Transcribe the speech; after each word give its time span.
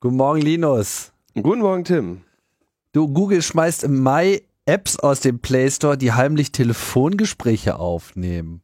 Guten 0.00 0.14
Morgen, 0.14 0.40
Linus. 0.40 1.12
Guten 1.34 1.58
Morgen, 1.58 1.82
Tim. 1.82 2.20
Du, 2.92 3.08
Google 3.08 3.42
schmeißt 3.42 3.82
im 3.82 4.00
Mai 4.00 4.42
Apps 4.64 4.96
aus 4.96 5.18
dem 5.18 5.40
Play 5.40 5.68
Store, 5.72 5.98
die 5.98 6.12
heimlich 6.12 6.52
Telefongespräche 6.52 7.80
aufnehmen. 7.80 8.60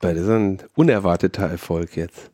Das 0.00 0.16
ist 0.16 0.28
ein 0.28 0.64
unerwarteter 0.74 1.46
Erfolg 1.46 1.96
jetzt. 1.96 2.32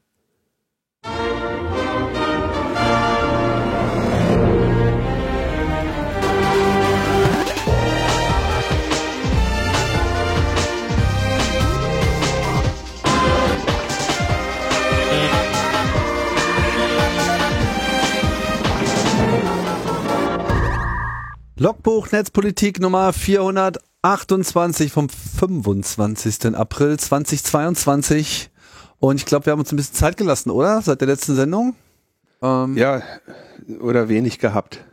Logbuch 21.62 22.10
Netzpolitik 22.10 22.80
Nummer 22.80 23.12
428 23.12 24.90
vom 24.90 25.08
25. 25.08 26.56
April 26.56 26.98
2022. 26.98 28.50
Und 28.98 29.20
ich 29.20 29.26
glaube, 29.26 29.46
wir 29.46 29.52
haben 29.52 29.60
uns 29.60 29.70
ein 29.70 29.76
bisschen 29.76 29.94
Zeit 29.94 30.16
gelassen, 30.16 30.50
oder? 30.50 30.82
Seit 30.82 31.00
der 31.00 31.06
letzten 31.06 31.36
Sendung? 31.36 31.76
Ähm, 32.42 32.76
ja, 32.76 33.00
oder 33.78 34.08
wenig 34.08 34.40
gehabt. 34.40 34.84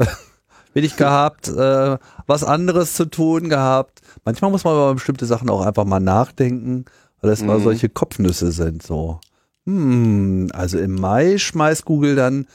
wenig 0.74 0.96
gehabt, 0.96 1.46
äh, 1.46 1.96
was 2.26 2.42
anderes 2.42 2.94
zu 2.94 3.04
tun 3.04 3.48
gehabt. 3.48 4.00
Manchmal 4.24 4.50
muss 4.50 4.64
man 4.64 4.74
über 4.74 4.94
bestimmte 4.94 5.26
Sachen 5.26 5.48
auch 5.48 5.64
einfach 5.64 5.84
mal 5.84 6.00
nachdenken, 6.00 6.86
weil 7.20 7.30
das 7.30 7.42
mhm. 7.42 7.46
mal 7.46 7.60
solche 7.60 7.88
Kopfnüsse 7.88 8.50
sind. 8.50 8.82
So, 8.82 9.20
hm, 9.64 10.48
also 10.52 10.76
im 10.80 10.96
Mai 10.96 11.38
schmeißt 11.38 11.84
Google 11.84 12.16
dann 12.16 12.48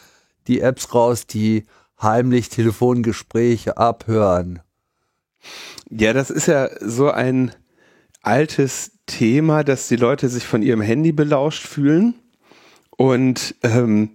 die 0.47 0.59
Apps 0.59 0.93
raus, 0.93 1.25
die 1.25 1.63
heimlich 2.01 2.49
Telefongespräche 2.49 3.77
abhören. 3.77 4.59
Ja, 5.89 6.13
das 6.13 6.29
ist 6.29 6.47
ja 6.47 6.69
so 6.79 7.11
ein 7.11 7.51
altes 8.21 8.91
Thema, 9.05 9.63
dass 9.63 9.87
die 9.87 9.95
Leute 9.95 10.29
sich 10.29 10.45
von 10.45 10.61
ihrem 10.61 10.81
Handy 10.81 11.11
belauscht 11.11 11.65
fühlen. 11.65 12.15
Und 12.91 13.55
ähm, 13.63 14.11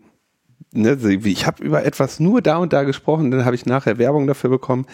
ne, 0.73 0.97
ich 1.25 1.47
habe 1.47 1.62
über 1.62 1.84
etwas 1.84 2.20
nur 2.20 2.41
da 2.41 2.57
und 2.59 2.73
da 2.73 2.84
gesprochen, 2.84 3.31
dann 3.31 3.45
habe 3.45 3.57
ich 3.57 3.67
nachher 3.67 3.98
Werbung 3.98 4.27
dafür 4.27 4.51
bekommen. 4.51 4.87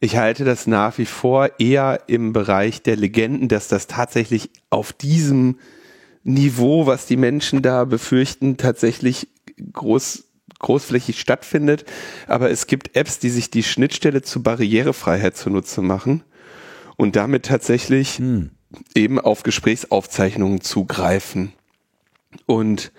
Ich 0.00 0.16
halte 0.16 0.44
das 0.44 0.66
nach 0.66 0.98
wie 0.98 1.06
vor 1.06 1.50
eher 1.58 2.00
im 2.06 2.32
Bereich 2.32 2.82
der 2.82 2.96
Legenden, 2.96 3.48
dass 3.48 3.68
das 3.68 3.86
tatsächlich 3.86 4.50
auf 4.68 4.92
diesem 4.92 5.58
Niveau, 6.22 6.86
was 6.86 7.06
die 7.06 7.16
Menschen 7.16 7.62
da 7.62 7.84
befürchten, 7.84 8.56
tatsächlich 8.56 9.28
groß 9.72 10.24
großflächig 10.58 11.20
stattfindet. 11.20 11.84
Aber 12.26 12.50
es 12.50 12.66
gibt 12.66 12.96
Apps, 12.96 13.18
die 13.18 13.30
sich 13.30 13.50
die 13.50 13.62
Schnittstelle 13.62 14.22
zur 14.22 14.42
Barrierefreiheit 14.42 15.36
zunutze 15.36 15.82
machen 15.82 16.22
und 16.96 17.16
damit 17.16 17.46
tatsächlich 17.46 18.18
hm. 18.18 18.50
eben 18.94 19.20
auf 19.20 19.42
Gesprächsaufzeichnungen 19.42 20.60
zugreifen. 20.60 21.52
Und 22.46 22.92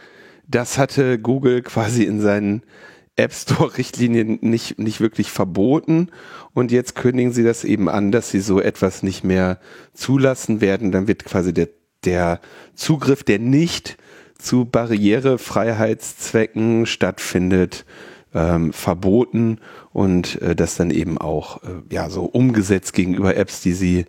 das 0.47 0.77
hatte 0.77 1.19
Google 1.19 1.61
quasi 1.61 2.03
in 2.03 2.21
seinen 2.21 2.63
App 3.17 3.33
Store 3.33 3.77
Richtlinien 3.77 4.37
nicht, 4.41 4.79
nicht 4.79 5.01
wirklich 5.01 5.31
verboten. 5.31 6.09
Und 6.53 6.71
jetzt 6.71 6.95
kündigen 6.95 7.33
sie 7.33 7.43
das 7.43 7.63
eben 7.63 7.89
an, 7.89 8.11
dass 8.11 8.29
sie 8.29 8.39
so 8.39 8.61
etwas 8.61 9.03
nicht 9.03 9.23
mehr 9.23 9.59
zulassen 9.93 10.61
werden. 10.61 10.91
Dann 10.91 11.07
wird 11.07 11.25
quasi 11.25 11.53
der, 11.53 11.69
der 12.05 12.39
Zugriff, 12.75 13.23
der 13.23 13.39
nicht 13.39 13.97
zu 14.37 14.65
Barrierefreiheitszwecken 14.65 16.85
stattfindet, 16.85 17.85
ähm, 18.33 18.73
verboten 18.73 19.59
und 19.93 20.41
äh, 20.41 20.55
das 20.55 20.75
dann 20.75 20.91
eben 20.91 21.17
auch 21.17 21.63
äh, 21.63 21.81
ja 21.91 22.09
so 22.09 22.25
umgesetzt 22.25 22.93
gegenüber 22.93 23.35
Apps, 23.35 23.61
die 23.61 23.73
sie 23.73 24.05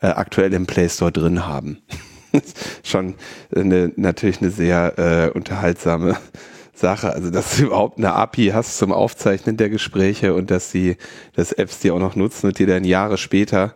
äh, 0.00 0.08
aktuell 0.08 0.52
im 0.52 0.66
Play 0.66 0.88
Store 0.88 1.12
drin 1.12 1.46
haben. 1.46 1.78
Schon 2.82 3.14
eine, 3.54 3.92
natürlich 3.96 4.40
eine 4.40 4.50
sehr 4.50 4.98
äh, 4.98 5.30
unterhaltsame 5.36 6.16
Sache. 6.74 7.12
Also, 7.12 7.30
dass 7.30 7.56
du 7.56 7.64
überhaupt 7.64 7.98
eine 7.98 8.12
API 8.12 8.50
hast 8.52 8.78
zum 8.78 8.92
Aufzeichnen 8.92 9.56
der 9.56 9.70
Gespräche 9.70 10.34
und 10.34 10.50
dass 10.50 10.70
sie, 10.70 10.96
dass 11.34 11.52
Apps 11.52 11.78
die 11.78 11.90
auch 11.90 11.98
noch 11.98 12.16
nutzen 12.16 12.48
und 12.48 12.58
dir 12.58 12.66
dann 12.66 12.84
Jahre 12.84 13.16
später 13.16 13.74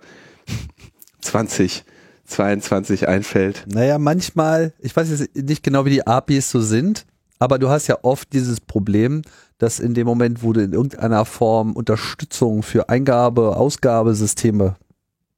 20 1.20 1.84
22 2.28 3.08
einfällt. 3.08 3.64
Naja, 3.66 3.98
manchmal, 3.98 4.72
ich 4.78 4.94
weiß 4.94 5.10
jetzt 5.10 5.34
nicht 5.36 5.62
genau, 5.62 5.84
wie 5.84 5.90
die 5.90 6.06
APIs 6.06 6.50
so 6.50 6.60
sind, 6.60 7.06
aber 7.38 7.58
du 7.58 7.68
hast 7.68 7.86
ja 7.86 7.98
oft 8.02 8.32
dieses 8.32 8.60
Problem, 8.60 9.22
dass 9.58 9.80
in 9.80 9.94
dem 9.94 10.06
Moment, 10.06 10.42
wo 10.42 10.52
du 10.52 10.62
in 10.62 10.72
irgendeiner 10.72 11.24
Form 11.24 11.72
Unterstützung 11.72 12.62
für 12.62 12.88
Eingabe, 12.88 13.56
Ausgabesysteme 13.56 14.76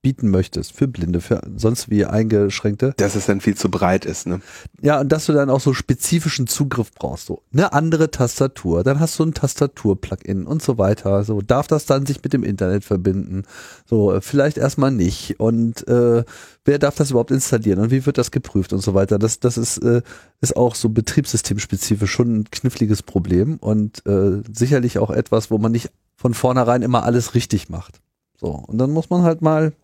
bieten 0.02 0.30
möchtest 0.30 0.72
für 0.72 0.88
Blinde, 0.88 1.20
für 1.20 1.42
sonst 1.56 1.90
wie 1.90 2.06
Eingeschränkte. 2.06 2.94
Dass 2.96 3.14
es 3.14 3.26
dann 3.26 3.40
viel 3.40 3.56
zu 3.56 3.70
breit 3.70 4.06
ist, 4.06 4.26
ne? 4.26 4.40
Ja, 4.80 5.00
und 5.00 5.10
dass 5.10 5.26
du 5.26 5.32
dann 5.32 5.50
auch 5.50 5.60
so 5.60 5.74
spezifischen 5.74 6.46
Zugriff 6.46 6.90
brauchst, 6.92 7.26
so 7.26 7.42
eine 7.52 7.72
andere 7.72 8.10
Tastatur, 8.10 8.82
dann 8.82 8.98
hast 8.98 9.18
du 9.18 9.24
ein 9.24 9.34
Tastatur-Plugin 9.34 10.46
und 10.46 10.62
so 10.62 10.78
weiter. 10.78 11.22
So 11.24 11.42
darf 11.42 11.66
das 11.66 11.84
dann 11.84 12.06
sich 12.06 12.22
mit 12.22 12.32
dem 12.32 12.44
Internet 12.44 12.84
verbinden? 12.84 13.44
So 13.84 14.18
vielleicht 14.20 14.56
erstmal 14.56 14.90
nicht. 14.90 15.38
Und 15.38 15.86
äh, 15.86 16.24
wer 16.64 16.78
darf 16.78 16.94
das 16.94 17.10
überhaupt 17.10 17.30
installieren 17.30 17.80
und 17.80 17.90
wie 17.90 18.06
wird 18.06 18.16
das 18.16 18.30
geprüft 18.30 18.72
und 18.72 18.80
so 18.80 18.94
weiter? 18.94 19.18
Das, 19.18 19.40
das 19.40 19.58
ist 19.58 19.78
äh, 19.78 20.02
ist 20.40 20.56
auch 20.56 20.74
so 20.74 20.88
betriebssystemspezifisch 20.88 22.10
schon 22.10 22.40
ein 22.40 22.44
kniffliges 22.50 23.02
Problem 23.02 23.58
und 23.58 24.06
äh, 24.06 24.42
sicherlich 24.50 24.98
auch 24.98 25.10
etwas, 25.10 25.50
wo 25.50 25.58
man 25.58 25.72
nicht 25.72 25.90
von 26.16 26.32
vornherein 26.32 26.82
immer 26.82 27.04
alles 27.04 27.34
richtig 27.34 27.68
macht. 27.68 28.00
So 28.38 28.48
und 28.48 28.78
dann 28.78 28.90
muss 28.90 29.10
man 29.10 29.22
halt 29.22 29.42
mal 29.42 29.74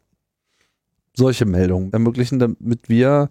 solche 1.17 1.47
Meldungen 1.47 1.93
ermöglichen, 1.93 2.39
damit 2.39 2.89
wir 2.89 3.31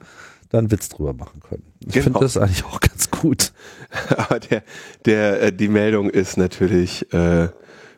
da 0.49 0.57
einen 0.57 0.71
Witz 0.71 0.89
drüber 0.89 1.13
machen 1.13 1.39
können. 1.39 1.63
Ich 1.85 1.93
genau. 1.93 2.03
finde 2.03 2.19
das 2.19 2.37
eigentlich 2.37 2.65
auch 2.65 2.79
ganz 2.79 3.11
gut. 3.11 3.53
Aber 4.17 4.39
der, 4.39 4.63
der, 5.05 5.41
äh, 5.41 5.53
die 5.53 5.67
Meldung 5.67 6.09
ist 6.09 6.37
natürlich 6.37 7.11
äh, 7.13 7.49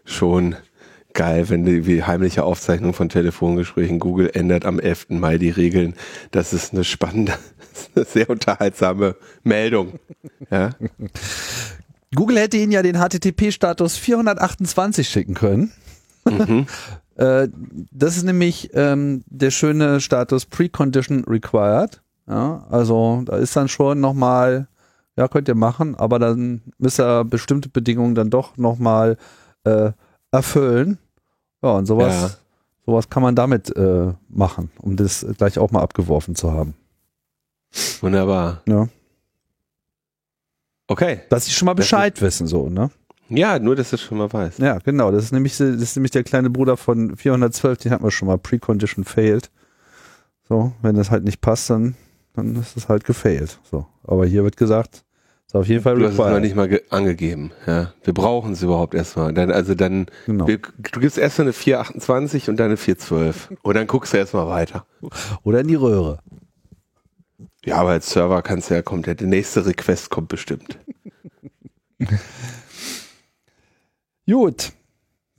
schon 0.06 0.56
geil, 1.14 1.50
wenn 1.50 1.66
die 1.66 1.86
wie 1.88 2.04
heimliche 2.04 2.44
Aufzeichnung 2.44 2.94
von 2.94 3.10
Telefongesprächen 3.10 4.00
Google 4.00 4.30
ändert 4.34 4.66
am 4.66 4.80
11. 4.80 5.08
Mai 5.10 5.38
die 5.38 5.50
Regeln. 5.50 5.96
Das 6.32 6.54
ist 6.54 6.74
eine 6.74 6.84
spannende, 6.84 7.34
eine 7.96 8.06
sehr 8.06 8.30
unterhaltsame 8.30 9.16
Meldung. 9.44 10.00
Ja. 10.52 10.72
Google 12.16 12.40
hätte 12.40 12.58
Ihnen 12.58 12.72
ja 12.72 12.82
den 12.84 12.98
HTTP-Status 12.98 13.98
428 13.98 15.08
schicken 15.10 15.34
können. 15.34 15.72
Mhm. 16.26 16.68
Äh, 17.18 17.50
das 17.92 18.16
ist 18.16 18.24
nämlich 18.24 18.70
ähm, 18.74 19.24
der 19.26 19.52
schöne 19.52 20.00
Status 20.00 20.46
Precondition 20.46 21.24
Required. 21.26 22.02
Ja, 22.28 22.66
also 22.70 23.24
da 23.26 23.38
ist 23.38 23.56
dann 23.56 23.70
schon 23.70 24.00
nochmal, 24.00 24.68
ja, 25.16 25.28
könnt 25.28 25.48
ihr 25.48 25.56
machen, 25.56 25.96
aber 25.96 26.20
dann 26.20 26.62
müsst 26.78 27.00
ihr 27.00 27.24
bestimmte 27.24 27.70
Bedingungen 27.70 28.16
dann 28.16 28.30
doch 28.30 28.58
nochmal 28.58 29.18
äh, 29.64 29.92
erfüllen. 30.32 31.00
Ja, 31.64 31.72
und 31.72 31.86
sowas, 31.88 32.14
ja. 32.14 32.30
sowas 32.86 33.10
kann 33.10 33.24
man 33.24 33.36
damit 33.36 33.76
äh, 33.76 34.14
machen, 34.30 34.70
um 34.80 34.96
das 34.96 35.26
gleich 35.38 35.58
auch 35.58 35.72
mal 35.72 35.82
abgeworfen 35.82 36.36
zu 36.36 36.52
haben. 36.52 36.76
Wunderbar. 38.02 38.62
Ja. 38.68 38.88
Okay. 40.88 41.22
Dass 41.30 41.46
sie 41.46 41.52
schon 41.52 41.66
mal 41.66 41.74
Bescheid 41.74 42.22
wissen, 42.22 42.46
so, 42.46 42.70
ne? 42.70 42.92
Ja, 43.30 43.60
nur, 43.60 43.76
dass 43.76 43.90
du 43.90 43.98
schon 43.98 44.18
mal 44.18 44.32
weißt. 44.32 44.60
Ja, 44.60 44.80
genau. 44.80 45.12
Das 45.12 45.26
ist 45.26 45.32
nämlich, 45.32 45.58
das 45.58 45.70
ist 45.70 45.96
nämlich 45.96 46.12
der 46.12 46.24
kleine 46.24 46.50
Bruder 46.50 46.78
von 46.78 47.16
412, 47.16 47.80
den 47.80 47.92
hatten 47.92 48.04
wir 48.04 48.12
schon 48.12 48.28
mal. 48.28 48.38
Precondition 48.38 49.04
failed. 49.04 49.50
So, 50.48 50.74
wenn 50.82 50.96
das 50.96 51.12
halt 51.12 51.24
nicht 51.24 51.42
passt, 51.42 51.70
dann, 51.70 51.96
dann 52.36 52.56
ist 52.56 52.78
es 52.78 52.88
halt 52.88 53.04
gefailed. 53.04 53.60
So. 53.70 53.86
Aber 54.04 54.26
hier 54.26 54.44
wird 54.44 54.56
gesagt, 54.56 55.04
ist 55.48 55.56
auf 55.56 55.68
jeden 55.68 55.82
Fall 55.82 55.96
Du 55.96 56.06
hast 56.06 56.14
es 56.14 56.18
noch 56.18 56.40
nicht 56.40 56.56
mal 56.56 56.82
angegeben. 56.90 57.52
Ja. 57.66 57.94
Wir 58.04 58.14
brauchen 58.14 58.54
es 58.54 58.64
überhaupt 58.64 58.94
erstmal. 58.94 59.34
Dann, 59.34 59.50
also 59.52 59.76
dann, 59.76 60.08
genau. 60.26 60.48
wir, 60.48 60.60
du 60.60 61.00
gibst 61.00 61.18
erst 61.18 61.40
eine 61.40 61.54
428 61.54 62.50
und 62.50 62.58
dann 62.58 62.68
eine 62.68 62.78
412. 62.78 63.54
Und 63.62 63.76
dann 63.76 63.88
guckst 63.88 64.14
du 64.14 64.18
erstmal 64.18 64.48
weiter. 64.48 64.86
Oder 65.44 65.62
in 65.62 65.68
die 65.68 65.76
Röhre. 65.76 66.20
Ja, 67.64 67.78
aber 67.78 67.92
als 67.92 68.10
Server 68.10 68.42
kannst 68.42 68.70
du 68.70 68.76
ja 68.76 68.82
komplett, 68.82 69.20
der 69.22 69.28
nächste 69.28 69.66
Request 69.66 70.10
kommt 70.10 70.30
bestimmt. 70.30 70.80
Gut, 74.30 74.74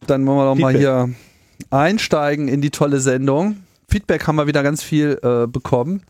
dann 0.07 0.27
wollen 0.27 0.39
wir 0.39 0.45
doch 0.45 0.57
Feedback. 0.57 0.75
mal 0.75 0.79
hier 0.79 1.15
einsteigen 1.71 2.49
in 2.49 2.61
die 2.61 2.71
tolle 2.71 3.01
Sendung. 3.01 3.59
Feedback 3.89 4.27
haben 4.27 4.37
wir 4.37 4.47
wieder 4.47 4.63
ganz 4.63 4.83
viel 4.83 5.19
äh, 5.23 5.47
bekommen. 5.47 6.03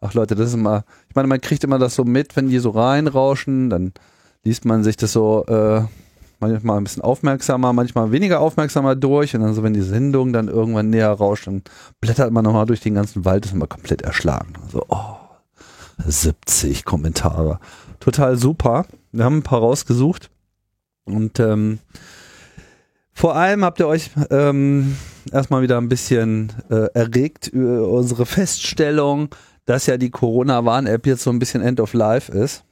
Ach 0.00 0.14
Leute, 0.14 0.34
das 0.34 0.48
ist 0.48 0.54
immer, 0.54 0.84
ich 1.08 1.14
meine, 1.14 1.28
man 1.28 1.40
kriegt 1.40 1.64
immer 1.64 1.78
das 1.78 1.94
so 1.94 2.04
mit, 2.04 2.36
wenn 2.36 2.48
die 2.48 2.58
so 2.58 2.70
reinrauschen, 2.70 3.70
dann 3.70 3.92
liest 4.44 4.64
man 4.64 4.84
sich 4.84 4.96
das 4.96 5.12
so 5.12 5.44
äh, 5.46 5.82
manchmal 6.38 6.78
ein 6.78 6.84
bisschen 6.84 7.02
aufmerksamer, 7.02 7.72
manchmal 7.72 8.12
weniger 8.12 8.40
aufmerksamer 8.40 8.94
durch 8.94 9.34
und 9.34 9.42
dann 9.42 9.54
so, 9.54 9.62
wenn 9.62 9.74
die 9.74 9.82
Sendung 9.82 10.32
dann 10.32 10.48
irgendwann 10.48 10.90
näher 10.90 11.10
rauscht, 11.10 11.46
dann 11.46 11.62
blättert 12.00 12.30
man 12.30 12.44
nochmal 12.44 12.66
durch 12.66 12.80
den 12.80 12.94
ganzen 12.94 13.24
Wald, 13.24 13.46
ist 13.46 13.54
immer 13.54 13.66
komplett 13.66 14.02
erschlagen. 14.02 14.52
Also, 14.64 14.84
oh, 14.88 15.16
70 16.06 16.84
Kommentare. 16.84 17.58
Total 18.00 18.36
super. 18.36 18.86
Wir 19.10 19.24
haben 19.24 19.38
ein 19.38 19.42
paar 19.42 19.60
rausgesucht 19.60 20.30
Und 21.04 21.40
ähm, 21.40 21.80
vor 23.18 23.34
allem 23.34 23.64
habt 23.64 23.80
ihr 23.80 23.88
euch 23.88 24.10
ähm, 24.30 24.96
erstmal 25.32 25.60
wieder 25.60 25.76
ein 25.76 25.88
bisschen 25.88 26.52
äh, 26.70 26.86
erregt 26.94 27.48
über 27.48 27.88
unsere 27.88 28.26
Feststellung, 28.26 29.34
dass 29.64 29.86
ja 29.86 29.96
die 29.96 30.10
Corona-Warn-App 30.10 31.04
jetzt 31.04 31.24
so 31.24 31.30
ein 31.30 31.40
bisschen 31.40 31.60
End 31.60 31.80
of 31.80 31.94
Life 31.94 32.30
ist. 32.30 32.62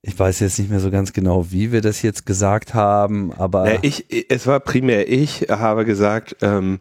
Ich 0.00 0.18
weiß 0.18 0.40
jetzt 0.40 0.58
nicht 0.58 0.70
mehr 0.70 0.80
so 0.80 0.90
ganz 0.90 1.12
genau, 1.12 1.50
wie 1.50 1.72
wir 1.72 1.82
das 1.82 2.00
jetzt 2.00 2.24
gesagt 2.24 2.72
haben, 2.72 3.34
aber. 3.34 3.70
Ja, 3.70 3.78
ich, 3.82 4.06
es 4.30 4.46
war 4.46 4.60
primär 4.60 5.10
ich, 5.10 5.42
habe 5.50 5.84
gesagt, 5.84 6.36
ähm, 6.40 6.80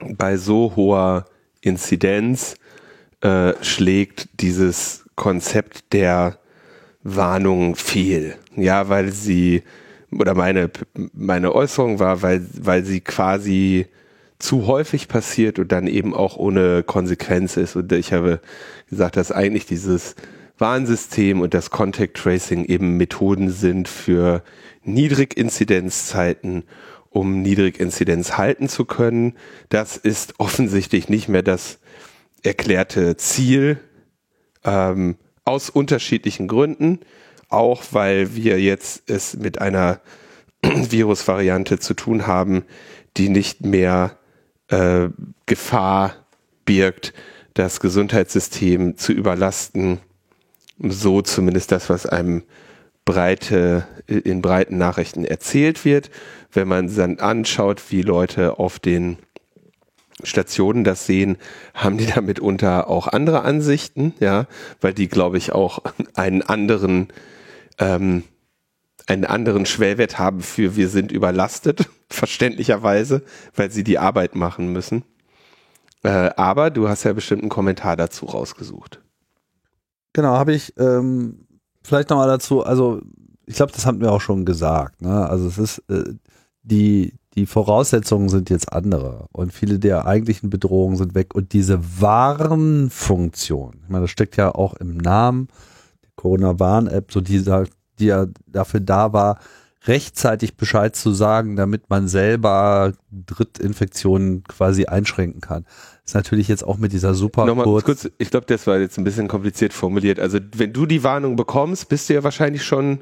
bei 0.00 0.36
so 0.36 0.74
hoher 0.74 1.26
Inzidenz 1.60 2.56
äh, 3.20 3.52
schlägt 3.62 4.40
dieses 4.40 5.04
Konzept 5.14 5.92
der 5.92 6.38
Warnung 7.04 7.76
fehl. 7.76 8.34
Ja, 8.56 8.88
weil 8.88 9.12
sie 9.12 9.62
oder 10.12 10.34
meine, 10.34 10.70
meine 11.12 11.54
Äußerung 11.54 11.98
war, 11.98 12.22
weil, 12.22 12.46
weil 12.54 12.84
sie 12.84 13.00
quasi 13.00 13.86
zu 14.38 14.66
häufig 14.66 15.08
passiert 15.08 15.58
und 15.58 15.72
dann 15.72 15.86
eben 15.86 16.14
auch 16.14 16.36
ohne 16.36 16.82
Konsequenz 16.82 17.56
ist. 17.56 17.76
Und 17.76 17.92
ich 17.92 18.12
habe 18.12 18.40
gesagt, 18.88 19.16
dass 19.16 19.32
eigentlich 19.32 19.66
dieses 19.66 20.14
Warnsystem 20.58 21.40
und 21.40 21.54
das 21.54 21.70
Contact 21.70 22.16
Tracing 22.16 22.64
eben 22.64 22.96
Methoden 22.96 23.50
sind 23.50 23.88
für 23.88 24.42
Niedriginzidenzzeiten, 24.82 26.64
um 27.10 27.42
Niedriginzidenz 27.42 28.36
halten 28.38 28.68
zu 28.68 28.84
können. 28.84 29.34
Das 29.68 29.96
ist 29.96 30.34
offensichtlich 30.38 31.08
nicht 31.08 31.28
mehr 31.28 31.42
das 31.42 31.78
erklärte 32.42 33.16
Ziel 33.16 33.78
ähm, 34.64 35.16
aus 35.44 35.70
unterschiedlichen 35.70 36.46
Gründen 36.46 37.00
auch 37.48 37.82
weil 37.92 38.34
wir 38.34 38.60
jetzt 38.60 39.08
es 39.10 39.36
mit 39.36 39.60
einer 39.60 40.00
Virusvariante 40.62 41.78
zu 41.78 41.94
tun 41.94 42.26
haben, 42.26 42.64
die 43.16 43.28
nicht 43.28 43.64
mehr 43.64 44.16
äh, 44.68 45.08
Gefahr 45.46 46.14
birgt, 46.64 47.14
das 47.54 47.80
Gesundheitssystem 47.80 48.96
zu 48.96 49.12
überlasten. 49.12 49.98
So 50.78 51.22
zumindest 51.22 51.72
das, 51.72 51.90
was 51.90 52.06
einem 52.06 52.44
breite, 53.04 53.86
in 54.06 54.42
breiten 54.42 54.78
Nachrichten 54.78 55.24
erzählt 55.24 55.84
wird. 55.84 56.10
Wenn 56.52 56.68
man 56.68 56.94
dann 56.94 57.18
anschaut, 57.18 57.90
wie 57.90 58.02
Leute 58.02 58.58
auf 58.58 58.78
den 58.78 59.18
Stationen 60.22 60.84
das 60.84 61.06
sehen, 61.06 61.38
haben 61.74 61.98
die 61.98 62.06
da 62.06 62.20
mitunter 62.20 62.88
auch 62.88 63.06
andere 63.08 63.42
Ansichten, 63.42 64.14
ja, 64.20 64.46
weil 64.80 64.92
die, 64.92 65.08
glaube 65.08 65.38
ich, 65.38 65.52
auch 65.52 65.80
einen 66.14 66.42
anderen 66.42 67.08
ähm, 67.78 68.24
einen 69.06 69.24
anderen 69.24 69.66
Schwellwert 69.66 70.18
haben 70.18 70.40
für 70.40 70.76
wir 70.76 70.88
sind 70.88 71.12
überlastet, 71.12 71.88
verständlicherweise, 72.10 73.22
weil 73.56 73.70
sie 73.70 73.84
die 73.84 73.98
Arbeit 73.98 74.34
machen 74.34 74.72
müssen. 74.72 75.04
Äh, 76.02 76.30
aber 76.36 76.70
du 76.70 76.88
hast 76.88 77.04
ja 77.04 77.12
bestimmt 77.12 77.42
einen 77.42 77.50
Kommentar 77.50 77.96
dazu 77.96 78.26
rausgesucht. 78.26 79.00
Genau, 80.12 80.36
habe 80.36 80.54
ich 80.54 80.74
ähm, 80.78 81.46
vielleicht 81.82 82.10
nochmal 82.10 82.28
dazu, 82.28 82.62
also 82.64 83.00
ich 83.46 83.56
glaube, 83.56 83.72
das 83.72 83.86
haben 83.86 84.00
wir 84.00 84.12
auch 84.12 84.20
schon 84.20 84.44
gesagt. 84.44 85.00
Ne? 85.00 85.28
Also 85.28 85.48
es 85.48 85.58
ist, 85.58 85.78
äh, 85.88 86.14
die, 86.62 87.14
die 87.34 87.46
Voraussetzungen 87.46 88.28
sind 88.28 88.50
jetzt 88.50 88.72
andere 88.72 89.26
und 89.32 89.52
viele 89.52 89.78
der 89.78 90.06
eigentlichen 90.06 90.50
Bedrohungen 90.50 90.96
sind 90.96 91.14
weg 91.14 91.34
und 91.34 91.52
diese 91.52 91.80
Warnfunktion, 92.00 93.80
ich 93.82 93.88
meine, 93.88 94.04
das 94.04 94.10
steckt 94.10 94.36
ja 94.36 94.54
auch 94.54 94.74
im 94.74 94.96
Namen, 94.96 95.48
Corona-Warn-App, 96.18 97.10
so 97.10 97.20
dieser, 97.22 97.64
die 97.98 98.06
ja 98.06 98.26
dafür 98.46 98.80
da 98.80 99.12
war, 99.12 99.38
rechtzeitig 99.86 100.56
Bescheid 100.56 100.94
zu 100.94 101.12
sagen, 101.12 101.56
damit 101.56 101.88
man 101.88 102.08
selber 102.08 102.92
Drittinfektionen 103.10 104.42
quasi 104.44 104.86
einschränken 104.86 105.40
kann. 105.40 105.64
Ist 106.04 106.14
natürlich 106.14 106.48
jetzt 106.48 106.64
auch 106.64 106.76
mit 106.76 106.92
dieser 106.92 107.14
super 107.14 107.46
Nochmal 107.46 107.64
kurz, 107.64 107.84
kurz 107.84 108.10
ich 108.18 108.30
glaube, 108.30 108.46
das 108.46 108.66
war 108.66 108.78
jetzt 108.78 108.98
ein 108.98 109.04
bisschen 109.04 109.28
kompliziert 109.28 109.72
formuliert. 109.72 110.18
Also 110.18 110.40
wenn 110.56 110.72
du 110.72 110.84
die 110.84 111.04
Warnung 111.04 111.36
bekommst, 111.36 111.88
bist 111.88 112.08
du 112.08 112.14
ja 112.14 112.24
wahrscheinlich 112.24 112.64
schon 112.64 113.00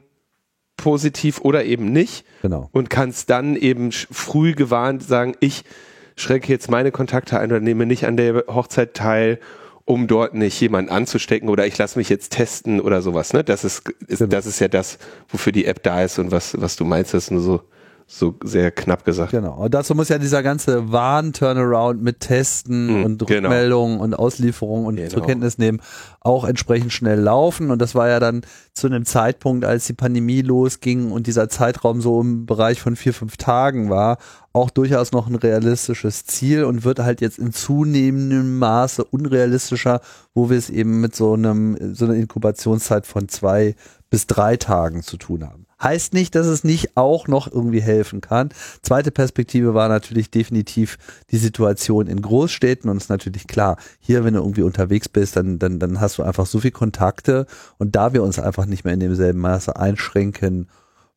positiv 0.76 1.40
oder 1.40 1.64
eben 1.64 1.86
nicht. 1.86 2.24
Genau. 2.42 2.68
Und 2.72 2.90
kannst 2.90 3.30
dann 3.30 3.56
eben 3.56 3.90
früh 3.92 4.52
gewarnt 4.54 5.02
sagen, 5.02 5.34
ich 5.40 5.64
schränke 6.14 6.52
jetzt 6.52 6.70
meine 6.70 6.92
Kontakte 6.92 7.40
ein 7.40 7.50
oder 7.50 7.60
nehme 7.60 7.86
nicht 7.86 8.06
an 8.06 8.16
der 8.16 8.44
Hochzeit 8.48 8.94
teil 8.94 9.40
um 9.87 10.09
dort 10.09 10.35
nicht 10.35 10.61
jemanden 10.61 10.91
anzustecken 10.91 11.49
oder 11.49 11.67
ich 11.67 11.79
lasse 11.79 11.99
mich 11.99 12.09
jetzt 12.09 12.33
testen 12.33 12.81
oder 12.81 13.00
sowas. 13.00 13.33
Ne? 13.33 13.44
Das 13.44 13.65
ist, 13.65 13.88
ist 14.09 14.19
genau. 14.19 14.31
das 14.31 14.44
ist 14.44 14.59
ja 14.59 14.69
das, 14.69 14.99
wofür 15.29 15.53
die 15.53 15.65
App 15.65 15.83
da 15.83 16.03
ist 16.03 16.19
und 16.19 16.33
was, 16.33 16.61
was 16.61 16.77
du 16.77 16.85
meinst, 16.85 17.15
das 17.15 17.25
ist 17.25 17.31
nur 17.31 17.41
so 17.41 17.61
so 18.09 18.37
sehr 18.44 18.71
knapp 18.71 19.05
gesagt. 19.05 19.33
Genau. 19.33 19.55
Und 19.55 19.75
dazu 19.75 19.94
muss 19.97 20.09
ja 20.09 20.19
dieser 20.19 20.44
ganze 20.44 20.93
Warn-Turnaround 20.93 22.00
mit 22.00 22.21
Testen 22.21 23.00
mm, 23.00 23.05
und 23.05 23.27
genau. 23.27 23.49
Rückmeldungen 23.49 23.99
und 23.99 24.15
Auslieferungen 24.15 24.87
und 24.87 24.97
genau. 24.97 25.09
zur 25.09 25.23
Kenntnis 25.23 25.59
nehmen 25.59 25.81
auch 26.21 26.44
entsprechend 26.44 26.93
schnell 26.93 27.19
laufen. 27.19 27.71
Und 27.73 27.83
das 27.83 27.97
war 27.97 28.09
ja 28.09 28.21
dann 28.21 28.43
zu 28.75 28.87
einem 28.87 29.05
Zeitpunkt, 29.05 29.65
als 29.65 29.87
die 29.87 29.93
Pandemie 29.93 30.43
losging 30.43 31.11
und 31.11 31.27
dieser 31.27 31.49
Zeitraum 31.49 32.00
so 32.00 32.21
im 32.21 32.47
Bereich 32.47 32.81
von 32.81 32.94
vier, 32.94 33.12
fünf 33.12 33.38
Tagen 33.38 33.91
war, 33.91 34.19
auch 34.56 34.70
durchaus 34.70 35.12
noch 35.12 35.29
ein 35.29 35.35
realistisches 35.35 36.25
Ziel 36.25 36.64
und 36.64 36.82
wird 36.82 36.99
halt 37.00 37.20
jetzt 37.20 37.38
in 37.38 37.53
zunehmendem 37.53 38.58
Maße 38.58 39.05
unrealistischer, 39.05 40.00
wo 40.32 40.49
wir 40.49 40.56
es 40.56 40.70
eben 40.70 41.03
mit 41.03 41.14
so 41.14 41.35
einem, 41.35 41.94
so 41.94 42.06
einer 42.06 42.14
Inkubationszeit 42.14 43.06
von 43.06 43.29
zwei 43.29 43.76
bis 44.08 44.26
drei 44.26 44.56
Tagen 44.56 45.03
zu 45.03 45.19
tun 45.19 45.44
haben. 45.44 45.67
Heißt 45.82 46.14
nicht, 46.14 46.35
dass 46.35 46.47
es 46.47 46.64
nicht 46.64 46.97
auch 46.97 47.29
noch 47.29 47.53
irgendwie 47.53 47.82
helfen 47.82 48.23
kann. 48.23 48.49
Zweite 48.81 49.11
Perspektive 49.11 49.75
war 49.75 49.91
natürlich 49.91 50.31
definitiv 50.31 50.97
die 51.31 51.37
Situation 51.37 52.06
in 52.06 52.23
Großstädten 52.23 52.88
und 52.88 52.97
es 52.97 53.05
ist 53.05 53.11
natürlich 53.11 53.47
klar, 53.47 53.76
hier, 54.00 54.25
wenn 54.25 54.32
du 54.32 54.41
irgendwie 54.41 54.62
unterwegs 54.62 55.11
bist, 55.11 55.37
dann, 55.37 55.59
dann, 55.59 55.79
dann 55.79 56.00
hast 56.00 56.17
du 56.17 56.23
einfach 56.23 56.47
so 56.47 56.61
viel 56.61 56.70
Kontakte 56.70 57.44
und 57.76 57.94
da 57.94 58.14
wir 58.14 58.23
uns 58.23 58.38
einfach 58.38 58.64
nicht 58.64 58.85
mehr 58.85 58.94
in 58.94 59.00
demselben 59.00 59.41
Maße 59.41 59.76
einschränken 59.76 60.69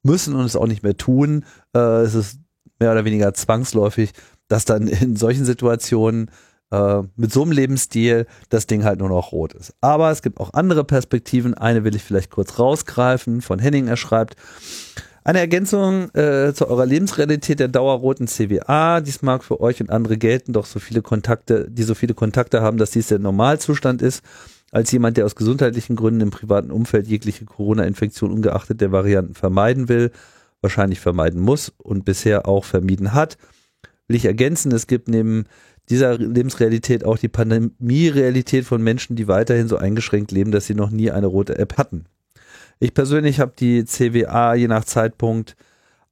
müssen 0.03 0.35
und 0.35 0.43
es 0.43 0.57
auch 0.57 0.67
nicht 0.67 0.83
mehr 0.83 0.97
tun, 0.97 1.45
äh, 1.73 2.01
es 2.01 2.15
ist 2.15 2.39
mehr 2.79 2.91
oder 2.91 3.05
weniger 3.05 3.33
zwangsläufig, 3.33 4.11
dass 4.47 4.65
dann 4.65 4.87
in 4.87 5.15
solchen 5.15 5.45
Situationen 5.45 6.31
äh, 6.71 7.01
mit 7.15 7.31
so 7.31 7.43
einem 7.43 7.51
Lebensstil 7.51 8.25
das 8.49 8.67
Ding 8.67 8.83
halt 8.83 8.99
nur 8.99 9.09
noch 9.09 9.31
rot 9.31 9.53
ist. 9.53 9.73
Aber 9.81 10.11
es 10.11 10.21
gibt 10.21 10.39
auch 10.39 10.53
andere 10.53 10.83
Perspektiven. 10.83 11.53
Eine 11.53 11.83
will 11.83 11.95
ich 11.95 12.03
vielleicht 12.03 12.31
kurz 12.31 12.59
rausgreifen. 12.59 13.41
Von 13.41 13.59
Henning 13.59 13.87
er 13.87 13.97
schreibt, 13.97 14.35
eine 15.23 15.39
Ergänzung 15.39 16.13
äh, 16.15 16.53
zu 16.53 16.67
eurer 16.67 16.85
Lebensrealität 16.85 17.59
der 17.59 17.67
dauerroten 17.67 18.27
CWA. 18.27 19.01
Dies 19.01 19.21
mag 19.21 19.43
für 19.43 19.59
euch 19.59 19.81
und 19.81 19.89
andere 19.89 20.17
gelten, 20.17 20.53
doch 20.53 20.65
so 20.65 20.79
viele 20.79 21.01
Kontakte, 21.01 21.67
die 21.69 21.83
so 21.83 21.93
viele 21.93 22.13
Kontakte 22.13 22.61
haben, 22.61 22.77
dass 22.77 22.91
dies 22.91 23.07
der 23.07 23.19
Normalzustand 23.19 24.01
ist. 24.01 24.23
Als 24.71 24.91
jemand, 24.91 25.17
der 25.17 25.25
aus 25.25 25.35
gesundheitlichen 25.35 25.95
Gründen 25.95 26.21
im 26.21 26.31
privaten 26.31 26.71
Umfeld 26.71 27.07
jegliche 27.07 27.45
Corona-Infektion 27.45 28.31
ungeachtet 28.31 28.81
der 28.81 28.91
Varianten 28.91 29.33
vermeiden 29.33 29.89
will, 29.89 30.11
wahrscheinlich 30.61 30.99
vermeiden 30.99 31.41
muss 31.41 31.73
und 31.77 32.05
bisher 32.05 32.47
auch 32.47 32.65
vermieden 32.65 33.13
hat, 33.13 33.37
will 34.07 34.15
ich 34.15 34.25
ergänzen, 34.25 34.71
es 34.71 34.87
gibt 34.87 35.07
neben 35.07 35.45
dieser 35.89 36.17
Lebensrealität 36.17 37.03
auch 37.03 37.17
die 37.17 37.29
Pandemie-Realität 37.29 38.65
von 38.65 38.81
Menschen, 38.81 39.15
die 39.15 39.27
weiterhin 39.27 39.67
so 39.67 39.77
eingeschränkt 39.77 40.31
leben, 40.31 40.51
dass 40.51 40.67
sie 40.67 40.75
noch 40.75 40.91
nie 40.91 41.11
eine 41.11 41.27
rote 41.27 41.57
App 41.57 41.77
hatten. 41.77 42.05
Ich 42.79 42.93
persönlich 42.93 43.39
habe 43.39 43.53
die 43.57 43.85
CWA 43.85 44.53
je 44.53 44.67
nach 44.67 44.85
Zeitpunkt 44.85 45.55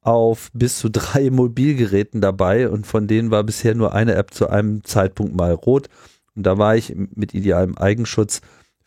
auf 0.00 0.50
bis 0.52 0.78
zu 0.78 0.88
drei 0.88 1.30
Mobilgeräten 1.30 2.20
dabei 2.20 2.68
und 2.68 2.86
von 2.86 3.06
denen 3.06 3.30
war 3.30 3.44
bisher 3.44 3.74
nur 3.74 3.94
eine 3.94 4.14
App 4.14 4.34
zu 4.34 4.48
einem 4.48 4.84
Zeitpunkt 4.84 5.36
mal 5.36 5.52
rot. 5.52 5.88
Und 6.34 6.44
da 6.44 6.58
war 6.58 6.76
ich 6.76 6.94
mit 6.94 7.34
idealem 7.34 7.76
Eigenschutz 7.76 8.40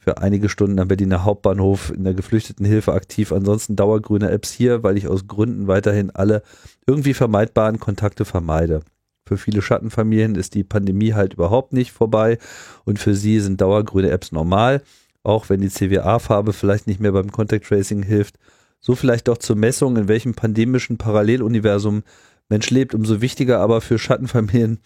für 0.03 0.17
einige 0.17 0.49
Stunden 0.49 0.79
am 0.79 0.87
Berliner 0.87 1.23
Hauptbahnhof 1.23 1.91
in 1.91 2.03
der 2.03 2.15
Geflüchtetenhilfe 2.15 2.91
aktiv. 2.91 3.31
Ansonsten 3.31 3.75
dauergrüne 3.75 4.31
Apps 4.31 4.51
hier, 4.51 4.81
weil 4.81 4.97
ich 4.97 5.07
aus 5.07 5.27
Gründen 5.27 5.67
weiterhin 5.67 6.09
alle 6.09 6.41
irgendwie 6.87 7.13
vermeidbaren 7.13 7.79
Kontakte 7.79 8.25
vermeide. 8.25 8.81
Für 9.27 9.37
viele 9.37 9.61
Schattenfamilien 9.61 10.33
ist 10.33 10.55
die 10.55 10.63
Pandemie 10.63 11.13
halt 11.13 11.35
überhaupt 11.35 11.71
nicht 11.71 11.91
vorbei 11.91 12.39
und 12.83 12.97
für 12.97 13.13
sie 13.13 13.39
sind 13.39 13.61
dauergrüne 13.61 14.09
Apps 14.09 14.31
normal, 14.31 14.81
auch 15.21 15.49
wenn 15.49 15.61
die 15.61 15.69
CWA-Farbe 15.69 16.51
vielleicht 16.51 16.87
nicht 16.87 16.99
mehr 16.99 17.11
beim 17.11 17.31
Contact 17.31 17.67
Tracing 17.67 18.01
hilft. 18.01 18.37
So 18.79 18.95
vielleicht 18.95 19.27
doch 19.27 19.37
zur 19.37 19.55
Messung, 19.55 19.97
in 19.97 20.07
welchem 20.07 20.33
pandemischen 20.33 20.97
Paralleluniversum 20.97 22.01
Mensch 22.49 22.71
lebt, 22.71 22.95
umso 22.95 23.21
wichtiger 23.21 23.59
aber 23.59 23.81
für 23.81 23.99
Schattenfamilien, 23.99 24.79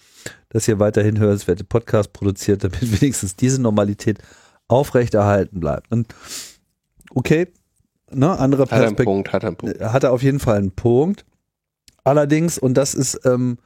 dass 0.50 0.68
ihr 0.68 0.78
weiterhin 0.78 1.18
hörenswerte 1.18 1.64
Podcasts 1.64 2.12
produziert, 2.12 2.66
damit 2.66 2.82
wenigstens 3.02 3.38
diese 3.38 3.62
Normalität 3.62 4.20
aufrechterhalten 4.68 5.60
bleibt. 5.60 5.92
Und 5.92 6.14
okay, 7.12 7.48
ne, 8.12 8.38
andere 8.38 8.66
Perspektive. 8.66 9.24
Hat, 9.32 9.44
hat, 9.44 9.64
hat, 9.64 9.94
hat 9.94 10.04
er 10.04 10.12
auf 10.12 10.24
jeden 10.24 10.40
Fall 10.40 10.58
einen 10.58 10.72
Punkt. 10.72 11.26
Allerdings, 12.04 12.58
und 12.58 12.76
das 12.76 12.94
ist 12.94 13.22
ähm, 13.26 13.58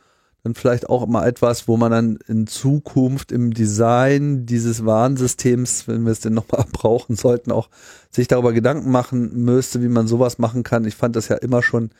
dann 0.43 0.55
vielleicht 0.55 0.89
auch 0.89 1.05
mal 1.07 1.27
etwas, 1.27 1.67
wo 1.67 1.75
man 1.77 1.91
dann 1.91 2.19
in 2.27 2.47
Zukunft 2.47 3.31
im 3.31 3.53
Design 3.53 4.45
dieses 4.45 4.85
Warnsystems, 4.85 5.87
wenn 5.87 6.05
wir 6.05 6.11
es 6.11 6.21
denn 6.21 6.33
nochmal 6.33 6.65
brauchen 6.71 7.15
sollten, 7.15 7.51
auch 7.51 7.69
sich 8.09 8.27
darüber 8.27 8.53
Gedanken 8.53 8.91
machen 8.91 9.43
müsste, 9.43 9.81
wie 9.81 9.89
man 9.89 10.07
sowas 10.07 10.37
machen 10.37 10.63
kann. 10.63 10.85
Ich 10.85 10.95
fand 10.95 11.15
das 11.15 11.27
ja 11.27 11.35
immer 11.35 11.61
schon 11.61 11.91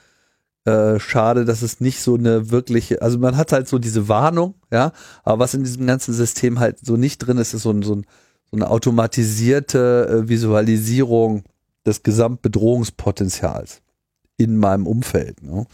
äh, 0.66 1.00
schade, 1.00 1.46
dass 1.46 1.62
es 1.62 1.82
nicht 1.82 2.02
so 2.02 2.16
eine 2.16 2.52
wirkliche, 2.52 3.02
also 3.02 3.18
man 3.18 3.38
hat 3.38 3.52
halt 3.52 3.68
so 3.68 3.80
diese 3.80 4.08
Warnung, 4.08 4.56
ja, 4.72 4.92
aber 5.24 5.40
was 5.40 5.54
in 5.54 5.64
diesem 5.64 5.86
ganzen 5.88 6.14
System 6.14 6.60
halt 6.60 6.80
so 6.80 6.96
nicht 6.96 7.20
drin 7.20 7.38
ist, 7.38 7.54
ist 7.54 7.64
so, 7.64 7.72
ein, 7.72 7.82
so, 7.82 7.96
ein, 7.96 8.06
so 8.52 8.58
eine 8.58 8.70
automatisierte 8.70 10.24
äh, 10.26 10.30
Visualisierung 10.30 11.44
des 11.86 12.04
Gesamtbedrohungspotenzials 12.04 13.82
in 14.38 14.58
meinem 14.58 14.88
Umfeld. 14.88 15.44
Ne? 15.44 15.66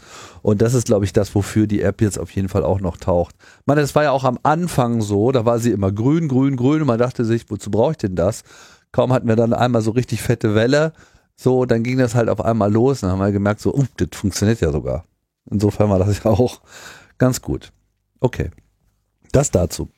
Und 0.42 0.60
das 0.60 0.74
ist, 0.74 0.86
glaube 0.86 1.04
ich, 1.04 1.12
das, 1.12 1.34
wofür 1.34 1.66
die 1.66 1.82
App 1.82 2.00
jetzt 2.00 2.18
auf 2.18 2.32
jeden 2.32 2.48
Fall 2.48 2.64
auch 2.64 2.80
noch 2.80 2.96
taucht. 2.96 3.36
Man, 3.64 3.76
das 3.76 3.94
war 3.94 4.02
ja 4.02 4.10
auch 4.10 4.24
am 4.24 4.38
Anfang 4.42 5.00
so, 5.02 5.30
da 5.30 5.44
war 5.44 5.60
sie 5.60 5.70
immer 5.70 5.92
grün, 5.92 6.26
grün, 6.26 6.56
grün 6.56 6.80
und 6.80 6.88
man 6.88 6.98
dachte 6.98 7.24
sich, 7.24 7.48
wozu 7.48 7.70
brauche 7.70 7.92
ich 7.92 7.98
denn 7.98 8.16
das? 8.16 8.42
Kaum 8.90 9.12
hatten 9.12 9.28
wir 9.28 9.36
dann 9.36 9.52
einmal 9.52 9.82
so 9.82 9.92
richtig 9.92 10.20
fette 10.20 10.54
Welle, 10.54 10.92
so, 11.36 11.64
dann 11.66 11.82
ging 11.82 11.98
das 11.98 12.14
halt 12.14 12.28
auf 12.28 12.40
einmal 12.40 12.72
los 12.72 13.02
und 13.02 13.08
dann 13.08 13.18
haben 13.18 13.26
wir 13.26 13.30
gemerkt, 13.30 13.60
so, 13.60 13.74
uh, 13.74 13.84
das 13.98 14.08
funktioniert 14.12 14.60
ja 14.60 14.72
sogar. 14.72 15.04
Insofern 15.48 15.90
war 15.90 15.98
das 16.00 16.24
ja 16.24 16.30
auch 16.30 16.60
ganz 17.18 17.40
gut. 17.42 17.72
Okay. 18.20 18.50
Das 19.32 19.50
dazu. 19.50 19.90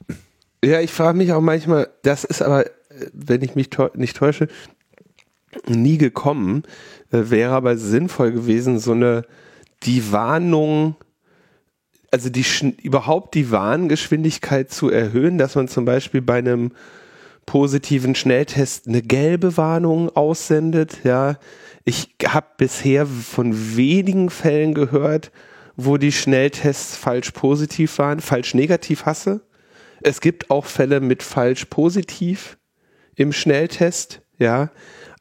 Ja, 0.64 0.80
ich 0.80 0.92
frage 0.92 1.16
mich 1.16 1.32
auch 1.32 1.40
manchmal, 1.40 1.88
das 2.02 2.24
ist 2.24 2.42
aber, 2.42 2.66
äh, 2.66 2.70
wenn 3.12 3.42
ich 3.42 3.54
mich 3.54 3.70
nicht 3.94 4.16
täusche, 4.16 4.48
nie 5.66 5.98
gekommen, 5.98 6.64
äh, 7.12 7.30
wäre 7.30 7.52
aber 7.52 7.76
sinnvoll 7.76 8.32
gewesen, 8.32 8.78
so 8.78 8.92
eine, 8.92 9.24
die 9.84 10.10
Warnung, 10.12 10.96
also 12.10 12.28
die, 12.28 12.44
überhaupt 12.82 13.34
die 13.34 13.50
Warngeschwindigkeit 13.50 14.70
zu 14.70 14.90
erhöhen, 14.90 15.38
dass 15.38 15.54
man 15.54 15.68
zum 15.68 15.84
Beispiel 15.84 16.22
bei 16.22 16.38
einem 16.38 16.72
positiven 17.46 18.14
Schnelltest 18.14 18.88
eine 18.88 19.00
gelbe 19.00 19.56
Warnung 19.56 20.14
aussendet, 20.14 20.98
ja. 21.04 21.38
Ich 21.84 22.14
habe 22.26 22.46
bisher 22.58 23.06
von 23.06 23.76
wenigen 23.76 24.28
Fällen 24.28 24.74
gehört, 24.74 25.30
wo 25.74 25.96
die 25.96 26.12
Schnelltests 26.12 26.96
falsch 26.96 27.30
positiv 27.30 27.96
waren, 27.98 28.20
falsch 28.20 28.52
negativ 28.52 29.06
hasse. 29.06 29.40
Es 30.00 30.20
gibt 30.20 30.50
auch 30.50 30.66
Fälle 30.66 31.00
mit 31.00 31.22
falsch 31.22 31.66
positiv 31.66 32.58
im 33.14 33.32
Schnelltest, 33.32 34.22
ja. 34.38 34.70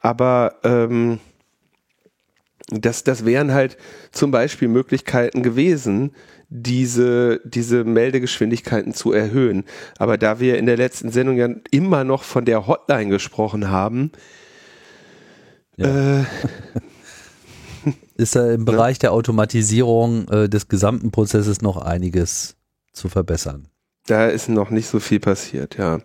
Aber 0.00 0.54
ähm, 0.62 1.18
das, 2.70 3.02
das 3.02 3.24
wären 3.24 3.52
halt 3.52 3.76
zum 4.12 4.30
Beispiel 4.30 4.68
Möglichkeiten 4.68 5.42
gewesen, 5.42 6.12
diese, 6.50 7.40
diese 7.44 7.84
Meldegeschwindigkeiten 7.84 8.94
zu 8.94 9.12
erhöhen. 9.12 9.64
Aber 9.98 10.16
da 10.16 10.40
wir 10.40 10.58
in 10.58 10.66
der 10.66 10.76
letzten 10.76 11.10
Sendung 11.10 11.36
ja 11.36 11.48
immer 11.70 12.04
noch 12.04 12.22
von 12.22 12.44
der 12.44 12.66
Hotline 12.66 13.10
gesprochen 13.10 13.70
haben, 13.70 14.12
ja. 15.76 16.20
äh, 16.20 16.24
ist 18.16 18.36
da 18.36 18.50
im 18.50 18.64
Bereich 18.64 18.98
der 18.98 19.12
Automatisierung 19.12 20.28
äh, 20.28 20.48
des 20.48 20.68
gesamten 20.68 21.10
Prozesses 21.10 21.60
noch 21.60 21.76
einiges 21.76 22.56
zu 22.92 23.08
verbessern. 23.08 23.68
Da 24.08 24.26
ist 24.26 24.48
noch 24.48 24.70
nicht 24.70 24.88
so 24.88 25.00
viel 25.00 25.20
passiert, 25.20 25.76
ja. 25.76 25.98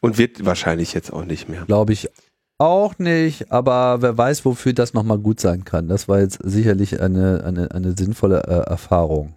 Und 0.00 0.18
wird 0.18 0.44
wahrscheinlich 0.44 0.94
jetzt 0.94 1.12
auch 1.12 1.24
nicht 1.24 1.48
mehr. 1.48 1.64
Glaube 1.66 1.92
ich 1.92 2.10
auch 2.58 2.98
nicht, 2.98 3.50
aber 3.50 4.02
wer 4.02 4.18
weiß, 4.18 4.44
wofür 4.44 4.74
das 4.74 4.92
nochmal 4.92 5.18
gut 5.18 5.40
sein 5.40 5.64
kann. 5.64 5.88
Das 5.88 6.08
war 6.08 6.20
jetzt 6.20 6.38
sicherlich 6.42 7.00
eine, 7.00 7.42
eine, 7.44 7.70
eine 7.70 7.94
sinnvolle 7.96 8.42
äh, 8.42 8.70
Erfahrung. 8.70 9.34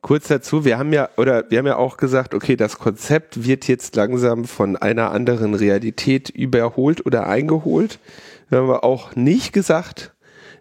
Kurz 0.00 0.28
dazu, 0.28 0.64
wir 0.64 0.78
haben 0.78 0.92
ja, 0.92 1.08
oder 1.16 1.50
wir 1.50 1.58
haben 1.58 1.66
ja 1.66 1.76
auch 1.76 1.96
gesagt, 1.96 2.32
okay, 2.32 2.56
das 2.56 2.78
Konzept 2.78 3.44
wird 3.44 3.66
jetzt 3.66 3.96
langsam 3.96 4.44
von 4.44 4.76
einer 4.76 5.10
anderen 5.10 5.54
Realität 5.54 6.30
überholt 6.30 7.04
oder 7.04 7.26
eingeholt. 7.26 7.98
Wir 8.48 8.58
haben 8.58 8.70
aber 8.70 8.84
auch 8.84 9.16
nicht 9.16 9.52
gesagt, 9.52 10.14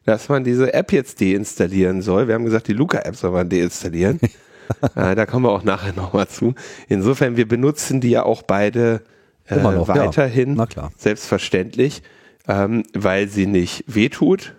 dass 0.03 0.27
man 0.27 0.43
diese 0.43 0.73
App 0.73 0.91
jetzt 0.91 1.21
deinstallieren 1.21 2.01
soll. 2.01 2.27
Wir 2.27 2.35
haben 2.35 2.45
gesagt, 2.45 2.67
die 2.67 2.73
Luca-App 2.73 3.15
soll 3.15 3.31
man 3.31 3.49
deinstallieren. 3.49 4.19
äh, 4.95 5.15
da 5.15 5.25
kommen 5.25 5.45
wir 5.45 5.51
auch 5.51 5.63
nachher 5.63 5.93
nochmal 5.93 6.27
zu. 6.27 6.53
Insofern, 6.87 7.37
wir 7.37 7.47
benutzen 7.47 8.01
die 8.01 8.09
ja 8.09 8.23
auch 8.23 8.41
beide 8.41 9.01
äh, 9.47 9.57
noch, 9.57 9.87
weiterhin, 9.87 10.55
ja. 10.75 10.91
selbstverständlich, 10.97 12.03
ähm, 12.47 12.83
weil 12.93 13.27
sie 13.27 13.47
nicht 13.47 13.83
wehtut. 13.87 14.55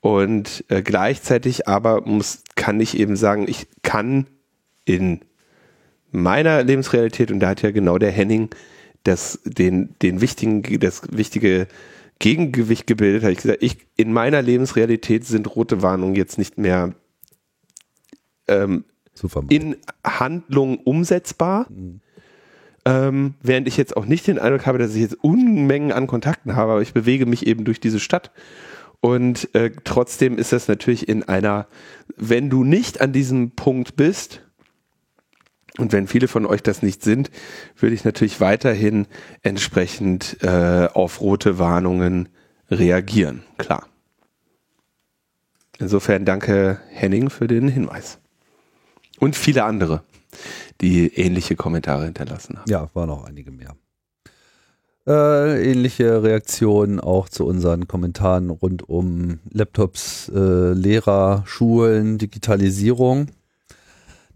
Und 0.00 0.64
äh, 0.68 0.82
gleichzeitig 0.82 1.68
aber 1.68 2.02
muss, 2.02 2.42
kann 2.54 2.80
ich 2.80 2.98
eben 2.98 3.16
sagen, 3.16 3.46
ich 3.46 3.66
kann 3.82 4.26
in 4.84 5.20
meiner 6.10 6.62
Lebensrealität, 6.62 7.30
und 7.30 7.40
da 7.40 7.50
hat 7.50 7.62
ja 7.62 7.70
genau 7.70 7.98
der 7.98 8.10
Henning 8.10 8.48
das, 9.04 9.40
den, 9.44 9.94
den 10.02 10.20
wichtigen, 10.20 10.62
das 10.80 11.02
wichtige 11.10 11.68
Gegengewicht 12.18 12.86
gebildet, 12.86 13.22
habe 13.22 13.32
ich 13.32 13.40
gesagt, 13.40 13.62
ich, 13.62 13.78
in 13.96 14.12
meiner 14.12 14.42
Lebensrealität 14.42 15.24
sind 15.24 15.54
rote 15.56 15.82
Warnungen 15.82 16.14
jetzt 16.14 16.36
nicht 16.36 16.58
mehr 16.58 16.94
ähm, 18.46 18.84
in 19.48 19.76
Handlung 20.04 20.78
umsetzbar. 20.78 21.66
Ähm, 22.86 23.34
während 23.42 23.68
ich 23.68 23.76
jetzt 23.76 23.96
auch 23.96 24.06
nicht 24.06 24.26
den 24.26 24.38
Eindruck 24.38 24.66
habe, 24.66 24.78
dass 24.78 24.94
ich 24.94 25.02
jetzt 25.02 25.22
Unmengen 25.22 25.92
an 25.92 26.06
Kontakten 26.06 26.56
habe, 26.56 26.72
aber 26.72 26.82
ich 26.82 26.94
bewege 26.94 27.26
mich 27.26 27.46
eben 27.46 27.64
durch 27.64 27.80
diese 27.80 28.00
Stadt. 28.00 28.30
Und 29.00 29.54
äh, 29.54 29.70
trotzdem 29.84 30.38
ist 30.38 30.52
das 30.52 30.68
natürlich 30.68 31.08
in 31.08 31.22
einer, 31.22 31.66
wenn 32.16 32.50
du 32.50 32.64
nicht 32.64 33.00
an 33.00 33.12
diesem 33.12 33.50
Punkt 33.52 33.96
bist, 33.96 34.42
und 35.78 35.92
wenn 35.92 36.06
viele 36.06 36.28
von 36.28 36.46
euch 36.46 36.62
das 36.62 36.82
nicht 36.82 37.02
sind, 37.02 37.30
würde 37.76 37.94
ich 37.94 38.04
natürlich 38.04 38.40
weiterhin 38.40 39.06
entsprechend 39.42 40.38
äh, 40.42 40.88
auf 40.92 41.20
rote 41.20 41.58
Warnungen 41.58 42.28
reagieren. 42.70 43.42
Klar. 43.56 43.86
Insofern 45.78 46.24
danke 46.24 46.80
Henning 46.90 47.30
für 47.30 47.46
den 47.46 47.68
Hinweis. 47.68 48.19
Und 49.20 49.36
viele 49.36 49.64
andere 49.64 50.02
die 50.80 51.14
ähnliche 51.14 51.56
Kommentare 51.56 52.04
hinterlassen 52.04 52.58
haben. 52.58 52.70
Ja, 52.70 52.88
waren 52.94 53.08
noch 53.08 53.24
einige 53.24 53.50
mehr. 53.50 53.76
Äh, 55.06 55.70
ähnliche 55.70 56.22
Reaktionen 56.22 57.00
auch 57.00 57.28
zu 57.28 57.46
unseren 57.46 57.88
Kommentaren 57.88 58.50
rund 58.50 58.88
um 58.88 59.40
Laptops, 59.50 60.30
äh, 60.34 60.72
Lehrer, 60.72 61.42
Schulen, 61.46 62.18
Digitalisierung. 62.18 63.28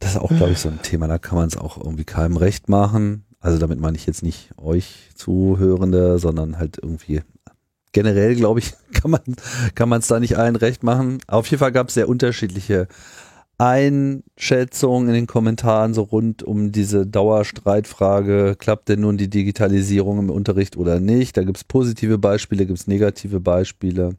Das 0.01 0.13
ist 0.13 0.17
auch, 0.19 0.31
glaube 0.31 0.53
ich, 0.53 0.59
so 0.59 0.69
ein 0.69 0.83
Thema, 0.83 1.07
da 1.07 1.19
kann 1.19 1.39
man 1.39 1.49
es 1.49 1.57
auch 1.57 1.79
irgendwie 1.79 2.05
keinem 2.05 2.37
recht 2.37 2.69
machen. 2.69 3.25
Also 3.41 3.59
damit 3.59 3.79
meine 3.79 3.97
ich 3.97 4.07
jetzt 4.07 4.23
nicht 4.23 4.51
euch 4.57 5.11
Zuhörende, 5.15 6.19
sondern 6.19 6.59
halt 6.59 6.79
irgendwie 6.83 7.23
generell, 7.93 8.35
glaube 8.35 8.61
ich, 8.61 8.75
kann 8.93 9.11
man 9.11 9.21
kann 9.75 9.89
man 9.89 10.01
es 10.01 10.09
da 10.09 10.19
nicht 10.19 10.37
allen 10.37 10.57
recht 10.57 10.83
machen. 10.83 11.19
Auf 11.27 11.47
jeden 11.47 11.61
Fall 11.61 11.73
gab 11.73 11.89
es 11.89 11.95
sehr 11.95 12.09
unterschiedliche 12.09 12.89
Einschätzung 13.59 15.07
in 15.09 15.15
den 15.15 15.27
Kommentaren 15.27 15.95
so 15.95 16.03
rund 16.03 16.43
um 16.43 16.73
diese 16.73 17.07
Dauerstreitfrage, 17.07 18.57
klappt 18.59 18.89
denn 18.89 19.01
nun 19.01 19.17
die 19.17 19.31
Digitalisierung 19.31 20.19
im 20.19 20.31
Unterricht 20.31 20.77
oder 20.77 21.01
nicht? 21.01 21.37
Da 21.37 21.45
gibt 21.45 21.59
es 21.59 21.65
positive 21.65 22.19
Beispiele, 22.19 22.67
gibt 22.67 22.81
es 22.81 22.87
negative 22.87 23.41
Beispiele. 23.41 24.17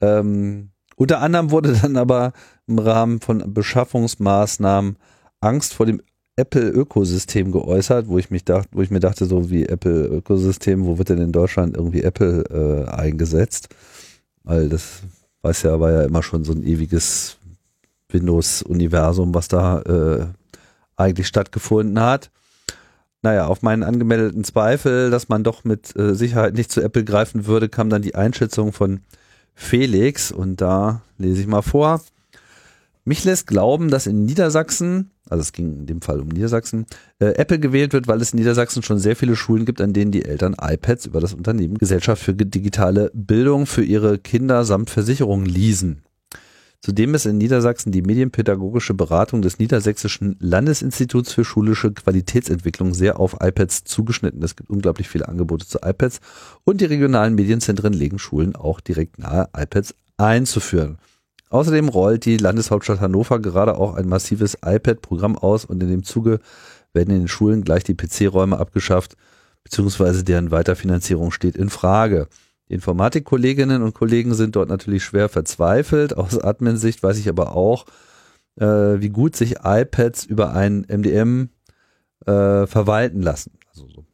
Ähm, 0.00 0.70
unter 0.96 1.20
anderem 1.20 1.50
wurde 1.50 1.72
dann 1.82 1.96
aber 1.96 2.32
im 2.66 2.78
Rahmen 2.78 3.20
von 3.20 3.52
Beschaffungsmaßnahmen 3.52 4.96
Angst 5.40 5.74
vor 5.74 5.86
dem 5.86 6.00
Apple-Ökosystem 6.36 7.52
geäußert, 7.52 8.08
wo 8.08 8.18
ich 8.18 8.30
mich 8.30 8.44
dachte, 8.44 8.68
wo 8.72 8.82
ich 8.82 8.90
mir 8.90 9.00
dachte, 9.00 9.26
so 9.26 9.50
wie 9.50 9.66
Apple-Ökosystem, 9.66 10.84
wo 10.84 10.98
wird 10.98 11.08
denn 11.08 11.20
in 11.20 11.32
Deutschland 11.32 11.76
irgendwie 11.76 12.02
Apple 12.02 12.44
äh, 12.50 12.90
eingesetzt? 12.90 13.68
Weil 14.42 14.68
das 14.68 15.02
weiß 15.42 15.62
ja, 15.62 15.78
war 15.78 15.92
ja 15.92 16.02
immer 16.02 16.22
schon 16.22 16.44
so 16.44 16.52
ein 16.52 16.64
ewiges 16.64 17.38
Windows-Universum, 18.14 19.34
was 19.34 19.48
da 19.48 19.80
äh, 19.82 20.26
eigentlich 20.96 21.26
stattgefunden 21.26 22.00
hat. 22.00 22.30
Naja, 23.22 23.46
auf 23.46 23.62
meinen 23.62 23.82
angemeldeten 23.82 24.44
Zweifel, 24.44 25.10
dass 25.10 25.28
man 25.28 25.44
doch 25.44 25.64
mit 25.64 25.96
äh, 25.96 26.14
Sicherheit 26.14 26.54
nicht 26.54 26.70
zu 26.70 26.82
Apple 26.82 27.04
greifen 27.04 27.46
würde, 27.46 27.68
kam 27.68 27.90
dann 27.90 28.02
die 28.02 28.14
Einschätzung 28.14 28.72
von 28.72 29.00
Felix 29.54 30.30
und 30.30 30.60
da 30.60 31.02
lese 31.18 31.40
ich 31.40 31.46
mal 31.46 31.62
vor. 31.62 32.02
Mich 33.06 33.24
lässt 33.24 33.46
glauben, 33.46 33.90
dass 33.90 34.06
in 34.06 34.24
Niedersachsen, 34.24 35.10
also 35.28 35.42
es 35.42 35.52
ging 35.52 35.80
in 35.80 35.86
dem 35.86 36.00
Fall 36.00 36.20
um 36.20 36.28
Niedersachsen, 36.28 36.86
äh, 37.18 37.34
Apple 37.34 37.58
gewählt 37.58 37.92
wird, 37.92 38.08
weil 38.08 38.20
es 38.22 38.32
in 38.32 38.38
Niedersachsen 38.38 38.82
schon 38.82 38.98
sehr 38.98 39.14
viele 39.14 39.36
Schulen 39.36 39.66
gibt, 39.66 39.82
an 39.82 39.92
denen 39.92 40.10
die 40.10 40.24
Eltern 40.24 40.56
iPads 40.58 41.04
über 41.06 41.20
das 41.20 41.34
Unternehmen 41.34 41.76
Gesellschaft 41.76 42.22
für 42.22 42.34
digitale 42.34 43.10
Bildung 43.12 43.66
für 43.66 43.84
ihre 43.84 44.18
Kinder 44.18 44.64
samt 44.64 44.88
Versicherung 44.88 45.44
leasen. 45.44 46.03
Zudem 46.84 47.14
ist 47.14 47.24
in 47.24 47.38
Niedersachsen 47.38 47.92
die 47.92 48.02
medienpädagogische 48.02 48.92
Beratung 48.92 49.40
des 49.40 49.58
Niedersächsischen 49.58 50.36
Landesinstituts 50.38 51.32
für 51.32 51.42
schulische 51.42 51.90
Qualitätsentwicklung 51.90 52.92
sehr 52.92 53.18
auf 53.18 53.38
iPads 53.40 53.84
zugeschnitten. 53.84 54.42
Es 54.42 54.54
gibt 54.54 54.68
unglaublich 54.68 55.08
viele 55.08 55.26
Angebote 55.26 55.66
zu 55.66 55.78
iPads 55.82 56.20
und 56.64 56.82
die 56.82 56.84
regionalen 56.84 57.36
Medienzentren 57.36 57.94
legen 57.94 58.18
Schulen 58.18 58.54
auch 58.54 58.80
direkt 58.80 59.18
nahe, 59.18 59.48
iPads 59.56 59.94
einzuführen. 60.18 60.98
Außerdem 61.48 61.88
rollt 61.88 62.26
die 62.26 62.36
Landeshauptstadt 62.36 63.00
Hannover 63.00 63.38
gerade 63.38 63.78
auch 63.78 63.94
ein 63.94 64.06
massives 64.06 64.58
iPad-Programm 64.62 65.38
aus 65.38 65.64
und 65.64 65.82
in 65.82 65.88
dem 65.88 66.02
Zuge 66.02 66.38
werden 66.92 67.14
in 67.14 67.20
den 67.20 67.28
Schulen 67.28 67.64
gleich 67.64 67.84
die 67.84 67.94
PC-Räume 67.94 68.58
abgeschafft, 68.58 69.16
beziehungsweise 69.62 70.22
deren 70.22 70.50
Weiterfinanzierung 70.50 71.30
steht 71.30 71.56
in 71.56 71.70
Frage. 71.70 72.28
Die 72.68 72.74
Informatikkolleginnen 72.74 73.82
und 73.82 73.94
Kollegen 73.94 74.34
sind 74.34 74.56
dort 74.56 74.68
natürlich 74.68 75.04
schwer 75.04 75.28
verzweifelt. 75.28 76.16
Aus 76.16 76.38
Admin-Sicht 76.38 77.02
weiß 77.02 77.18
ich 77.18 77.28
aber 77.28 77.54
auch, 77.54 77.86
äh, 78.56 78.64
wie 78.64 79.10
gut 79.10 79.36
sich 79.36 79.56
iPads 79.62 80.24
über 80.24 80.54
ein 80.54 80.86
MDM 80.88 81.50
äh, 82.26 82.66
verwalten 82.66 83.20
lassen. 83.20 83.52
Also 83.70 83.88
so 83.88 84.04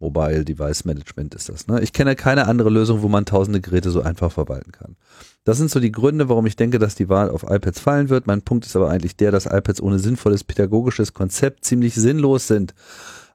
Mobile 0.00 0.44
Device 0.44 0.84
Management 0.84 1.34
ist 1.34 1.48
das. 1.48 1.66
Ne? 1.66 1.80
Ich 1.80 1.94
kenne 1.94 2.14
keine 2.14 2.46
andere 2.46 2.68
Lösung, 2.68 3.00
wo 3.00 3.08
man 3.08 3.24
tausende 3.24 3.62
Geräte 3.62 3.90
so 3.90 4.02
einfach 4.02 4.30
verwalten 4.32 4.72
kann. 4.72 4.96
Das 5.44 5.56
sind 5.56 5.70
so 5.70 5.80
die 5.80 5.92
Gründe, 5.92 6.28
warum 6.28 6.44
ich 6.44 6.56
denke, 6.56 6.78
dass 6.78 6.94
die 6.94 7.08
Wahl 7.08 7.30
auf 7.30 7.44
iPads 7.44 7.80
fallen 7.80 8.10
wird. 8.10 8.26
Mein 8.26 8.42
Punkt 8.42 8.66
ist 8.66 8.76
aber 8.76 8.90
eigentlich 8.90 9.16
der, 9.16 9.30
dass 9.30 9.46
iPads 9.46 9.80
ohne 9.80 9.98
sinnvolles 9.98 10.44
pädagogisches 10.44 11.14
Konzept 11.14 11.64
ziemlich 11.64 11.94
sinnlos 11.94 12.46
sind. 12.46 12.74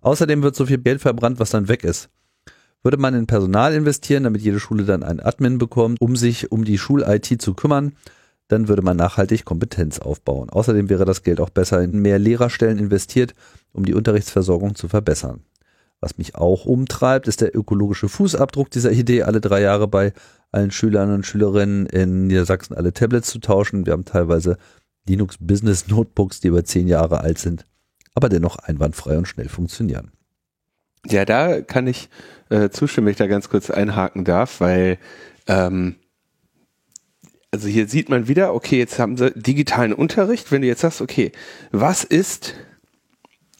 Außerdem 0.01 0.43
wird 0.43 0.55
so 0.55 0.67
viel 0.67 0.77
Geld 0.77 1.01
verbrannt, 1.01 1.39
was 1.39 1.49
dann 1.49 1.67
weg 1.67 1.83
ist. 1.83 2.09
Würde 2.83 2.97
man 2.97 3.13
in 3.13 3.27
Personal 3.27 3.73
investieren, 3.73 4.23
damit 4.23 4.41
jede 4.41 4.59
Schule 4.59 4.85
dann 4.85 5.03
einen 5.03 5.19
Admin 5.19 5.57
bekommt, 5.57 5.99
um 5.99 6.15
sich 6.15 6.51
um 6.51 6.63
die 6.63 6.77
Schul-IT 6.77 7.41
zu 7.41 7.53
kümmern, 7.53 7.93
dann 8.47 8.67
würde 8.67 8.81
man 8.81 8.97
nachhaltig 8.97 9.45
Kompetenz 9.45 9.99
aufbauen. 9.99 10.49
Außerdem 10.49 10.89
wäre 10.89 11.05
das 11.05 11.23
Geld 11.23 11.39
auch 11.39 11.49
besser 11.49 11.81
in 11.81 11.99
mehr 11.99 12.19
Lehrerstellen 12.19 12.79
investiert, 12.79 13.33
um 13.73 13.85
die 13.85 13.93
Unterrichtsversorgung 13.93 14.75
zu 14.75 14.87
verbessern. 14.87 15.41
Was 16.01 16.17
mich 16.17 16.35
auch 16.35 16.65
umtreibt, 16.65 17.27
ist 17.27 17.41
der 17.41 17.55
ökologische 17.55 18.07
Fußabdruck 18.07 18.71
dieser 18.71 18.91
Idee, 18.91 19.23
alle 19.23 19.41
drei 19.41 19.61
Jahre 19.61 19.87
bei 19.87 20.13
allen 20.51 20.71
Schülern 20.71 21.13
und 21.13 21.25
Schülerinnen 21.25 21.85
in 21.85 22.27
Niedersachsen 22.27 22.75
alle 22.75 22.93
Tablets 22.93 23.29
zu 23.29 23.39
tauschen. 23.39 23.85
Wir 23.85 23.93
haben 23.93 24.05
teilweise 24.05 24.57
Linux 25.07 25.37
Business 25.39 25.87
Notebooks, 25.87 26.39
die 26.39 26.47
über 26.47 26.63
zehn 26.63 26.87
Jahre 26.87 27.19
alt 27.21 27.37
sind, 27.37 27.65
aber 28.15 28.29
dennoch 28.29 28.55
einwandfrei 28.55 29.17
und 29.17 29.27
schnell 29.27 29.49
funktionieren. 29.49 30.11
Ja, 31.05 31.25
da 31.25 31.61
kann 31.61 31.87
ich 31.87 32.09
äh, 32.49 32.69
zustimmen, 32.69 33.07
wenn 33.07 33.11
ich 33.11 33.17
da 33.17 33.27
ganz 33.27 33.49
kurz 33.49 33.69
einhaken 33.69 34.25
darf, 34.25 34.59
weil 34.59 34.97
ähm, 35.47 35.95
also 37.51 37.67
hier 37.67 37.87
sieht 37.87 38.09
man 38.09 38.27
wieder, 38.27 38.53
okay, 38.53 38.77
jetzt 38.77 38.99
haben 38.99 39.17
sie 39.17 39.31
digitalen 39.31 39.93
Unterricht. 39.93 40.51
Wenn 40.51 40.61
du 40.61 40.67
jetzt 40.67 40.81
sagst, 40.81 41.01
okay, 41.01 41.31
was 41.71 42.03
ist 42.03 42.53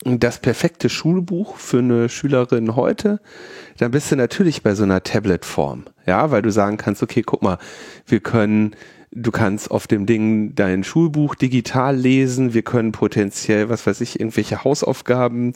das 0.04 0.40
perfekte 0.40 0.90
Schulbuch 0.90 1.58
für 1.58 1.80
eine 1.80 2.08
Schülerin 2.08 2.76
heute, 2.76 3.20
dann 3.78 3.92
bist 3.92 4.12
du 4.12 4.16
natürlich 4.16 4.64
bei 4.64 4.76
so 4.76 4.84
einer 4.84 5.04
Tablet-Form. 5.04 5.86
Ja, 6.06 6.32
weil 6.32 6.42
du 6.42 6.52
sagen 6.52 6.78
kannst, 6.78 7.04
okay, 7.04 7.22
guck 7.22 7.42
mal, 7.42 7.58
wir 8.06 8.20
können, 8.20 8.76
du 9.12 9.32
kannst 9.32 9.72
auf 9.72 9.88
dem 9.88 10.06
Ding 10.06 10.54
dein 10.56 10.84
Schulbuch 10.84 11.36
digital 11.36 11.96
lesen, 11.96 12.54
wir 12.54 12.62
können 12.62 12.92
potenziell, 12.92 13.70
was 13.70 13.86
weiß 13.88 14.02
ich, 14.02 14.20
irgendwelche 14.20 14.64
Hausaufgaben 14.64 15.54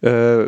äh, 0.00 0.46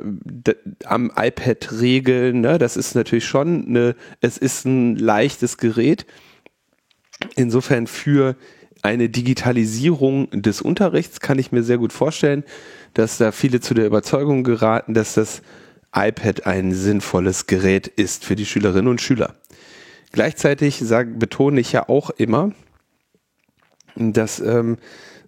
am 0.84 1.12
iPad 1.16 1.80
regeln. 1.80 2.40
Ne? 2.40 2.58
Das 2.58 2.76
ist 2.76 2.94
natürlich 2.94 3.26
schon 3.26 3.66
eine, 3.68 3.96
es 4.20 4.38
ist 4.38 4.64
ein 4.64 4.96
leichtes 4.96 5.56
Gerät. 5.56 6.06
Insofern 7.36 7.86
für 7.86 8.36
eine 8.82 9.08
Digitalisierung 9.08 10.28
des 10.30 10.60
Unterrichts 10.60 11.20
kann 11.20 11.38
ich 11.38 11.52
mir 11.52 11.62
sehr 11.62 11.78
gut 11.78 11.92
vorstellen, 11.92 12.44
dass 12.94 13.18
da 13.18 13.32
viele 13.32 13.60
zu 13.60 13.74
der 13.74 13.86
Überzeugung 13.86 14.44
geraten, 14.44 14.94
dass 14.94 15.14
das 15.14 15.42
iPad 15.94 16.46
ein 16.46 16.72
sinnvolles 16.72 17.46
Gerät 17.46 17.86
ist 17.86 18.24
für 18.24 18.36
die 18.36 18.46
Schülerinnen 18.46 18.88
und 18.88 19.00
Schüler. 19.00 19.34
Gleichzeitig 20.12 20.78
sag, 20.82 21.18
betone 21.18 21.60
ich 21.60 21.72
ja 21.72 21.88
auch 21.88 22.10
immer, 22.10 22.52
dass 23.96 24.40
ähm, 24.40 24.78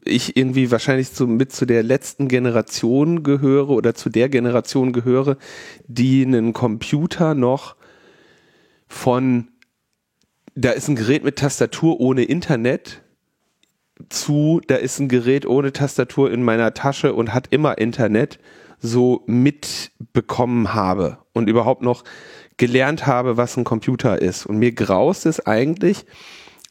ich 0.04 0.36
irgendwie 0.36 0.70
wahrscheinlich 0.70 1.10
so 1.10 1.26
mit 1.26 1.52
zu 1.52 1.66
der 1.66 1.82
letzten 1.82 2.28
Generation 2.28 3.22
gehöre 3.22 3.70
oder 3.70 3.94
zu 3.94 4.08
der 4.08 4.28
Generation 4.28 4.92
gehöre, 4.92 5.36
die 5.86 6.24
einen 6.24 6.52
Computer 6.52 7.34
noch 7.34 7.76
von, 8.88 9.48
da 10.54 10.70
ist 10.70 10.88
ein 10.88 10.96
Gerät 10.96 11.24
mit 11.24 11.36
Tastatur 11.36 12.00
ohne 12.00 12.24
Internet 12.24 13.02
zu, 14.08 14.60
da 14.66 14.76
ist 14.76 14.98
ein 14.98 15.08
Gerät 15.08 15.44
ohne 15.44 15.72
Tastatur 15.72 16.30
in 16.30 16.42
meiner 16.42 16.72
Tasche 16.72 17.12
und 17.14 17.34
hat 17.34 17.48
immer 17.50 17.78
Internet, 17.78 18.38
so 18.82 19.24
mitbekommen 19.26 20.72
habe 20.72 21.18
und 21.34 21.50
überhaupt 21.50 21.82
noch 21.82 22.02
gelernt 22.60 23.06
habe, 23.06 23.38
was 23.38 23.56
ein 23.56 23.64
Computer 23.64 24.20
ist. 24.20 24.44
Und 24.44 24.58
mir 24.58 24.72
graust 24.72 25.24
es 25.24 25.44
eigentlich, 25.46 26.04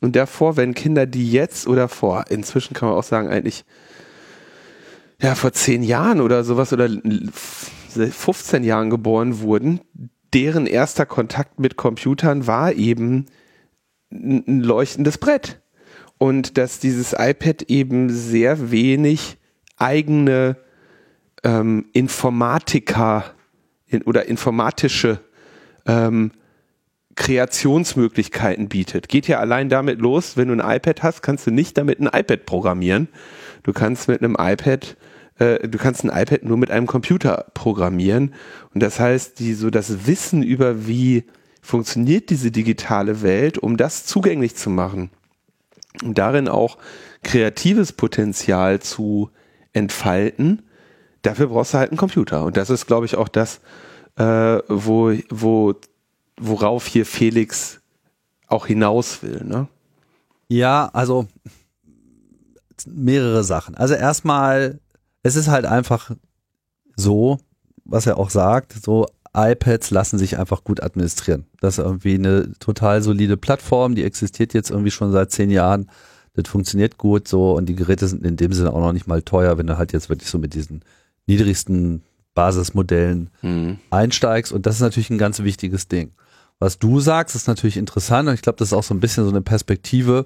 und 0.02 0.16
davor, 0.16 0.56
wenn 0.56 0.76
Kinder, 0.76 1.08
die 1.08 1.30
jetzt 1.32 1.68
oder 1.68 1.90
vor, 1.90 2.26
inzwischen 2.30 2.76
kann 2.76 2.90
man 2.90 2.98
auch 2.98 3.04
sagen, 3.04 3.28
eigentlich, 3.28 3.66
ja, 5.20 5.34
vor 5.34 5.52
zehn 5.52 5.82
Jahren 5.84 6.22
oder 6.22 6.44
sowas 6.44 6.72
oder 6.72 6.88
15 7.90 8.64
Jahren 8.64 8.92
geboren 8.92 9.42
wurden, 9.42 9.82
deren 10.32 10.68
erster 10.68 11.08
Kontakt 11.08 11.60
mit 11.60 11.76
Computern 11.76 12.46
war 12.46 12.72
eben 12.72 13.26
ein 14.12 14.62
leuchtendes 14.62 15.18
Brett 15.18 15.60
und 16.20 16.58
dass 16.58 16.80
dieses 16.80 17.14
iPad 17.14 17.64
eben 17.64 18.12
sehr 18.12 18.70
wenig 18.72 19.38
eigene 19.78 20.56
ähm, 21.44 21.88
Informatiker 21.94 23.26
in, 23.88 24.04
oder 24.04 24.28
informatische 24.28 25.20
ähm, 25.90 26.32
Kreationsmöglichkeiten 27.16 28.70
bietet. 28.70 29.10
Geht 29.10 29.28
ja 29.28 29.40
allein 29.40 29.70
damit 29.70 30.00
los, 30.00 30.38
wenn 30.38 30.48
du 30.48 30.54
ein 30.54 30.78
iPad 30.78 31.04
hast, 31.04 31.22
kannst 31.22 31.48
du 31.48 31.52
nicht 31.52 31.78
damit 31.78 32.00
ein 32.00 32.08
iPad 32.08 32.46
programmieren. 32.46 33.10
Du 33.64 33.74
kannst 33.74 34.08
mit 34.08 34.22
einem 34.22 34.38
iPad 34.40 34.96
äh, 35.40 35.68
du 35.68 35.78
kannst 35.78 36.04
ein 36.04 36.10
iPad 36.10 36.44
nur 36.44 36.58
mit 36.58 36.70
einem 36.70 36.88
Computer 36.88 37.46
programmieren. 37.54 38.34
Und 38.74 38.84
das 38.84 39.00
heißt, 39.00 39.40
die, 39.40 39.54
so 39.54 39.70
das 39.70 40.06
Wissen 40.08 40.44
über 40.44 40.88
wie 40.88 41.26
funktioniert 41.62 42.30
diese 42.30 42.52
digitale 42.52 43.22
Welt, 43.22 43.58
um 43.58 43.78
das 43.78 44.06
zugänglich 44.06 44.56
zu 44.56 44.70
machen, 44.70 45.10
und 46.04 46.18
darin 46.18 46.48
auch 46.48 46.78
kreatives 47.24 47.92
Potenzial 47.92 48.80
zu 48.80 49.30
entfalten, 49.74 50.62
dafür 51.24 51.48
brauchst 51.48 51.74
du 51.74 51.80
halt 51.80 51.92
einen 51.92 51.98
Computer. 51.98 52.44
Und 52.46 52.56
das 52.56 52.70
ist, 52.70 52.86
glaube 52.86 53.06
ich, 53.06 53.16
auch 53.16 53.28
das, 53.28 53.60
äh, 54.20 54.62
wo, 54.68 55.14
wo, 55.30 55.74
worauf 56.38 56.86
hier 56.86 57.06
Felix 57.06 57.80
auch 58.48 58.68
hinaus 58.68 59.24
will. 59.24 59.44
Ne? 59.46 59.68
Ja, 60.50 60.90
also 60.94 61.28
mehrere 62.86 63.44
Sachen. 63.44 63.76
Also 63.76 63.94
erstmal, 63.94 64.80
es 65.24 65.36
ist 65.36 65.48
halt 65.48 65.66
einfach 65.66 66.12
so, 66.96 67.40
was 67.86 68.06
er 68.06 68.18
auch 68.18 68.30
sagt, 68.30 68.74
so 68.74 69.08
iPads 69.34 69.92
lassen 69.92 70.18
sich 70.18 70.38
einfach 70.38 70.64
gut 70.64 70.84
administrieren. 70.84 71.46
Das 71.62 71.78
ist 71.78 71.86
irgendwie 71.86 72.16
eine 72.16 72.52
total 72.60 73.02
solide 73.02 73.38
Plattform, 73.38 73.96
die 73.96 74.04
existiert 74.04 74.54
jetzt 74.54 74.70
irgendwie 74.70 74.92
schon 74.92 75.12
seit 75.12 75.32
zehn 75.32 75.50
Jahren. 75.50 75.90
Das 76.34 76.50
funktioniert 76.50 76.98
gut 76.98 77.28
so 77.28 77.56
und 77.56 77.68
die 77.68 77.76
Geräte 77.76 78.08
sind 78.08 78.26
in 78.26 78.38
dem 78.38 78.54
Sinne 78.54 78.74
auch 78.74 78.80
noch 78.80 78.94
nicht 78.94 79.08
mal 79.08 79.22
teuer, 79.22 79.58
wenn 79.58 79.68
du 79.68 79.78
halt 79.78 79.94
jetzt 79.94 80.10
wirklich 80.10 80.30
so 80.30 80.40
mit 80.40 80.54
diesen 80.54 80.84
niedrigsten 81.28 82.04
Basismodellen 82.34 83.30
mhm. 83.42 83.80
einsteigst. 83.90 84.52
Und 84.52 84.66
das 84.66 84.76
ist 84.76 84.82
natürlich 84.82 85.10
ein 85.10 85.18
ganz 85.18 85.40
wichtiges 85.40 85.88
Ding. 85.88 86.12
Was 86.60 86.78
du 86.78 87.00
sagst, 87.00 87.36
ist 87.36 87.48
natürlich 87.48 87.78
interessant 87.78 88.28
und 88.28 88.34
ich 88.34 88.42
glaube, 88.42 88.58
das 88.58 88.70
ist 88.70 88.74
auch 88.74 88.84
so 88.84 88.94
ein 88.94 89.00
bisschen 89.00 89.24
so 89.24 89.30
eine 89.30 89.42
Perspektive, 89.42 90.26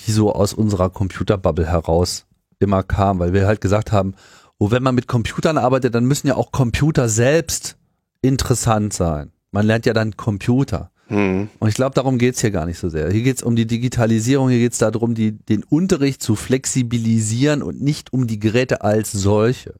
die 0.00 0.12
so 0.12 0.32
aus 0.32 0.52
unserer 0.52 0.90
Computerbubble 0.90 1.66
heraus 1.66 2.26
immer 2.58 2.82
kam, 2.82 3.18
weil 3.18 3.32
wir 3.32 3.46
halt 3.46 3.60
gesagt 3.60 3.92
haben, 3.92 4.14
oh, 4.58 4.70
wenn 4.70 4.82
man 4.82 4.94
mit 4.94 5.08
Computern 5.08 5.58
arbeitet, 5.58 5.94
dann 5.94 6.04
müssen 6.04 6.26
ja 6.26 6.36
auch 6.36 6.52
Computer 6.52 7.08
selbst 7.08 7.76
interessant 8.22 8.92
sein. 8.92 9.32
Man 9.50 9.66
lernt 9.66 9.86
ja 9.86 9.94
dann 9.94 10.16
Computer. 10.16 10.90
Mhm. 11.08 11.48
Und 11.58 11.68
ich 11.68 11.74
glaube, 11.74 11.94
darum 11.94 12.18
geht's 12.18 12.40
hier 12.40 12.50
gar 12.50 12.66
nicht 12.66 12.78
so 12.78 12.88
sehr. 12.88 13.10
Hier 13.10 13.22
geht's 13.22 13.42
um 13.42 13.56
die 13.56 13.66
Digitalisierung, 13.66 14.48
hier 14.48 14.58
geht's 14.58 14.78
darum, 14.78 15.14
die, 15.14 15.32
den 15.32 15.62
Unterricht 15.64 16.22
zu 16.22 16.34
flexibilisieren 16.34 17.62
und 17.62 17.80
nicht 17.80 18.12
um 18.12 18.26
die 18.26 18.38
Geräte 18.38 18.82
als 18.82 19.12
solche. 19.12 19.74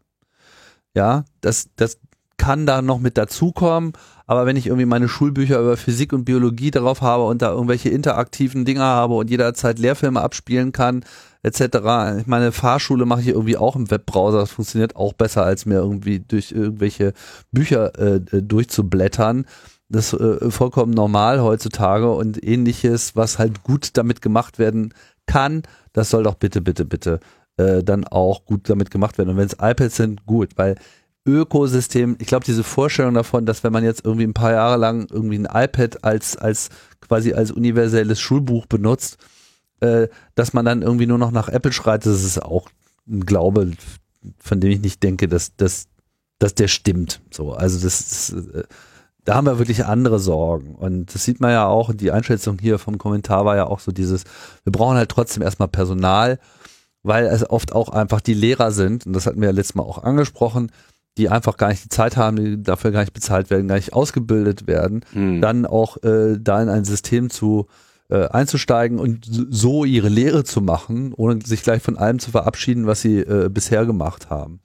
Ja, 0.96 1.26
das, 1.42 1.68
das 1.76 1.98
kann 2.38 2.64
da 2.64 2.80
noch 2.80 3.00
mit 3.00 3.18
dazukommen, 3.18 3.92
aber 4.26 4.46
wenn 4.46 4.56
ich 4.56 4.66
irgendwie 4.66 4.86
meine 4.86 5.08
Schulbücher 5.08 5.60
über 5.60 5.76
Physik 5.76 6.14
und 6.14 6.24
Biologie 6.24 6.70
darauf 6.70 7.02
habe 7.02 7.24
und 7.24 7.42
da 7.42 7.50
irgendwelche 7.50 7.90
interaktiven 7.90 8.64
Dinger 8.64 8.84
habe 8.84 9.14
und 9.14 9.28
jederzeit 9.28 9.78
Lehrfilme 9.78 10.22
abspielen 10.22 10.72
kann, 10.72 11.04
etc. 11.42 11.60
Ich 12.18 12.26
meine, 12.26 12.50
Fahrschule 12.50 13.04
mache 13.04 13.20
ich 13.20 13.28
irgendwie 13.28 13.58
auch 13.58 13.76
im 13.76 13.90
Webbrowser. 13.90 14.40
Das 14.40 14.50
funktioniert 14.52 14.96
auch 14.96 15.12
besser, 15.12 15.44
als 15.44 15.66
mir 15.66 15.76
irgendwie 15.76 16.20
durch 16.20 16.52
irgendwelche 16.52 17.12
Bücher 17.52 17.98
äh, 17.98 18.16
äh, 18.16 18.42
durchzublättern. 18.42 19.44
Das 19.90 20.14
ist 20.14 20.20
äh, 20.20 20.50
vollkommen 20.50 20.92
normal 20.92 21.42
heutzutage 21.42 22.10
und 22.10 22.42
ähnliches, 22.42 23.16
was 23.16 23.38
halt 23.38 23.62
gut 23.64 23.90
damit 23.98 24.22
gemacht 24.22 24.58
werden 24.58 24.94
kann, 25.26 25.62
das 25.92 26.10
soll 26.10 26.22
doch 26.22 26.34
bitte, 26.34 26.60
bitte, 26.60 26.84
bitte 26.84 27.20
äh, 27.56 27.82
dann 27.82 28.04
auch 28.04 28.44
gut 28.44 28.68
damit 28.70 28.90
gemacht 28.90 29.18
werden. 29.18 29.30
Und 29.30 29.36
wenn 29.36 29.46
es 29.46 29.56
iPads 29.60 29.96
sind, 29.96 30.26
gut, 30.26 30.50
weil 30.56 30.76
Ökosystem, 31.26 32.16
ich 32.20 32.26
glaube, 32.26 32.44
diese 32.44 32.64
Vorstellung 32.64 33.14
davon, 33.14 33.46
dass 33.46 33.64
wenn 33.64 33.72
man 33.72 33.84
jetzt 33.84 34.04
irgendwie 34.04 34.26
ein 34.26 34.34
paar 34.34 34.52
Jahre 34.52 34.76
lang 34.76 35.06
irgendwie 35.10 35.38
ein 35.38 35.48
iPad 35.52 36.04
als, 36.04 36.36
als 36.36 36.68
quasi 37.00 37.32
als 37.32 37.50
universelles 37.50 38.20
Schulbuch 38.20 38.66
benutzt, 38.66 39.18
Äh, 39.80 40.08
dass 40.34 40.54
man 40.54 40.64
dann 40.64 40.80
irgendwie 40.80 41.06
nur 41.06 41.18
noch 41.18 41.32
nach 41.32 41.50
Apple 41.50 41.70
schreit, 41.70 42.06
das 42.06 42.24
ist 42.24 42.42
auch 42.42 42.70
ein 43.06 43.26
Glaube, 43.26 43.72
von 44.38 44.58
dem 44.58 44.70
ich 44.70 44.80
nicht 44.80 45.02
denke, 45.02 45.28
dass, 45.28 45.54
dass, 45.56 45.88
dass 46.38 46.54
der 46.54 46.68
stimmt. 46.68 47.20
So, 47.30 47.52
also 47.52 47.78
das 47.78 48.00
ist, 48.00 48.54
äh, 48.54 48.62
da 49.26 49.34
haben 49.34 49.46
wir 49.46 49.58
wirklich 49.58 49.84
andere 49.84 50.18
Sorgen. 50.18 50.74
Und 50.76 51.14
das 51.14 51.24
sieht 51.24 51.40
man 51.40 51.50
ja 51.50 51.66
auch, 51.66 51.92
die 51.92 52.10
Einschätzung 52.10 52.58
hier 52.58 52.78
vom 52.78 52.96
Kommentar 52.96 53.44
war 53.44 53.56
ja 53.56 53.66
auch 53.66 53.80
so 53.80 53.92
dieses, 53.92 54.24
wir 54.64 54.72
brauchen 54.72 54.96
halt 54.96 55.10
trotzdem 55.10 55.42
erstmal 55.42 55.68
Personal, 55.68 56.38
weil 57.06 57.26
es 57.26 57.48
oft 57.48 57.72
auch 57.72 57.88
einfach 57.88 58.20
die 58.20 58.34
Lehrer 58.34 58.72
sind, 58.72 59.06
und 59.06 59.12
das 59.12 59.26
hatten 59.26 59.40
wir 59.40 59.48
ja 59.48 59.54
letztes 59.54 59.76
Mal 59.76 59.84
auch 59.84 60.02
angesprochen, 60.02 60.72
die 61.16 61.28
einfach 61.28 61.56
gar 61.56 61.68
nicht 61.68 61.84
die 61.84 61.88
Zeit 61.88 62.16
haben, 62.16 62.36
die 62.36 62.62
dafür 62.62 62.90
gar 62.90 63.00
nicht 63.00 63.14
bezahlt 63.14 63.48
werden, 63.48 63.68
gar 63.68 63.76
nicht 63.76 63.92
ausgebildet 63.92 64.66
werden, 64.66 65.04
hm. 65.12 65.40
dann 65.40 65.66
auch 65.66 66.02
äh, 66.02 66.36
da 66.38 66.62
in 66.62 66.68
ein 66.68 66.84
System 66.84 67.30
zu 67.30 67.66
äh, 68.10 68.26
einzusteigen 68.28 68.98
und 68.98 69.26
so 69.50 69.84
ihre 69.84 70.08
Lehre 70.08 70.44
zu 70.44 70.60
machen, 70.60 71.14
ohne 71.14 71.38
sich 71.44 71.62
gleich 71.62 71.82
von 71.82 71.96
allem 71.96 72.18
zu 72.18 72.32
verabschieden, 72.32 72.86
was 72.86 73.00
sie 73.00 73.18
äh, 73.18 73.48
bisher 73.48 73.86
gemacht 73.86 74.28
haben. 74.28 74.60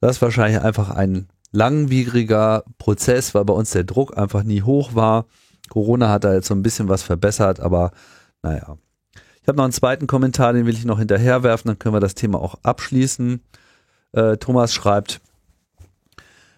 Das 0.00 0.16
ist 0.16 0.22
wahrscheinlich 0.22 0.62
einfach 0.62 0.90
ein 0.90 1.28
langwieriger 1.52 2.64
Prozess, 2.78 3.34
weil 3.34 3.44
bei 3.44 3.54
uns 3.54 3.70
der 3.70 3.84
Druck 3.84 4.18
einfach 4.18 4.42
nie 4.42 4.62
hoch 4.62 4.94
war. 4.94 5.26
Corona 5.70 6.08
hat 6.08 6.24
da 6.24 6.34
jetzt 6.34 6.48
so 6.48 6.54
ein 6.54 6.62
bisschen 6.62 6.88
was 6.88 7.02
verbessert, 7.02 7.60
aber 7.60 7.92
naja. 8.42 8.76
Ich 9.48 9.50
habe 9.50 9.56
noch 9.56 9.64
einen 9.64 9.72
zweiten 9.72 10.06
Kommentar, 10.06 10.52
den 10.52 10.66
will 10.66 10.74
ich 10.74 10.84
noch 10.84 10.98
hinterherwerfen, 10.98 11.70
dann 11.70 11.78
können 11.78 11.94
wir 11.94 12.00
das 12.00 12.14
Thema 12.14 12.38
auch 12.38 12.56
abschließen. 12.64 13.40
Äh, 14.12 14.36
Thomas 14.36 14.74
schreibt, 14.74 15.22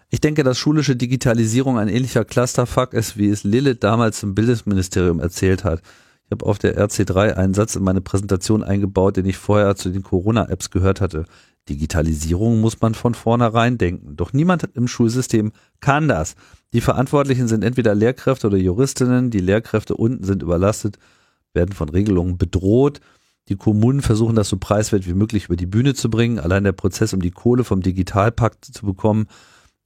ich 0.09 0.19
denke, 0.19 0.43
dass 0.43 0.57
schulische 0.57 0.97
Digitalisierung 0.97 1.79
ein 1.79 1.87
ähnlicher 1.87 2.25
Clusterfuck 2.25 2.93
ist, 2.93 3.15
wie 3.17 3.29
es 3.29 3.45
Lilith 3.45 3.77
damals 3.79 4.19
zum 4.19 4.35
Bildungsministerium 4.35 5.21
erzählt 5.21 5.63
hat. 5.63 5.81
Ich 6.25 6.31
habe 6.31 6.45
auf 6.45 6.59
der 6.59 6.77
RC3 6.77 7.35
einen 7.35 7.53
Satz 7.53 7.77
in 7.77 7.83
meine 7.83 8.01
Präsentation 8.01 8.61
eingebaut, 8.61 9.15
den 9.15 9.25
ich 9.25 9.37
vorher 9.37 9.77
zu 9.77 9.89
den 9.89 10.03
Corona-Apps 10.03 10.69
gehört 10.69 10.99
hatte. 10.99 11.23
Digitalisierung 11.69 12.59
muss 12.59 12.81
man 12.81 12.93
von 12.93 13.13
vornherein 13.13 13.77
denken. 13.77 14.17
Doch 14.17 14.33
niemand 14.33 14.67
im 14.73 14.89
Schulsystem 14.89 15.53
kann 15.79 16.09
das. 16.09 16.35
Die 16.73 16.81
Verantwortlichen 16.81 17.47
sind 17.47 17.63
entweder 17.63 17.95
Lehrkräfte 17.95 18.47
oder 18.47 18.57
Juristinnen. 18.57 19.29
Die 19.29 19.39
Lehrkräfte 19.39 19.95
unten 19.95 20.25
sind 20.25 20.43
überlastet, 20.43 20.97
werden 21.53 21.73
von 21.73 21.89
Regelungen 21.89 22.37
bedroht. 22.37 22.99
Die 23.49 23.55
Kommunen 23.55 24.01
versuchen 24.01 24.35
das 24.35 24.49
so 24.49 24.57
preiswert 24.57 25.07
wie 25.07 25.13
möglich 25.13 25.45
über 25.45 25.55
die 25.55 25.65
Bühne 25.65 25.93
zu 25.93 26.09
bringen. 26.09 26.39
Allein 26.39 26.63
der 26.63 26.71
Prozess, 26.71 27.13
um 27.13 27.21
die 27.21 27.31
Kohle 27.31 27.63
vom 27.63 27.81
Digitalpakt 27.81 28.65
zu 28.65 28.85
bekommen, 28.85 29.27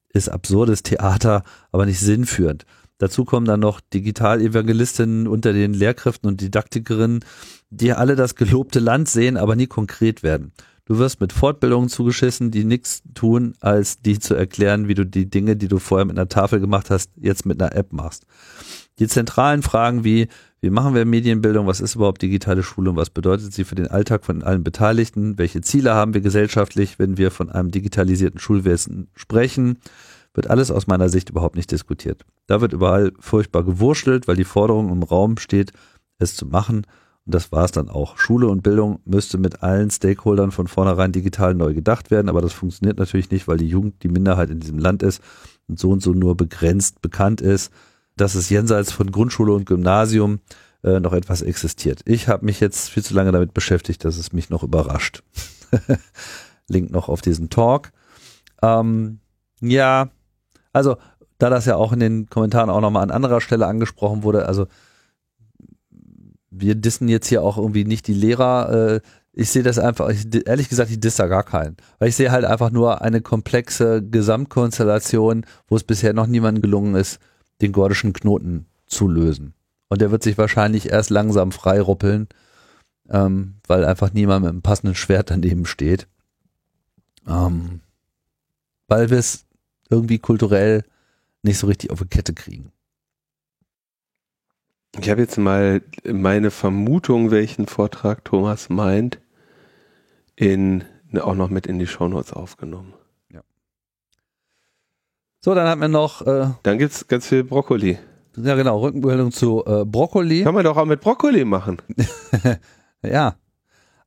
ist 0.10 0.30
absurdes 0.30 0.84
Theater, 0.84 1.43
aber 1.71 1.86
nicht 1.86 1.99
sinnführend. 1.99 2.65
Dazu 2.97 3.25
kommen 3.25 3.45
dann 3.45 3.60
noch 3.60 3.82
Digitalevangelistinnen 3.82 5.28
unter 5.28 5.51
den 5.51 5.73
Lehrkräften 5.73 6.30
und 6.30 6.39
Didaktikerinnen, 6.39 7.25
die 7.69 7.91
alle 7.91 8.15
das 8.15 8.36
gelobte 8.36 8.80
Land 8.80 9.10
sehen, 9.10 9.36
aber 9.36 9.56
nie 9.56 9.67
konkret 9.67 10.23
werden. 10.23 10.54
Du 10.86 10.99
wirst 10.99 11.19
mit 11.19 11.34
Fortbildungen 11.34 11.89
zugeschissen, 11.89 12.51
die 12.51 12.63
nichts 12.63 13.01
tun, 13.15 13.56
als 13.60 14.01
die 14.01 14.19
zu 14.19 14.36
erklären, 14.36 14.88
wie 14.88 14.93
du 14.93 15.04
die 15.04 15.30
Dinge, 15.30 15.56
die 15.56 15.67
du 15.67 15.80
vorher 15.80 16.06
mit 16.06 16.17
einer 16.17 16.30
Tafel 16.30 16.60
gemacht 16.60 16.91
hast, 16.91 17.10
jetzt 17.15 17.45
mit 17.45 17.62
einer 17.62 17.75
App 17.75 17.91
machst. 17.91 18.28
Die 18.99 19.08
zentralen 19.08 19.63
Fragen 19.63 20.04
wie, 20.04 20.28
wie 20.65 20.71
machen 20.71 20.95
wir 20.95 21.06
Medienbildung, 21.06 21.67
was 21.67 21.80
ist 21.80 21.93
überhaupt 21.93 22.23
digitale 22.23 22.63
Schulung, 22.63 22.95
was 22.95 23.12
bedeutet 23.12 23.54
sie 23.54 23.65
für 23.65 23.75
den 23.75 23.86
Alltag 23.86 24.25
von 24.25 24.41
allen 24.41 24.63
Beteiligten, 24.63 25.38
welche 25.38 25.62
Ziele 25.62 25.93
haben 25.93 26.15
wir 26.15 26.21
gesellschaftlich, 26.21 26.97
wenn 26.97 27.17
wir 27.19 27.30
von 27.30 27.51
einem 27.51 27.69
digitalisierten 27.69 28.39
Schulwesen 28.39 29.08
sprechen, 29.13 29.78
wird 30.34 30.49
alles 30.49 30.71
aus 30.71 30.88
meiner 30.88 31.08
Sicht 31.08 31.30
überhaupt 31.30 31.56
nicht 31.56 31.69
diskutiert. 31.69 32.25
Da 32.47 32.62
wird 32.62 32.73
überall 32.73 33.13
furchtbar 33.19 33.63
gewurschtelt, 33.63 34.28
weil 34.28 34.38
die 34.38 34.43
Forderung 34.43 34.91
im 34.91 35.04
Raum 35.04 35.38
steht, 35.38 35.71
es 36.17 36.36
zu 36.36 36.47
machen. 36.47 36.78
Und 36.78 37.36
das 37.36 37.51
war 37.51 37.65
es 37.65 37.71
dann 37.71 37.88
auch. 37.88 38.17
Schule 38.17 38.47
und 38.47 38.63
Bildung 38.63 39.01
müsste 39.06 39.38
mit 39.38 39.62
allen 39.62 39.91
Stakeholdern 39.91 40.49
von 40.49 40.65
vornherein 40.65 41.12
digital 41.12 41.54
neu 41.54 41.75
gedacht 41.75 42.10
werden, 42.10 42.28
aber 42.28 42.41
das 42.41 42.54
funktioniert 42.54 42.97
natürlich 42.97 43.30
nicht, 43.30 43.47
weil 43.47 43.58
die 43.58 43.67
Jugend 43.67 44.01
die 44.01 44.10
Minderheit 44.10 44.49
in 44.49 44.62
diesem 44.62 44.80
Land 44.80 45.04
ist 45.04 45.21
und 45.67 45.78
so 45.78 45.91
und 45.91 46.01
so 46.01 46.13
nur 46.13 46.36
begrenzt 46.36 47.04
bekannt 47.04 47.39
ist, 47.39 47.71
dass 48.15 48.36
es 48.36 48.49
jenseits 48.49 48.91
von 48.91 49.12
Grundschule 49.12 49.54
und 49.54 49.65
Gymnasium 49.65 50.39
äh, 50.84 50.99
noch 50.99 51.13
etwas 51.13 51.41
existiert. 51.41 52.01
Ich 52.06 52.28
habe 52.28 52.45
mich 52.45 52.60
jetzt 52.60 52.89
viel 52.89 53.04
zu 53.04 53.13
lange 53.13 53.32
damit 53.32 53.54
beschäftigt, 53.54 54.06
dass 54.06 54.17
es 54.17 54.34
mich 54.34 54.49
noch 54.49 54.63
überrascht. 54.63 55.23
Link 56.67 56.91
noch 56.91 57.10
auf 57.10 57.21
diesen 57.21 57.49
Talk. 57.49 57.91
Ähm, 58.62 59.19
ja, 59.62 60.10
also 60.73 60.97
da 61.38 61.49
das 61.49 61.65
ja 61.65 61.75
auch 61.75 61.91
in 61.91 61.99
den 61.99 62.30
Kommentaren 62.30 62.69
auch 62.69 62.82
nochmal 62.82 63.04
an 63.04 63.12
anderer 63.12 63.41
Stelle 63.41 63.67
angesprochen 63.67 64.23
wurde, 64.23 64.47
also 64.47 64.67
wir 66.49 66.75
dissen 66.75 67.10
jetzt 67.10 67.28
hier 67.28 67.43
auch 67.43 67.58
irgendwie 67.58 67.84
nicht 67.84 68.08
die 68.08 68.13
Lehrer. 68.13 68.95
Äh, 68.95 69.01
ich 69.34 69.49
sehe 69.49 69.63
das 69.63 69.78
einfach, 69.78 70.10
ich, 70.10 70.25
ehrlich 70.47 70.69
gesagt, 70.69 70.89
ich 70.89 70.99
disse 70.99 71.17
da 71.17 71.28
gar 71.28 71.43
keinen. 71.43 71.75
Weil 71.99 72.10
ich 72.10 72.15
sehe 72.15 72.32
halt 72.32 72.45
einfach 72.45 72.71
nur 72.71 73.01
eine 73.01 73.21
komplexe 73.21 74.01
Gesamtkonstellation, 74.01 75.45
wo 75.67 75.75
es 75.75 75.84
bisher 75.84 76.13
noch 76.13 76.28
niemandem 76.28 76.62
gelungen 76.62 76.95
ist, 76.95 77.19
den 77.61 77.71
gordischen 77.71 78.13
Knoten 78.13 78.65
zu 78.87 79.07
lösen. 79.07 79.53
Und 79.87 80.01
der 80.01 80.11
wird 80.11 80.23
sich 80.23 80.37
wahrscheinlich 80.37 80.89
erst 80.91 81.09
langsam 81.09 81.51
frei 81.51 81.79
ruppeln, 81.79 82.27
ähm, 83.09 83.55
weil 83.67 83.85
einfach 83.85 84.13
niemand 84.13 84.43
mit 84.43 84.49
einem 84.49 84.61
passenden 84.61 84.95
Schwert 84.95 85.29
daneben 85.29 85.65
steht. 85.65 86.07
Ähm, 87.27 87.81
weil 88.87 89.09
wir 89.09 89.17
es 89.17 89.45
irgendwie 89.89 90.19
kulturell 90.19 90.83
nicht 91.43 91.57
so 91.57 91.67
richtig 91.67 91.91
auf 91.91 91.99
die 91.99 92.07
Kette 92.07 92.33
kriegen. 92.33 92.71
Ich 94.99 95.09
habe 95.09 95.21
jetzt 95.21 95.37
mal 95.37 95.81
meine 96.05 96.51
Vermutung, 96.51 97.29
welchen 97.29 97.67
Vortrag 97.67 98.23
Thomas 98.23 98.69
meint, 98.69 99.19
in, 100.35 100.85
auch 101.19 101.35
noch 101.35 101.49
mit 101.49 101.67
in 101.67 101.79
die 101.79 101.87
Shownotes 101.87 102.31
aufgenommen. 102.33 102.93
So, 105.45 105.53
dann 105.53 105.67
hat 105.67 105.77
man 105.77 105.91
noch. 105.91 106.25
Äh, 106.25 106.47
dann 106.63 106.79
gibt's 106.79 107.08
ganz 107.08 107.27
viel 107.27 107.43
Brokkoli. 107.43 107.99
Ja, 108.36 108.55
genau, 108.55 108.79
Rückenbildung 108.79 109.31
zu 109.31 109.63
äh, 109.67 109.86
Brokkoli. 109.86 110.43
Kann 110.43 110.55
man 110.55 110.63
doch 110.63 110.75
auch 110.75 110.86
mit 110.86 111.01
Brokkoli 111.01 111.45
machen. 111.45 111.84
ja. 113.03 113.36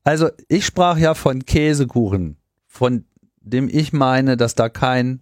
Also, 0.03 0.31
ich 0.49 0.67
sprach 0.67 0.99
ja 0.99 1.15
von 1.15 1.45
Käsekuchen, 1.45 2.39
von 2.67 3.05
dem 3.41 3.69
ich 3.71 3.93
meine, 3.93 4.37
dass 4.37 4.57
da 4.57 4.69
kein 4.69 5.21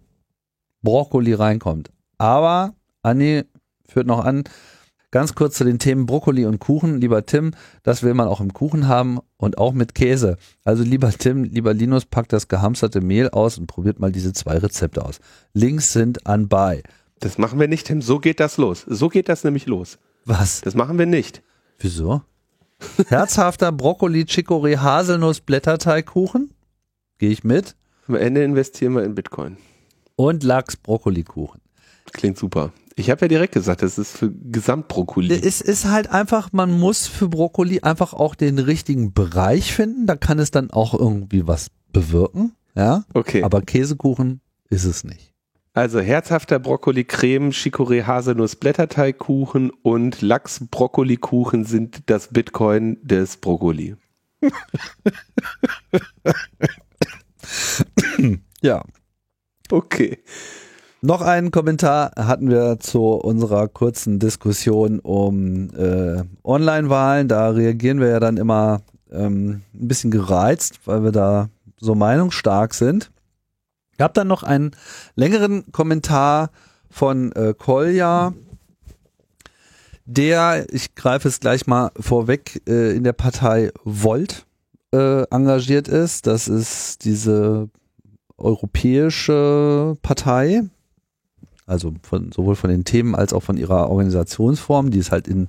Brokkoli 0.81 1.35
reinkommt. 1.35 1.91
Aber 2.17 2.73
Anni 3.03 3.43
führt 3.87 4.07
noch 4.07 4.25
an, 4.25 4.45
Ganz 5.11 5.35
kurz 5.35 5.55
zu 5.57 5.63
den 5.63 5.79
Themen 5.79 6.05
Brokkoli 6.05 6.45
und 6.45 6.59
Kuchen. 6.59 6.99
Lieber 6.99 7.25
Tim, 7.25 7.51
das 7.83 8.03
will 8.03 8.13
man 8.13 8.27
auch 8.27 8.41
im 8.41 8.53
Kuchen 8.53 8.87
haben 8.87 9.19
und 9.37 9.57
auch 9.57 9.73
mit 9.73 9.95
Käse. 9.95 10.37
Also 10.65 10.83
lieber 10.83 11.11
Tim, 11.11 11.43
lieber 11.43 11.73
Linus, 11.73 12.05
packt 12.05 12.33
das 12.33 12.49
gehamsterte 12.49 12.99
Mehl 12.99 13.29
aus 13.29 13.57
und 13.57 13.67
probiert 13.67 13.99
mal 13.99 14.11
diese 14.11 14.33
zwei 14.33 14.57
Rezepte 14.57 15.05
aus. 15.05 15.19
Links 15.53 15.93
sind 15.93 16.27
anbei. 16.27 16.83
Das 17.19 17.37
machen 17.37 17.59
wir 17.59 17.69
nicht, 17.69 17.87
Tim. 17.87 18.01
So 18.01 18.19
geht 18.19 18.39
das 18.41 18.57
los. 18.57 18.85
So 18.85 19.07
geht 19.07 19.29
das 19.29 19.43
nämlich 19.43 19.65
los. 19.65 19.97
Was? 20.25 20.61
Das 20.61 20.75
machen 20.75 20.99
wir 20.99 21.05
nicht. 21.05 21.41
Wieso? 21.79 22.21
Herzhafter 23.07 23.71
Brokkoli, 23.71 24.23
Chicorée, 24.23 24.77
Haselnuss, 24.77 25.39
Blätterteigkuchen. 25.39 26.53
Gehe 27.17 27.31
ich 27.31 27.43
mit. 27.43 27.75
Am 28.07 28.15
Ende 28.15 28.43
investieren 28.43 28.93
wir 28.93 29.03
in 29.03 29.15
Bitcoin. 29.15 29.57
Und 30.15 30.43
Lachs, 30.43 30.75
Brokkolikuchen. 30.75 31.61
Klingt 32.11 32.37
super. 32.37 32.71
Ich 32.99 33.11
habe 33.11 33.21
ja 33.21 33.27
direkt 33.27 33.53
gesagt, 33.53 33.83
das 33.83 33.99
ist 33.99 34.17
für 34.17 34.31
Gesamtbrokkoli. 34.31 35.31
Es 35.31 35.61
ist 35.61 35.85
halt 35.85 36.09
einfach, 36.09 36.51
man 36.51 36.71
muss 36.71 37.05
für 37.05 37.29
Brokkoli 37.29 37.81
einfach 37.81 38.13
auch 38.13 38.33
den 38.33 38.57
richtigen 38.57 39.13
Bereich 39.13 39.71
finden. 39.71 40.07
Da 40.07 40.15
kann 40.15 40.39
es 40.39 40.49
dann 40.49 40.71
auch 40.71 40.95
irgendwie 40.95 41.45
was 41.45 41.67
bewirken. 41.93 42.53
Ja. 42.73 43.05
Okay. 43.13 43.43
Aber 43.43 43.61
Käsekuchen 43.61 44.41
ist 44.71 44.85
es 44.85 45.03
nicht. 45.03 45.31
Also 45.73 45.99
herzhafter 45.99 46.57
Brokkoli-Creme, 46.57 47.51
Chicorée 47.51 48.07
Haselnuss 48.07 48.55
Blätterteigkuchen 48.55 49.69
und 49.69 50.23
Lachs-Brokkoli-Kuchen 50.23 51.65
sind 51.65 52.09
das 52.09 52.29
Bitcoin 52.29 52.97
des 53.03 53.37
Brokkoli. 53.37 53.95
ja. 58.61 58.83
Okay. 59.69 60.17
Noch 61.01 61.21
einen 61.21 61.51
Kommentar 61.51 62.11
hatten 62.17 62.49
wir 62.49 62.79
zu 62.79 63.03
unserer 63.03 63.67
kurzen 63.67 64.17
Diskussion 64.17 64.99
um 64.99 65.69
äh, 65.75 66.23
Online-Wahlen. 66.43 67.27
Da 67.27 67.49
reagieren 67.49 67.99
wir 67.99 68.07
ja 68.07 68.19
dann 68.19 68.37
immer 68.37 68.81
ähm, 69.11 69.61
ein 69.75 69.87
bisschen 69.87 70.09
gereizt, 70.09 70.79
weil 70.85 71.03
wir 71.03 71.11
da 71.11 71.49
so 71.79 71.93
meinungsstark 71.93 72.73
sind. 72.73 73.11
Ich 73.93 74.01
habe 74.01 74.13
dann 74.13 74.27
noch 74.27 74.41
einen 74.41 74.71
längeren 75.15 75.71
Kommentar 75.71 76.49
von 76.89 77.31
äh, 77.33 77.53
Kolja, 77.55 78.33
der, 80.05 80.65
ich 80.71 80.95
greife 80.95 81.27
es 81.27 81.39
gleich 81.39 81.67
mal 81.67 81.91
vorweg, 81.99 82.61
äh, 82.67 82.95
in 82.95 83.03
der 83.03 83.13
Partei 83.13 83.71
Volt 83.83 84.45
äh, 84.93 85.23
engagiert 85.29 85.87
ist. 85.89 86.25
Das 86.25 86.47
ist 86.47 87.05
diese 87.05 87.69
europäische 88.37 89.95
Partei, 90.01 90.63
also 91.67 91.93
von, 92.01 92.31
sowohl 92.31 92.55
von 92.55 92.69
den 92.69 92.85
Themen 92.85 93.13
als 93.13 93.33
auch 93.33 93.43
von 93.43 93.57
ihrer 93.57 93.89
Organisationsform, 93.89 94.89
die 94.89 94.99
ist 94.99 95.11
halt 95.11 95.27
in 95.27 95.47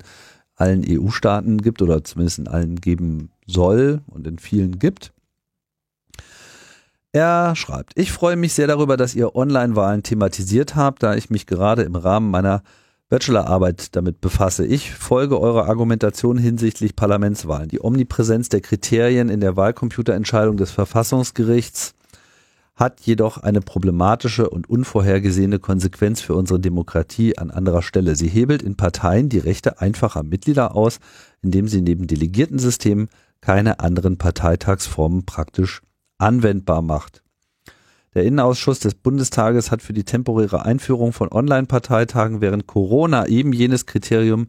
allen 0.56 0.84
EU-Staaten 0.86 1.58
gibt 1.62 1.80
oder 1.80 2.04
zumindest 2.04 2.40
in 2.40 2.48
allen 2.48 2.76
geben 2.80 3.30
soll 3.46 4.02
und 4.06 4.26
in 4.26 4.38
vielen 4.38 4.78
gibt. 4.78 5.12
Er 7.12 7.56
schreibt, 7.56 7.92
ich 7.94 8.12
freue 8.12 8.36
mich 8.36 8.52
sehr 8.52 8.66
darüber, 8.66 8.96
dass 8.96 9.14
ihr 9.14 9.34
Online-Wahlen 9.34 10.02
thematisiert 10.02 10.76
habt, 10.76 11.02
da 11.02 11.14
ich 11.14 11.30
mich 11.30 11.46
gerade 11.46 11.82
im 11.82 11.94
Rahmen 11.94 12.30
meiner 12.30 12.62
Bachelorarbeit 13.08 13.96
damit 13.96 14.20
befasse. 14.20 14.66
Ich 14.66 14.92
folge 14.92 15.40
eurer 15.40 15.66
Argumentation 15.66 16.36
hinsichtlich 16.36 16.94
Parlamentswahlen. 16.94 17.68
Die 17.68 17.82
Omnipräsenz 17.82 18.50
der 18.50 18.60
Kriterien 18.60 19.30
in 19.30 19.40
der 19.40 19.56
Wahlcomputerentscheidung 19.56 20.58
des 20.58 20.70
Verfassungsgerichts 20.70 21.94
hat 22.78 23.00
jedoch 23.00 23.38
eine 23.38 23.60
problematische 23.60 24.48
und 24.48 24.70
unvorhergesehene 24.70 25.58
Konsequenz 25.58 26.20
für 26.20 26.36
unsere 26.36 26.60
Demokratie 26.60 27.36
an 27.36 27.50
anderer 27.50 27.82
Stelle. 27.82 28.14
Sie 28.14 28.28
hebelt 28.28 28.62
in 28.62 28.76
Parteien 28.76 29.28
die 29.28 29.40
Rechte 29.40 29.80
einfacher 29.80 30.22
Mitglieder 30.22 30.76
aus, 30.76 31.00
indem 31.42 31.66
sie 31.66 31.82
neben 31.82 32.06
Delegiertensystemen 32.06 33.08
keine 33.40 33.80
anderen 33.80 34.16
Parteitagsformen 34.16 35.26
praktisch 35.26 35.82
anwendbar 36.18 36.82
macht. 36.82 37.24
Der 38.14 38.24
Innenausschuss 38.24 38.78
des 38.78 38.94
Bundestages 38.94 39.72
hat 39.72 39.82
für 39.82 39.92
die 39.92 40.04
temporäre 40.04 40.64
Einführung 40.64 41.12
von 41.12 41.32
Online-Parteitagen 41.32 42.40
während 42.40 42.68
Corona 42.68 43.26
eben 43.26 43.52
jenes 43.52 43.86
Kriterium 43.86 44.46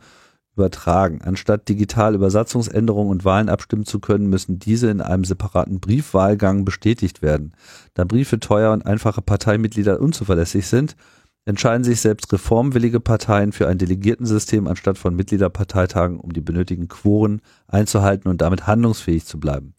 übertragen. 0.60 1.22
Anstatt 1.24 1.70
digital 1.70 2.16
über 2.16 2.30
Satzungsänderungen 2.30 3.10
und 3.10 3.24
Wahlen 3.24 3.48
abstimmen 3.48 3.86
zu 3.86 4.00
können, 4.00 4.30
müssen 4.30 4.60
diese 4.60 4.90
in 4.90 5.00
einem 5.00 5.24
separaten 5.24 5.80
Briefwahlgang 5.80 6.66
bestätigt 6.66 7.22
werden. 7.22 7.54
Da 7.94 8.04
Briefe 8.04 8.40
teuer 8.40 8.74
und 8.74 8.86
einfache 8.86 9.22
Parteimitglieder 9.22 10.02
unzuverlässig 10.02 10.68
sind, 10.68 10.98
entscheiden 11.46 11.86
sich 11.86 12.02
selbst 12.02 12.32
reformwillige 12.34 13.00
Parteien 13.00 13.54
für 13.54 13.68
ein 13.68 13.78
Delegiertensystem 13.78 14.68
anstatt 14.68 14.98
von 14.98 15.16
Mitgliederparteitagen, 15.16 16.20
um 16.20 16.34
die 16.34 16.42
benötigten 16.42 16.90
Quoren 16.90 17.42
einzuhalten 17.68 18.30
und 18.30 18.42
damit 18.42 18.68
handlungsfähig 18.68 19.26
zu 19.26 19.40
bleiben. 19.40 19.74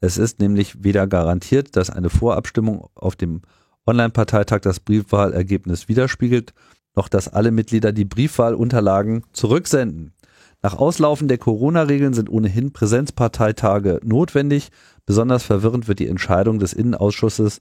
Es 0.00 0.16
ist 0.16 0.38
nämlich 0.38 0.84
weder 0.84 1.06
garantiert, 1.08 1.76
dass 1.76 1.90
eine 1.90 2.08
Vorabstimmung 2.08 2.88
auf 2.94 3.16
dem 3.16 3.42
Online-Parteitag 3.86 4.60
das 4.60 4.78
Briefwahlergebnis 4.80 5.88
widerspiegelt, 5.88 6.54
noch 6.96 7.08
dass 7.08 7.28
alle 7.28 7.50
Mitglieder 7.50 7.92
die 7.92 8.04
Briefwahlunterlagen 8.04 9.24
zurücksenden. 9.32 10.12
Nach 10.62 10.76
Auslaufen 10.76 11.26
der 11.26 11.38
Corona-Regeln 11.38 12.12
sind 12.12 12.28
ohnehin 12.28 12.72
Präsenzparteitage 12.72 14.00
notwendig. 14.04 14.68
Besonders 15.06 15.42
verwirrend 15.42 15.88
wird 15.88 16.00
die 16.00 16.08
Entscheidung 16.08 16.58
des 16.58 16.74
Innenausschusses, 16.74 17.60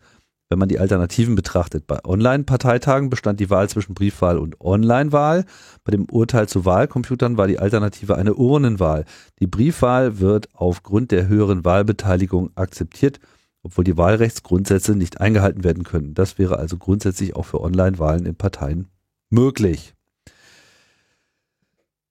wenn 0.50 0.60
man 0.60 0.68
die 0.68 0.80
Alternativen 0.80 1.36
betrachtet. 1.36 1.88
Bei 1.88 2.04
Online-Parteitagen 2.04 3.10
bestand 3.10 3.40
die 3.40 3.50
Wahl 3.50 3.70
zwischen 3.70 3.94
Briefwahl 3.94 4.38
und 4.38 4.60
Online-Wahl. 4.60 5.46
Bei 5.86 5.92
dem 5.92 6.10
Urteil 6.12 6.50
zu 6.50 6.66
Wahlcomputern 6.66 7.38
war 7.38 7.48
die 7.48 7.60
Alternative 7.60 8.18
eine 8.18 8.34
Urnenwahl. 8.34 9.06
Die 9.40 9.48
Briefwahl 9.48 10.20
wird 10.20 10.50
aufgrund 10.54 11.12
der 11.12 11.30
höheren 11.30 11.64
Wahlbeteiligung 11.64 12.50
akzeptiert, 12.56 13.22
obwohl 13.64 13.86
die 13.86 13.98
Wahlrechtsgrundsätze 13.98 14.96
nicht 14.96 15.22
eingehalten 15.22 15.64
werden 15.64 15.84
können. 15.84 16.16
Das 16.16 16.38
wäre 16.38 16.58
also 16.58 16.78
grundsätzlich 16.78 17.36
auch 17.36 17.46
für 17.46 17.62
Online-Wahlen 17.62 18.26
in 18.26 18.36
Parteien 18.36 18.90
möglich. 19.30 19.94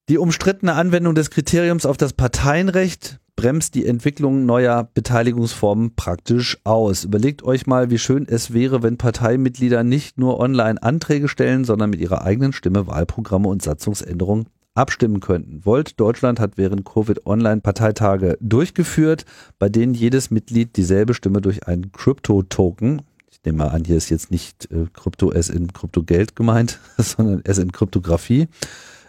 Die 0.08 0.16
umstrittene 0.16 0.72
Anwendung 0.72 1.14
des 1.14 1.28
Kriteriums 1.28 1.84
auf 1.84 1.98
das 1.98 2.14
Parteienrecht 2.14 3.20
bremst 3.36 3.74
die 3.74 3.84
Entwicklung 3.84 4.46
neuer 4.46 4.88
Beteiligungsformen 4.94 5.96
praktisch 5.96 6.56
aus. 6.64 7.04
Überlegt 7.04 7.42
euch 7.42 7.66
mal, 7.66 7.90
wie 7.90 7.98
schön 7.98 8.26
es 8.26 8.54
wäre, 8.54 8.82
wenn 8.82 8.96
Parteimitglieder 8.96 9.84
nicht 9.84 10.16
nur 10.16 10.40
online 10.40 10.82
Anträge 10.82 11.28
stellen, 11.28 11.66
sondern 11.66 11.90
mit 11.90 12.00
ihrer 12.00 12.22
eigenen 12.22 12.54
Stimme 12.54 12.86
Wahlprogramme 12.86 13.48
und 13.48 13.60
Satzungsänderungen 13.60 14.46
abstimmen 14.74 15.20
könnten. 15.20 15.66
Volt 15.66 16.00
Deutschland 16.00 16.40
hat 16.40 16.56
während 16.56 16.86
Covid 16.86 17.26
Online 17.26 17.60
Parteitage 17.60 18.38
durchgeführt, 18.40 19.26
bei 19.58 19.68
denen 19.68 19.92
jedes 19.92 20.30
Mitglied 20.30 20.76
dieselbe 20.78 21.12
Stimme 21.12 21.42
durch 21.42 21.66
einen 21.66 21.92
Crypto-Token, 21.92 23.02
ich 23.30 23.44
nehme 23.44 23.58
mal 23.58 23.68
an, 23.68 23.84
hier 23.84 23.96
ist 23.96 24.08
jetzt 24.08 24.30
nicht 24.30 24.70
äh, 24.72 24.86
Krypto 24.94 25.32
S 25.32 25.50
in 25.50 25.70
Kryptogeld 25.72 26.34
gemeint, 26.34 26.80
sondern 26.96 27.44
S 27.44 27.58
in 27.58 27.72
Kryptographie, 27.72 28.48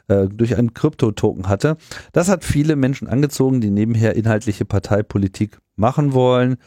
äh, 0.10 0.28
durch 0.28 0.58
einen 0.58 0.74
Krypto-Token 0.74 1.48
hatte. 1.48 1.78
Das 2.12 2.30
hat 2.30 2.44
viele 2.44 2.76
Menschen 2.76 3.08
angezogen, 3.08 3.62
die 3.62 3.70
nebenher 3.70 4.16
inhaltliche 4.16 4.66
Parteipolitik 4.66 5.60
machen 5.76 6.14
wollen, 6.14 6.58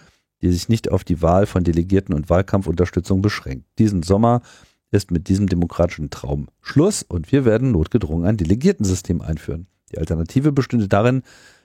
die 0.40 0.50
sich 0.50 0.68
nicht 0.68 0.90
auf 0.90 1.04
die 1.04 1.22
Wahl 1.22 1.46
von 1.46 1.64
Delegierten 1.64 2.14
und 2.14 2.30
Wahlkampfunterstützung 2.30 3.20
beschränkt. 3.20 3.66
Diesen 3.78 4.02
Sommer 4.02 4.42
ist 4.90 5.10
mit 5.10 5.28
diesem 5.28 5.48
demokratischen 5.48 6.10
Traum 6.10 6.48
Schluss 6.60 7.02
und 7.02 7.32
wir 7.32 7.44
werden 7.44 7.72
notgedrungen 7.72 8.26
ein 8.26 8.36
Delegiertensystem 8.36 9.20
einführen. 9.20 9.66
Die 9.90 9.98
Alternative 9.98 10.52
bestünde 10.52 10.88
darin, 10.88 11.22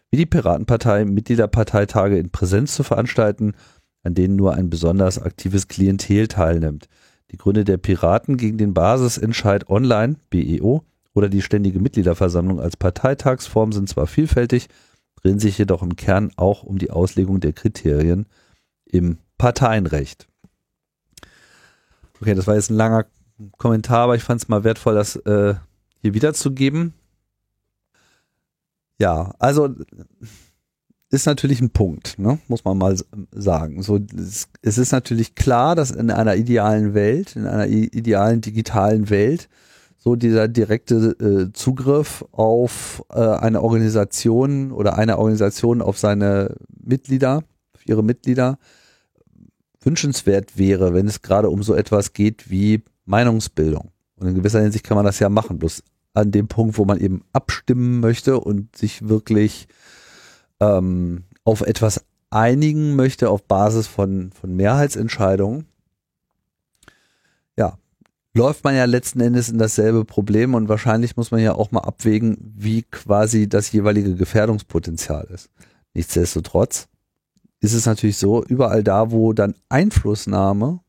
wie 0.09 0.17
die 0.17 0.25
Piratenpartei 0.25 1.05
Mitgliederparteitage 1.05 2.17
in 2.17 2.29
Präsenz 2.29 2.75
zu 2.75 2.83
veranstalten, 2.83 3.53
an 4.03 4.13
denen 4.13 4.35
nur 4.35 4.53
ein 4.53 4.69
besonders 4.69 5.19
aktives 5.21 5.67
Klientel 5.67 6.27
teilnimmt. 6.27 6.87
Die 7.31 7.37
Gründe 7.37 7.65
der 7.65 7.77
Piraten 7.77 8.37
gegen 8.37 8.57
den 8.57 8.73
Basisentscheid 8.73 9.69
Online, 9.69 10.15
BEO, 10.29 10.85
oder 11.17 11.29
die 11.29 11.41
ständige 11.41 11.79
Mitgliederversammlung 11.79 12.59
als 12.59 12.77
Parteitagsform 12.77 13.71
sind 13.71 13.89
zwar 13.89 14.05
vielfältig, 14.05 14.69
drehen 15.15 15.39
sich 15.39 15.57
jedoch 15.57 15.81
im 15.81 15.95
Kern 15.95 16.31
auch 16.35 16.61
um 16.61 16.77
die 16.77 16.91
Auslegung 16.91 17.39
der 17.39 17.53
Kriterien 17.53 18.27
im 18.85 19.17
Parteienrecht. 19.39 20.27
Okay, 22.21 22.35
das 22.35 22.45
war 22.45 22.53
jetzt 22.53 22.69
ein 22.69 22.77
langer 22.77 23.07
Kommentar, 23.57 24.01
aber 24.01 24.15
ich 24.15 24.23
fand 24.23 24.41
es 24.41 24.47
mal 24.47 24.63
wertvoll, 24.63 24.93
das 24.93 25.15
äh, 25.15 25.55
hier 26.01 26.13
wiederzugeben. 26.13 26.93
Ja, 28.99 29.33
also 29.39 29.73
ist 31.09 31.25
natürlich 31.25 31.61
ein 31.61 31.71
Punkt, 31.71 32.19
ne? 32.19 32.37
muss 32.47 32.63
man 32.63 32.77
mal 32.77 32.95
sagen. 33.31 33.81
So, 33.81 33.99
es 34.61 34.77
ist 34.77 34.91
natürlich 34.91 35.33
klar, 35.33 35.75
dass 35.75 35.89
in 35.89 36.11
einer 36.11 36.35
idealen 36.35 36.93
Welt, 36.93 37.35
in 37.35 37.47
einer 37.47 37.65
idealen 37.65 38.41
digitalen 38.41 39.09
Welt, 39.09 39.49
so 39.97 40.15
dieser 40.15 40.47
direkte 40.47 41.15
äh, 41.19 41.53
Zugriff 41.53 42.23
auf 42.31 43.03
äh, 43.09 43.19
eine 43.19 43.61
Organisation 43.61 44.71
oder 44.71 44.97
eine 44.97 45.17
Organisation 45.17 45.81
auf 45.81 45.97
seine 45.97 46.55
Mitglieder, 46.81 47.43
auf 47.73 47.85
ihre 47.85 48.03
Mitglieder 48.03 48.57
wünschenswert 49.81 50.57
wäre, 50.57 50.93
wenn 50.93 51.07
es 51.07 51.21
gerade 51.21 51.49
um 51.49 51.63
so 51.63 51.73
etwas 51.73 52.13
geht 52.13 52.49
wie 52.49 52.83
Meinungsbildung. 53.05 53.91
Und 54.17 54.27
in 54.27 54.35
gewisser 54.35 54.61
Hinsicht 54.61 54.85
kann 54.85 54.95
man 54.97 55.05
das 55.05 55.19
ja 55.19 55.29
machen, 55.29 55.59
bloß 55.59 55.83
an 56.13 56.31
dem 56.31 56.47
Punkt, 56.47 56.77
wo 56.77 56.85
man 56.85 56.99
eben 56.99 57.23
abstimmen 57.33 57.99
möchte 57.99 58.39
und 58.39 58.75
sich 58.75 59.07
wirklich 59.07 59.67
ähm, 60.59 61.23
auf 61.43 61.61
etwas 61.61 62.03
einigen 62.29 62.95
möchte 62.95 63.29
auf 63.29 63.43
Basis 63.43 63.87
von, 63.87 64.31
von 64.31 64.55
Mehrheitsentscheidungen, 64.55 65.65
läuft 68.37 68.63
man 68.63 68.75
ja 68.75 68.85
letzten 68.85 69.19
Endes 69.19 69.49
in 69.49 69.57
dasselbe 69.57 70.05
Problem 70.05 70.53
und 70.53 70.69
wahrscheinlich 70.69 71.17
muss 71.17 71.31
man 71.31 71.41
ja 71.41 71.55
auch 71.55 71.71
mal 71.71 71.81
abwägen, 71.81 72.37
wie 72.55 72.83
quasi 72.83 73.49
das 73.49 73.71
jeweilige 73.71 74.15
Gefährdungspotenzial 74.15 75.27
ist. 75.33 75.49
Nichtsdestotrotz 75.93 76.87
ist 77.59 77.73
es 77.73 77.87
natürlich 77.87 78.17
so, 78.17 78.43
überall 78.43 78.83
da, 78.83 79.11
wo 79.11 79.33
dann 79.33 79.55
Einflussnahme 79.69 80.79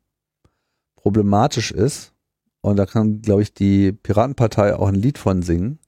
problematisch 0.97 1.73
ist, 1.73 2.13
und 2.61 2.77
da 2.77 2.87
kann, 2.87 3.23
glaube 3.23 3.43
ich, 3.43 3.55
die 3.55 3.93
Piratenpartei 3.93 4.75
auch 4.75 4.89
ein 4.89 4.95
Lied 4.97 5.17
von 5.17 5.43
singen, 5.43 5.79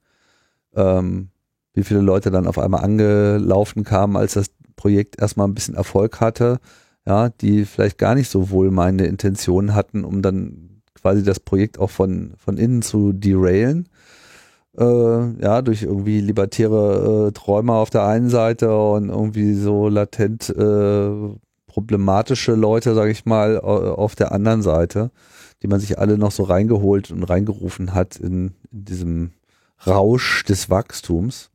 ähm, 0.73 1.29
wie 1.73 1.83
viele 1.83 2.01
Leute 2.01 2.31
dann 2.31 2.47
auf 2.47 2.57
einmal 2.57 2.83
angelaufen 2.83 3.83
kamen, 3.83 4.15
als 4.15 4.33
das 4.33 4.51
Projekt 4.77 5.21
erstmal 5.21 5.47
ein 5.47 5.53
bisschen 5.53 5.75
Erfolg 5.75 6.21
hatte, 6.21 6.59
ja, 7.05 7.29
die 7.29 7.65
vielleicht 7.65 7.97
gar 7.97 8.15
nicht 8.15 8.29
so 8.29 8.49
wohlmeinende 8.49 9.05
Intentionen 9.05 9.75
hatten, 9.75 10.05
um 10.05 10.21
dann 10.21 10.70
quasi 10.93 11.23
das 11.23 11.39
Projekt 11.39 11.79
auch 11.79 11.89
von, 11.89 12.33
von 12.37 12.57
innen 12.57 12.81
zu 12.81 13.13
derailen. 13.13 13.87
Äh, 14.77 15.41
ja, 15.41 15.61
durch 15.61 15.83
irgendwie 15.83 16.21
libertäre 16.21 17.27
äh, 17.27 17.31
Träume 17.33 17.73
auf 17.73 17.89
der 17.89 18.05
einen 18.05 18.29
Seite 18.29 18.75
und 18.75 19.09
irgendwie 19.09 19.53
so 19.53 19.89
latent 19.89 20.49
äh, 20.49 21.11
problematische 21.67 22.53
Leute, 22.53 22.93
sage 22.95 23.11
ich 23.11 23.25
mal, 23.25 23.57
auf 23.59 24.15
der 24.15 24.33
anderen 24.33 24.61
Seite, 24.61 25.09
die 25.61 25.67
man 25.67 25.79
sich 25.79 25.97
alle 25.99 26.17
noch 26.17 26.31
so 26.31 26.43
reingeholt 26.43 27.11
und 27.11 27.23
reingerufen 27.23 27.93
hat 27.93 28.17
in, 28.17 28.55
in 28.71 28.85
diesem 28.85 29.31
Rausch 29.87 30.43
des 30.43 30.69
Wachstums. 30.69 31.49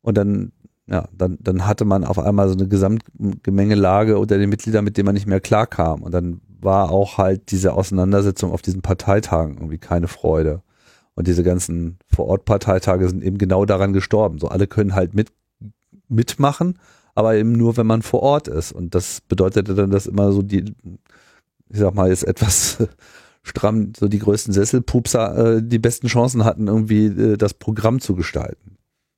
Und 0.00 0.16
dann, 0.16 0.52
ja, 0.86 1.06
dann, 1.12 1.36
dann 1.40 1.66
hatte 1.66 1.84
man 1.84 2.04
auf 2.04 2.18
einmal 2.18 2.48
so 2.48 2.54
eine 2.54 2.66
Gesamtgemengelage 2.66 4.18
unter 4.18 4.38
den 4.38 4.48
Mitgliedern, 4.48 4.84
mit 4.84 4.96
denen 4.96 5.06
man 5.06 5.14
nicht 5.14 5.26
mehr 5.26 5.40
klarkam. 5.40 6.02
Und 6.02 6.12
dann 6.12 6.40
war 6.60 6.90
auch 6.90 7.18
halt 7.18 7.50
diese 7.50 7.74
Auseinandersetzung 7.74 8.52
auf 8.52 8.62
diesen 8.62 8.82
Parteitagen 8.82 9.54
irgendwie 9.56 9.78
keine 9.78 10.08
Freude. 10.08 10.62
Und 11.14 11.26
diese 11.26 11.42
ganzen 11.42 11.98
Vorortparteitage 12.08 13.08
sind 13.08 13.24
eben 13.24 13.38
genau 13.38 13.64
daran 13.64 13.92
gestorben. 13.92 14.38
So 14.38 14.48
alle 14.48 14.66
können 14.66 14.94
halt 14.94 15.14
mit, 15.14 15.32
mitmachen, 16.08 16.78
aber 17.14 17.34
eben 17.36 17.52
nur, 17.52 17.76
wenn 17.76 17.86
man 17.86 18.02
vor 18.02 18.22
Ort 18.22 18.48
ist. 18.48 18.72
Und 18.72 18.94
das 18.94 19.22
bedeutete 19.22 19.74
dann, 19.74 19.90
dass 19.90 20.06
immer 20.06 20.32
so 20.32 20.42
die, 20.42 20.74
ich 21.70 21.78
sag 21.78 21.94
mal, 21.94 22.10
jetzt 22.10 22.24
etwas 22.24 22.78
stramm, 23.42 23.92
so 23.96 24.08
die 24.08 24.18
größten 24.18 24.52
Sesselpupser 24.52 25.56
äh, 25.56 25.62
die 25.62 25.78
besten 25.78 26.08
Chancen 26.08 26.44
hatten, 26.44 26.68
irgendwie 26.68 27.06
äh, 27.06 27.36
das 27.38 27.54
Programm 27.54 28.00
zu 28.00 28.14
gestalten. 28.14 28.76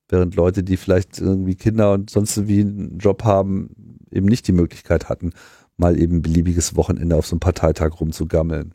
während 0.09 0.37
Leute, 0.37 0.63
die 0.63 0.77
vielleicht 0.77 1.21
irgendwie 1.21 1.57
Kinder 1.57 1.93
und 1.95 2.11
sonst 2.11 2.47
wie 2.47 2.61
einen 2.61 2.99
Job 2.99 3.25
haben, 3.25 3.99
eben 4.13 4.27
nicht 4.27 4.47
die 4.47 4.53
Möglichkeit 4.53 5.09
hatten, 5.09 5.33
mal 5.79 5.99
eben 6.01 6.23
beliebiges 6.23 6.77
Wochenende 6.77 7.17
auf 7.17 7.27
so 7.27 7.35
einem 7.35 7.41
Parteitag 7.41 8.01
rumzugammeln. 8.01 8.75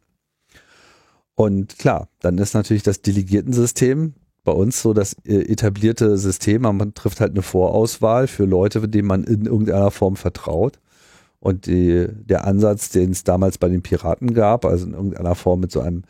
Und 1.36 1.78
klar, 1.80 2.10
dann 2.20 2.38
ist 2.38 2.54
natürlich 2.54 2.84
das 2.84 3.02
Delegiertensystem 3.02 4.14
bei 4.44 4.52
uns 4.52 4.82
so 4.82 4.94
das 4.94 5.14
äh, 5.26 5.42
etablierte 5.52 6.18
System. 6.18 6.64
Man 6.64 6.94
trifft 6.94 7.22
halt 7.22 7.32
eine 7.32 7.42
Vorauswahl 7.42 8.28
für 8.28 8.46
Leute, 8.46 8.88
denen 8.88 9.08
man 9.08 9.24
in 9.24 9.46
irgendeiner 9.46 9.92
Form 9.92 10.16
vertraut. 10.16 10.80
Und 11.40 11.66
die, 11.66 12.08
der 12.10 12.46
Ansatz, 12.46 12.90
den 12.90 13.12
es 13.12 13.24
damals 13.24 13.58
bei 13.58 13.68
den 13.68 13.82
Piraten 13.82 14.34
gab, 14.34 14.66
also 14.66 14.86
in 14.86 14.94
irgendeiner 14.94 15.36
Form 15.36 15.60
mit 15.60 15.72
so 15.72 15.82
einem 15.82 16.04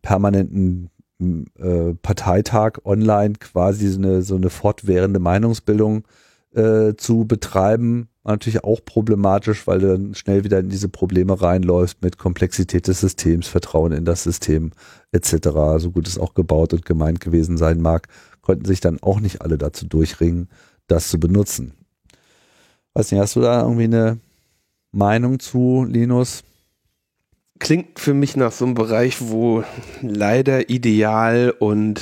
permanenten 0.00 0.90
äh, 1.20 1.94
Parteitag 2.00 2.78
online 2.84 3.34
quasi 3.34 3.88
so 3.88 3.98
eine, 3.98 4.22
so 4.22 4.36
eine 4.36 4.48
fortwährende 4.48 5.20
Meinungsbildung 5.20 6.04
äh, 6.54 6.94
zu 6.96 7.26
betreiben, 7.26 8.08
war 8.22 8.32
natürlich 8.32 8.64
auch 8.64 8.84
problematisch, 8.84 9.66
weil 9.66 9.78
du 9.78 9.88
dann 9.88 10.14
schnell 10.14 10.44
wieder 10.44 10.58
in 10.58 10.68
diese 10.68 10.88
Probleme 10.88 11.40
reinläufst 11.40 12.02
mit 12.02 12.18
Komplexität 12.18 12.86
des 12.86 13.00
Systems, 13.00 13.48
Vertrauen 13.48 13.92
in 13.92 14.04
das 14.04 14.24
System 14.24 14.72
etc. 15.12 15.48
So 15.78 15.90
gut 15.90 16.06
es 16.06 16.18
auch 16.18 16.34
gebaut 16.34 16.72
und 16.72 16.84
gemeint 16.84 17.20
gewesen 17.20 17.56
sein 17.56 17.80
mag, 17.80 18.08
konnten 18.42 18.66
sich 18.66 18.80
dann 18.80 19.02
auch 19.02 19.20
nicht 19.20 19.40
alle 19.42 19.56
dazu 19.56 19.86
durchringen, 19.86 20.48
das 20.86 21.08
zu 21.08 21.18
benutzen. 21.18 21.72
Weiß 22.94 23.10
nicht, 23.10 23.20
hast 23.20 23.36
du 23.36 23.40
da 23.40 23.62
irgendwie 23.62 23.84
eine 23.84 24.18
Meinung 24.92 25.38
zu, 25.38 25.86
Linus? 25.88 26.42
Klingt 27.58 28.00
für 28.00 28.14
mich 28.14 28.36
nach 28.36 28.52
so 28.52 28.64
einem 28.64 28.74
Bereich, 28.74 29.20
wo 29.20 29.64
leider 30.02 30.68
Ideal 30.70 31.54
und 31.58 32.00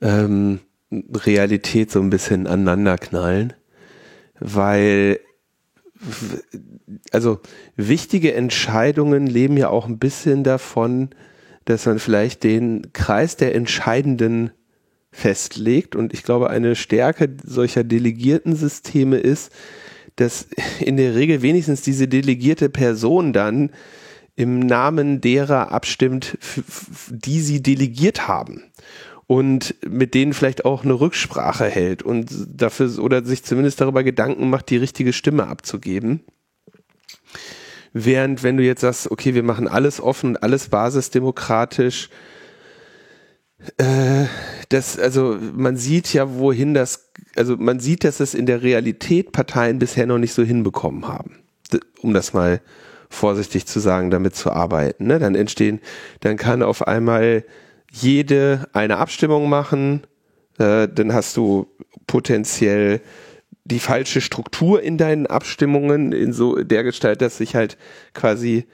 ähm, 0.00 0.60
Realität 0.90 1.90
so 1.90 2.00
ein 2.00 2.10
bisschen 2.10 2.46
aneinander 2.46 2.98
knallen, 2.98 3.52
weil 4.40 5.20
also 7.10 7.40
wichtige 7.76 8.34
Entscheidungen 8.34 9.26
leben 9.26 9.56
ja 9.56 9.68
auch 9.68 9.86
ein 9.86 9.98
bisschen 9.98 10.44
davon, 10.44 11.10
dass 11.64 11.86
man 11.86 11.98
vielleicht 11.98 12.44
den 12.44 12.92
Kreis 12.92 13.36
der 13.36 13.54
Entscheidenden 13.54 14.50
festlegt. 15.10 15.96
Und 15.96 16.12
ich 16.12 16.22
glaube, 16.22 16.50
eine 16.50 16.76
Stärke 16.76 17.36
solcher 17.44 17.84
delegierten 17.84 18.54
Systeme 18.56 19.18
ist, 19.18 19.52
dass 20.16 20.48
in 20.80 20.96
der 20.96 21.14
Regel 21.14 21.42
wenigstens 21.42 21.82
diese 21.82 22.08
delegierte 22.08 22.68
Person 22.68 23.32
dann 23.32 23.70
im 24.36 24.60
Namen 24.60 25.20
derer 25.20 25.72
abstimmt, 25.72 26.38
die 27.10 27.40
sie 27.40 27.60
delegiert 27.60 28.28
haben 28.28 28.70
und 29.28 29.74
mit 29.86 30.14
denen 30.14 30.32
vielleicht 30.32 30.64
auch 30.64 30.84
eine 30.84 30.98
Rücksprache 30.98 31.66
hält 31.66 32.02
und 32.02 32.30
dafür 32.48 32.98
oder 32.98 33.22
sich 33.22 33.44
zumindest 33.44 33.78
darüber 33.78 34.02
Gedanken 34.02 34.48
macht, 34.48 34.70
die 34.70 34.78
richtige 34.78 35.12
Stimme 35.12 35.46
abzugeben. 35.46 36.24
Während 37.92 38.42
wenn 38.42 38.56
du 38.56 38.62
jetzt 38.64 38.80
sagst, 38.80 39.10
okay, 39.10 39.34
wir 39.34 39.42
machen 39.42 39.68
alles 39.68 40.00
offen 40.00 40.30
und 40.30 40.42
alles 40.42 40.70
basisdemokratisch, 40.70 42.08
äh, 43.76 44.24
das, 44.70 44.98
also 44.98 45.36
man 45.54 45.76
sieht 45.76 46.10
ja, 46.14 46.38
wohin 46.38 46.72
das, 46.72 47.10
also 47.36 47.58
man 47.58 47.80
sieht, 47.80 48.04
dass 48.04 48.20
es 48.20 48.32
in 48.32 48.46
der 48.46 48.62
Realität 48.62 49.32
Parteien 49.32 49.78
bisher 49.78 50.06
noch 50.06 50.18
nicht 50.18 50.32
so 50.32 50.42
hinbekommen 50.42 51.06
haben, 51.06 51.36
um 52.00 52.14
das 52.14 52.32
mal 52.32 52.62
vorsichtig 53.10 53.66
zu 53.66 53.78
sagen, 53.78 54.10
damit 54.10 54.36
zu 54.36 54.52
arbeiten. 54.52 55.06
Ne? 55.06 55.18
Dann 55.18 55.34
entstehen, 55.34 55.80
dann 56.20 56.38
kann 56.38 56.62
auf 56.62 56.86
einmal 56.86 57.44
jede 57.90 58.68
eine 58.72 58.98
Abstimmung 58.98 59.48
machen, 59.48 60.06
äh, 60.58 60.88
dann 60.88 61.12
hast 61.12 61.36
du 61.36 61.66
potenziell 62.06 63.00
die 63.64 63.78
falsche 63.78 64.20
Struktur 64.20 64.82
in 64.82 64.96
deinen 64.96 65.26
Abstimmungen 65.26 66.12
in 66.12 66.32
so 66.32 66.62
der 66.62 66.84
Gestalt, 66.84 67.20
dass 67.20 67.38
sich 67.38 67.54
halt 67.54 67.76
quasi 68.14 68.66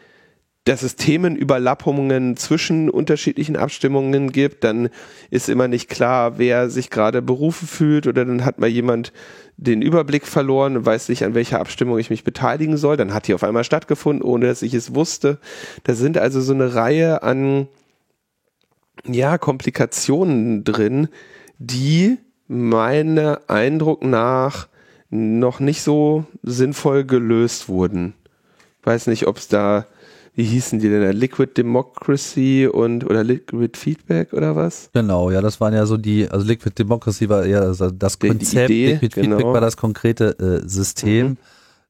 dass 0.64 0.82
es 0.82 0.96
Themenüberlappungen 0.96 2.38
zwischen 2.38 2.88
unterschiedlichen 2.88 3.56
Abstimmungen 3.56 4.32
gibt, 4.32 4.64
dann 4.64 4.88
ist 5.30 5.50
immer 5.50 5.68
nicht 5.68 5.90
klar, 5.90 6.38
wer 6.38 6.70
sich 6.70 6.88
gerade 6.88 7.20
berufen 7.20 7.68
fühlt 7.68 8.06
oder 8.06 8.24
dann 8.24 8.46
hat 8.46 8.58
mal 8.58 8.68
jemand 8.68 9.12
den 9.58 9.82
Überblick 9.82 10.26
verloren 10.26 10.78
und 10.78 10.86
weiß 10.86 11.10
nicht, 11.10 11.22
an 11.22 11.34
welcher 11.34 11.60
Abstimmung 11.60 11.98
ich 11.98 12.08
mich 12.08 12.24
beteiligen 12.24 12.78
soll. 12.78 12.96
Dann 12.96 13.12
hat 13.12 13.28
die 13.28 13.34
auf 13.34 13.44
einmal 13.44 13.62
stattgefunden, 13.62 14.22
ohne 14.22 14.46
dass 14.46 14.62
ich 14.62 14.72
es 14.72 14.94
wusste. 14.94 15.38
Da 15.84 15.94
sind 15.94 16.16
also 16.16 16.40
so 16.40 16.54
eine 16.54 16.74
Reihe 16.74 17.22
an 17.22 17.68
ja, 19.06 19.38
Komplikationen 19.38 20.64
drin, 20.64 21.08
die 21.58 22.18
meiner 22.48 23.40
Eindruck 23.48 24.04
nach 24.04 24.68
noch 25.10 25.60
nicht 25.60 25.82
so 25.82 26.24
sinnvoll 26.42 27.04
gelöst 27.04 27.68
wurden. 27.68 28.14
Weiß 28.82 29.06
nicht, 29.06 29.26
ob 29.26 29.38
es 29.38 29.48
da 29.48 29.86
wie 30.36 30.42
hießen 30.42 30.80
die 30.80 30.88
denn? 30.88 31.16
Liquid 31.16 31.52
Democracy 31.56 32.68
und 32.70 33.04
oder 33.04 33.22
Liquid 33.22 33.78
Feedback 33.78 34.32
oder 34.32 34.56
was? 34.56 34.90
Genau, 34.92 35.30
ja, 35.30 35.40
das 35.40 35.60
waren 35.60 35.74
ja 35.74 35.86
so 35.86 35.96
die, 35.96 36.28
also 36.28 36.44
Liquid 36.44 36.74
Democracy 36.76 37.28
war 37.28 37.46
ja 37.46 37.72
das 37.72 38.18
Konzept, 38.18 38.70
Idee, 38.70 38.92
Liquid 38.94 39.14
genau. 39.14 39.36
Feedback 39.36 39.54
war 39.54 39.60
das 39.60 39.76
konkrete 39.76 40.62
äh, 40.64 40.68
System. 40.68 41.28
Mhm. 41.28 41.36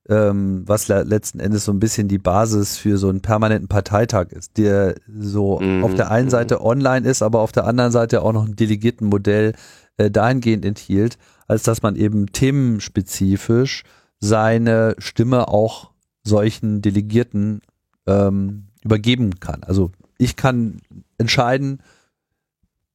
Ähm, 0.06 0.64
was 0.66 0.88
letzten 0.88 1.40
Endes 1.40 1.64
so 1.64 1.72
ein 1.72 1.80
bisschen 1.80 2.08
die 2.08 2.18
Basis 2.18 2.76
für 2.76 2.98
so 2.98 3.08
einen 3.08 3.22
permanenten 3.22 3.68
Parteitag 3.68 4.32
ist, 4.32 4.58
der 4.58 4.96
so 5.08 5.60
mhm. 5.60 5.82
auf 5.82 5.94
der 5.94 6.10
einen 6.10 6.28
Seite 6.28 6.62
online 6.62 7.08
ist, 7.08 7.22
aber 7.22 7.40
auf 7.40 7.52
der 7.52 7.66
anderen 7.66 7.90
Seite 7.90 8.20
auch 8.20 8.32
noch 8.32 8.46
ein 8.46 8.56
delegierten 8.56 9.08
Modell 9.08 9.54
äh, 9.96 10.10
dahingehend 10.10 10.64
enthielt, 10.64 11.16
als 11.46 11.62
dass 11.62 11.82
man 11.82 11.96
eben 11.96 12.26
themenspezifisch 12.26 13.84
seine 14.20 14.94
Stimme 14.98 15.48
auch 15.48 15.90
solchen 16.22 16.82
Delegierten 16.82 17.60
ähm, 18.06 18.66
übergeben 18.82 19.40
kann. 19.40 19.62
Also 19.64 19.90
ich 20.18 20.36
kann 20.36 20.80
entscheiden, 21.18 21.80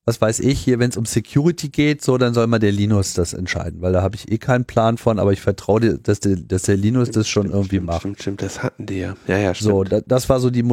was 0.09 0.19
weiß 0.19 0.39
ich 0.39 0.59
hier, 0.59 0.79
wenn 0.79 0.89
es 0.89 0.97
um 0.97 1.05
Security 1.05 1.69
geht, 1.69 2.01
so, 2.01 2.17
dann 2.17 2.33
soll 2.33 2.47
mal 2.47 2.57
der 2.57 2.71
Linus 2.71 3.13
das 3.13 3.33
entscheiden, 3.33 3.79
weil 3.79 3.93
da 3.93 4.01
habe 4.01 4.15
ich 4.15 4.31
eh 4.31 4.39
keinen 4.39 4.65
Plan 4.65 4.97
von, 4.97 5.19
aber 5.19 5.33
ich 5.33 5.39
vertraue 5.39 5.81
dir, 5.81 5.97
dass 5.99 6.19
der, 6.19 6.35
dass 6.35 6.63
der 6.63 6.77
Linus 6.77 7.11
das 7.11 7.27
schon 7.27 7.43
stimmt, 7.43 7.53
irgendwie 7.53 7.75
stimmt, 7.75 7.85
macht. 7.85 7.99
Stimmt, 7.99 8.21
stimmt, 8.21 8.41
das 8.41 8.63
hatten 8.63 8.87
die 8.87 8.97
ja. 8.97 9.15
Ja, 9.27 9.37
ja, 9.37 9.53
stimmt. 9.53 9.69
So, 9.69 9.83
da, 9.83 10.01
das 10.01 10.27
war 10.27 10.39
so 10.39 10.49
die, 10.49 10.67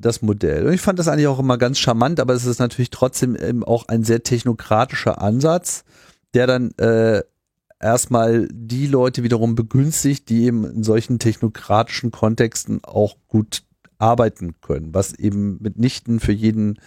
das 0.00 0.22
Modell. 0.22 0.66
Und 0.66 0.72
ich 0.72 0.80
fand 0.80 0.98
das 0.98 1.06
eigentlich 1.06 1.26
auch 1.26 1.38
immer 1.38 1.58
ganz 1.58 1.78
charmant, 1.78 2.18
aber 2.18 2.32
es 2.32 2.46
ist 2.46 2.60
natürlich 2.60 2.88
trotzdem 2.88 3.36
eben 3.36 3.62
auch 3.62 3.88
ein 3.88 4.04
sehr 4.04 4.22
technokratischer 4.22 5.20
Ansatz, 5.20 5.84
der 6.32 6.46
dann 6.46 6.70
äh, 6.78 7.20
erstmal 7.78 8.48
die 8.50 8.86
Leute 8.86 9.22
wiederum 9.22 9.54
begünstigt, 9.54 10.30
die 10.30 10.44
eben 10.44 10.64
in 10.64 10.82
solchen 10.82 11.18
technokratischen 11.18 12.10
Kontexten 12.10 12.82
auch 12.84 13.16
gut 13.28 13.64
arbeiten 13.98 14.54
können, 14.62 14.94
was 14.94 15.12
eben 15.12 15.58
mitnichten 15.60 16.20
für 16.20 16.32
jeden 16.32 16.78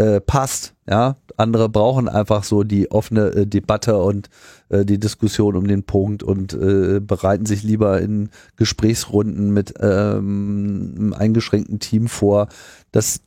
äh, 0.00 0.20
passt. 0.20 0.74
Ja, 0.88 1.16
andere 1.36 1.68
brauchen 1.68 2.08
einfach 2.08 2.42
so 2.42 2.64
die 2.64 2.90
offene 2.90 3.26
äh, 3.28 3.46
Debatte 3.46 3.98
und 3.98 4.30
äh, 4.70 4.84
die 4.84 4.98
Diskussion 4.98 5.56
um 5.56 5.66
den 5.66 5.82
Punkt 5.82 6.22
und 6.22 6.54
äh, 6.54 7.00
bereiten 7.00 7.44
sich 7.44 7.62
lieber 7.62 8.00
in 8.00 8.30
Gesprächsrunden 8.56 9.50
mit 9.50 9.74
ähm, 9.78 10.94
einem 10.96 11.12
eingeschränkten 11.12 11.80
Team 11.80 12.08
vor. 12.08 12.48
Das, 12.92 13.20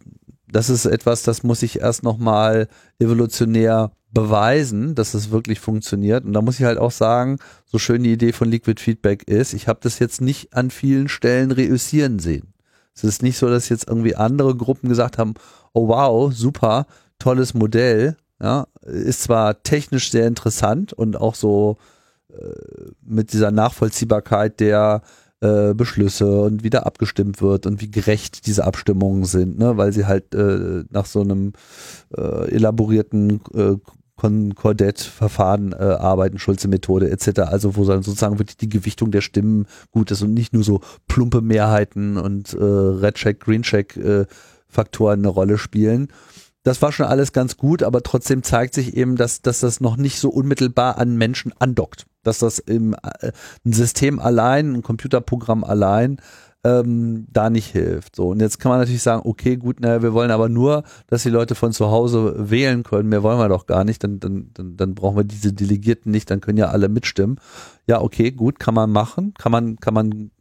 das 0.51 0.69
ist 0.69 0.85
etwas, 0.85 1.21
das 1.21 1.43
muss 1.43 1.61
ich 1.61 1.79
erst 1.79 2.01
nochmal 2.01 2.67
evolutionär 2.99 3.91
beweisen, 4.11 4.95
dass 4.95 5.13
es 5.13 5.29
wirklich 5.29 5.59
funktioniert. 5.59 6.25
Und 6.25 6.33
da 6.33 6.41
muss 6.41 6.59
ich 6.59 6.65
halt 6.65 6.79
auch 6.79 6.91
sagen, 6.91 7.37
so 7.65 7.77
schön 7.77 8.03
die 8.03 8.13
Idee 8.13 8.33
von 8.33 8.49
Liquid 8.49 8.81
Feedback 8.81 9.27
ist, 9.27 9.53
ich 9.53 9.67
habe 9.67 9.79
das 9.83 9.99
jetzt 9.99 10.21
nicht 10.21 10.53
an 10.55 10.71
vielen 10.71 11.07
Stellen 11.07 11.51
reüssieren 11.51 12.17
sehen. 12.19 12.53
Es 12.95 13.03
ist 13.03 13.23
nicht 13.23 13.37
so, 13.37 13.49
dass 13.49 13.69
jetzt 13.69 13.87
irgendwie 13.87 14.15
andere 14.15 14.55
Gruppen 14.55 14.89
gesagt 14.89 15.17
haben, 15.17 15.33
oh 15.73 15.87
wow, 15.87 16.33
super, 16.33 16.85
tolles 17.19 17.53
Modell. 17.53 18.17
Ja, 18.41 18.67
ist 18.81 19.23
zwar 19.23 19.63
technisch 19.63 20.11
sehr 20.11 20.27
interessant 20.27 20.91
und 20.91 21.15
auch 21.15 21.35
so 21.35 21.77
äh, 22.29 22.35
mit 23.01 23.31
dieser 23.31 23.51
Nachvollziehbarkeit 23.51 24.59
der 24.59 25.01
äh, 25.39 25.73
Beschlüsse 25.73 26.41
und 26.41 26.63
wie 26.63 26.69
da 26.69 26.79
abgestimmt 26.79 27.41
wird 27.41 27.65
und 27.65 27.81
wie 27.81 27.91
gerecht 27.91 28.47
diese 28.47 28.65
Abstimmungen 28.65 29.25
sind, 29.25 29.59
ne, 29.59 29.77
weil 29.77 29.93
sie 29.93 30.05
halt 30.05 30.33
äh, 30.33 30.83
nach 30.89 31.05
so 31.05 31.21
einem 31.21 31.53
äh, 32.17 32.49
elaborierten 32.49 33.41
äh, 33.53 33.75
Konkordett-Verfahren 34.15 35.73
äh, 35.73 35.75
arbeiten, 35.75 36.39
Schulze-Methode 36.39 37.09
etc. 37.09 37.41
Also 37.41 37.75
wo 37.75 37.83
dann 37.83 38.03
sozusagen 38.03 38.39
wirklich 38.39 38.57
die 38.57 38.69
Gewichtung 38.69 39.11
der 39.11 39.21
Stimmen 39.21 39.65
gut 39.91 40.11
ist 40.11 40.21
und 40.21 40.33
nicht 40.33 40.53
nur 40.53 40.63
so 40.63 40.81
plumpe 41.07 41.41
Mehrheiten 41.41 42.17
und 42.17 42.53
äh, 42.53 42.63
Red-Check, 42.63 43.41
Green-Check 43.41 43.97
äh, 43.97 44.25
Faktoren 44.73 45.19
eine 45.19 45.29
Rolle 45.29 45.57
spielen. 45.57 46.09
Das 46.63 46.81
war 46.81 46.91
schon 46.91 47.05
alles 47.05 47.33
ganz 47.33 47.57
gut, 47.57 47.83
aber 47.83 48.03
trotzdem 48.03 48.41
zeigt 48.41 48.73
sich 48.73 48.95
eben, 48.95 49.15
dass, 49.15 49.41
dass 49.41 49.59
das 49.59 49.81
noch 49.81 49.97
nicht 49.97 50.19
so 50.19 50.29
unmittelbar 50.29 50.97
an 50.97 51.17
Menschen 51.17 51.53
andockt. 51.59 52.05
Dass 52.23 52.39
das 52.39 52.59
im 52.59 52.93
äh, 52.93 53.31
ein 53.65 53.73
System 53.73 54.19
allein, 54.19 54.73
ein 54.73 54.81
Computerprogramm 54.81 55.63
allein 55.63 56.19
ähm, 56.63 57.27
da 57.31 57.49
nicht 57.49 57.71
hilft. 57.71 58.15
So, 58.15 58.29
und 58.29 58.39
jetzt 58.39 58.59
kann 58.59 58.69
man 58.69 58.79
natürlich 58.79 59.03
sagen, 59.03 59.23
okay, 59.25 59.57
gut, 59.57 59.81
naja, 59.81 60.01
wir 60.01 60.13
wollen 60.13 60.31
aber 60.31 60.47
nur, 60.47 60.83
dass 61.07 61.23
die 61.23 61.29
Leute 61.29 61.55
von 61.55 61.73
zu 61.73 61.91
Hause 61.91 62.49
wählen 62.49 62.83
können. 62.83 63.09
Mehr 63.09 63.23
wollen 63.23 63.39
wir 63.39 63.49
doch 63.49 63.65
gar 63.65 63.83
nicht, 63.83 64.03
dann, 64.03 64.19
dann, 64.19 64.51
dann, 64.53 64.77
dann 64.77 64.95
brauchen 64.95 65.17
wir 65.17 65.23
diese 65.25 65.51
Delegierten 65.51 66.11
nicht, 66.11 66.31
dann 66.31 66.39
können 66.39 66.57
ja 66.57 66.69
alle 66.69 66.87
mitstimmen. 66.87 67.39
Ja, 67.87 68.01
okay, 68.01 68.31
gut, 68.31 68.59
kann 68.59 68.73
man 68.73 68.91
machen, 68.91 69.33
kann 69.33 69.51
man, 69.51 69.77
kann 69.77 69.93
man 69.93 70.31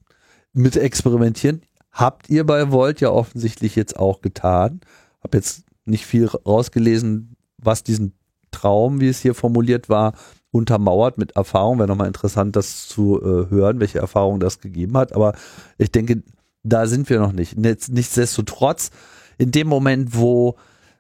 mit 0.52 0.76
experimentieren. 0.76 1.62
Habt 1.92 2.30
ihr 2.30 2.44
bei 2.46 2.70
Volt 2.72 3.00
ja 3.00 3.10
offensichtlich 3.10 3.76
jetzt 3.76 3.96
auch 3.98 4.22
getan. 4.22 4.80
Hab 5.22 5.34
jetzt 5.34 5.64
nicht 5.84 6.06
viel 6.06 6.26
rausgelesen, 6.26 7.36
was 7.58 7.84
diesen 7.84 8.14
Traum, 8.50 9.00
wie 9.00 9.08
es 9.08 9.20
hier 9.20 9.34
formuliert 9.34 9.88
war, 9.88 10.14
untermauert 10.50 11.18
mit 11.18 11.32
Erfahrung. 11.32 11.78
Wäre 11.78 11.88
nochmal 11.88 12.06
interessant, 12.06 12.56
das 12.56 12.88
zu 12.88 13.20
äh, 13.20 13.50
hören, 13.50 13.80
welche 13.80 13.98
Erfahrung 13.98 14.40
das 14.40 14.60
gegeben 14.60 14.96
hat. 14.96 15.14
Aber 15.14 15.34
ich 15.78 15.92
denke, 15.92 16.22
da 16.62 16.86
sind 16.86 17.10
wir 17.10 17.18
noch 17.18 17.32
nicht. 17.32 17.56
Nichtsdestotrotz, 17.56 18.90
in 19.38 19.50
dem 19.50 19.66
Moment, 19.66 20.16
wo, 20.16 20.56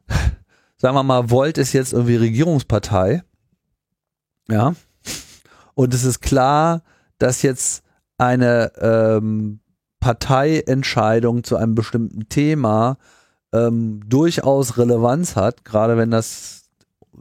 sagen 0.76 0.94
wir 0.94 1.02
mal, 1.02 1.30
Volt 1.30 1.58
ist 1.58 1.72
jetzt 1.72 1.92
irgendwie 1.92 2.16
Regierungspartei, 2.16 3.22
ja, 4.48 4.74
und 5.74 5.94
es 5.94 6.04
ist 6.04 6.20
klar, 6.20 6.82
dass 7.18 7.42
jetzt 7.42 7.82
eine 8.18 8.72
ähm, 8.80 9.60
Parteientscheidung 10.02 11.44
zu 11.44 11.56
einem 11.56 11.76
bestimmten 11.76 12.28
Thema 12.28 12.98
ähm, 13.52 14.00
durchaus 14.08 14.76
Relevanz 14.76 15.36
hat, 15.36 15.64
gerade 15.64 15.96
wenn 15.96 16.10
das 16.10 16.64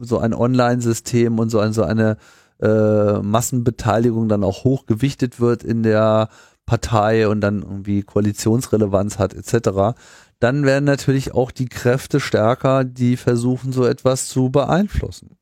so 0.00 0.18
ein 0.18 0.34
Online-System 0.34 1.38
und 1.38 1.48
so, 1.48 1.60
ein, 1.60 1.72
so 1.72 1.84
eine 1.84 2.16
äh, 2.60 3.20
Massenbeteiligung 3.20 4.28
dann 4.28 4.42
auch 4.42 4.64
hochgewichtet 4.64 5.38
wird 5.38 5.62
in 5.62 5.84
der 5.84 6.28
Partei 6.66 7.28
und 7.28 7.40
dann 7.40 7.62
irgendwie 7.62 8.02
Koalitionsrelevanz 8.02 9.18
hat 9.18 9.32
etc., 9.32 9.96
dann 10.40 10.64
werden 10.64 10.84
natürlich 10.84 11.34
auch 11.34 11.52
die 11.52 11.68
Kräfte 11.68 12.18
stärker, 12.18 12.82
die 12.82 13.16
versuchen, 13.16 13.72
so 13.72 13.86
etwas 13.86 14.26
zu 14.26 14.50
beeinflussen. 14.50 15.36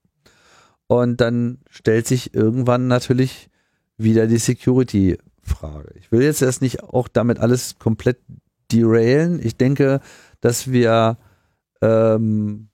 Und 0.89 1.23
dann 1.23 1.61
stellt 1.71 2.07
sich 2.07 2.35
irgendwann 2.35 2.87
natürlich 2.87 3.49
wieder 3.97 4.27
die 4.85 5.17
Security-Frage. 5.51 5.95
Ich 5.99 6.13
will 6.13 6.23
jetzt 6.23 6.43
erst 6.43 6.63
nicht 6.63 6.83
auch 6.83 7.09
damit 7.09 7.39
alles 7.39 7.79
komplett 7.79 8.19
derailen. 8.73 9.41
Ich 9.45 9.57
denke, 9.57 10.01
dass 10.41 10.71
wir 10.71 11.19
ähm, 11.83 12.69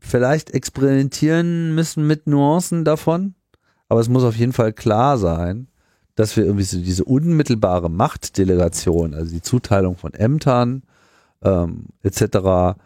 vielleicht 0.00 0.50
experimentieren 0.50 1.74
müssen 1.74 2.06
mit 2.06 2.26
Nuancen 2.26 2.84
davon, 2.84 3.34
aber 3.88 4.00
es 4.00 4.08
muss 4.08 4.24
auf 4.24 4.36
jeden 4.36 4.52
Fall 4.52 4.72
klar 4.72 5.18
sein, 5.18 5.68
dass 6.14 6.36
wir 6.36 6.44
irgendwie 6.44 6.64
so 6.64 6.78
diese 6.78 7.04
unmittelbare 7.04 7.90
Machtdelegation, 7.90 9.14
also 9.14 9.32
die 9.32 9.42
Zuteilung 9.42 9.96
von 9.96 10.14
Ämtern 10.14 10.84
ähm, 11.42 11.86
etc. 12.02 12.78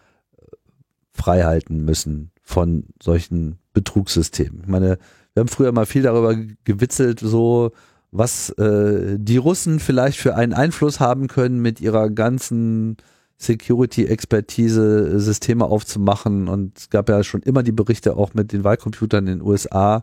freihalten 1.13 1.85
müssen 1.85 2.31
von 2.43 2.85
solchen 3.03 3.59
Betrugssystemen. 3.75 4.63
Ich 4.63 4.69
meine, 4.69 4.99
wir 5.35 5.41
haben 5.41 5.49
früher 5.49 5.73
mal 5.73 5.85
viel 5.85 6.03
darüber 6.03 6.35
gewitzelt, 6.65 7.21
so 7.21 7.73
was 8.11 8.51
äh, 8.51 9.17
die 9.19 9.37
Russen 9.37 9.81
vielleicht 9.81 10.19
für 10.19 10.35
einen 10.35 10.55
Einfluss 10.55 11.01
haben 11.01 11.29
können 11.29 11.61
mit 11.61 11.81
ihrer 11.81 12.11
ganzen 12.11 12.97
Security-Expertise 13.37 15.21
Systeme 15.21 15.67
aufzumachen 15.67 16.49
und 16.49 16.79
es 16.79 16.91
gab 16.91 17.09
ja 17.09 17.23
schon 17.23 17.43
immer 17.43 17.63
die 17.63 17.73
Berichte 17.73 18.17
auch 18.17 18.35
mit 18.35 18.53
den 18.53 18.65
Wahlcomputern 18.65 19.27
in 19.27 19.39
den 19.39 19.47
USA. 19.47 20.03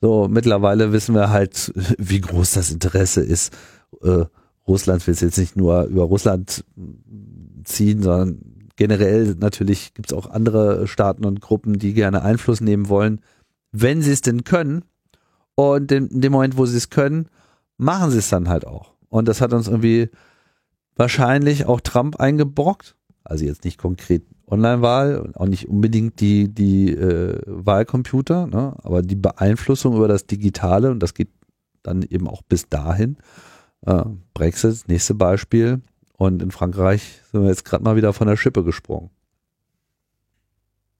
So, 0.00 0.28
mittlerweile 0.28 0.92
wissen 0.92 1.14
wir 1.14 1.30
halt, 1.30 1.72
wie 1.98 2.20
groß 2.20 2.52
das 2.52 2.70
Interesse 2.70 3.20
ist. 3.20 3.52
Äh, 4.02 4.24
Russland 4.66 5.06
will 5.06 5.14
es 5.14 5.20
jetzt 5.20 5.38
nicht 5.38 5.56
nur 5.56 5.84
über 5.84 6.04
Russland 6.04 6.64
ziehen, 7.64 8.02
sondern 8.02 8.38
generell 8.76 9.36
natürlich 9.38 9.94
gibt 9.94 10.10
es 10.10 10.16
auch 10.16 10.30
andere 10.30 10.86
Staaten 10.86 11.26
und 11.26 11.40
Gruppen, 11.40 11.78
die 11.78 11.92
gerne 11.92 12.22
Einfluss 12.22 12.60
nehmen 12.60 12.88
wollen, 12.88 13.20
wenn 13.72 14.02
sie 14.02 14.12
es 14.12 14.22
denn 14.22 14.44
können. 14.44 14.84
Und 15.54 15.92
in 15.92 16.20
dem 16.20 16.32
Moment, 16.32 16.56
wo 16.56 16.66
sie 16.66 16.76
es 16.76 16.90
können, 16.90 17.28
machen 17.76 18.10
sie 18.10 18.18
es 18.18 18.28
dann 18.28 18.48
halt 18.48 18.66
auch. 18.66 18.94
Und 19.08 19.28
das 19.28 19.40
hat 19.40 19.52
uns 19.52 19.68
irgendwie 19.68 20.10
wahrscheinlich 20.96 21.66
auch 21.66 21.80
Trump 21.80 22.16
eingebrockt. 22.16 22.96
Also 23.22 23.44
jetzt 23.44 23.64
nicht 23.64 23.78
konkret 23.78 24.22
Online-Wahl 24.46 25.18
und 25.18 25.36
auch 25.36 25.46
nicht 25.46 25.68
unbedingt 25.68 26.20
die, 26.20 26.52
die 26.52 26.90
äh, 26.90 27.40
Wahlcomputer, 27.46 28.46
ne? 28.46 28.76
aber 28.82 29.02
die 29.02 29.16
Beeinflussung 29.16 29.96
über 29.96 30.08
das 30.08 30.26
Digitale 30.26 30.90
und 30.90 31.00
das 31.00 31.14
geht 31.14 31.30
dann 31.82 32.02
eben 32.02 32.28
auch 32.28 32.42
bis 32.42 32.68
dahin. 32.68 33.16
Äh, 33.86 34.04
Brexit, 34.34 34.88
nächste 34.88 35.14
Beispiel. 35.14 35.80
Und 36.16 36.42
in 36.42 36.50
Frankreich 36.50 37.20
sind 37.30 37.42
wir 37.42 37.48
jetzt 37.48 37.64
gerade 37.64 37.82
mal 37.82 37.96
wieder 37.96 38.12
von 38.12 38.26
der 38.26 38.36
Schippe 38.36 38.62
gesprungen. 38.64 39.10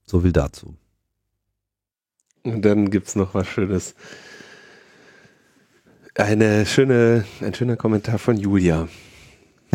So 0.05 0.21
viel 0.21 0.31
dazu. 0.31 0.75
Und 2.43 2.63
dann 2.63 2.91
gibt 2.91 3.07
es 3.07 3.15
noch 3.15 3.33
was 3.33 3.47
Schönes. 3.47 3.95
Eine 6.17 6.65
schöne, 6.65 7.25
ein 7.41 7.53
schöner 7.53 7.75
Kommentar 7.75 8.19
von 8.19 8.37
Julia. 8.37 8.87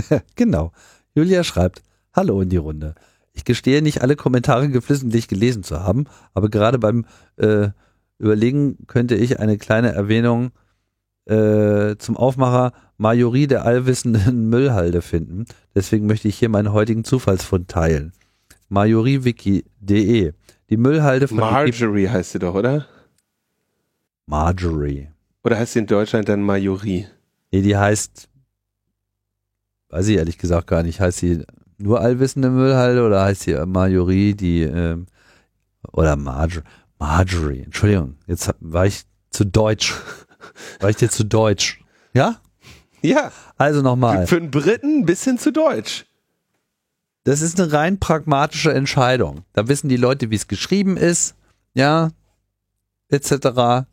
genau. 0.37 0.73
Julia 1.15 1.45
schreibt, 1.45 1.83
hallo 2.15 2.41
in 2.41 2.49
die 2.49 2.57
Runde. 2.57 2.95
Ich 3.35 3.45
gestehe 3.45 3.83
nicht 3.83 4.01
alle 4.01 4.17
Kommentare 4.17 4.71
geflissentlich 4.71 5.29
gelesen 5.29 5.63
zu 5.63 5.81
haben, 5.81 6.07
aber 6.33 6.49
gerade 6.49 6.79
beim 6.79 7.05
äh, 7.37 7.69
Überlegen 8.19 8.79
könnte 8.87 9.17
ich 9.17 9.39
eine 9.39 9.59
kleine 9.59 9.93
Erwähnung 9.93 10.53
äh, 11.27 11.97
zum 11.99 12.17
Aufmacher 12.17 12.73
Majorie 12.97 13.47
der 13.47 13.67
allwissenden 13.67 14.49
Müllhalde 14.49 15.03
finden. 15.03 15.45
Deswegen 15.75 16.07
möchte 16.07 16.29
ich 16.29 16.39
hier 16.39 16.49
meinen 16.49 16.73
heutigen 16.73 17.05
Zufallsfund 17.05 17.69
teilen. 17.69 18.13
Majoriewiki.de 18.71 20.33
Die 20.71 20.77
Müllhalde 20.79 21.29
von 21.29 21.37
Marjorie 21.37 22.09
heißt 22.09 22.33
sie 22.33 22.39
doch, 22.39 22.55
oder? 22.55 22.87
Marjorie. 24.25 25.09
Oder 25.43 25.59
heißt 25.59 25.73
sie 25.75 25.81
in 25.81 25.87
Deutschland 25.87 26.29
dann 26.29 26.43
Majorie? 26.43 27.07
Nee, 27.51 27.63
die 27.63 27.77
heißt 27.77 28.31
weiß 29.91 30.09
ich 30.09 30.17
ehrlich 30.17 30.39
gesagt 30.39 30.69
gar 30.69 30.83
nicht. 30.83 31.01
Heißt 31.01 31.19
sie 31.19 31.45
nur 31.79 32.01
allwissende 32.01 32.51
Müllhalde 32.51 33.05
oder 33.05 33.23
heißt 33.23 33.43
sie 33.43 33.55
Marjorie, 33.67 34.35
die, 34.35 34.63
ähm, 34.63 35.07
oder 35.93 36.17
Marjorie, 36.17 36.67
Marjorie, 36.99 37.63
Entschuldigung, 37.63 38.17
jetzt 38.27 38.51
war 38.61 38.87
ich 38.87 39.03
zu 39.31 39.45
deutsch. 39.45 39.95
War 40.81 40.91
ich 40.91 40.97
dir 40.97 41.11
zu 41.11 41.25
deutsch? 41.25 41.83
Ja? 42.13 42.41
Ja. 43.03 43.31
Also 43.57 43.83
nochmal. 43.83 44.27
Für 44.27 44.37
einen 44.37 44.51
Briten 44.51 45.01
ein 45.01 45.07
bisschen 45.07 45.39
zu 45.39 45.53
deutsch. 45.53 46.07
Das 47.25 47.41
ist 47.41 47.61
eine 47.61 47.73
rein 47.73 48.01
pragmatische 48.01 48.73
Entscheidung. 48.73 49.45
Da 49.53 49.69
wissen 49.69 49.89
die 49.89 49.97
Leute, 49.97 50.31
wie 50.31 50.37
es 50.37 50.49
geschrieben 50.49 50.97
ist, 50.97 51.35
ja, 51.75 52.11
etc. 53.09 53.87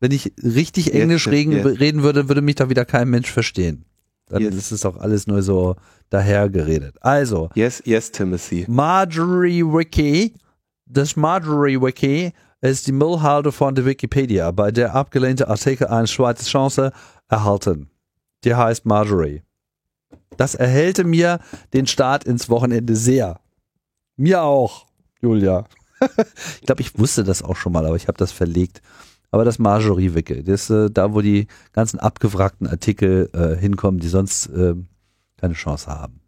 Wenn 0.00 0.12
ich 0.12 0.32
richtig 0.42 0.94
Englisch 0.94 1.26
jetzt, 1.26 1.32
reden, 1.32 1.52
jetzt. 1.52 1.78
reden 1.78 2.02
würde, 2.02 2.28
würde 2.28 2.40
mich 2.40 2.56
da 2.56 2.70
wieder 2.70 2.86
kein 2.86 3.08
Mensch 3.08 3.30
verstehen. 3.30 3.84
Dann 4.26 4.42
yes. 4.42 4.54
ist 4.54 4.72
es 4.72 4.86
auch 4.86 4.96
alles 4.96 5.26
nur 5.26 5.42
so 5.42 5.76
dahergeredet. 6.08 6.96
Also. 7.02 7.50
Yes, 7.54 7.82
yes, 7.84 8.10
Timothy. 8.10 8.64
Marjorie 8.66 9.62
Wiki. 9.62 10.34
Das 10.86 11.16
Marjorie 11.16 11.80
Wiki 11.80 12.32
ist 12.62 12.86
die 12.86 12.92
Müllhalde 12.92 13.52
von 13.52 13.74
der 13.74 13.84
Wikipedia, 13.84 14.50
bei 14.50 14.70
der 14.70 14.94
abgelehnte 14.94 15.48
Artikel 15.48 15.86
eine 15.86 16.06
zweite 16.06 16.44
Chance 16.44 16.92
erhalten. 17.28 17.90
Die 18.44 18.54
heißt 18.54 18.86
Marjorie. 18.86 19.42
Das 20.36 20.54
erhellte 20.54 21.04
mir 21.04 21.40
den 21.74 21.86
Start 21.86 22.24
ins 22.24 22.48
Wochenende 22.48 22.96
sehr. 22.96 23.40
Mir 24.16 24.42
auch, 24.42 24.86
Julia. 25.20 25.66
ich 26.60 26.66
glaube, 26.66 26.80
ich 26.80 26.98
wusste 26.98 27.24
das 27.24 27.42
auch 27.42 27.56
schon 27.56 27.72
mal, 27.72 27.84
aber 27.84 27.96
ich 27.96 28.08
habe 28.08 28.18
das 28.18 28.32
verlegt 28.32 28.80
aber 29.30 29.44
das 29.44 29.58
Marjorie-Wickel, 29.58 30.42
das 30.42 30.70
äh, 30.70 30.90
da, 30.90 31.14
wo 31.14 31.20
die 31.20 31.46
ganzen 31.72 31.98
abgewrackten 31.98 32.66
Artikel 32.66 33.30
äh, 33.32 33.60
hinkommen, 33.60 34.00
die 34.00 34.08
sonst 34.08 34.46
äh, 34.48 34.74
keine 35.40 35.54
Chance 35.54 35.88
haben. 35.88 36.20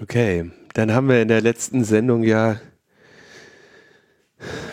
Okay, 0.00 0.50
dann 0.74 0.92
haben 0.92 1.08
wir 1.08 1.22
in 1.22 1.28
der 1.28 1.40
letzten 1.40 1.84
Sendung 1.84 2.22
ja 2.22 2.60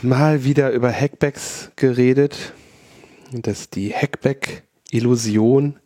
mal 0.02 0.44
wieder 0.44 0.72
über 0.72 0.92
Hackbacks 0.92 1.72
geredet. 1.76 2.54
Das 3.32 3.62
ist 3.62 3.76
die 3.76 3.94
Hackback-Illusion, 3.94 5.80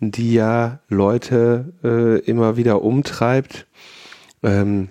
die 0.00 0.34
ja 0.34 0.80
Leute 0.88 1.72
äh, 1.82 2.18
immer 2.20 2.56
wieder 2.56 2.82
umtreibt. 2.82 3.66
Ähm, 4.42 4.90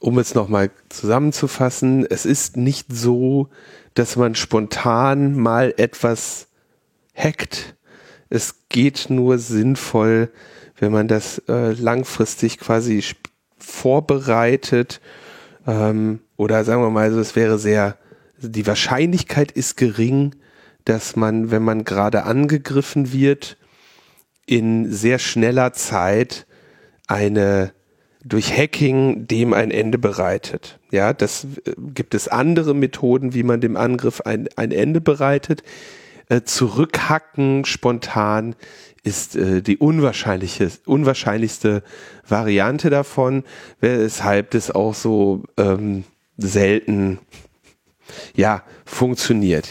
um 0.00 0.18
es 0.18 0.34
nochmal 0.34 0.70
zusammenzufassen, 0.88 2.04
es 2.04 2.26
ist 2.26 2.56
nicht 2.56 2.92
so, 2.92 3.48
dass 3.94 4.16
man 4.16 4.34
spontan 4.34 5.38
mal 5.38 5.74
etwas 5.76 6.48
hackt. 7.14 7.76
Es 8.28 8.68
geht 8.68 9.06
nur 9.10 9.38
sinnvoll, 9.38 10.30
wenn 10.78 10.92
man 10.92 11.08
das 11.08 11.38
äh, 11.48 11.72
langfristig 11.72 12.58
quasi 12.58 13.04
vorbereitet 13.58 15.00
ähm, 15.66 16.20
oder 16.36 16.64
sagen 16.64 16.82
wir 16.82 16.90
mal, 16.90 17.04
also 17.04 17.20
es 17.20 17.36
wäre 17.36 17.58
sehr, 17.58 17.96
die 18.38 18.66
Wahrscheinlichkeit 18.66 19.52
ist 19.52 19.76
gering, 19.76 20.34
dass 20.84 21.14
man, 21.14 21.50
wenn 21.50 21.62
man 21.62 21.84
gerade 21.84 22.24
angegriffen 22.24 23.12
wird, 23.12 23.56
in 24.46 24.90
sehr 24.90 25.18
schneller 25.18 25.72
Zeit 25.72 26.46
eine 27.06 27.72
durch 28.24 28.56
Hacking 28.56 29.26
dem 29.26 29.52
ein 29.52 29.70
Ende 29.70 29.98
bereitet. 29.98 30.78
Ja, 30.90 31.12
das 31.12 31.44
äh, 31.44 31.72
gibt 31.94 32.14
es 32.14 32.28
andere 32.28 32.74
Methoden, 32.74 33.34
wie 33.34 33.42
man 33.42 33.60
dem 33.60 33.76
Angriff 33.76 34.20
ein, 34.22 34.48
ein 34.56 34.72
Ende 34.72 35.00
bereitet. 35.00 35.62
Äh, 36.28 36.42
zurückhacken 36.42 37.64
spontan 37.64 38.54
ist 39.02 39.34
äh, 39.36 39.62
die 39.62 39.78
unwahrscheinliche, 39.78 40.70
unwahrscheinlichste 40.86 41.82
Variante 42.26 42.90
davon, 42.90 43.42
weshalb 43.80 44.52
das 44.52 44.70
auch 44.70 44.94
so 44.94 45.42
ähm, 45.56 46.04
selten 46.36 47.18
ja 48.34 48.62
funktioniert. 48.84 49.68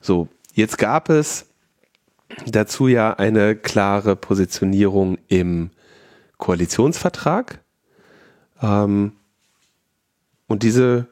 So, 0.00 0.28
jetzt 0.52 0.78
gab 0.78 1.08
es 1.08 1.46
dazu 2.46 2.88
ja 2.88 3.14
eine 3.14 3.56
klare 3.56 4.16
Positionierung 4.16 5.18
im 5.28 5.70
Koalitionsvertrag. 6.36 7.63
Ähm, 8.64 9.12
und 10.46 10.62
diese, 10.62 11.06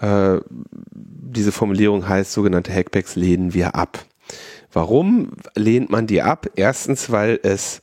äh, 0.00 0.38
diese 0.50 1.52
Formulierung 1.52 2.08
heißt, 2.08 2.32
sogenannte 2.32 2.72
Hackbacks 2.72 3.16
lehnen 3.16 3.54
wir 3.54 3.74
ab. 3.74 4.04
Warum 4.72 5.32
lehnt 5.56 5.90
man 5.90 6.06
die 6.06 6.22
ab? 6.22 6.46
Erstens, 6.56 7.10
weil 7.10 7.40
es, 7.42 7.82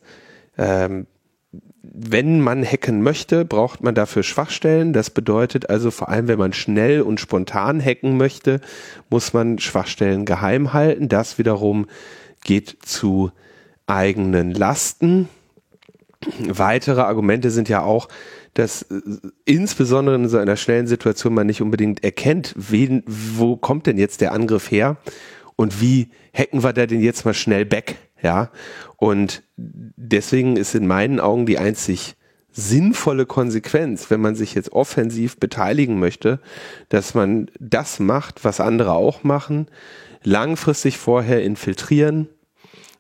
ähm, 0.58 1.06
wenn 1.82 2.42
man 2.42 2.64
hacken 2.64 3.02
möchte, 3.02 3.44
braucht 3.44 3.84
man 3.84 3.96
dafür 3.96 4.24
Schwachstellen. 4.24 4.94
Das 4.94 5.10
bedeutet 5.10 5.70
also 5.70 5.92
vor 5.92 6.10
allem, 6.10 6.28
wenn 6.28 6.40
man 6.40 6.54
schnell 6.54 7.02
und 7.02 7.20
spontan 7.20 7.84
hacken 7.84 8.18
möchte, 8.18 8.62
muss 9.10 9.34
man 9.34 9.60
Schwachstellen 9.60 10.26
geheim 10.26 10.74
halten. 10.74 11.10
Das 11.10 11.38
wiederum 11.38 11.88
geht 12.44 12.78
zu 12.84 13.32
eigenen 13.88 14.52
Lasten. 14.52 15.28
Weitere 16.40 17.02
Argumente 17.02 17.52
sind 17.52 17.70
ja 17.70 17.82
auch, 17.84 18.08
dass 18.58 18.84
äh, 18.84 19.02
insbesondere 19.46 20.16
in 20.16 20.30
so 20.30 20.38
einer 20.38 20.58
schnellen 20.58 20.88
Situation 20.88 21.34
man 21.34 21.48
nicht 21.48 21.62
unbedingt 21.62 22.04
erkennt, 22.04 22.56
wen, 22.58 23.04
wo 23.06 23.56
kommt 23.56 23.86
denn 23.86 23.98
jetzt 23.98 24.22
der 24.22 24.32
Angriff 24.32 24.72
her 24.72 24.98
und 25.56 25.80
wie 25.80 26.10
hacken 26.34 26.64
wir 26.64 26.74
da 26.74 26.86
denn 26.88 27.02
jetzt 27.02 27.26
mal 27.26 27.34
schnell 27.34 27.72
weg, 27.72 27.98
ja? 28.22 28.52
Und 28.98 29.44
deswegen 29.56 30.58
ist 30.58 30.74
in 30.74 30.88
meinen 30.88 31.20
Augen 31.20 31.46
die 31.46 31.60
einzig 31.60 32.16
sinnvolle 32.52 33.28
Konsequenz, 33.28 34.10
wenn 34.10 34.22
man 34.22 34.36
sich 34.36 34.56
jetzt 34.56 34.72
offensiv 34.72 35.38
beteiligen 35.38 36.00
möchte, 36.00 36.40
dass 36.90 37.14
man 37.14 37.52
das 37.60 38.00
macht, 38.00 38.44
was 38.44 38.60
andere 38.60 38.94
auch 38.94 39.24
machen, 39.24 39.68
langfristig 40.24 40.98
vorher 40.98 41.44
infiltrieren 41.44 42.28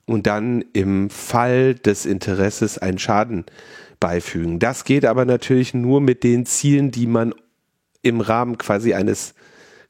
und 0.06 0.28
dann 0.28 0.64
im 0.74 1.10
Fall 1.10 1.74
des 1.74 2.06
Interesses 2.06 2.78
einen 2.78 3.00
Schaden 3.00 3.46
beifügen. 4.00 4.60
Das 4.60 4.84
geht 4.84 5.06
aber 5.06 5.26
natürlich 5.26 5.74
nur 5.74 6.02
mit 6.02 6.24
den 6.24 6.46
Zielen, 6.46 6.92
die 6.92 7.08
man 7.08 7.34
im 8.02 8.22
Rahmen 8.22 8.58
quasi 8.58 8.94
eines 8.94 9.34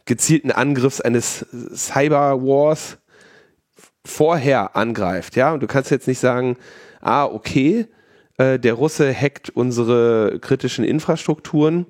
gezielten 0.05 0.51
Angriffs, 0.51 1.01
eines 1.01 1.45
Cyber 1.73 2.41
Wars 2.41 2.97
vorher 4.05 4.75
angreift. 4.75 5.35
Ja, 5.35 5.53
und 5.53 5.61
du 5.61 5.67
kannst 5.67 5.91
jetzt 5.91 6.07
nicht 6.07 6.19
sagen, 6.19 6.57
ah, 7.01 7.25
okay, 7.25 7.87
äh, 8.37 8.57
der 8.57 8.73
Russe 8.73 9.13
hackt 9.13 9.49
unsere 9.49 10.39
kritischen 10.39 10.85
Infrastrukturen 10.85 11.85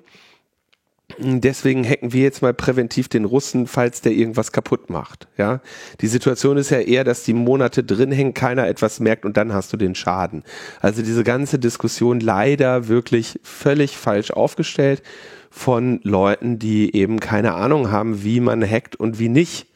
Deswegen 1.16 1.88
hacken 1.88 2.12
wir 2.12 2.22
jetzt 2.22 2.42
mal 2.42 2.52
präventiv 2.52 3.08
den 3.08 3.24
Russen, 3.24 3.66
falls 3.66 4.02
der 4.02 4.12
irgendwas 4.12 4.52
kaputt 4.52 4.90
macht. 4.90 5.26
Ja, 5.38 5.60
die 6.00 6.06
Situation 6.06 6.58
ist 6.58 6.70
ja 6.70 6.80
eher, 6.80 7.02
dass 7.02 7.24
die 7.24 7.32
Monate 7.32 7.82
drin 7.82 8.12
hängen, 8.12 8.34
keiner 8.34 8.68
etwas 8.68 9.00
merkt 9.00 9.24
und 9.24 9.36
dann 9.36 9.54
hast 9.54 9.72
du 9.72 9.78
den 9.78 9.94
Schaden. 9.94 10.44
Also 10.80 11.02
diese 11.02 11.24
ganze 11.24 11.58
Diskussion 11.58 12.20
leider 12.20 12.88
wirklich 12.88 13.40
völlig 13.42 13.96
falsch 13.96 14.30
aufgestellt 14.30 15.02
von 15.50 16.00
Leuten, 16.02 16.58
die 16.58 16.94
eben 16.94 17.20
keine 17.20 17.54
Ahnung 17.54 17.90
haben, 17.90 18.22
wie 18.22 18.40
man 18.40 18.62
hackt 18.62 18.94
und 18.94 19.18
wie 19.18 19.30
nicht. 19.30 19.66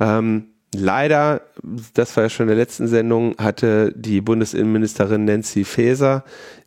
Ähm, 0.00 0.46
leider, 0.72 1.42
das 1.94 2.16
war 2.16 2.24
ja 2.24 2.30
schon 2.30 2.44
in 2.44 2.54
der 2.54 2.56
letzten 2.56 2.86
Sendung, 2.86 3.36
hatte 3.38 3.92
die 3.96 4.20
Bundesinnenministerin 4.20 5.24
Nancy 5.24 5.64
Faeser, 5.64 6.24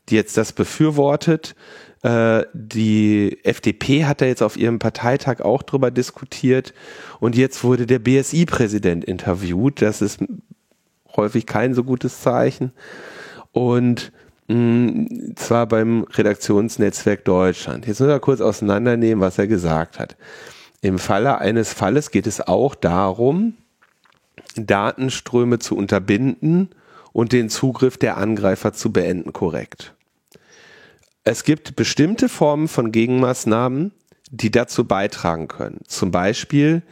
die 0.09 0.15
jetzt 0.15 0.37
das 0.37 0.53
befürwortet, 0.53 1.55
die 2.53 3.39
FDP 3.43 4.05
hat 4.05 4.21
da 4.21 4.25
jetzt 4.25 4.43
auf 4.43 4.55
ihrem 4.55 4.79
Parteitag 4.79 5.41
auch 5.41 5.63
drüber 5.63 5.91
diskutiert 5.91 6.73
und 7.19 7.35
jetzt 7.35 7.63
wurde 7.63 7.85
der 7.85 7.99
BSI-Präsident 7.99 9.03
interviewt. 9.03 9.81
Das 9.81 10.01
ist 10.01 10.23
häufig 11.15 11.45
kein 11.45 11.73
so 11.73 11.83
gutes 11.83 12.21
Zeichen. 12.21 12.71
Und 13.51 14.11
mh, 14.47 14.55
mm, 14.55 15.33
zwar 15.35 15.65
beim 15.65 16.03
Redaktionsnetzwerk 16.03 17.25
Deutschland. 17.25 17.87
Jetzt 17.87 17.99
müssen 17.99 18.11
wir 18.11 18.19
kurz 18.19 18.39
auseinandernehmen, 18.41 19.21
was 19.21 19.37
er 19.37 19.47
gesagt 19.47 19.99
hat. 19.99 20.15
Im 20.81 20.99
Falle 20.99 21.39
eines 21.39 21.73
Falles 21.73 22.11
geht 22.11 22.27
es 22.27 22.39
auch 22.39 22.75
darum, 22.75 23.55
Datenströme 24.55 25.59
zu 25.59 25.75
unterbinden 25.75 26.69
und 27.11 27.33
den 27.33 27.49
Zugriff 27.49 27.97
der 27.97 28.17
Angreifer 28.17 28.71
zu 28.73 28.93
beenden, 28.93 29.33
korrekt 29.33 29.96
es 31.27 31.43
gibt 31.43 31.75
bestimmte 31.75 32.29
Formen 32.29 32.69
von 32.69 32.93
Gegenmaßnahmen, 32.93 33.91
die 34.31 34.49
dazu 34.49 34.85
beitragen 34.85 35.49
können. 35.49 35.81
Zum 35.85 36.09
Beispiel 36.09 36.83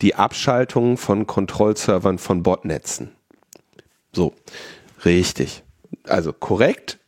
die 0.00 0.14
Abschaltung 0.14 0.96
von 0.96 1.26
Kontrollservern 1.26 2.16
von 2.16 2.42
Botnetzen. 2.42 3.10
So, 4.12 4.32
richtig. 5.04 5.64
Also 6.04 6.32
korrekt. 6.32 6.98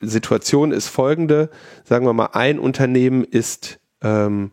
Situation 0.00 0.72
ist 0.72 0.88
folgende. 0.88 1.50
Sagen 1.84 2.04
wir 2.04 2.12
mal, 2.12 2.30
ein 2.34 2.58
Unternehmen 2.58 3.24
ist 3.24 3.78
ähm, 4.02 4.50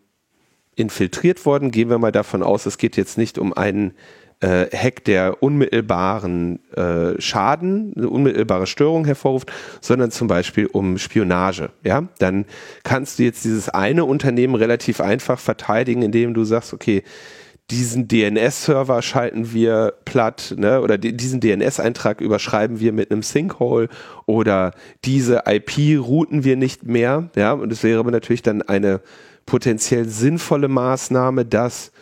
infiltriert 0.76 1.46
worden. 1.46 1.70
Gehen 1.70 1.90
wir 1.90 2.00
mal 2.00 2.14
davon 2.14 2.44
aus, 2.44 2.66
es 2.66 2.78
geht 2.78 2.96
jetzt 2.96 3.18
nicht 3.18 3.38
um 3.38 3.52
einen 3.52 3.94
äh, 4.44 4.68
Hack, 4.76 5.06
der 5.06 5.42
unmittelbaren 5.42 6.60
äh, 6.76 7.20
Schaden, 7.20 7.94
eine 7.96 8.10
unmittelbare 8.10 8.68
Störung 8.68 9.06
hervorruft, 9.06 9.52
sondern 9.80 10.12
zum 10.12 10.28
Beispiel 10.28 10.66
um 10.66 10.98
Spionage. 10.98 11.70
Ja, 11.84 12.10
dann 12.20 12.46
kannst 12.84 13.20
du 13.20 13.24
jetzt 13.24 13.46
dieses 13.46 13.70
eine 13.70 14.04
Unternehmen 14.04 14.56
relativ 14.56 15.00
einfach 15.00 15.40
verteidigen, 15.40 16.02
indem 16.02 16.34
du 16.34 16.44
sagst, 16.44 16.74
okay, 16.74 17.04
diesen 17.72 18.10
DNS-Server 18.10 19.02
schalten 19.02 19.54
wir 19.54 19.94
platt, 20.04 20.54
ne, 20.58 20.82
oder 20.82 20.98
diesen 20.98 21.40
DNS-Eintrag 21.40 22.20
überschreiben 22.20 22.82
wir 22.82 22.92
mit 22.92 23.10
einem 23.10 23.24
Sinkhole 23.24 23.88
oder 24.26 24.74
diese 25.06 25.44
IP 25.48 26.02
routen 26.02 26.44
wir 26.44 26.58
nicht 26.58 26.84
mehr, 26.84 27.30
ja, 27.38 27.54
und 27.54 27.72
es 27.72 27.82
wäre 27.82 28.04
natürlich 28.12 28.42
dann 28.42 28.62
eine 28.62 29.00
potenziell 29.46 30.06
sinnvolle 30.10 30.68
Maßnahme, 30.68 31.46
dass 31.46 31.94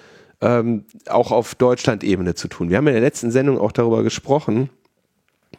ähm, 0.41 0.85
auch 1.07 1.31
auf 1.31 1.55
Deutschland-Ebene 1.55 2.35
zu 2.35 2.47
tun. 2.47 2.69
Wir 2.69 2.77
haben 2.77 2.87
in 2.87 2.93
der 2.93 3.01
letzten 3.01 3.31
Sendung 3.31 3.59
auch 3.59 3.71
darüber 3.71 4.03
gesprochen, 4.03 4.69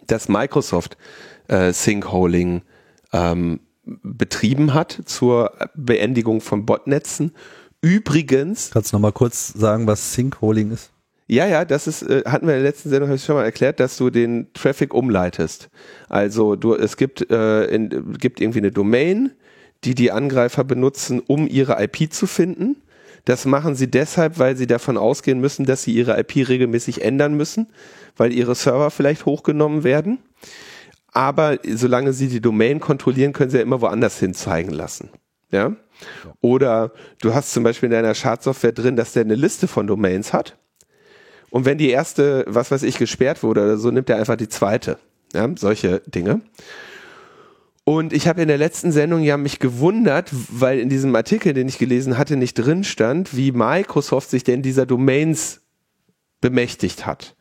dass 0.06 0.28
Microsoft 0.28 0.96
äh, 1.48 1.72
Syncholing 1.72 2.62
ähm, 3.12 3.60
betrieben 3.84 4.74
hat 4.74 5.00
zur 5.06 5.52
Beendigung 5.74 6.40
von 6.40 6.66
Botnetzen. 6.66 7.32
Übrigens. 7.80 8.70
Kannst 8.72 8.92
du 8.92 8.96
noch 8.96 9.02
mal 9.02 9.12
kurz 9.12 9.48
sagen, 9.48 9.86
was 9.86 10.14
Syncholing 10.14 10.70
ist? 10.70 10.90
Ja, 11.26 11.46
ja, 11.46 11.64
das 11.64 11.86
ist, 11.86 12.02
äh, 12.02 12.22
hatten 12.26 12.46
wir 12.46 12.54
in 12.54 12.62
der 12.62 12.68
letzten 12.68 12.90
Sendung 12.90 13.08
habe 13.08 13.16
ich 13.16 13.24
schon 13.24 13.36
mal 13.36 13.44
erklärt, 13.44 13.80
dass 13.80 13.96
du 13.96 14.10
den 14.10 14.52
Traffic 14.52 14.92
umleitest. 14.92 15.70
Also 16.08 16.56
du, 16.56 16.74
es 16.74 16.96
gibt, 16.96 17.30
äh, 17.30 17.64
in, 17.66 18.18
gibt 18.18 18.40
irgendwie 18.40 18.58
eine 18.58 18.70
Domain, 18.70 19.32
die 19.84 19.94
die 19.94 20.12
Angreifer 20.12 20.64
benutzen, 20.64 21.20
um 21.26 21.46
ihre 21.46 21.82
IP 21.82 22.12
zu 22.12 22.26
finden. 22.26 22.76
Das 23.24 23.44
machen 23.44 23.74
sie 23.74 23.90
deshalb, 23.90 24.38
weil 24.38 24.56
sie 24.56 24.66
davon 24.66 24.96
ausgehen 24.96 25.40
müssen, 25.40 25.64
dass 25.64 25.84
sie 25.84 25.92
ihre 25.92 26.18
IP 26.18 26.48
regelmäßig 26.48 27.02
ändern 27.02 27.34
müssen, 27.34 27.68
weil 28.16 28.32
ihre 28.32 28.54
Server 28.54 28.90
vielleicht 28.90 29.26
hochgenommen 29.26 29.84
werden. 29.84 30.18
Aber 31.12 31.58
solange 31.64 32.12
sie 32.12 32.28
die 32.28 32.40
Domain 32.40 32.80
kontrollieren, 32.80 33.32
können 33.32 33.50
sie 33.50 33.58
ja 33.58 33.62
immer 33.62 33.80
woanders 33.80 34.18
hin 34.18 34.34
zeigen 34.34 34.72
lassen. 34.72 35.10
Ja? 35.50 35.76
Oder 36.40 36.92
du 37.20 37.34
hast 37.34 37.52
zum 37.52 37.62
Beispiel 37.62 37.88
in 37.88 37.92
deiner 37.92 38.14
Schadsoftware 38.14 38.72
drin, 38.72 38.96
dass 38.96 39.12
der 39.12 39.22
eine 39.22 39.34
Liste 39.34 39.68
von 39.68 39.86
Domains 39.86 40.32
hat. 40.32 40.56
Und 41.50 41.66
wenn 41.66 41.78
die 41.78 41.90
erste, 41.90 42.44
was 42.48 42.70
weiß 42.70 42.82
ich, 42.82 42.98
gesperrt 42.98 43.42
wurde 43.42 43.62
oder 43.62 43.76
so, 43.76 43.90
nimmt 43.90 44.08
er 44.08 44.16
einfach 44.16 44.36
die 44.36 44.48
zweite. 44.48 44.98
Ja? 45.34 45.48
Solche 45.56 46.00
Dinge. 46.06 46.40
Und 47.84 48.12
ich 48.12 48.28
habe 48.28 48.42
in 48.42 48.48
der 48.48 48.58
letzten 48.58 48.92
Sendung 48.92 49.22
ja 49.22 49.36
mich 49.36 49.58
gewundert, 49.58 50.30
weil 50.50 50.78
in 50.78 50.88
diesem 50.88 51.14
Artikel, 51.16 51.52
den 51.52 51.66
ich 51.66 51.78
gelesen 51.78 52.16
hatte, 52.16 52.36
nicht 52.36 52.54
drin 52.54 52.84
stand, 52.84 53.36
wie 53.36 53.50
Microsoft 53.50 54.30
sich 54.30 54.44
denn 54.44 54.62
dieser 54.62 54.86
Domains 54.86 55.62
bemächtigt 56.40 57.06
hat. 57.06 57.34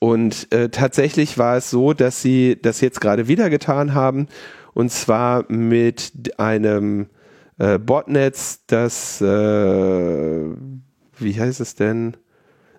Und 0.00 0.52
äh, 0.52 0.68
tatsächlich 0.68 1.38
war 1.38 1.56
es 1.56 1.70
so, 1.70 1.92
dass 1.92 2.20
sie 2.20 2.58
das 2.60 2.80
jetzt 2.80 3.00
gerade 3.00 3.28
wieder 3.28 3.50
getan 3.50 3.94
haben. 3.94 4.26
Und 4.74 4.90
zwar 4.90 5.50
mit 5.50 6.38
einem 6.38 7.06
äh, 7.58 7.78
Botnetz, 7.78 8.64
das, 8.66 9.20
äh, 9.20 10.44
wie 11.18 11.40
heißt 11.40 11.60
es 11.60 11.76
denn? 11.76 12.16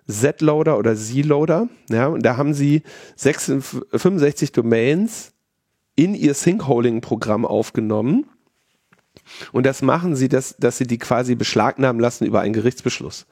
Z-Loader 0.06 0.78
oder 0.78 0.94
Z-Loader. 0.94 1.68
Ja, 1.90 2.08
und 2.08 2.24
da 2.24 2.36
haben 2.36 2.52
sie 2.52 2.82
66, 3.16 3.80
65 3.90 4.52
Domains 4.52 5.32
in 5.96 6.14
ihr 6.14 6.34
Syncholling-Programm 6.34 7.44
aufgenommen. 7.44 8.26
Und 9.52 9.66
das 9.66 9.82
machen 9.82 10.14
sie, 10.14 10.28
dass, 10.28 10.56
dass 10.58 10.78
sie 10.78 10.86
die 10.86 10.98
quasi 10.98 11.34
beschlagnahmen 11.34 12.00
lassen 12.00 12.26
über 12.26 12.40
einen 12.40 12.52
Gerichtsbeschluss. 12.52 13.26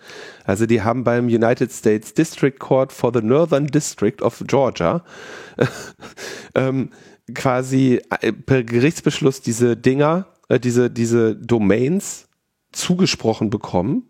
Also 0.44 0.66
die 0.66 0.82
haben 0.82 1.04
beim 1.04 1.26
United 1.26 1.70
States 1.70 2.14
District 2.14 2.58
Court 2.58 2.92
for 2.92 3.12
the 3.14 3.22
Northern 3.22 3.66
District 3.66 4.20
of 4.22 4.42
Georgia 4.46 5.04
ähm, 6.54 6.90
quasi 7.32 8.00
äh, 8.20 8.32
per 8.32 8.64
Gerichtsbeschluss 8.64 9.40
diese 9.40 9.76
Dinger, 9.76 10.26
äh, 10.48 10.58
diese, 10.58 10.90
diese 10.90 11.36
Domains 11.36 12.28
zugesprochen 12.72 13.50
bekommen 13.50 14.08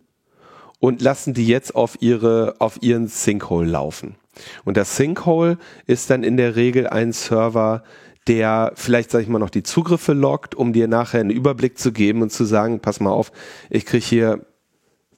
und 0.78 1.02
lassen 1.02 1.34
die 1.34 1.46
jetzt 1.46 1.74
auf 1.74 1.98
ihre, 2.00 2.56
auf 2.58 2.82
ihren 2.82 3.08
Sinkhole 3.08 3.68
laufen. 3.68 4.16
Und 4.64 4.76
das 4.76 4.96
Sinkhole 4.96 5.58
ist 5.86 6.10
dann 6.10 6.24
in 6.24 6.36
der 6.36 6.56
Regel 6.56 6.88
ein 6.88 7.12
Server, 7.12 7.84
der 8.26 8.72
vielleicht, 8.74 9.10
sag 9.10 9.22
ich 9.22 9.28
mal, 9.28 9.38
noch 9.38 9.50
die 9.50 9.62
Zugriffe 9.62 10.12
lockt, 10.12 10.54
um 10.54 10.72
dir 10.72 10.88
nachher 10.88 11.20
einen 11.20 11.30
Überblick 11.30 11.78
zu 11.78 11.92
geben 11.92 12.22
und 12.22 12.30
zu 12.30 12.44
sagen, 12.44 12.80
pass 12.80 13.00
mal 13.00 13.10
auf, 13.10 13.32
ich 13.70 13.84
kriege 13.84 14.04
hier 14.04 14.46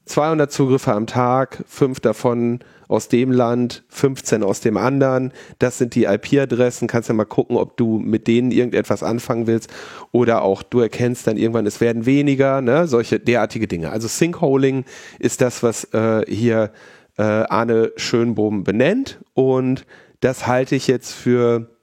200 0.06 0.50
Zugriffe 0.50 0.92
am 0.92 1.06
Tag, 1.06 1.64
fünf 1.66 2.00
davon 2.00 2.60
aus 2.88 3.08
dem 3.08 3.32
Land, 3.32 3.84
15 3.88 4.44
aus 4.44 4.60
dem 4.60 4.76
anderen. 4.76 5.32
Das 5.58 5.78
sind 5.78 5.96
die 5.96 6.04
IP-Adressen. 6.04 6.86
Kannst 6.86 7.08
ja 7.08 7.14
mal 7.14 7.24
gucken, 7.24 7.56
ob 7.56 7.76
du 7.76 7.98
mit 7.98 8.28
denen 8.28 8.52
irgendetwas 8.52 9.02
anfangen 9.02 9.48
willst. 9.48 9.68
Oder 10.12 10.42
auch 10.42 10.62
du 10.62 10.80
erkennst 10.80 11.26
dann 11.26 11.36
irgendwann, 11.36 11.66
es 11.66 11.80
werden 11.80 12.06
weniger, 12.06 12.60
ne? 12.60 12.86
solche 12.86 13.18
derartige 13.18 13.66
Dinge. 13.66 13.90
Also 13.90 14.06
Sinkholing 14.06 14.84
ist 15.18 15.40
das, 15.40 15.64
was 15.64 15.84
äh, 15.92 16.24
hier 16.28 16.70
äh, 17.18 17.22
Arne 17.22 17.92
Schönbohm 17.96 18.62
benennt. 18.62 19.18
Und 19.34 19.84
das 20.20 20.46
halte 20.46 20.76
ich 20.76 20.86
jetzt 20.86 21.12
für, 21.12 21.75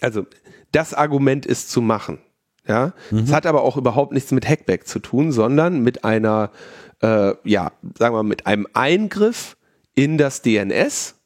also 0.00 0.26
das 0.72 0.94
Argument 0.94 1.46
ist 1.46 1.70
zu 1.70 1.80
machen. 1.80 2.18
Ja, 2.66 2.92
es 3.06 3.12
mhm. 3.12 3.32
hat 3.32 3.46
aber 3.46 3.62
auch 3.62 3.76
überhaupt 3.76 4.12
nichts 4.12 4.30
mit 4.32 4.48
Hackback 4.48 4.86
zu 4.86 5.00
tun, 5.00 5.32
sondern 5.32 5.82
mit 5.82 6.04
einer, 6.04 6.50
äh, 7.02 7.32
ja, 7.42 7.72
sagen 7.98 8.14
wir, 8.14 8.22
mit 8.22 8.46
einem 8.46 8.66
Eingriff 8.74 9.56
in 9.94 10.18
das 10.18 10.42
DNS, 10.42 11.16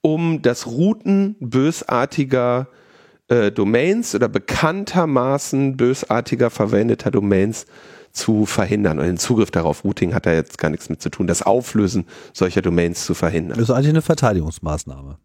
um 0.00 0.42
das 0.42 0.66
Routen 0.66 1.36
bösartiger 1.40 2.68
äh, 3.28 3.50
Domains 3.50 4.14
oder 4.14 4.28
bekanntermaßen 4.28 5.76
bösartiger 5.76 6.50
verwendeter 6.50 7.10
Domains 7.10 7.66
zu 8.12 8.46
verhindern. 8.46 8.98
Und 8.98 9.06
den 9.06 9.18
Zugriff 9.18 9.50
darauf, 9.50 9.84
Routing 9.84 10.14
hat 10.14 10.24
da 10.24 10.32
jetzt 10.32 10.58
gar 10.58 10.70
nichts 10.70 10.88
mit 10.88 11.02
zu 11.02 11.10
tun, 11.10 11.26
das 11.26 11.42
Auflösen 11.42 12.06
solcher 12.32 12.62
Domains 12.62 13.04
zu 13.04 13.14
verhindern. 13.14 13.58
Das 13.58 13.68
ist 13.68 13.74
eigentlich 13.74 13.88
eine 13.90 14.02
Verteidigungsmaßnahme. 14.02 15.18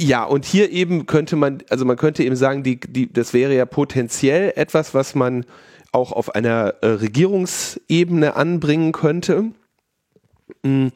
Ja, 0.00 0.24
und 0.24 0.44
hier 0.44 0.70
eben 0.70 1.06
könnte 1.06 1.34
man, 1.34 1.62
also 1.70 1.84
man 1.84 1.96
könnte 1.96 2.22
eben 2.22 2.36
sagen, 2.36 2.62
die, 2.62 2.78
die, 2.78 3.12
das 3.12 3.34
wäre 3.34 3.54
ja 3.54 3.66
potenziell 3.66 4.52
etwas, 4.54 4.94
was 4.94 5.16
man 5.16 5.44
auch 5.90 6.12
auf 6.12 6.34
einer 6.34 6.74
äh, 6.82 6.86
Regierungsebene 6.86 8.36
anbringen 8.36 8.92
könnte. 8.92 9.46
Mhm. 10.62 10.92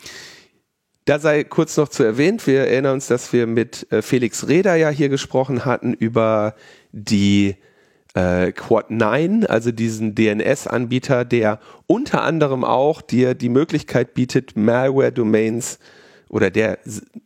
Da 1.04 1.18
sei 1.18 1.42
kurz 1.42 1.76
noch 1.76 1.88
zu 1.88 2.04
erwähnt, 2.04 2.46
wir 2.46 2.60
erinnern 2.60 2.94
uns, 2.94 3.08
dass 3.08 3.32
wir 3.32 3.48
mit 3.48 3.90
äh, 3.90 4.02
Felix 4.02 4.46
Reda 4.46 4.76
ja 4.76 4.88
hier 4.90 5.08
gesprochen 5.08 5.64
hatten 5.64 5.94
über 5.94 6.54
die 6.92 7.56
äh, 8.14 8.52
Quad 8.52 8.92
9, 8.92 9.46
also 9.46 9.72
diesen 9.72 10.14
DNS-Anbieter, 10.14 11.24
der 11.24 11.58
unter 11.88 12.22
anderem 12.22 12.62
auch 12.62 13.02
dir 13.02 13.34
die 13.34 13.48
Möglichkeit 13.48 14.14
bietet, 14.14 14.56
Malware-Domains 14.56 15.80
oder 16.32 16.50
der 16.50 16.78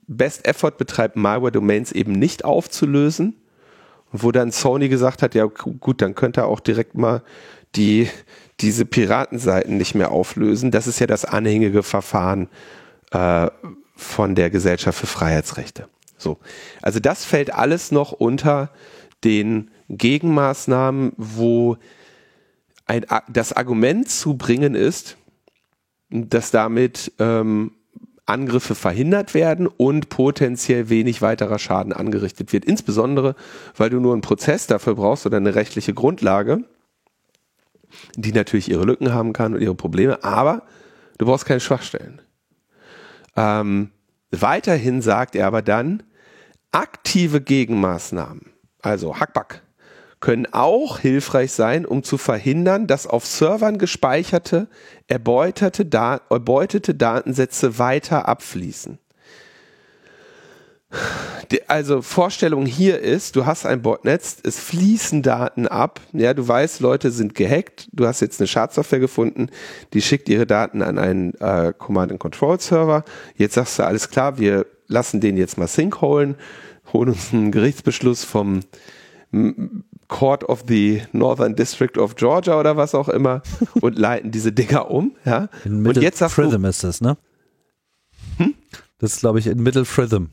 Best 0.08 0.46
Effort 0.46 0.72
betreibt, 0.72 1.16
Malware-Domains 1.16 1.92
eben 1.92 2.12
nicht 2.12 2.44
aufzulösen. 2.44 3.36
Wo 4.12 4.32
dann 4.32 4.50
Sony 4.50 4.88
gesagt 4.88 5.22
hat, 5.22 5.34
ja 5.34 5.46
gut, 5.46 6.02
dann 6.02 6.14
könnte 6.14 6.42
er 6.42 6.46
auch 6.48 6.60
direkt 6.60 6.96
mal 6.96 7.22
die, 7.76 8.08
diese 8.60 8.84
Piratenseiten 8.84 9.76
nicht 9.76 9.94
mehr 9.94 10.10
auflösen. 10.10 10.70
Das 10.70 10.86
ist 10.86 10.98
ja 10.98 11.06
das 11.06 11.24
anhängige 11.24 11.82
Verfahren 11.82 12.48
äh, 13.12 13.48
von 13.94 14.34
der 14.34 14.50
Gesellschaft 14.50 14.98
für 14.98 15.06
Freiheitsrechte. 15.06 15.88
So. 16.18 16.38
Also 16.82 16.98
das 16.98 17.24
fällt 17.24 17.52
alles 17.52 17.92
noch 17.92 18.12
unter 18.12 18.70
den 19.22 19.70
Gegenmaßnahmen, 19.88 21.12
wo 21.16 21.76
ein, 22.86 23.06
das 23.28 23.52
Argument 23.52 24.08
zu 24.08 24.36
bringen 24.36 24.74
ist, 24.74 25.16
dass 26.10 26.50
damit 26.50 27.12
ähm, 27.18 27.72
Angriffe 28.26 28.74
verhindert 28.74 29.34
werden 29.34 29.68
und 29.68 30.08
potenziell 30.08 30.88
wenig 30.88 31.22
weiterer 31.22 31.58
Schaden 31.58 31.92
angerichtet 31.92 32.52
wird. 32.52 32.64
Insbesondere, 32.64 33.36
weil 33.76 33.90
du 33.90 34.00
nur 34.00 34.12
einen 34.12 34.22
Prozess 34.22 34.66
dafür 34.66 34.96
brauchst 34.96 35.26
oder 35.26 35.36
eine 35.36 35.54
rechtliche 35.54 35.94
Grundlage, 35.94 36.64
die 38.16 38.32
natürlich 38.32 38.68
ihre 38.70 38.84
Lücken 38.84 39.14
haben 39.14 39.32
kann 39.32 39.54
und 39.54 39.62
ihre 39.62 39.76
Probleme, 39.76 40.22
aber 40.24 40.62
du 41.18 41.26
brauchst 41.26 41.46
keine 41.46 41.60
Schwachstellen. 41.60 42.20
Ähm, 43.36 43.90
weiterhin 44.30 45.02
sagt 45.02 45.36
er 45.36 45.46
aber 45.46 45.62
dann, 45.62 46.02
aktive 46.72 47.40
Gegenmaßnahmen, 47.40 48.52
also 48.82 49.18
Hackback, 49.18 49.62
können 50.20 50.46
auch 50.52 50.98
hilfreich 50.98 51.52
sein, 51.52 51.84
um 51.84 52.02
zu 52.02 52.18
verhindern, 52.18 52.86
dass 52.86 53.06
auf 53.06 53.26
Servern 53.26 53.78
gespeicherte, 53.78 54.68
erbeutete, 55.08 55.84
da 55.84 56.20
erbeutete 56.30 56.94
Datensätze 56.94 57.78
weiter 57.78 58.26
abfließen. 58.28 58.98
Also 61.68 62.00
Vorstellung 62.00 62.64
hier 62.64 63.00
ist, 63.00 63.36
du 63.36 63.44
hast 63.44 63.66
ein 63.66 63.82
Botnetz, 63.82 64.38
es 64.42 64.58
fließen 64.58 65.22
Daten 65.22 65.66
ab, 65.68 66.00
ja, 66.12 66.32
du 66.32 66.46
weißt, 66.46 66.80
Leute 66.80 67.10
sind 67.10 67.34
gehackt, 67.34 67.88
du 67.92 68.06
hast 68.06 68.20
jetzt 68.20 68.40
eine 68.40 68.46
Schadsoftware 68.46 69.00
gefunden, 69.00 69.48
die 69.92 70.00
schickt 70.00 70.28
ihre 70.28 70.46
Daten 70.46 70.82
an 70.82 70.98
einen 70.98 71.34
äh, 71.34 71.72
Command-and-Control-Server, 71.76 73.04
jetzt 73.36 73.54
sagst 73.54 73.78
du, 73.78 73.84
alles 73.84 74.10
klar, 74.10 74.38
wir 74.38 74.66
lassen 74.86 75.20
den 75.20 75.36
jetzt 75.36 75.58
mal 75.58 75.68
sync 75.68 76.00
holen, 76.00 76.36
holen 76.92 77.10
uns 77.10 77.32
einen 77.32 77.52
Gerichtsbeschluss 77.52 78.24
vom 78.24 78.60
Court 80.08 80.44
of 80.48 80.64
the 80.68 81.02
Northern 81.12 81.56
District 81.56 81.98
of 81.98 82.16
Georgia 82.16 82.58
oder 82.58 82.76
was 82.76 82.94
auch 82.94 83.08
immer 83.08 83.42
und 83.80 83.98
leiten 83.98 84.30
diese 84.30 84.52
Dinger 84.52 84.90
um, 84.90 85.16
ja. 85.24 85.48
In 85.64 85.82
Middle 85.82 86.00
und 86.00 86.02
jetzt 86.02 86.18
sagst 86.18 86.38
du, 86.38 86.42
ist 86.42 86.84
das, 86.84 87.00
ne? 87.00 87.16
Hm? 88.38 88.54
Das 88.98 89.14
ist, 89.14 89.20
glaube 89.20 89.38
ich, 89.38 89.46
in 89.46 89.62
Middle 89.62 89.84
Prism. 89.84 90.26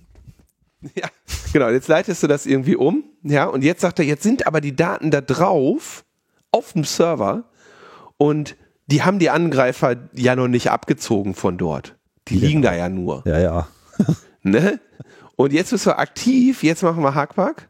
Ja, 0.95 1.07
genau. 1.53 1.69
Jetzt 1.69 1.87
leitest 1.87 2.23
du 2.23 2.27
das 2.27 2.45
irgendwie 2.45 2.75
um. 2.75 3.05
Ja, 3.23 3.45
und 3.45 3.63
jetzt 3.63 3.79
sagt 3.79 3.99
er, 3.99 4.05
jetzt 4.05 4.21
sind 4.21 4.45
aber 4.45 4.59
die 4.59 4.75
Daten 4.75 5.11
da 5.11 5.21
drauf 5.21 6.03
auf 6.51 6.73
dem 6.73 6.83
Server 6.83 7.45
und 8.17 8.57
die 8.87 9.01
haben 9.01 9.17
die 9.17 9.29
Angreifer 9.29 9.95
ja 10.13 10.35
noch 10.35 10.49
nicht 10.49 10.71
abgezogen 10.71 11.35
von 11.35 11.57
dort. 11.57 11.95
Die 12.27 12.37
ja. 12.37 12.47
liegen 12.47 12.61
da 12.61 12.75
ja 12.75 12.89
nur. 12.89 13.23
Ja, 13.25 13.39
ja. 13.39 13.67
ne? 14.43 14.81
Und 15.37 15.53
jetzt 15.53 15.71
bist 15.71 15.85
du 15.85 15.97
aktiv, 15.97 16.63
jetzt 16.63 16.83
machen 16.83 17.01
wir 17.01 17.15
Hackback 17.15 17.69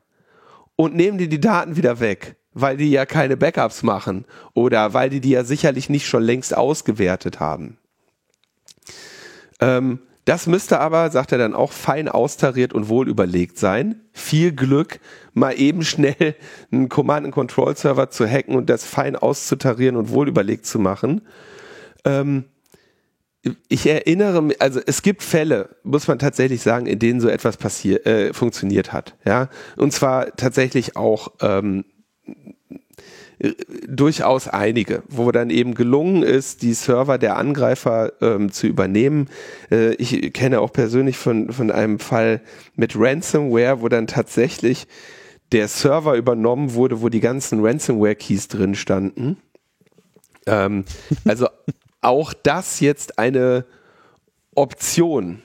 und 0.75 0.95
nehmen 0.95 1.17
dir 1.17 1.29
die 1.29 1.39
Daten 1.39 1.75
wieder 1.75 1.99
weg, 1.99 2.35
weil 2.53 2.77
die 2.77 2.89
ja 2.89 3.05
keine 3.05 3.37
Backups 3.37 3.83
machen 3.83 4.25
oder 4.53 4.93
weil 4.93 5.09
die 5.09 5.21
die 5.21 5.31
ja 5.31 5.43
sicherlich 5.43 5.89
nicht 5.89 6.07
schon 6.07 6.23
längst 6.23 6.55
ausgewertet 6.55 7.39
haben. 7.39 7.77
Ähm, 9.59 9.99
das 10.25 10.47
müsste 10.47 10.79
aber, 10.79 11.11
sagt 11.11 11.33
er 11.33 11.37
dann 11.37 11.53
auch, 11.53 11.73
fein 11.73 12.07
austariert 12.07 12.73
und 12.73 12.87
wohl 12.87 13.09
überlegt 13.09 13.57
sein. 13.57 14.01
Viel 14.13 14.53
Glück, 14.53 15.01
mal 15.33 15.59
eben 15.59 15.83
schnell 15.83 16.35
einen 16.71 16.87
Command-and-Control-Server 16.87 18.09
zu 18.09 18.25
hacken 18.25 18.55
und 18.55 18.69
das 18.69 18.85
fein 18.85 19.17
auszutarieren 19.17 19.97
und 19.97 20.09
wohl 20.09 20.29
überlegt 20.29 20.65
zu 20.65 20.79
machen. 20.79 21.21
Ähm, 22.05 22.45
ich 23.67 23.85
erinnere 23.87 24.41
mich, 24.41 24.61
also 24.61 24.79
es 24.85 25.01
gibt 25.01 25.21
Fälle, 25.23 25.75
muss 25.83 26.07
man 26.07 26.19
tatsächlich 26.19 26.61
sagen, 26.61 26.85
in 26.85 26.99
denen 26.99 27.19
so 27.19 27.27
etwas 27.27 27.57
passiert, 27.57 28.05
äh, 28.05 28.33
funktioniert 28.33 28.93
hat, 28.93 29.15
ja, 29.25 29.49
und 29.75 29.91
zwar 29.91 30.35
tatsächlich 30.35 30.95
auch 30.95 31.33
ähm, 31.41 31.83
durchaus 33.87 34.47
einige, 34.47 35.03
wo 35.09 35.31
dann 35.31 35.49
eben 35.49 35.73
gelungen 35.73 36.23
ist, 36.23 36.61
die 36.61 36.73
Server 36.73 37.17
der 37.17 37.35
Angreifer 37.35 38.13
ähm, 38.21 38.51
zu 38.51 38.67
übernehmen. 38.67 39.27
Äh, 39.69 39.95
ich 39.95 40.31
kenne 40.33 40.61
auch 40.61 40.71
persönlich 40.71 41.17
von, 41.17 41.51
von 41.51 41.69
einem 41.71 41.99
Fall 41.99 42.41
mit 42.75 42.93
Ransomware, 42.95 43.81
wo 43.81 43.89
dann 43.89 44.07
tatsächlich 44.07 44.87
der 45.51 45.67
Server 45.67 46.15
übernommen 46.15 46.73
wurde, 46.73 47.01
wo 47.01 47.09
die 47.09 47.19
ganzen 47.19 47.63
Ransomware-Keys 47.65 48.47
drin 48.47 48.75
standen. 48.75 49.37
Ähm, 50.47 50.85
also 51.25 51.47
auch 52.03 52.33
das 52.33 52.79
jetzt 52.79 53.19
eine 53.19 53.65
Option. 54.55 55.41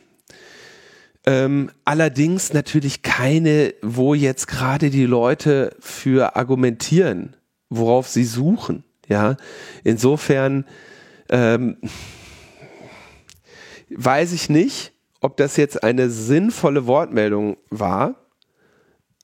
Ähm, 1.27 1.71
allerdings 1.85 2.53
natürlich 2.53 3.03
keine, 3.03 3.75
wo 3.83 4.15
jetzt 4.15 4.47
gerade 4.49 4.91
die 4.91 5.07
Leute 5.07 5.75
für 5.81 6.37
argumentieren 6.37 7.37
worauf 7.71 8.09
sie 8.09 8.25
suchen. 8.25 8.85
Ja, 9.09 9.37
insofern, 9.85 10.65
ähm, 11.31 11.79
weiß 13.91 14.33
ich 14.33 14.51
nicht, 14.51 14.93
ob 15.21 15.37
das 15.37 15.57
jetzt 15.57 15.83
eine 15.83 16.11
sinnvolle 16.11 16.87
Wortmeldung 16.87 17.57
war, 17.71 18.27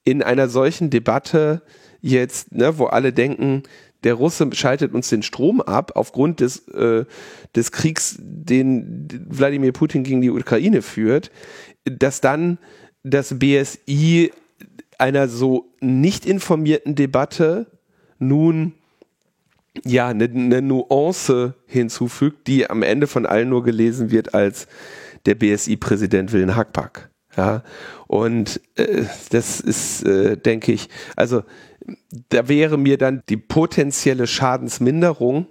in 0.05 0.23
einer 0.23 0.49
solchen 0.49 0.91
Debatte 0.91 1.63
jetzt, 2.01 2.53
ne, 2.53 2.79
wo 2.79 2.87
alle 2.87 3.13
denken, 3.13 3.63
der 4.05 4.15
Russe 4.15 4.49
schaltet 4.53 4.95
uns 4.95 5.09
den 5.09 5.23
Strom 5.23 5.61
ab 5.61 5.93
aufgrund 5.95 6.41
des, 6.41 6.69
äh, 6.69 7.05
des 7.57 7.73
Kriegs, 7.73 8.17
den 8.21 9.09
Wladimir 9.29 9.73
Putin 9.73 10.05
gegen 10.05 10.21
die 10.21 10.31
Ukraine 10.31 10.83
führt, 10.83 11.31
dass 11.85 12.21
dann 12.21 12.59
das 13.03 13.39
BSI 13.39 14.33
einer 14.99 15.29
so 15.29 15.73
nicht 15.81 16.27
informierten 16.27 16.95
Debatte 16.95 17.67
nun 18.19 18.75
ja 19.85 20.09
eine, 20.09 20.25
eine 20.25 20.63
Nuance 20.63 21.55
hinzufügt, 21.67 22.47
die 22.47 22.71
am 22.71 22.83
Ende 22.83 23.07
von 23.07 23.27
allen 23.27 23.49
nur 23.49 23.65
gelesen 23.65 24.11
wird 24.11 24.35
als 24.35 24.69
der 25.27 25.35
BSI-Präsident 25.35 26.33
will 26.33 26.43
einen 26.43 26.57
Hackpack. 26.57 27.11
Ja, 27.37 27.65
und 28.07 28.61
äh, 28.77 29.05
das 29.31 29.61
ist, 29.61 30.05
äh, 30.05 30.37
denke 30.37 30.71
ich, 30.71 30.89
also 31.17 31.43
da 32.31 32.49
wäre 32.49 32.79
mir 32.79 32.99
dann 32.99 33.23
die 33.29 33.37
potenzielle 33.37 34.27
Schadensminderung 34.27 35.47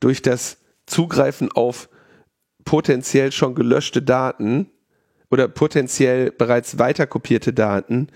durch 0.00 0.22
das 0.22 0.58
Zugreifen 0.86 1.50
auf 1.52 1.88
potenziell 2.64 3.32
schon 3.32 3.54
gelöschte 3.54 4.02
Daten 4.02 4.70
oder 5.30 5.48
potenziell 5.48 6.30
bereits 6.30 6.78
weiterkopierte 6.78 7.52
Daten 7.52 8.08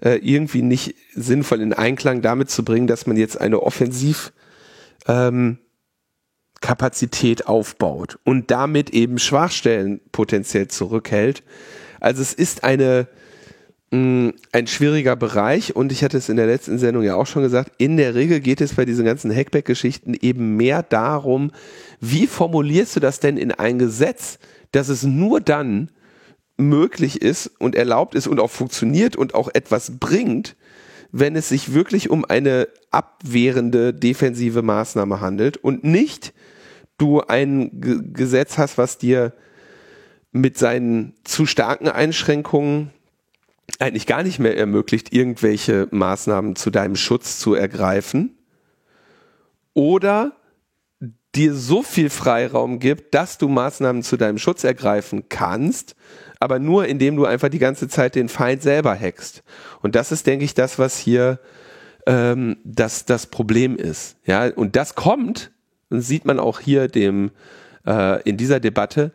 äh, 0.00 0.16
irgendwie 0.16 0.62
nicht 0.62 0.94
sinnvoll 1.14 1.60
in 1.60 1.72
Einklang 1.72 2.22
damit 2.22 2.50
zu 2.50 2.64
bringen, 2.64 2.86
dass 2.86 3.06
man 3.06 3.16
jetzt 3.16 3.40
eine 3.40 3.62
Offensiv 3.62 4.32
ähm, 5.06 5.58
aufbaut 7.46 8.18
und 8.24 8.50
damit 8.50 8.90
eben 8.90 9.18
Schwachstellen 9.18 10.00
potenziell 10.12 10.68
zurückhält. 10.68 11.42
Also 12.00 12.22
es 12.22 12.34
ist 12.34 12.64
eine 12.64 13.08
ein 13.90 14.66
schwieriger 14.66 15.16
Bereich 15.16 15.74
und 15.74 15.92
ich 15.92 16.04
hatte 16.04 16.18
es 16.18 16.28
in 16.28 16.36
der 16.36 16.46
letzten 16.46 16.78
Sendung 16.78 17.02
ja 17.02 17.14
auch 17.14 17.26
schon 17.26 17.42
gesagt, 17.42 17.72
in 17.78 17.96
der 17.96 18.14
Regel 18.14 18.40
geht 18.40 18.60
es 18.60 18.74
bei 18.74 18.84
diesen 18.84 19.06
ganzen 19.06 19.34
Hackback-Geschichten 19.34 20.14
eben 20.20 20.56
mehr 20.56 20.82
darum, 20.82 21.52
wie 21.98 22.26
formulierst 22.26 22.96
du 22.96 23.00
das 23.00 23.18
denn 23.18 23.38
in 23.38 23.50
ein 23.50 23.78
Gesetz, 23.78 24.38
dass 24.72 24.90
es 24.90 25.04
nur 25.04 25.40
dann 25.40 25.90
möglich 26.58 27.22
ist 27.22 27.50
und 27.58 27.74
erlaubt 27.74 28.14
ist 28.14 28.26
und 28.26 28.40
auch 28.40 28.50
funktioniert 28.50 29.16
und 29.16 29.34
auch 29.34 29.48
etwas 29.54 29.98
bringt, 29.98 30.56
wenn 31.10 31.34
es 31.34 31.48
sich 31.48 31.72
wirklich 31.72 32.10
um 32.10 32.26
eine 32.26 32.68
abwehrende 32.90 33.94
defensive 33.94 34.60
Maßnahme 34.60 35.22
handelt 35.22 35.56
und 35.56 35.84
nicht 35.84 36.34
du 36.98 37.22
ein 37.22 37.80
G 37.80 38.00
Gesetz 38.12 38.58
hast, 38.58 38.76
was 38.76 38.98
dir 38.98 39.32
mit 40.30 40.58
seinen 40.58 41.14
zu 41.24 41.46
starken 41.46 41.88
Einschränkungen 41.88 42.90
eigentlich 43.78 44.06
gar 44.06 44.22
nicht 44.22 44.38
mehr 44.38 44.56
ermöglicht, 44.56 45.12
irgendwelche 45.12 45.88
Maßnahmen 45.90 46.56
zu 46.56 46.70
deinem 46.70 46.96
Schutz 46.96 47.38
zu 47.38 47.54
ergreifen 47.54 48.36
oder 49.74 50.32
dir 51.34 51.54
so 51.54 51.82
viel 51.82 52.10
Freiraum 52.10 52.78
gibt, 52.78 53.14
dass 53.14 53.38
du 53.38 53.48
Maßnahmen 53.48 54.02
zu 54.02 54.16
deinem 54.16 54.38
Schutz 54.38 54.64
ergreifen 54.64 55.28
kannst, 55.28 55.94
aber 56.40 56.58
nur 56.58 56.86
indem 56.86 57.16
du 57.16 57.26
einfach 57.26 57.48
die 57.48 57.58
ganze 57.58 57.88
Zeit 57.88 58.14
den 58.14 58.28
Feind 58.28 58.62
selber 58.62 58.98
hackst. 58.98 59.42
Und 59.82 59.94
das 59.94 60.10
ist, 60.10 60.26
denke 60.26 60.44
ich, 60.44 60.54
das, 60.54 60.78
was 60.78 60.98
hier 60.98 61.38
ähm, 62.06 62.56
das, 62.64 63.04
das 63.04 63.26
Problem 63.26 63.76
ist. 63.76 64.16
Ja, 64.24 64.48
und 64.48 64.74
das 64.74 64.94
kommt, 64.94 65.52
und 65.90 66.00
sieht 66.00 66.24
man 66.24 66.40
auch 66.40 66.60
hier 66.60 66.88
dem 66.88 67.30
äh, 67.86 68.22
in 68.22 68.36
dieser 68.36 68.60
Debatte, 68.60 69.12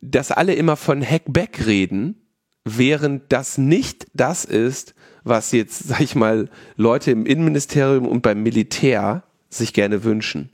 dass 0.00 0.30
alle 0.30 0.54
immer 0.54 0.76
von 0.76 1.02
Hackback 1.02 1.66
reden, 1.66 2.27
während 2.76 3.32
das 3.32 3.56
nicht 3.56 4.06
das 4.14 4.44
ist, 4.44 4.94
was 5.24 5.52
jetzt, 5.52 5.88
sag 5.88 6.00
ich 6.00 6.14
mal, 6.14 6.48
Leute 6.76 7.10
im 7.10 7.26
Innenministerium 7.26 8.06
und 8.06 8.22
beim 8.22 8.42
Militär 8.42 9.22
sich 9.48 9.72
gerne 9.72 10.04
wünschen. 10.04 10.50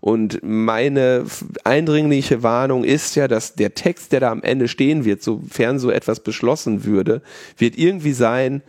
Und 0.00 0.40
meine 0.42 1.26
eindringliche 1.64 2.42
Warnung 2.42 2.84
ist 2.84 3.16
ja, 3.16 3.28
dass 3.28 3.54
der 3.54 3.74
Text, 3.74 4.12
der 4.12 4.20
da 4.20 4.30
am 4.30 4.42
Ende 4.42 4.66
stehen 4.66 5.04
wird, 5.04 5.22
sofern 5.22 5.78
so 5.78 5.90
etwas 5.90 6.20
beschlossen 6.20 6.84
würde, 6.84 7.20
wird 7.58 7.76
irgendwie 7.76 8.14
sein, 8.14 8.62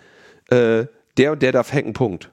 äh, 0.49 0.85
der 1.17 1.31
und 1.31 1.41
der 1.41 1.53
darf 1.53 1.71
hacken, 1.71 1.93
Punkt. 1.93 2.31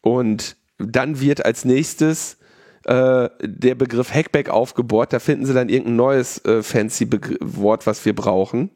Und 0.00 0.56
dann 0.78 1.20
wird 1.20 1.44
als 1.44 1.64
nächstes 1.64 2.36
äh, 2.84 3.28
der 3.42 3.74
Begriff 3.74 4.14
Hackback 4.14 4.48
aufgebohrt, 4.48 5.12
da 5.12 5.18
finden 5.18 5.44
sie 5.44 5.54
dann 5.54 5.68
irgendein 5.68 5.96
neues 5.96 6.44
äh, 6.44 6.62
fancy 6.62 7.04
Begr 7.04 7.36
Wort, 7.40 7.86
was 7.86 8.04
wir 8.04 8.14
brauchen. 8.14 8.70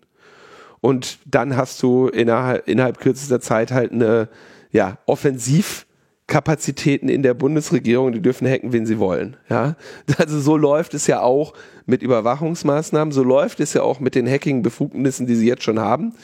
Und 0.80 1.18
dann 1.26 1.56
hast 1.56 1.82
du 1.82 2.08
innerhalb, 2.08 2.66
innerhalb 2.68 2.98
kürzester 2.98 3.40
Zeit 3.40 3.70
halt 3.70 3.92
eine 3.92 4.28
ja, 4.70 4.98
offensiv 5.06 5.86
Kapazitäten 6.30 7.08
in 7.08 7.22
der 7.22 7.34
Bundesregierung, 7.34 8.12
die 8.12 8.22
dürfen 8.22 8.46
hacken, 8.46 8.72
wen 8.72 8.86
sie 8.86 8.98
wollen. 8.98 9.36
Ja, 9.48 9.74
also 10.16 10.40
so 10.40 10.56
läuft 10.56 10.94
es 10.94 11.06
ja 11.08 11.20
auch 11.20 11.52
mit 11.86 12.02
Überwachungsmaßnahmen, 12.02 13.12
so 13.12 13.24
läuft 13.24 13.58
es 13.60 13.74
ja 13.74 13.82
auch 13.82 13.98
mit 13.98 14.14
den 14.14 14.28
Hacking-Befugnissen, 14.28 15.26
die 15.26 15.34
sie 15.34 15.48
jetzt 15.48 15.64
schon 15.64 15.80
haben. 15.80 16.14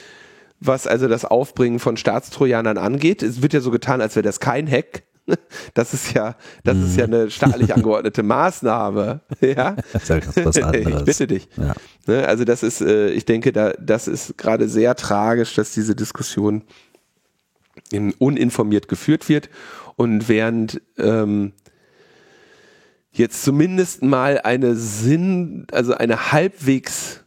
Was 0.61 0.86
also 0.86 1.09
das 1.09 1.24
Aufbringen 1.24 1.80
von 1.80 1.96
Staatstrojanern 1.96 2.78
angeht, 2.78 3.22
es 3.22 3.42
wird 3.42 3.52
ja 3.52 3.61
so 3.61 3.70
getan, 3.70 4.00
als 4.00 4.14
wäre 4.16 4.22
das 4.22 4.40
kein 4.40 4.70
Hack. 4.70 5.02
Das 5.74 5.93
ist 5.93 6.14
ja, 6.14 6.37
das 6.64 6.79
ist 6.79 6.97
ja 6.97 7.07
mhm. 7.07 7.14
eine 7.14 7.31
staatlich 7.31 7.74
angeordnete 7.74 8.22
Maßnahme. 8.22 9.20
Ja, 9.41 9.77
das 9.93 10.03
ist 10.03 10.37
ja 10.37 10.45
was 10.45 10.59
anderes. 10.59 10.87
Ich 11.01 11.05
bitte 11.05 11.27
dich. 11.27 11.49
Ja. 11.57 11.74
Ne, 12.07 12.27
also 12.27 12.45
das 12.45 12.62
ist, 12.62 12.81
äh, 12.81 13.11
ich 13.11 13.24
denke, 13.24 13.53
da, 13.53 13.72
das 13.72 14.09
ist 14.09 14.39
gerade 14.39 14.68
sehr 14.68 14.95
tragisch, 14.97 15.55
dass 15.55 15.72
diese 15.72 15.95
Diskussion 15.95 16.62
uninformiert 18.18 18.89
geführt 18.89 19.29
wird 19.29 19.51
und 19.97 20.29
während 20.29 20.81
ähm, 20.99 21.53
jetzt 23.12 23.43
zumindest 23.43 24.03
mal 24.03 24.41
eine 24.41 24.74
Sinn, 24.74 25.66
also 25.72 25.95
eine 25.95 26.33
halbwegs 26.33 27.24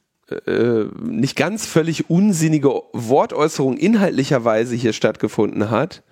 äh, 0.48 0.86
nicht 1.02 1.36
ganz 1.36 1.66
völlig 1.66 2.10
unsinnige 2.10 2.70
Wortäußerung 2.94 3.78
inhaltlicherweise 3.78 4.76
hier 4.76 4.94
stattgefunden 4.94 5.70
hat, 5.70 6.04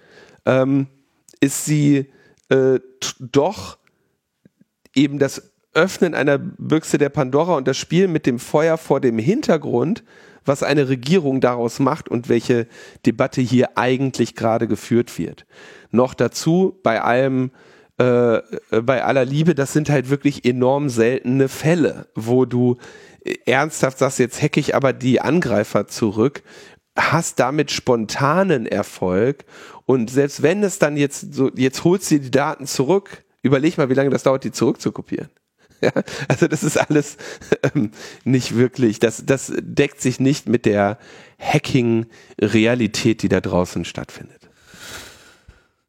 ähm, 0.45 0.87
ist 1.39 1.65
sie 1.65 2.11
äh, 2.49 2.79
doch 3.19 3.77
eben 4.95 5.19
das 5.19 5.51
Öffnen 5.73 6.15
einer 6.15 6.37
Büchse 6.37 6.97
der 6.97 7.09
Pandora 7.09 7.55
und 7.55 7.67
das 7.67 7.77
Spiel 7.77 8.07
mit 8.07 8.25
dem 8.25 8.39
Feuer 8.39 8.77
vor 8.77 8.99
dem 8.99 9.19
Hintergrund, 9.19 10.03
was 10.43 10.63
eine 10.63 10.89
Regierung 10.89 11.39
daraus 11.41 11.79
macht 11.79 12.09
und 12.09 12.29
welche 12.29 12.67
Debatte 13.05 13.41
hier 13.41 13.77
eigentlich 13.77 14.35
gerade 14.35 14.67
geführt 14.67 15.19
wird. 15.19 15.45
Noch 15.91 16.13
dazu 16.13 16.79
bei 16.83 17.01
allem 17.01 17.51
äh, 17.97 18.41
bei 18.81 19.03
aller 19.03 19.25
Liebe, 19.25 19.55
das 19.55 19.73
sind 19.73 19.89
halt 19.89 20.09
wirklich 20.09 20.45
enorm 20.45 20.89
seltene 20.89 21.49
Fälle, 21.49 22.07
wo 22.15 22.45
du 22.45 22.77
ernsthaft 23.45 23.97
sagst, 23.97 24.19
jetzt 24.19 24.41
hacke 24.41 24.59
ich 24.59 24.75
aber 24.75 24.93
die 24.93 25.19
Angreifer 25.19 25.87
zurück, 25.87 26.43
hast 26.95 27.39
damit 27.39 27.71
spontanen 27.71 28.65
Erfolg 28.65 29.45
und 29.87 30.09
selbst 30.11 30.43
wenn 30.43 30.63
es 30.63 30.79
dann 30.79 30.97
jetzt 30.97 31.33
so, 31.33 31.49
jetzt 31.55 31.85
holst 31.85 32.11
du 32.11 32.19
die 32.19 32.29
Daten 32.29 32.67
zurück, 32.67 33.23
überleg 33.41 33.77
mal, 33.77 33.89
wie 33.89 33.93
lange 33.93 34.09
das 34.09 34.23
dauert, 34.23 34.43
die 34.43 34.51
zurückzukopieren. 34.51 35.29
Ja, 35.79 35.91
also 36.27 36.47
das 36.47 36.63
ist 36.63 36.75
alles 36.75 37.17
ähm, 37.75 37.91
nicht 38.23 38.55
wirklich, 38.55 38.97
das, 38.97 39.21
das 39.27 39.53
deckt 39.59 40.01
sich 40.01 40.19
nicht 40.19 40.49
mit 40.49 40.65
der 40.65 40.97
Hacking-Realität, 41.37 43.21
die 43.21 43.29
da 43.29 43.41
draußen 43.41 43.85
stattfindet. 43.85 44.49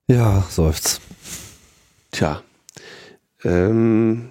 Ja, 0.06 0.44
seufzt. 0.50 1.00
Tja. 2.10 2.42
Ähm, 3.44 4.30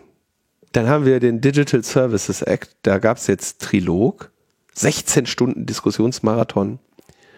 dann 0.73 0.87
haben 0.87 1.05
wir 1.05 1.19
den 1.19 1.41
Digital 1.41 1.83
Services 1.83 2.43
Act. 2.43 2.75
Da 2.83 2.99
gab 2.99 3.17
es 3.17 3.25
jetzt 3.25 3.59
Trilog. 3.59 4.31
16 4.75 5.25
Stunden 5.25 5.65
Diskussionsmarathon. 5.65 6.77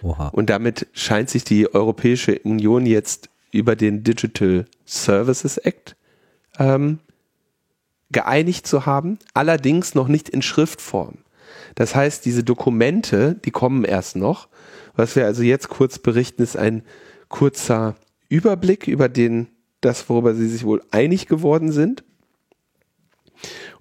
Oha. 0.02 0.30
Und 0.30 0.50
damit 0.50 0.88
scheint 0.94 1.30
sich 1.30 1.44
die 1.44 1.74
Europäische 1.74 2.40
Union 2.40 2.86
jetzt 2.86 3.30
über 3.52 3.76
den 3.76 4.04
Digital 4.04 4.66
Services 4.86 5.58
Act 5.58 5.96
ähm, 6.58 7.00
geeinigt 8.12 8.68
zu 8.68 8.86
haben, 8.86 9.20
allerdings 9.34 9.96
noch 9.96 10.08
nicht 10.08 10.30
in 10.30 10.42
Schriftform. 10.42 11.20
Das 11.76 11.96
heißt, 11.96 12.26
diese 12.26 12.44
Dokumente, 12.44 13.36
die 13.46 13.52
kommen 13.52 13.84
erst 13.84 14.16
noch. 14.16 14.48
Was 14.96 15.16
wir 15.16 15.26
also 15.26 15.44
jetzt 15.44 15.70
kurz 15.70 16.00
berichten, 16.00 16.42
ist 16.42 16.58
ein 16.58 16.84
kurzer 17.30 17.96
Überblick 18.28 18.88
über 18.88 19.10
den, 19.10 19.48
das, 19.82 20.10
worüber 20.10 20.34
sie 20.34 20.50
sich 20.50 20.66
wohl 20.66 20.82
einig 20.92 21.28
geworden 21.28 21.72
sind. 21.72 22.04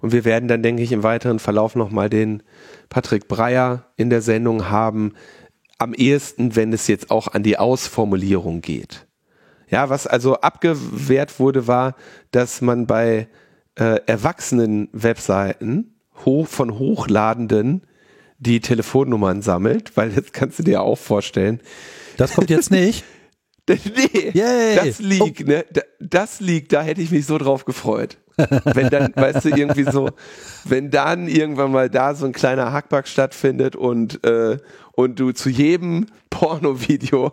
Und 0.01 0.13
wir 0.13 0.23
werden 0.23 0.47
dann, 0.47 0.63
denke 0.63 0.81
ich, 0.81 0.91
im 0.91 1.03
weiteren 1.03 1.39
Verlauf 1.39 1.75
nochmal 1.75 2.09
den 2.09 2.41
Patrick 2.87 3.27
Breyer 3.27 3.85
in 3.97 4.09
der 4.09 4.21
Sendung 4.21 4.69
haben. 4.69 5.13
Am 5.79 5.93
ehesten, 5.93 6.55
wenn 6.55 6.71
es 6.73 6.87
jetzt 6.87 7.09
auch 7.09 7.29
an 7.29 7.41
die 7.41 7.57
Ausformulierung 7.57 8.61
geht. 8.61 9.07
Ja, 9.69 9.89
was 9.89 10.05
also 10.05 10.35
abgewehrt 10.41 11.39
wurde, 11.39 11.67
war, 11.67 11.95
dass 12.31 12.61
man 12.61 12.85
bei 12.85 13.27
äh, 13.75 13.99
erwachsenen 14.05 14.89
Webseiten 14.91 15.95
hoch, 16.25 16.47
von 16.47 16.77
Hochladenden 16.77 17.83
die 18.39 18.61
Telefonnummern 18.61 19.41
sammelt, 19.41 19.95
weil 19.95 20.09
das 20.09 20.31
kannst 20.31 20.59
du 20.59 20.63
dir 20.63 20.81
auch 20.81 20.97
vorstellen. 20.97 21.59
Das 22.17 22.33
kommt 22.33 22.49
jetzt 22.49 22.71
nicht. 22.71 23.03
nee, 23.69 24.31
Yay. 24.33 24.75
das 24.75 24.99
liegt, 24.99 25.41
oh. 25.41 25.47
ne? 25.47 25.65
Das 25.99 26.39
liegt, 26.39 26.73
da 26.73 26.81
hätte 26.81 27.01
ich 27.01 27.11
mich 27.11 27.25
so 27.25 27.37
drauf 27.37 27.65
gefreut. 27.65 28.17
Wenn 28.73 28.89
dann, 28.89 29.13
weißt 29.15 29.45
du, 29.45 29.49
irgendwie 29.49 29.83
so, 29.83 30.09
wenn 30.65 30.89
dann 30.89 31.27
irgendwann 31.27 31.71
mal 31.71 31.89
da 31.89 32.15
so 32.15 32.25
ein 32.25 32.31
kleiner 32.31 32.71
Hackback 32.71 33.07
stattfindet 33.07 33.75
und, 33.75 34.23
äh, 34.25 34.57
und 34.93 35.19
du 35.19 35.31
zu 35.31 35.49
jedem 35.49 36.07
Porno-Video 36.29 37.31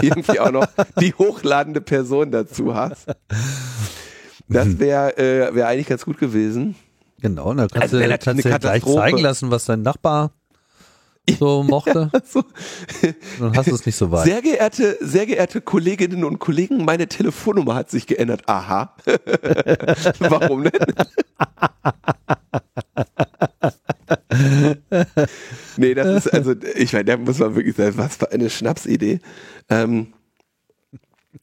irgendwie 0.00 0.40
auch 0.40 0.52
noch 0.52 0.66
die 1.00 1.14
hochladende 1.14 1.80
Person 1.80 2.30
dazu 2.30 2.74
hast. 2.74 3.08
Das 4.48 4.78
wäre 4.78 5.16
äh, 5.18 5.54
wär 5.54 5.66
eigentlich 5.66 5.88
ganz 5.88 6.04
gut 6.04 6.18
gewesen. 6.18 6.76
Genau, 7.20 7.52
da 7.54 7.66
kannst 7.66 7.94
also, 7.94 7.98
du, 7.98 8.18
kannst 8.18 8.44
du 8.44 8.58
gleich 8.58 8.84
zeigen 8.84 9.18
lassen, 9.18 9.50
was 9.50 9.64
dein 9.64 9.82
Nachbar 9.82 10.32
so 11.38 11.62
mochte. 11.62 12.10
Ja, 12.12 12.20
so. 12.24 12.44
Dann 13.38 13.56
hast 13.56 13.70
du 13.70 13.74
es 13.74 13.86
nicht 13.86 13.96
so 13.96 14.10
weit. 14.10 14.24
Sehr 14.24 14.42
geehrte, 14.42 14.98
sehr 15.00 15.26
geehrte 15.26 15.60
Kolleginnen 15.60 16.24
und 16.24 16.38
Kollegen, 16.38 16.84
meine 16.84 17.08
Telefonnummer 17.08 17.74
hat 17.74 17.90
sich 17.90 18.06
geändert. 18.06 18.42
Aha. 18.46 18.94
Warum 20.18 20.64
denn? 20.64 20.72
nee, 25.76 25.94
das 25.94 26.26
ist 26.26 26.32
also, 26.32 26.54
ich 26.74 26.92
meine, 26.92 27.04
da 27.04 27.16
muss 27.16 27.38
man 27.38 27.54
wirklich 27.56 27.76
sagen, 27.76 27.96
was 27.96 28.16
für 28.16 28.30
eine 28.30 28.50
Schnapsidee. 28.50 29.20
Ähm, 29.68 30.12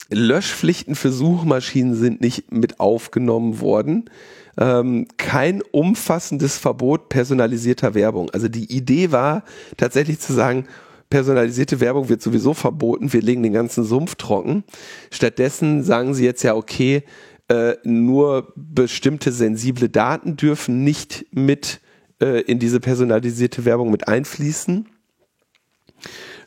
Löschpflichten 0.10 0.96
für 0.96 1.12
Suchmaschinen 1.12 1.96
sind 1.96 2.22
nicht 2.22 2.52
mit 2.52 2.80
aufgenommen 2.80 3.60
worden 3.60 4.10
ähm, 4.58 5.08
kein 5.18 5.62
umfassendes 5.72 6.58
Verbot 6.58 7.10
personalisierter 7.10 7.94
Werbung. 7.96 8.30
Also 8.32 8.48
die 8.48 8.72
Idee 8.76 9.12
war 9.12 9.44
tatsächlich 9.78 10.20
zu 10.20 10.34
sagen, 10.34 10.66
personalisierte 11.10 11.80
Werbung 11.80 12.10
wird 12.10 12.22
sowieso 12.22 12.54
verboten, 12.54 13.14
wir 13.14 13.22
legen 13.22 13.44
den 13.44 13.54
ganzen 13.54 13.84
Sumpf 13.84 14.16
trocken. 14.16 14.64
Stattdessen 15.12 15.84
sagen 15.84 16.14
sie 16.14 16.26
jetzt 16.26 16.44
ja, 16.44 16.56
okay, 16.56 17.04
äh, 17.50 17.76
nur 17.84 18.54
bestimmte 18.56 19.32
sensible 19.32 19.90
Daten 19.90 20.38
dürfen 20.38 20.84
nicht 20.84 21.26
mit 21.32 21.82
äh, 22.22 22.42
in 22.42 22.58
diese 22.58 22.80
personalisierte 22.80 23.66
Werbung 23.66 23.92
mit 23.92 24.08
einfließen. 24.08 24.88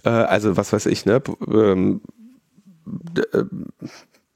Äh, 0.05 0.09
also 0.09 0.57
was 0.57 0.73
weiß 0.73 0.87
ich, 0.87 1.05
ne? 1.05 1.23
Ähm, 1.49 2.01
äh, 3.33 3.45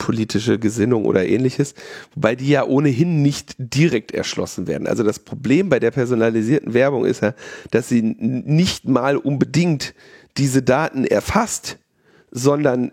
politische 0.01 0.59
Gesinnung 0.59 1.05
oder 1.05 1.27
ähnliches, 1.27 1.75
wobei 2.15 2.35
die 2.35 2.49
ja 2.49 2.65
ohnehin 2.65 3.23
nicht 3.23 3.55
direkt 3.59 4.13
erschlossen 4.13 4.67
werden. 4.67 4.89
Also 4.89 5.05
das 5.05 5.21
Problem 5.21 5.69
bei 5.69 5.79
der 5.79 5.93
personalisierten 5.93 6.75
Werbung 6.75 7.05
ist 7.05 7.23
ja, 7.23 7.35
dass 7.71 7.89
sie 7.89 8.03
nicht 8.03 8.89
mal 8.89 9.17
unbedingt 9.17 9.95
diese 10.39 10.63
Daten 10.63 11.05
erfasst, 11.05 11.79
sondern 12.31 12.93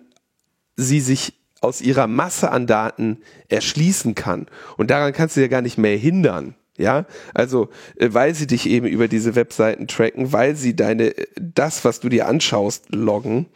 sie 0.75 0.99
sich 0.99 1.33
aus 1.61 1.81
ihrer 1.81 2.07
Masse 2.07 2.51
an 2.51 2.67
Daten 2.67 3.19
erschließen 3.47 4.13
kann. 4.13 4.45
Und 4.75 4.91
daran 4.91 5.13
kannst 5.13 5.37
du 5.37 5.41
ja 5.41 5.47
gar 5.47 5.61
nicht 5.61 5.77
mehr 5.77 5.97
hindern. 5.97 6.55
Ja, 6.77 7.07
also 7.33 7.69
äh, 7.95 8.09
weil 8.11 8.35
sie 8.35 8.45
dich 8.45 8.69
eben 8.69 8.85
über 8.85 9.07
diese 9.07 9.33
Webseiten 9.33 9.87
tracken, 9.87 10.31
weil 10.31 10.55
sie 10.55 10.75
deine 10.75 11.15
das, 11.35 11.83
was 11.85 12.01
du 12.01 12.09
dir 12.09 12.27
anschaust, 12.27 12.93
loggen, 12.93 13.47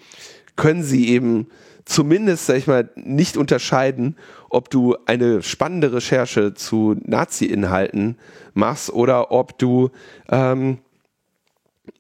können 0.55 0.81
sie 0.81 1.09
eben 1.09 1.47
zumindest, 1.91 2.45
sag 2.45 2.57
ich 2.57 2.67
mal, 2.67 2.89
nicht 2.95 3.37
unterscheiden, 3.37 4.15
ob 4.49 4.69
du 4.69 4.95
eine 5.05 5.43
spannende 5.43 5.93
Recherche 5.93 6.53
zu 6.53 6.95
Nazi-Inhalten 7.03 8.17
machst 8.53 8.91
oder 8.91 9.31
ob 9.31 9.57
du 9.59 9.89
ähm, 10.29 10.79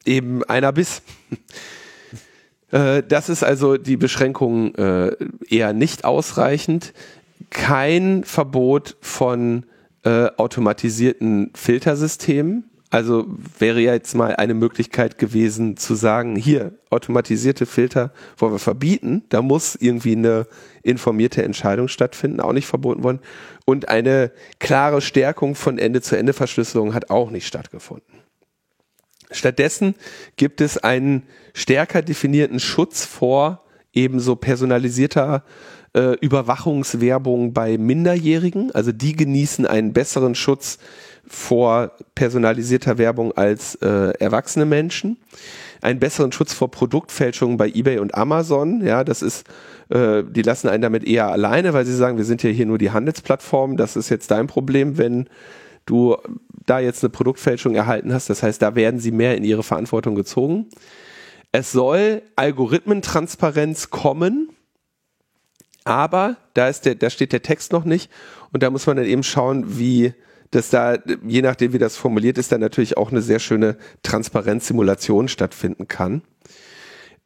eben 0.05 0.43
einer 0.45 0.71
bist. 0.71 1.03
äh, 2.71 3.03
das 3.03 3.29
ist 3.29 3.43
also 3.43 3.77
die 3.77 3.97
Beschränkung 3.97 4.73
äh, 4.75 5.15
eher 5.49 5.73
nicht 5.73 6.05
ausreichend. 6.05 6.93
Kein 7.49 8.23
Verbot 8.23 8.97
von 9.01 9.65
äh, 10.03 10.27
automatisierten 10.37 11.51
Filtersystemen. 11.53 12.70
Also 12.91 13.25
wäre 13.57 13.79
ja 13.79 13.93
jetzt 13.93 14.15
mal 14.15 14.35
eine 14.35 14.53
Möglichkeit 14.53 15.17
gewesen 15.17 15.77
zu 15.77 15.95
sagen, 15.95 16.35
hier, 16.35 16.73
automatisierte 16.89 17.65
Filter 17.65 18.11
wollen 18.37 18.51
wir 18.51 18.59
verbieten, 18.59 19.23
da 19.29 19.41
muss 19.41 19.75
irgendwie 19.75 20.11
eine 20.11 20.45
informierte 20.83 21.41
Entscheidung 21.41 21.87
stattfinden, 21.87 22.41
auch 22.41 22.51
nicht 22.51 22.67
verboten 22.67 23.03
worden. 23.03 23.21
Und 23.65 23.87
eine 23.87 24.33
klare 24.59 24.99
Stärkung 25.01 25.55
von 25.55 25.77
Ende-zu-Ende-Verschlüsselung 25.77 26.93
hat 26.93 27.09
auch 27.09 27.31
nicht 27.31 27.47
stattgefunden. 27.47 28.19
Stattdessen 29.31 29.95
gibt 30.35 30.59
es 30.59 30.77
einen 30.77 31.23
stärker 31.53 32.01
definierten 32.01 32.59
Schutz 32.59 33.05
vor 33.05 33.63
ebenso 33.93 34.35
personalisierter 34.35 35.45
äh, 35.93 36.17
Überwachungswerbung 36.19 37.53
bei 37.53 37.77
Minderjährigen. 37.77 38.71
Also 38.71 38.91
die 38.91 39.15
genießen 39.15 39.65
einen 39.65 39.93
besseren 39.93 40.35
Schutz 40.35 40.77
vor 41.27 41.91
personalisierter 42.15 42.97
Werbung 42.97 43.31
als 43.33 43.75
äh, 43.75 44.11
erwachsene 44.19 44.65
Menschen, 44.65 45.17
einen 45.81 45.99
besseren 45.99 46.31
Schutz 46.31 46.53
vor 46.53 46.69
Produktfälschungen 46.69 47.57
bei 47.57 47.69
eBay 47.69 47.99
und 47.99 48.15
Amazon. 48.15 48.85
Ja, 48.85 49.03
das 49.03 49.21
ist, 49.21 49.47
äh, 49.89 50.23
die 50.23 50.41
lassen 50.41 50.67
einen 50.67 50.81
damit 50.81 51.03
eher 51.03 51.27
alleine, 51.27 51.73
weil 51.73 51.85
sie 51.85 51.95
sagen, 51.95 52.17
wir 52.17 52.25
sind 52.25 52.43
ja 52.43 52.49
hier 52.49 52.65
nur 52.65 52.77
die 52.77 52.91
Handelsplattform. 52.91 53.77
Das 53.77 53.95
ist 53.95 54.09
jetzt 54.09 54.31
dein 54.31 54.47
Problem, 54.47 54.97
wenn 54.97 55.27
du 55.85 56.17
da 56.65 56.79
jetzt 56.79 57.03
eine 57.03 57.09
Produktfälschung 57.09 57.75
erhalten 57.75 58.13
hast. 58.13 58.29
Das 58.29 58.43
heißt, 58.43 58.61
da 58.61 58.75
werden 58.75 58.99
sie 58.99 59.11
mehr 59.11 59.35
in 59.35 59.43
ihre 59.43 59.63
Verantwortung 59.63 60.15
gezogen. 60.15 60.67
Es 61.51 61.71
soll 61.71 62.21
Algorithmentransparenz 62.35 63.89
kommen, 63.89 64.49
aber 65.83 66.37
da 66.53 66.69
ist 66.69 66.85
der, 66.85 66.95
da 66.95 67.09
steht 67.09 67.33
der 67.33 67.41
Text 67.41 67.73
noch 67.73 67.83
nicht 67.83 68.11
und 68.53 68.63
da 68.63 68.69
muss 68.69 68.85
man 68.87 68.97
dann 68.97 69.05
eben 69.05 69.23
schauen, 69.23 69.77
wie 69.77 70.13
dass 70.51 70.69
da, 70.69 70.97
je 71.25 71.41
nachdem 71.41 71.73
wie 71.73 71.77
das 71.77 71.95
formuliert 71.95 72.37
ist, 72.37 72.51
da 72.51 72.57
natürlich 72.57 72.97
auch 72.97 73.11
eine 73.11 73.21
sehr 73.21 73.39
schöne 73.39 73.77
Transparenzsimulation 74.03 75.27
stattfinden 75.27 75.87
kann. 75.87 76.21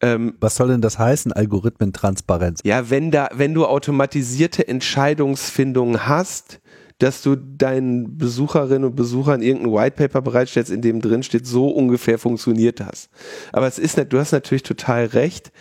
Ähm, 0.02 0.36
Was 0.40 0.56
soll 0.56 0.68
denn 0.70 0.82
das 0.82 1.00
heißen, 1.00 1.32
Algorithmentransparenz? 1.32 2.60
Ja, 2.64 2.90
wenn 2.90 3.12
da, 3.12 3.30
wenn 3.34 3.54
du 3.54 3.66
automatisierte 3.66 4.68
Entscheidungsfindungen 4.68 6.08
hast, 6.08 6.60
dass 7.00 7.22
du 7.22 7.36
deinen 7.36 8.18
Besucherinnen 8.18 8.86
und 8.86 8.96
Besuchern 8.96 9.42
irgendein 9.42 9.74
White 9.74 9.96
Paper 9.98 10.22
bereitstellst, 10.22 10.72
in 10.72 10.82
dem 10.82 11.02
drin 11.02 11.24
steht, 11.24 11.46
so 11.46 11.68
ungefähr 11.70 12.18
funktioniert 12.20 12.80
das. 12.80 13.10
Aber 13.52 13.68
es 13.68 13.80
ist, 13.80 13.98
du 14.10 14.20
hast 14.20 14.32
natürlich 14.32 14.64
total 14.64 15.06
recht. 15.06 15.52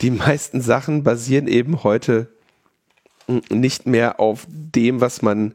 Die 0.00 0.10
meisten 0.10 0.60
Sachen 0.60 1.02
basieren 1.02 1.46
eben 1.46 1.82
heute 1.84 2.28
nicht 3.50 3.86
mehr 3.86 4.20
auf 4.20 4.46
dem, 4.48 5.00
was 5.00 5.22
man 5.22 5.54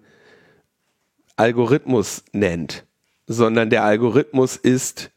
Algorithmus 1.37 2.23
nennt, 2.33 2.85
sondern 3.27 3.69
der 3.69 3.83
Algorithmus 3.83 4.57
ist 4.57 5.11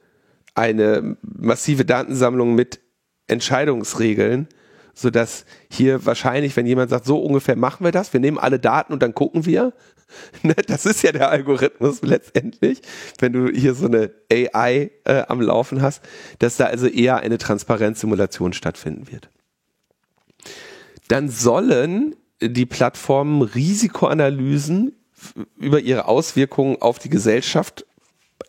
eine 0.55 1.17
massive 1.23 1.85
Datensammlung 1.85 2.55
mit 2.55 2.81
Entscheidungsregeln, 3.27 4.49
sodass 4.95 5.47
hier 5.71 6.05
wahrscheinlich, 6.05 6.57
wenn 6.57 6.67
jemand 6.67 6.91
sagt, 6.91 7.07
so 7.07 7.19
ungefähr 7.21 7.57
machen 7.57 7.85
wir 7.85 7.93
das, 7.93 8.13
wir 8.13 8.21
nehmen 8.21 8.39
alle 8.39 8.59
Daten 8.59 8.93
und 8.93 9.03
dann 9.03 9.15
gucken 9.15 9.47
wir, 9.47 9.73
ne, 10.43 10.55
das 10.67 10.87
ist 10.87 11.03
ja 11.03 11.13
der 11.13 11.31
Algorithmus 11.31 12.03
letztendlich, 12.03 12.83
wenn 13.19 13.33
du 13.33 13.49
hier 13.49 13.75
so 13.75 13.87
eine 13.87 14.11
AI 14.31 14.91
äh, 15.05 15.23
am 15.29 15.41
Laufen 15.41 15.81
hast, 15.81 16.03
dass 16.39 16.57
da 16.57 16.67
also 16.67 16.87
eher 16.87 17.19
eine 17.19 17.39
Transparenzsimulation 17.39 18.53
stattfinden 18.53 19.11
wird. 19.11 19.31
Dann 21.09 21.29
sollen 21.29 22.15
die 22.43 22.67
Plattformen 22.67 23.43
Risikoanalysen 23.43 25.00
über 25.57 25.81
ihre 25.81 26.07
Auswirkungen 26.07 26.81
auf 26.81 26.99
die 26.99 27.11
Gesellschaft 27.11 27.87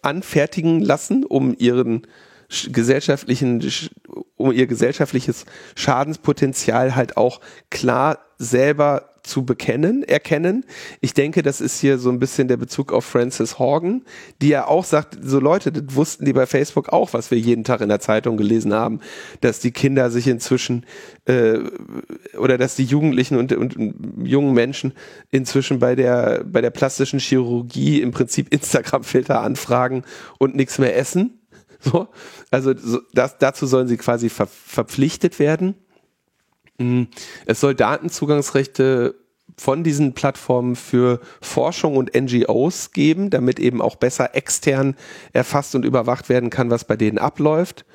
anfertigen 0.02 0.82
lassen, 0.82 1.26
um 1.26 1.56
ihren 1.58 2.08
gesellschaftlichen, 2.72 3.64
um 4.36 4.52
ihr 4.52 4.68
gesellschaftliches 4.68 5.46
Schadenspotenzial 5.76 6.96
halt 6.96 7.18
auch 7.18 7.40
klar 7.70 8.20
selber 8.38 9.11
zu 9.24 9.46
bekennen, 9.46 10.04
erkennen. 10.04 10.66
Ich 11.00 11.14
denke, 11.14 11.44
das 11.44 11.62
ist 11.62 11.80
hier 11.80 11.98
so 11.98 12.10
ein 12.10 12.20
bisschen 12.20 12.48
der 12.48 12.58
Bezug 12.58 12.92
auf 12.92 13.06
Frances 13.06 13.60
Horgan, 13.60 14.04
die 14.42 14.50
ja 14.50 14.68
auch 14.68 14.86
sagt, 14.86 15.18
so 15.22 15.40
Leute, 15.40 15.72
das 15.72 15.96
wussten 15.96 16.26
die 16.26 16.34
bei 16.34 16.46
Facebook 16.46 16.90
auch, 16.90 17.14
was 17.14 17.32
wir 17.32 17.38
jeden 17.38 17.64
Tag 17.64 17.82
in 17.82 17.90
der 17.90 18.00
Zeitung 18.00 18.38
gelesen 18.38 18.74
haben, 18.74 19.00
dass 19.42 19.60
die 19.60 19.72
Kinder 19.72 20.10
sich 20.10 20.28
inzwischen 20.28 20.86
äh, 21.26 21.60
oder 22.38 22.58
dass 22.58 22.76
die 22.76 22.86
Jugendlichen 22.86 23.38
und, 23.38 23.54
und, 23.54 23.78
und 23.78 24.28
jungen 24.28 24.54
Menschen 24.54 24.94
inzwischen 25.30 25.80
bei 25.80 25.96
der 25.96 26.44
bei 26.46 26.62
der 26.62 26.72
plastischen 26.72 27.20
Chirurgie 27.20 28.02
im 28.02 28.12
Prinzip 28.12 28.54
Instagram-Filter 28.54 29.42
anfragen 29.42 30.04
und 30.38 30.56
nichts 30.56 30.80
mehr 30.80 30.96
essen. 30.98 31.38
So, 31.84 32.10
also 32.52 32.74
so, 32.78 33.02
das, 33.14 33.40
dazu 33.40 33.66
sollen 33.66 33.88
sie 33.88 33.98
quasi 33.98 34.30
ver, 34.30 34.46
verpflichtet 34.48 35.40
werden. 35.40 35.76
Es 36.78 37.60
soll 37.60 37.76
Datenzugangsrechte 37.76 39.16
von 39.58 39.84
diesen 39.84 40.14
Plattformen 40.14 40.76
für 40.76 41.20
Forschung 41.42 41.96
und 41.96 42.16
NGOs 42.16 42.94
geben, 42.94 43.30
damit 43.30 43.60
eben 43.60 43.82
auch 43.82 43.96
besser 43.96 44.36
extern 44.36 44.96
erfasst 45.34 45.76
und 45.76 45.86
überwacht 45.86 46.30
werden 46.30 46.50
kann, 46.50 46.72
was 46.72 46.86
bei 46.86 46.96
denen 46.96 47.18
abläuft. 47.18 47.86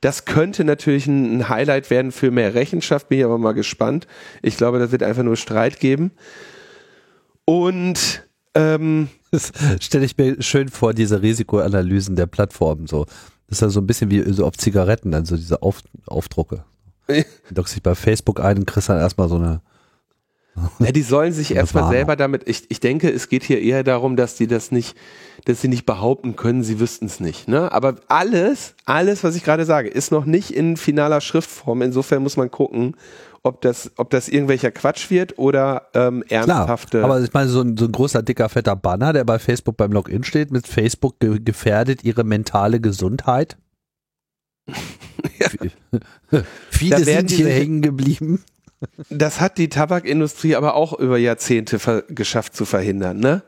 Das 0.00 0.24
könnte 0.24 0.64
natürlich 0.64 1.06
ein 1.06 1.48
Highlight 1.48 1.90
werden 1.90 2.12
für 2.12 2.30
mehr 2.30 2.54
Rechenschaft, 2.54 3.08
bin 3.08 3.18
ich 3.18 3.24
aber 3.24 3.38
mal 3.38 3.54
gespannt. 3.54 4.06
Ich 4.42 4.56
glaube, 4.56 4.78
das 4.78 4.92
wird 4.92 5.02
einfach 5.02 5.22
nur 5.22 5.36
Streit 5.36 5.80
geben. 5.80 6.12
Und 7.44 8.24
ähm, 8.54 9.08
das 9.30 9.52
stelle 9.80 10.04
ich 10.04 10.16
mir 10.16 10.42
schön 10.42 10.68
vor, 10.68 10.94
diese 10.94 11.22
Risikoanalysen 11.22 12.16
der 12.16 12.26
Plattformen 12.26 12.86
so. 12.86 13.06
Das 13.48 13.58
ist 13.58 13.62
ja 13.62 13.68
so 13.68 13.80
ein 13.80 13.86
bisschen 13.86 14.10
wie 14.10 14.22
so 14.32 14.44
auf 14.44 14.56
Zigaretten, 14.56 15.12
dann 15.12 15.24
so 15.24 15.36
diese 15.36 15.62
auf 15.62 15.82
Aufdrucke. 16.06 16.64
Du 17.48 17.54
dockst 17.54 17.74
dich 17.74 17.82
bei 17.82 17.94
Facebook 17.94 18.40
ein 18.40 18.58
und 18.58 18.66
kriegst 18.66 18.88
dann 18.88 18.98
erstmal 18.98 19.28
so 19.28 19.36
eine 19.36 19.60
ja, 20.78 20.92
die 20.92 21.02
sollen 21.02 21.32
sich 21.32 21.54
erstmal 21.54 21.90
selber 21.90 22.16
damit, 22.16 22.48
ich, 22.48 22.70
ich 22.70 22.80
denke, 22.80 23.10
es 23.10 23.28
geht 23.28 23.42
hier 23.42 23.60
eher 23.60 23.82
darum, 23.82 24.16
dass 24.16 24.36
die 24.36 24.46
das 24.46 24.70
nicht, 24.70 24.96
dass 25.44 25.60
sie 25.60 25.68
nicht 25.68 25.86
behaupten 25.86 26.36
können, 26.36 26.62
sie 26.62 26.80
wüssten 26.80 27.06
es 27.06 27.20
nicht. 27.20 27.48
Ne? 27.48 27.70
Aber 27.72 27.96
alles, 28.08 28.74
alles, 28.84 29.22
was 29.22 29.36
ich 29.36 29.44
gerade 29.44 29.64
sage, 29.64 29.88
ist 29.88 30.12
noch 30.12 30.24
nicht 30.24 30.52
in 30.52 30.76
finaler 30.76 31.20
Schriftform. 31.20 31.82
Insofern 31.82 32.22
muss 32.22 32.36
man 32.36 32.50
gucken, 32.50 32.96
ob 33.42 33.60
das, 33.60 33.92
ob 33.96 34.10
das 34.10 34.28
irgendwelcher 34.28 34.70
Quatsch 34.70 35.10
wird 35.10 35.38
oder 35.38 35.88
ähm, 35.94 36.24
ernsthafte. 36.28 36.98
Klar, 36.98 37.04
aber 37.04 37.20
ich 37.20 37.32
meine, 37.32 37.48
so 37.48 37.60
ein, 37.60 37.76
so 37.76 37.84
ein 37.84 37.92
großer, 37.92 38.22
dicker, 38.22 38.48
fetter 38.48 38.76
Banner, 38.76 39.12
der 39.12 39.24
bei 39.24 39.38
Facebook 39.38 39.76
beim 39.76 39.92
Login 39.92 40.24
steht, 40.24 40.50
mit 40.50 40.66
Facebook 40.66 41.20
ge 41.20 41.38
gefährdet 41.38 42.02
ihre 42.02 42.24
mentale 42.24 42.80
Gesundheit. 42.80 43.56
ja. 45.38 46.42
Viele 46.70 47.04
sind 47.04 47.30
hier 47.30 47.48
hängen 47.48 47.82
geblieben. 47.82 48.42
Das 49.08 49.40
hat 49.40 49.58
die 49.58 49.68
Tabakindustrie 49.68 50.54
aber 50.54 50.74
auch 50.74 50.98
über 50.98 51.16
Jahrzehnte 51.16 52.04
geschafft 52.08 52.54
zu 52.54 52.64
verhindern, 52.64 53.18
ne? 53.18 53.42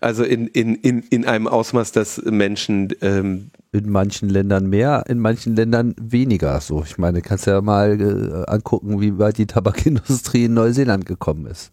Also 0.00 0.22
in, 0.22 0.48
in, 0.48 0.74
in, 0.74 1.00
in 1.00 1.24
einem 1.24 1.46
Ausmaß, 1.46 1.92
dass 1.92 2.20
Menschen 2.24 2.88
ähm, 3.00 3.50
in 3.72 3.88
manchen 3.88 4.28
Ländern 4.28 4.68
mehr, 4.68 5.04
in 5.08 5.18
manchen 5.18 5.56
Ländern 5.56 5.94
weniger. 5.98 6.60
So, 6.60 6.82
ich 6.84 6.98
meine, 6.98 7.22
kannst 7.22 7.46
ja 7.46 7.62
mal 7.62 7.98
äh, 8.00 8.50
angucken, 8.50 9.00
wie 9.00 9.18
weit 9.18 9.38
die 9.38 9.46
Tabakindustrie 9.46 10.44
in 10.44 10.54
Neuseeland 10.54 11.06
gekommen 11.06 11.46
ist. 11.46 11.72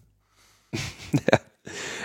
ja. 1.12 1.38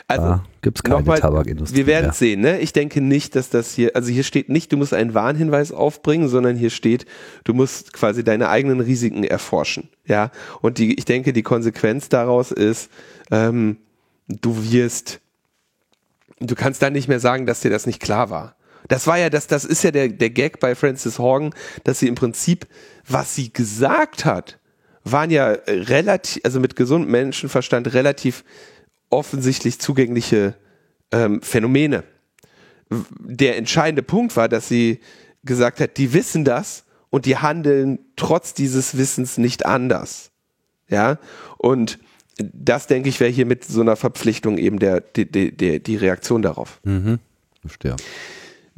Also 0.09 0.23
da 0.23 0.45
gibt's 0.61 0.83
keine 0.83 1.03
mal, 1.03 1.19
Tabakindustrie. 1.19 1.75
Wir 1.75 1.85
werden 1.85 2.13
sehen, 2.13 2.39
ne? 2.39 2.59
Ich 2.59 2.71
denke 2.71 3.01
nicht, 3.01 3.35
dass 3.35 3.49
das 3.49 3.73
hier, 3.73 3.93
also 3.93 4.09
hier 4.09 4.23
steht 4.23 4.47
nicht, 4.47 4.71
du 4.71 4.77
musst 4.77 4.93
einen 4.93 5.13
Warnhinweis 5.13 5.73
aufbringen, 5.73 6.29
sondern 6.29 6.55
hier 6.55 6.69
steht, 6.69 7.05
du 7.43 7.53
musst 7.53 7.91
quasi 7.91 8.23
deine 8.23 8.47
eigenen 8.47 8.79
Risiken 8.79 9.25
erforschen. 9.25 9.89
Ja. 10.05 10.31
Und 10.61 10.77
die, 10.77 10.97
ich 10.97 11.03
denke, 11.03 11.33
die 11.33 11.43
Konsequenz 11.43 12.07
daraus 12.07 12.51
ist, 12.51 12.89
ähm, 13.31 13.77
du 14.29 14.71
wirst, 14.71 15.19
du 16.39 16.55
kannst 16.55 16.81
dann 16.81 16.93
nicht 16.93 17.09
mehr 17.09 17.19
sagen, 17.19 17.45
dass 17.45 17.59
dir 17.59 17.71
das 17.71 17.85
nicht 17.85 18.01
klar 18.01 18.29
war. 18.29 18.55
Das 18.87 19.07
war 19.07 19.17
ja, 19.17 19.29
das, 19.29 19.47
das 19.47 19.65
ist 19.65 19.83
ja 19.83 19.91
der, 19.91 20.07
der 20.07 20.29
Gag 20.29 20.61
bei 20.61 20.73
Francis 20.73 21.19
Horgan, 21.19 21.53
dass 21.83 21.99
sie 21.99 22.07
im 22.07 22.15
Prinzip, 22.15 22.65
was 23.05 23.35
sie 23.35 23.51
gesagt 23.51 24.23
hat, 24.23 24.57
waren 25.03 25.31
ja 25.31 25.57
relativ, 25.67 26.41
also 26.45 26.61
mit 26.61 26.77
gesundem 26.77 27.11
Menschenverstand 27.11 27.93
relativ 27.93 28.45
offensichtlich 29.09 29.79
zugängliche 29.79 30.55
ähm, 31.11 31.41
Phänomene. 31.41 32.03
Der 33.19 33.57
entscheidende 33.57 34.03
Punkt 34.03 34.35
war, 34.35 34.49
dass 34.49 34.67
sie 34.67 34.99
gesagt 35.43 35.79
hat, 35.79 35.97
die 35.97 36.13
wissen 36.13 36.45
das 36.45 36.85
und 37.09 37.25
die 37.25 37.37
handeln 37.37 37.99
trotz 38.15 38.53
dieses 38.53 38.97
Wissens 38.97 39.37
nicht 39.37 39.65
anders. 39.65 40.31
Ja, 40.89 41.19
und 41.57 41.99
das 42.37 42.87
denke 42.87 43.09
ich 43.09 43.19
wäre 43.19 43.31
hier 43.31 43.45
mit 43.45 43.65
so 43.65 43.81
einer 43.81 43.95
Verpflichtung 43.95 44.57
eben 44.57 44.79
der, 44.79 45.01
die, 45.01 45.29
die, 45.29 45.81
die 45.81 45.95
Reaktion 45.95 46.41
darauf. 46.41 46.79
Mhm. 46.83 47.19
Verstehe 47.61 47.95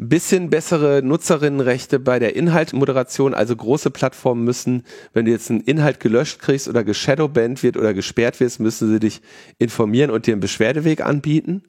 bisschen 0.08 0.50
bessere 0.50 1.02
Nutzerinnenrechte 1.04 2.00
bei 2.00 2.20
der 2.20 2.36
Inhaltmoderation. 2.36 3.34
Also 3.34 3.56
große 3.56 3.92
Plattformen 3.92 4.46
müssen, 4.46 4.84
wenn 5.14 5.26
du 5.26 5.32
jetzt 5.32 5.50
einen 5.50 5.60
Inhalt 5.62 6.00
gelöscht 6.00 6.40
kriegst 6.40 6.70
oder 6.70 6.86
geshadowbanned 6.86 7.64
wird 7.64 7.76
oder 7.76 7.94
gesperrt 7.94 8.40
wirst, 8.40 8.62
müssen 8.62 8.90
sie 8.90 9.00
dich 9.00 9.22
informieren 9.58 10.12
und 10.12 10.26
dir 10.26 10.34
einen 10.34 10.42
Beschwerdeweg 10.42 11.06
anbieten. 11.06 11.64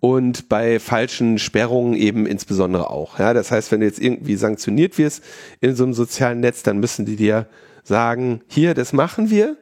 Und 0.00 0.48
bei 0.48 0.80
falschen 0.80 1.38
Sperrungen 1.38 1.94
eben 1.94 2.26
insbesondere 2.26 2.90
auch. 2.90 3.20
Ja, 3.20 3.34
das 3.34 3.52
heißt, 3.52 3.70
wenn 3.70 3.78
du 3.80 3.86
jetzt 3.86 4.00
irgendwie 4.00 4.34
sanktioniert 4.34 4.98
wirst 4.98 5.22
in 5.60 5.76
so 5.76 5.84
einem 5.84 5.94
sozialen 5.94 6.40
Netz, 6.40 6.64
dann 6.64 6.78
müssen 6.78 7.06
die 7.06 7.14
dir 7.14 7.46
sagen, 7.84 8.40
hier, 8.48 8.74
das 8.74 8.92
machen 8.92 9.30
wir. 9.30 9.56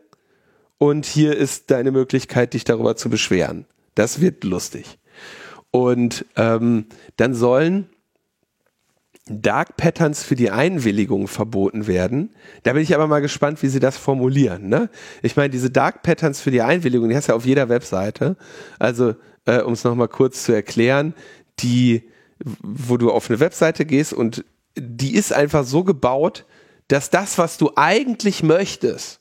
Und 0.79 1.05
hier 1.05 1.37
ist 1.37 1.71
deine 1.71 1.91
Möglichkeit, 1.91 2.55
dich 2.55 2.65
darüber 2.65 2.97
zu 2.97 3.11
beschweren. 3.11 3.67
Das 3.95 4.23
wird 4.23 4.45
lustig. 4.45 5.00
Und 5.71 6.25
ähm, 6.37 6.87
dann 7.17 7.35
sollen 7.35 7.89
Dark 9.31 9.77
Patterns 9.77 10.25
für 10.25 10.35
die 10.35 10.51
Einwilligung 10.51 11.29
verboten 11.29 11.87
werden. 11.87 12.35
Da 12.65 12.73
bin 12.73 12.83
ich 12.83 12.95
aber 12.95 13.07
mal 13.07 13.21
gespannt, 13.21 13.63
wie 13.63 13.69
sie 13.69 13.79
das 13.79 13.97
formulieren. 13.97 14.69
Ne? 14.69 14.91
Ich 15.23 15.37
meine, 15.37 15.51
diese 15.51 15.71
Dark 15.71 16.03
Patterns 16.03 16.41
für 16.41 16.51
die 16.51 16.63
Einwilligung, 16.63 17.09
die 17.09 17.17
hast 17.17 17.29
du 17.29 17.33
ja 17.33 17.37
auf 17.37 17.47
jeder 17.47 17.69
Webseite. 17.69 18.37
Also, 18.81 19.15
äh, 19.47 19.61
um 19.61 19.75
es 19.75 19.85
nochmal 19.85 20.09
kurz 20.09 20.43
zu 20.43 20.53
erklären, 20.53 21.15
die, 21.61 22.03
wo 22.61 22.97
du 22.97 23.13
auf 23.13 23.31
eine 23.31 23.39
Webseite 23.39 23.85
gehst 23.85 24.13
und 24.13 24.45
die 24.77 25.15
ist 25.15 25.33
einfach 25.33 25.65
so 25.65 25.85
gebaut, 25.85 26.45
dass 26.89 27.11
das, 27.11 27.39
was 27.39 27.57
du 27.57 27.71
eigentlich 27.77 28.43
möchtest, 28.43 29.21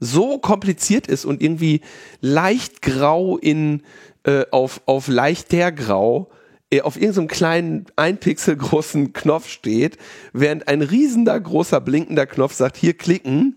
so 0.00 0.38
kompliziert 0.38 1.06
ist 1.06 1.24
und 1.24 1.42
irgendwie 1.42 1.82
leicht 2.20 2.82
grau 2.82 3.36
in 3.36 3.82
äh, 4.24 4.44
auf, 4.50 4.82
auf 4.86 5.08
leichter 5.08 5.72
Grau 5.72 6.30
äh, 6.70 6.82
auf 6.82 6.96
irgendeinem 6.96 7.28
kleinen 7.28 7.86
ein 7.96 8.18
Pixel 8.18 8.56
großen 8.56 9.12
Knopf 9.12 9.48
steht, 9.48 9.98
während 10.32 10.68
ein 10.68 10.82
riesender 10.82 11.38
großer 11.38 11.80
blinkender 11.80 12.26
Knopf 12.26 12.54
sagt, 12.54 12.76
hier 12.76 12.94
klicken, 12.94 13.56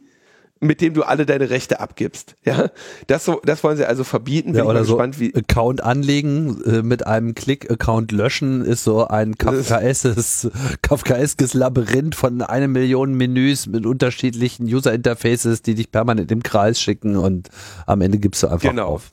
mit 0.59 0.81
dem 0.81 0.93
du 0.93 1.03
alle 1.03 1.25
deine 1.25 1.49
Rechte 1.49 1.79
abgibst. 1.79 2.35
Ja, 2.45 2.71
das, 3.07 3.25
so, 3.25 3.41
das 3.45 3.63
wollen 3.63 3.77
sie 3.77 3.85
also 3.85 4.03
verbieten. 4.03 4.55
Ja, 4.55 4.63
oder 4.63 4.83
so 4.85 4.93
gespannt, 4.93 5.19
wie 5.19 5.35
Account 5.35 5.83
anlegen, 5.83 6.61
äh, 6.63 6.81
mit 6.81 7.05
einem 7.05 7.35
Klick 7.35 7.69
Account 7.69 8.11
löschen 8.11 8.63
ist 8.63 8.83
so 8.83 9.05
ein 9.05 9.37
Kafkaeskes, 9.37 10.49
Kafkaeskes 10.81 11.53
Labyrinth 11.53 12.15
von 12.15 12.41
einer 12.41 12.67
Million 12.67 13.13
Menüs 13.13 13.67
mit 13.67 13.85
unterschiedlichen 13.85 14.65
User 14.65 14.93
Interfaces, 14.93 15.61
die 15.61 15.75
dich 15.75 15.91
permanent 15.91 16.31
im 16.31 16.41
Kreis 16.41 16.79
schicken 16.79 17.17
und 17.17 17.49
am 17.85 18.01
Ende 18.01 18.17
gibst 18.17 18.41
du 18.41 18.47
einfach 18.47 18.69
genau. 18.69 18.87
auf. 18.87 19.11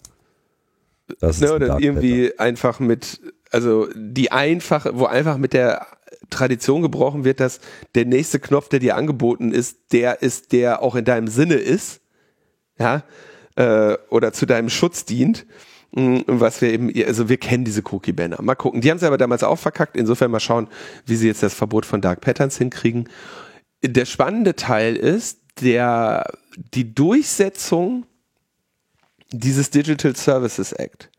Das 1.20 1.40
ne, 1.40 1.52
oder 1.52 1.78
irgendwie 1.80 2.38
einfach 2.38 2.80
mit, 2.80 3.20
also 3.50 3.88
die 3.94 4.30
einfach, 4.32 4.86
wo 4.92 5.06
einfach 5.06 5.38
mit 5.38 5.52
der 5.52 5.86
Tradition 6.30 6.82
gebrochen 6.82 7.24
wird, 7.24 7.40
dass 7.40 7.60
der 7.94 8.06
nächste 8.06 8.38
Knopf, 8.38 8.68
der 8.68 8.78
dir 8.78 8.96
angeboten 8.96 9.52
ist, 9.52 9.92
der 9.92 10.22
ist, 10.22 10.52
der 10.52 10.82
auch 10.82 10.94
in 10.94 11.04
deinem 11.04 11.28
Sinne 11.28 11.54
ist, 11.54 12.00
ja, 12.78 13.02
äh, 13.56 13.96
oder 14.08 14.32
zu 14.32 14.46
deinem 14.46 14.70
Schutz 14.70 15.04
dient. 15.04 15.46
Mm, 15.92 16.18
was 16.26 16.60
wir 16.60 16.72
eben, 16.72 16.92
also 17.06 17.28
wir 17.28 17.36
kennen 17.36 17.64
diese 17.64 17.82
Cookie-Banner. 17.84 18.40
Mal 18.42 18.54
gucken. 18.54 18.80
Die 18.80 18.90
haben 18.90 18.98
sie 18.98 19.06
aber 19.06 19.18
damals 19.18 19.42
auch 19.42 19.58
verkackt. 19.58 19.96
Insofern 19.96 20.30
mal 20.30 20.40
schauen, 20.40 20.68
wie 21.04 21.16
sie 21.16 21.26
jetzt 21.26 21.42
das 21.42 21.54
Verbot 21.54 21.84
von 21.84 22.00
Dark 22.00 22.20
Patterns 22.20 22.56
hinkriegen. 22.56 23.08
Der 23.82 24.04
spannende 24.04 24.54
Teil 24.54 24.94
ist, 24.94 25.40
der, 25.60 26.32
die 26.74 26.94
Durchsetzung 26.94 28.06
dieses 29.32 29.70
Digital 29.70 30.16
Services 30.16 30.72
Act 30.72 31.10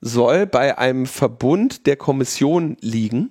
soll 0.00 0.46
bei 0.46 0.78
einem 0.78 1.06
Verbund 1.06 1.86
der 1.86 1.96
Kommission 1.96 2.76
liegen, 2.80 3.30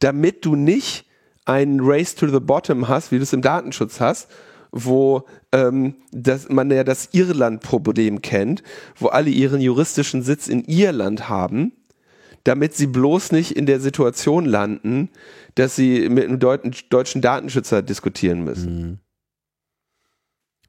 damit 0.00 0.44
du 0.44 0.56
nicht 0.56 1.06
einen 1.44 1.80
Race 1.82 2.14
to 2.14 2.28
the 2.28 2.40
Bottom 2.40 2.88
hast, 2.88 3.12
wie 3.12 3.16
du 3.16 3.22
es 3.22 3.32
im 3.32 3.42
Datenschutz 3.42 4.00
hast, 4.00 4.28
wo 4.72 5.24
ähm, 5.52 5.94
das, 6.10 6.48
man 6.48 6.70
ja 6.70 6.84
das 6.84 7.10
Irland-Problem 7.12 8.22
kennt, 8.22 8.62
wo 8.96 9.08
alle 9.08 9.30
ihren 9.30 9.60
juristischen 9.60 10.22
Sitz 10.22 10.48
in 10.48 10.64
Irland 10.64 11.28
haben, 11.28 11.72
damit 12.44 12.74
sie 12.74 12.86
bloß 12.86 13.32
nicht 13.32 13.52
in 13.52 13.66
der 13.66 13.80
Situation 13.80 14.44
landen, 14.44 15.10
dass 15.54 15.76
sie 15.76 16.08
mit 16.08 16.24
einem 16.24 16.38
deutschen 16.38 17.22
Datenschützer 17.22 17.82
diskutieren 17.82 18.42
müssen. 18.44 18.76
Mhm. 18.76 18.98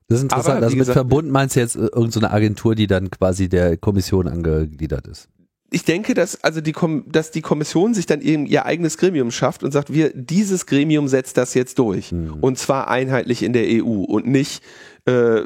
Das 0.07 0.19
ist 0.19 0.23
interessant. 0.23 0.57
Aber, 0.57 0.65
also 0.65 0.75
mit 0.75 0.79
gesagt, 0.79 0.95
Verbund 0.95 1.31
meinst 1.31 1.55
du 1.55 1.59
jetzt 1.59 1.75
äh, 1.75 1.87
irgendeine 1.87 2.31
Agentur, 2.31 2.75
die 2.75 2.87
dann 2.87 3.09
quasi 3.09 3.49
der 3.49 3.77
Kommission 3.77 4.27
angegliedert 4.27 5.07
ist? 5.07 5.29
Ich 5.71 5.83
denke, 5.83 6.13
dass 6.13 6.43
also 6.43 6.61
die, 6.61 6.73
dass 7.07 7.31
die 7.31 7.41
Kommission 7.41 7.93
sich 7.95 8.05
dann 8.05 8.21
eben 8.21 8.45
ihr 8.45 8.65
eigenes 8.65 8.97
Gremium 8.97 9.31
schafft 9.31 9.63
und 9.63 9.71
sagt, 9.71 9.91
wir 9.91 10.11
dieses 10.13 10.67
Gremium 10.67 11.07
setzt 11.07 11.37
das 11.37 11.53
jetzt 11.55 11.79
durch 11.79 12.11
mhm. 12.11 12.35
und 12.39 12.59
zwar 12.59 12.87
einheitlich 12.87 13.41
in 13.41 13.51
der 13.51 13.65
EU 13.67 14.03
und 14.03 14.27
nicht 14.27 14.63
äh, 15.05 15.41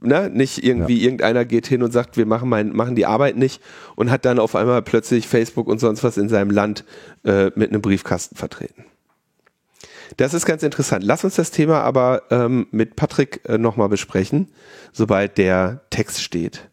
ne, 0.00 0.30
nicht 0.32 0.64
irgendwie 0.64 0.98
ja. 0.98 1.04
irgendeiner 1.04 1.44
geht 1.44 1.66
hin 1.66 1.82
und 1.82 1.92
sagt, 1.92 2.16
wir 2.16 2.26
machen 2.26 2.48
mein, 2.48 2.74
machen 2.74 2.96
die 2.96 3.06
Arbeit 3.06 3.36
nicht 3.36 3.62
und 3.94 4.10
hat 4.10 4.24
dann 4.24 4.38
auf 4.38 4.56
einmal 4.56 4.82
plötzlich 4.82 5.28
Facebook 5.28 5.68
und 5.68 5.80
sonst 5.80 6.02
was 6.02 6.16
in 6.16 6.28
seinem 6.28 6.50
Land 6.50 6.84
äh, 7.24 7.50
mit 7.54 7.70
einem 7.70 7.82
Briefkasten 7.82 8.36
vertreten. 8.36 8.84
Das 10.16 10.34
ist 10.34 10.46
ganz 10.46 10.62
interessant. 10.62 11.04
Lass 11.04 11.24
uns 11.24 11.36
das 11.36 11.50
Thema 11.50 11.82
aber 11.82 12.22
ähm, 12.30 12.66
mit 12.70 12.96
Patrick 12.96 13.40
äh, 13.48 13.58
nochmal 13.58 13.88
besprechen, 13.88 14.48
sobald 14.92 15.38
der 15.38 15.82
Text 15.90 16.22
steht. 16.22 16.68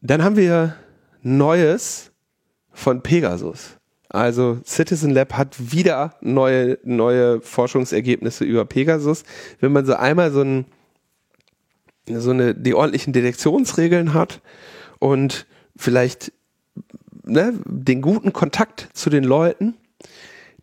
Dann 0.00 0.22
haben 0.22 0.36
wir 0.36 0.76
Neues 1.22 2.12
von 2.72 3.02
Pegasus. 3.02 3.76
Also 4.08 4.60
Citizen 4.64 5.10
Lab 5.10 5.34
hat 5.34 5.72
wieder 5.72 6.16
neue, 6.20 6.78
neue 6.82 7.40
Forschungsergebnisse 7.40 8.44
über 8.44 8.64
Pegasus. 8.64 9.24
Wenn 9.60 9.72
man 9.72 9.86
so 9.86 9.94
einmal 9.94 10.32
so, 10.32 10.42
ein, 10.42 10.66
so 12.08 12.30
eine, 12.30 12.54
die 12.54 12.74
ordentlichen 12.74 13.12
Detektionsregeln 13.12 14.14
hat 14.14 14.40
und 14.98 15.46
vielleicht 15.76 16.32
ne, 17.24 17.54
den 17.66 18.02
guten 18.02 18.32
Kontakt 18.32 18.88
zu 18.94 19.10
den 19.10 19.22
Leuten, 19.22 19.76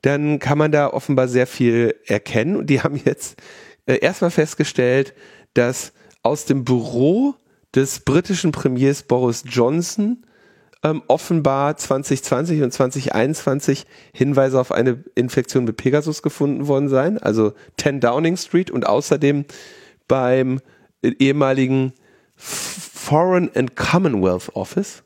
dann 0.02 0.39
kann 0.39 0.58
man 0.58 0.72
da 0.72 0.88
offenbar 0.88 1.28
sehr 1.28 1.48
viel 1.48 1.95
erkennen. 2.06 2.56
Und 2.56 2.70
die 2.70 2.82
haben 2.84 3.00
jetzt 3.04 3.41
äh, 3.86 3.98
erstmal 4.00 4.32
festgestellt, 4.32 5.14
dass 5.54 5.93
aus 6.24 6.45
dem 6.45 6.64
Büro 6.64 7.36
des 7.76 8.02
britischen 8.02 8.52
Premiers 8.52 9.04
Boris 9.04 9.43
Johnson 9.45 10.24
ähm, 10.84 11.02
offenbar 11.08 11.78
2020 11.78 12.62
und 12.62 12.72
2021 12.72 13.86
Hinweise 14.14 14.60
auf 14.60 14.72
eine 14.72 15.04
Infektion 15.16 15.66
mit 15.66 15.78
Pegasus 15.78 16.22
gefunden 16.22 16.68
worden 16.68 16.89
seien, 16.89 17.18
also 17.18 17.54
10 17.78 18.00
Downing 18.00 18.38
Street 18.38 18.72
und 18.72 18.86
außerdem 18.86 19.45
beim 20.08 20.60
ehemaligen 21.02 21.93
Foreign 22.36 23.50
and 23.56 23.76
Commonwealth 23.76 24.56
Office. 24.56 25.04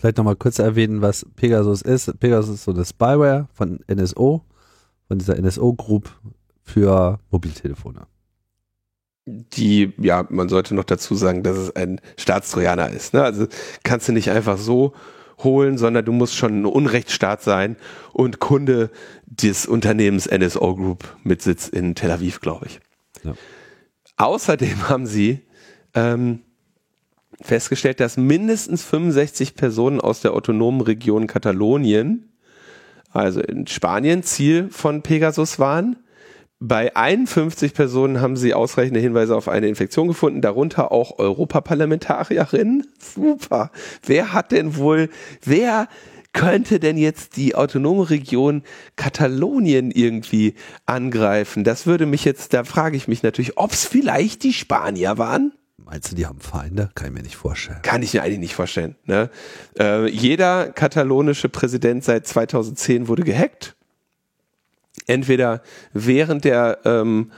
Vielleicht 0.00 0.16
nochmal 0.16 0.36
kurz 0.36 0.58
erwähnen, 0.58 1.02
was 1.02 1.26
Pegasus 1.36 1.82
ist. 1.82 2.18
Pegasus 2.20 2.54
ist 2.54 2.64
so 2.64 2.70
eine 2.70 2.86
Spyware 2.86 3.48
von 3.52 3.80
NSO, 3.86 4.42
von 5.06 5.18
dieser 5.18 5.38
NSO 5.38 5.74
Group 5.74 6.10
für 6.62 7.20
Mobiltelefone 7.30 8.06
die, 9.26 9.92
ja, 9.98 10.26
man 10.28 10.48
sollte 10.48 10.74
noch 10.74 10.84
dazu 10.84 11.14
sagen, 11.14 11.42
dass 11.42 11.56
es 11.56 11.76
ein 11.76 12.00
Staatstrojaner 12.16 12.90
ist. 12.90 13.14
Ne? 13.14 13.22
Also 13.22 13.46
kannst 13.84 14.08
du 14.08 14.12
nicht 14.12 14.30
einfach 14.30 14.58
so 14.58 14.94
holen, 15.38 15.78
sondern 15.78 16.04
du 16.04 16.12
musst 16.12 16.34
schon 16.34 16.62
ein 16.62 16.66
Unrechtsstaat 16.66 17.42
sein 17.42 17.76
und 18.12 18.40
Kunde 18.40 18.90
des 19.26 19.66
Unternehmens 19.66 20.26
NSO 20.26 20.74
Group 20.74 21.16
mit 21.22 21.42
Sitz 21.42 21.68
in 21.68 21.94
Tel 21.94 22.10
Aviv, 22.10 22.40
glaube 22.40 22.66
ich. 22.66 22.80
Ja. 23.22 23.34
Außerdem 24.16 24.88
haben 24.88 25.06
sie 25.06 25.40
ähm, 25.94 26.40
festgestellt, 27.40 28.00
dass 28.00 28.16
mindestens 28.16 28.84
65 28.84 29.54
Personen 29.54 30.00
aus 30.00 30.20
der 30.20 30.34
autonomen 30.34 30.80
Region 30.80 31.26
Katalonien, 31.26 32.32
also 33.12 33.40
in 33.40 33.66
Spanien, 33.66 34.22
Ziel 34.22 34.68
von 34.70 35.02
Pegasus 35.02 35.58
waren 35.58 35.96
bei 36.62 36.94
51 36.94 37.72
Personen 37.72 38.20
haben 38.20 38.36
sie 38.36 38.52
ausreichende 38.52 39.00
Hinweise 39.00 39.34
auf 39.34 39.48
eine 39.48 39.66
Infektion 39.66 40.08
gefunden, 40.08 40.42
darunter 40.42 40.92
auch 40.92 41.18
Europaparlamentarierinnen. 41.18 42.86
Super. 42.98 43.70
Wer 44.04 44.34
hat 44.34 44.52
denn 44.52 44.76
wohl, 44.76 45.08
wer 45.42 45.88
könnte 46.34 46.78
denn 46.78 46.98
jetzt 46.98 47.38
die 47.38 47.54
autonome 47.54 48.10
Region 48.10 48.62
Katalonien 48.94 49.90
irgendwie 49.90 50.54
angreifen? 50.84 51.64
Das 51.64 51.86
würde 51.86 52.04
mich 52.04 52.26
jetzt, 52.26 52.52
da 52.52 52.64
frage 52.64 52.96
ich 52.98 53.08
mich 53.08 53.22
natürlich, 53.22 53.56
ob 53.56 53.72
es 53.72 53.86
vielleicht 53.86 54.42
die 54.42 54.52
Spanier 54.52 55.16
waren. 55.16 55.52
Meinst 55.90 56.12
du, 56.12 56.16
die 56.16 56.26
haben 56.26 56.40
Feinde? 56.40 56.90
Kann 56.94 57.08
ich 57.08 57.12
mir 57.14 57.22
nicht 57.22 57.36
vorstellen. 57.36 57.82
Kann 57.82 58.02
ich 58.02 58.14
mir 58.14 58.22
eigentlich 58.22 58.38
nicht 58.38 58.54
vorstellen. 58.54 58.94
Ne? 59.04 59.28
Äh, 59.78 60.08
jeder 60.08 60.70
katalonische 60.70 61.48
Präsident 61.48 62.04
seit 62.04 62.26
2010 62.26 63.08
wurde 63.08 63.24
gehackt 63.24 63.74
entweder 65.06 65.62
während 65.92 66.44
der 66.44 66.78
ähm, 66.84 67.32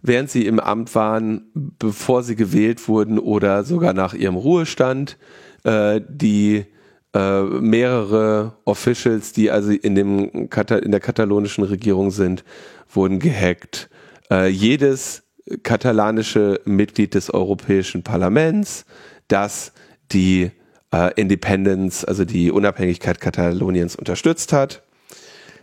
während 0.00 0.30
sie 0.30 0.46
im 0.46 0.60
Amt 0.60 0.94
waren, 0.94 1.50
bevor 1.54 2.22
sie 2.22 2.36
gewählt 2.36 2.86
wurden 2.86 3.18
oder 3.18 3.64
sogar 3.64 3.94
nach 3.94 4.14
ihrem 4.14 4.36
Ruhestand, 4.36 5.16
äh, 5.64 6.00
die 6.08 6.66
äh, 7.14 7.42
mehrere 7.42 8.52
Officials, 8.64 9.32
die 9.32 9.50
also 9.50 9.72
in 9.72 9.96
dem 9.96 10.50
Kata 10.50 10.76
in 10.76 10.92
der 10.92 11.00
katalonischen 11.00 11.64
Regierung 11.64 12.12
sind, 12.12 12.44
wurden 12.88 13.18
gehackt. 13.18 13.90
Äh, 14.30 14.48
jedes 14.48 15.24
katalanische 15.62 16.60
Mitglied 16.64 17.14
des 17.14 17.32
Europäischen 17.32 18.02
Parlaments, 18.02 18.84
das 19.28 19.72
die 20.12 20.50
äh, 20.92 21.12
Independence, 21.20 22.04
also 22.04 22.24
die 22.24 22.50
Unabhängigkeit 22.50 23.20
Kataloniens 23.20 23.96
unterstützt 23.96 24.52
hat 24.52 24.82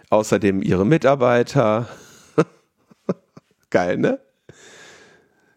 außerdem 0.10 0.62
ihre 0.62 0.86
Mitarbeiter. 0.86 1.88
Geil, 3.70 3.98
ne? 3.98 4.20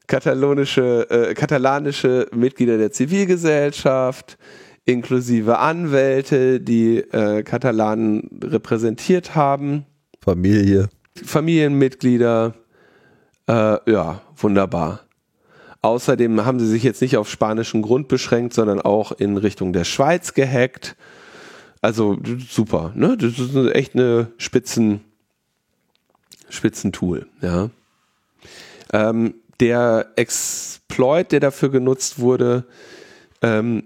Katalonische, 0.06 1.06
äh, 1.10 1.34
katalanische 1.34 2.28
Mitglieder 2.34 2.78
der 2.78 2.90
Zivilgesellschaft, 2.92 4.38
inklusive 4.86 5.58
Anwälte, 5.58 6.60
die 6.60 6.98
äh, 6.98 7.42
Katalanen 7.42 8.40
repräsentiert 8.42 9.34
haben. 9.34 9.84
Familie. 10.22 10.88
Familienmitglieder. 11.22 12.54
Äh, 13.48 13.90
ja, 13.90 14.20
wunderbar. 14.36 15.00
Außerdem 15.80 16.44
haben 16.44 16.60
sie 16.60 16.66
sich 16.66 16.82
jetzt 16.82 17.00
nicht 17.00 17.16
auf 17.16 17.30
spanischen 17.30 17.82
Grund 17.82 18.08
beschränkt, 18.08 18.52
sondern 18.52 18.80
auch 18.80 19.12
in 19.12 19.36
Richtung 19.36 19.72
der 19.72 19.84
Schweiz 19.84 20.34
gehackt. 20.34 20.96
Also 21.80 22.18
super, 22.48 22.92
ne? 22.94 23.16
Das 23.16 23.38
ist 23.38 23.54
echt 23.74 23.94
eine 23.94 24.32
Spitzen, 24.36 25.00
Spitzentool, 26.48 27.26
ja. 27.40 27.70
Ähm, 28.92 29.34
der 29.60 30.12
Exploit, 30.16 31.30
der 31.30 31.40
dafür 31.40 31.70
genutzt 31.70 32.18
wurde, 32.18 32.64
ähm, 33.42 33.84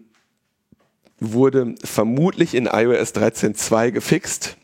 wurde 1.21 1.75
vermutlich 1.85 2.55
in 2.55 2.67
iOS 2.67 3.15
13.2 3.15 3.91
gefixt. 3.91 4.57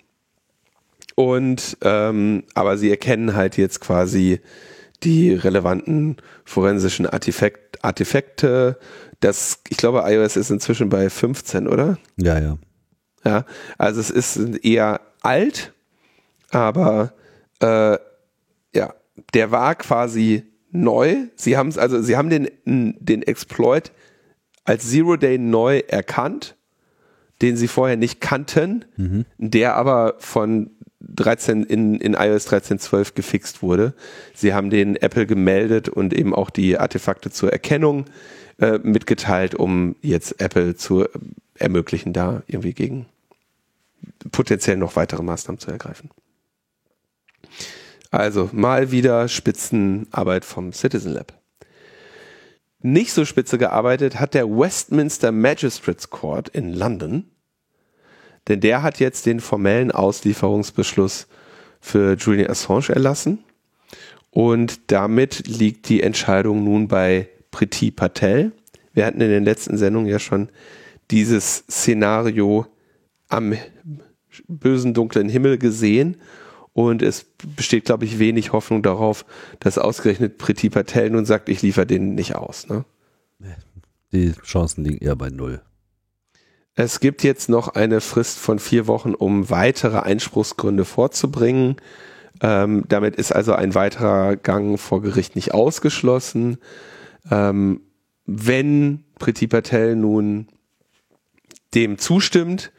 Und 1.14 1.76
ähm, 1.82 2.44
aber 2.54 2.78
sie 2.78 2.90
erkennen 2.90 3.34
halt 3.34 3.56
jetzt 3.56 3.80
quasi 3.80 4.40
die 5.02 5.32
relevanten 5.32 6.16
forensischen 6.44 7.06
Artefakt, 7.06 7.84
Artefakte. 7.84 8.78
Das, 9.20 9.62
ich 9.68 9.76
glaube, 9.76 10.04
iOS 10.06 10.36
ist 10.36 10.50
inzwischen 10.50 10.88
bei 10.88 11.10
15, 11.10 11.68
oder? 11.68 11.98
Ja, 12.16 12.38
ja. 12.38 12.58
Ja, 13.24 13.44
also 13.76 14.00
es 14.00 14.10
ist 14.10 14.64
eher 14.64 15.00
alt, 15.22 15.72
aber 16.50 17.12
äh, 17.60 17.98
ja, 18.74 18.94
der 19.34 19.50
war 19.50 19.74
quasi 19.74 20.44
neu. 20.70 21.26
Sie 21.36 21.56
haben 21.56 21.68
es 21.68 21.78
also, 21.78 22.00
sie 22.00 22.16
haben 22.16 22.30
den 22.30 22.48
den 22.64 23.22
Exploit 23.22 23.92
als 24.64 24.88
Zero 24.88 25.16
Day 25.16 25.38
neu 25.38 25.80
erkannt, 25.88 26.56
den 27.42 27.56
sie 27.56 27.68
vorher 27.68 27.96
nicht 27.96 28.20
kannten, 28.20 28.84
mhm. 28.96 29.24
der 29.38 29.74
aber 29.74 30.14
von 30.18 30.70
13 31.00 31.64
in, 31.64 32.00
in 32.00 32.14
iOS 32.14 32.48
13.12 32.48 33.14
gefixt 33.14 33.62
wurde. 33.62 33.94
Sie 34.34 34.52
haben 34.52 34.70
den 34.70 34.96
Apple 34.96 35.26
gemeldet 35.26 35.88
und 35.88 36.12
eben 36.12 36.34
auch 36.34 36.50
die 36.50 36.78
Artefakte 36.78 37.30
zur 37.30 37.52
Erkennung 37.52 38.06
äh, 38.58 38.78
mitgeteilt, 38.78 39.54
um 39.54 39.94
jetzt 40.02 40.40
Apple 40.40 40.74
zu 40.74 41.06
ermöglichen, 41.54 42.12
da 42.12 42.42
irgendwie 42.46 42.72
gegen 42.72 43.06
potenziell 44.32 44.76
noch 44.76 44.96
weitere 44.96 45.22
Maßnahmen 45.22 45.60
zu 45.60 45.70
ergreifen. 45.70 46.10
Also 48.10 48.48
mal 48.52 48.90
wieder 48.90 49.28
Spitzenarbeit 49.28 50.44
vom 50.44 50.72
Citizen 50.72 51.12
Lab. 51.12 51.34
Nicht 52.80 53.12
so 53.12 53.24
spitze 53.24 53.58
gearbeitet 53.58 54.20
hat 54.20 54.34
der 54.34 54.48
Westminster 54.48 55.32
Magistrates 55.32 56.10
Court 56.10 56.48
in 56.48 56.72
London, 56.72 57.28
denn 58.48 58.60
der 58.60 58.82
hat 58.82 58.98
jetzt 59.00 59.26
den 59.26 59.40
formellen 59.40 59.90
Auslieferungsbeschluss 59.90 61.26
für 61.80 62.14
Julian 62.14 62.50
Assange 62.50 62.88
erlassen 62.90 63.44
und 64.30 64.92
damit 64.92 65.46
liegt 65.46 65.88
die 65.88 66.02
Entscheidung 66.02 66.64
nun 66.64 66.88
bei 66.88 67.28
Priti 67.50 67.90
Patel. 67.90 68.52
Wir 68.92 69.06
hatten 69.06 69.20
in 69.20 69.30
den 69.30 69.44
letzten 69.44 69.76
Sendungen 69.76 70.08
ja 70.08 70.18
schon 70.18 70.48
dieses 71.10 71.64
Szenario 71.70 72.66
am 73.28 73.54
bösen, 74.46 74.94
dunklen 74.94 75.28
Himmel 75.28 75.58
gesehen. 75.58 76.16
Und 76.72 77.02
es 77.02 77.26
besteht, 77.56 77.86
glaube 77.86 78.04
ich, 78.04 78.18
wenig 78.18 78.52
Hoffnung 78.52 78.82
darauf, 78.82 79.24
dass 79.58 79.78
ausgerechnet 79.78 80.38
Priti 80.38 80.70
Patel 80.70 81.10
nun 81.10 81.24
sagt, 81.24 81.48
ich 81.48 81.62
liefere 81.62 81.86
den 81.86 82.14
nicht 82.14 82.36
aus. 82.36 82.68
Ne? 82.68 82.84
Die 84.12 84.32
Chancen 84.44 84.84
liegen 84.84 85.04
eher 85.04 85.16
bei 85.16 85.30
null. 85.30 85.60
Es 86.78 87.00
gibt 87.00 87.24
jetzt 87.24 87.48
noch 87.48 87.66
eine 87.66 88.00
Frist 88.00 88.38
von 88.38 88.60
vier 88.60 88.86
Wochen, 88.86 89.12
um 89.12 89.50
weitere 89.50 89.98
Einspruchsgründe 89.98 90.84
vorzubringen. 90.84 91.74
Ähm, 92.40 92.84
damit 92.86 93.16
ist 93.16 93.32
also 93.32 93.52
ein 93.52 93.74
weiterer 93.74 94.36
Gang 94.36 94.78
vor 94.78 95.02
Gericht 95.02 95.34
nicht 95.34 95.52
ausgeschlossen. 95.52 96.58
Ähm, 97.32 97.80
wenn 98.26 99.02
Priti 99.18 99.48
Patel 99.48 99.96
nun 99.96 100.46
dem 101.74 101.98
zustimmt, 101.98 102.70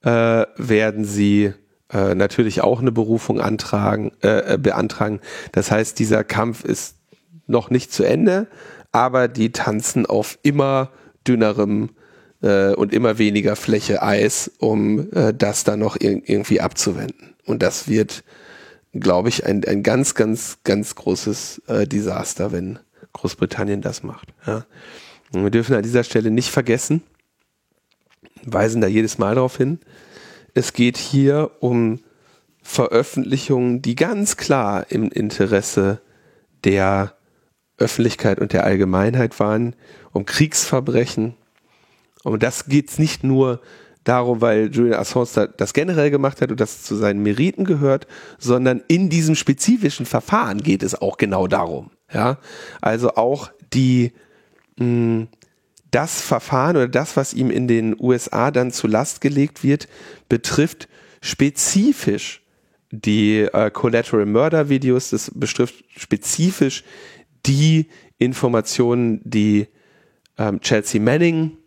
äh, 0.00 0.46
werden 0.56 1.04
sie 1.04 1.52
äh, 1.92 2.14
natürlich 2.14 2.62
auch 2.62 2.80
eine 2.80 2.92
Berufung 2.92 3.42
antragen, 3.42 4.12
äh, 4.22 4.54
äh, 4.54 4.58
beantragen. 4.58 5.20
Das 5.52 5.70
heißt, 5.70 5.98
dieser 5.98 6.24
Kampf 6.24 6.64
ist 6.64 6.96
noch 7.46 7.68
nicht 7.68 7.92
zu 7.92 8.04
Ende, 8.04 8.46
aber 8.90 9.28
die 9.28 9.52
tanzen 9.52 10.06
auf 10.06 10.38
immer 10.42 10.92
dünnerem 11.28 11.90
äh, 12.44 12.74
und 12.74 12.92
immer 12.92 13.18
weniger 13.18 13.56
Fläche 13.56 14.02
Eis, 14.02 14.50
um 14.58 15.10
äh, 15.12 15.32
das 15.32 15.64
dann 15.64 15.80
noch 15.80 15.96
ir 15.98 16.20
irgendwie 16.28 16.60
abzuwenden. 16.60 17.34
Und 17.44 17.62
das 17.62 17.88
wird, 17.88 18.22
glaube 18.92 19.30
ich, 19.30 19.46
ein, 19.46 19.64
ein 19.64 19.82
ganz, 19.82 20.14
ganz, 20.14 20.58
ganz 20.62 20.94
großes 20.94 21.62
äh, 21.66 21.86
Desaster, 21.86 22.52
wenn 22.52 22.78
Großbritannien 23.14 23.80
das 23.80 24.02
macht. 24.02 24.28
Ja. 24.46 24.66
Wir 25.32 25.50
dürfen 25.50 25.74
an 25.74 25.82
dieser 25.82 26.04
Stelle 26.04 26.30
nicht 26.30 26.50
vergessen, 26.50 27.02
weisen 28.44 28.80
da 28.80 28.86
jedes 28.86 29.18
Mal 29.18 29.34
darauf 29.34 29.56
hin, 29.56 29.78
es 30.52 30.72
geht 30.72 30.96
hier 30.96 31.50
um 31.58 32.00
Veröffentlichungen, 32.62 33.82
die 33.82 33.96
ganz 33.96 34.36
klar 34.36 34.86
im 34.90 35.10
Interesse 35.10 36.00
der 36.62 37.14
Öffentlichkeit 37.76 38.38
und 38.38 38.52
der 38.52 38.64
Allgemeinheit 38.64 39.40
waren, 39.40 39.74
um 40.12 40.24
Kriegsverbrechen. 40.24 41.34
Und 42.24 42.42
das 42.42 42.66
geht 42.66 42.90
es 42.90 42.98
nicht 42.98 43.22
nur 43.22 43.60
darum, 44.02 44.40
weil 44.40 44.70
Julian 44.72 44.98
Assange 45.00 45.52
das 45.56 45.72
generell 45.72 46.10
gemacht 46.10 46.40
hat 46.40 46.50
und 46.50 46.60
das 46.60 46.82
zu 46.82 46.96
seinen 46.96 47.22
Meriten 47.22 47.64
gehört, 47.64 48.06
sondern 48.38 48.82
in 48.88 49.08
diesem 49.08 49.34
spezifischen 49.34 50.06
Verfahren 50.06 50.62
geht 50.62 50.82
es 50.82 51.00
auch 51.00 51.16
genau 51.16 51.46
darum. 51.46 51.90
Ja, 52.12 52.38
also 52.80 53.14
auch 53.14 53.50
die 53.72 54.12
mh, 54.76 55.26
das 55.90 56.20
Verfahren 56.20 56.76
oder 56.76 56.88
das, 56.88 57.16
was 57.16 57.34
ihm 57.34 57.50
in 57.50 57.68
den 57.68 57.96
USA 57.98 58.50
dann 58.50 58.72
zu 58.72 58.86
Last 58.86 59.20
gelegt 59.20 59.62
wird, 59.62 59.88
betrifft 60.28 60.88
spezifisch 61.20 62.42
die 62.90 63.40
äh, 63.40 63.70
Collateral 63.70 64.26
Murder 64.26 64.68
Videos, 64.68 65.10
das 65.10 65.30
betrifft 65.34 65.84
spezifisch 65.96 66.84
die 67.46 67.88
Informationen, 68.18 69.20
die 69.24 69.68
ähm, 70.38 70.60
Chelsea 70.60 71.00
Manning 71.00 71.58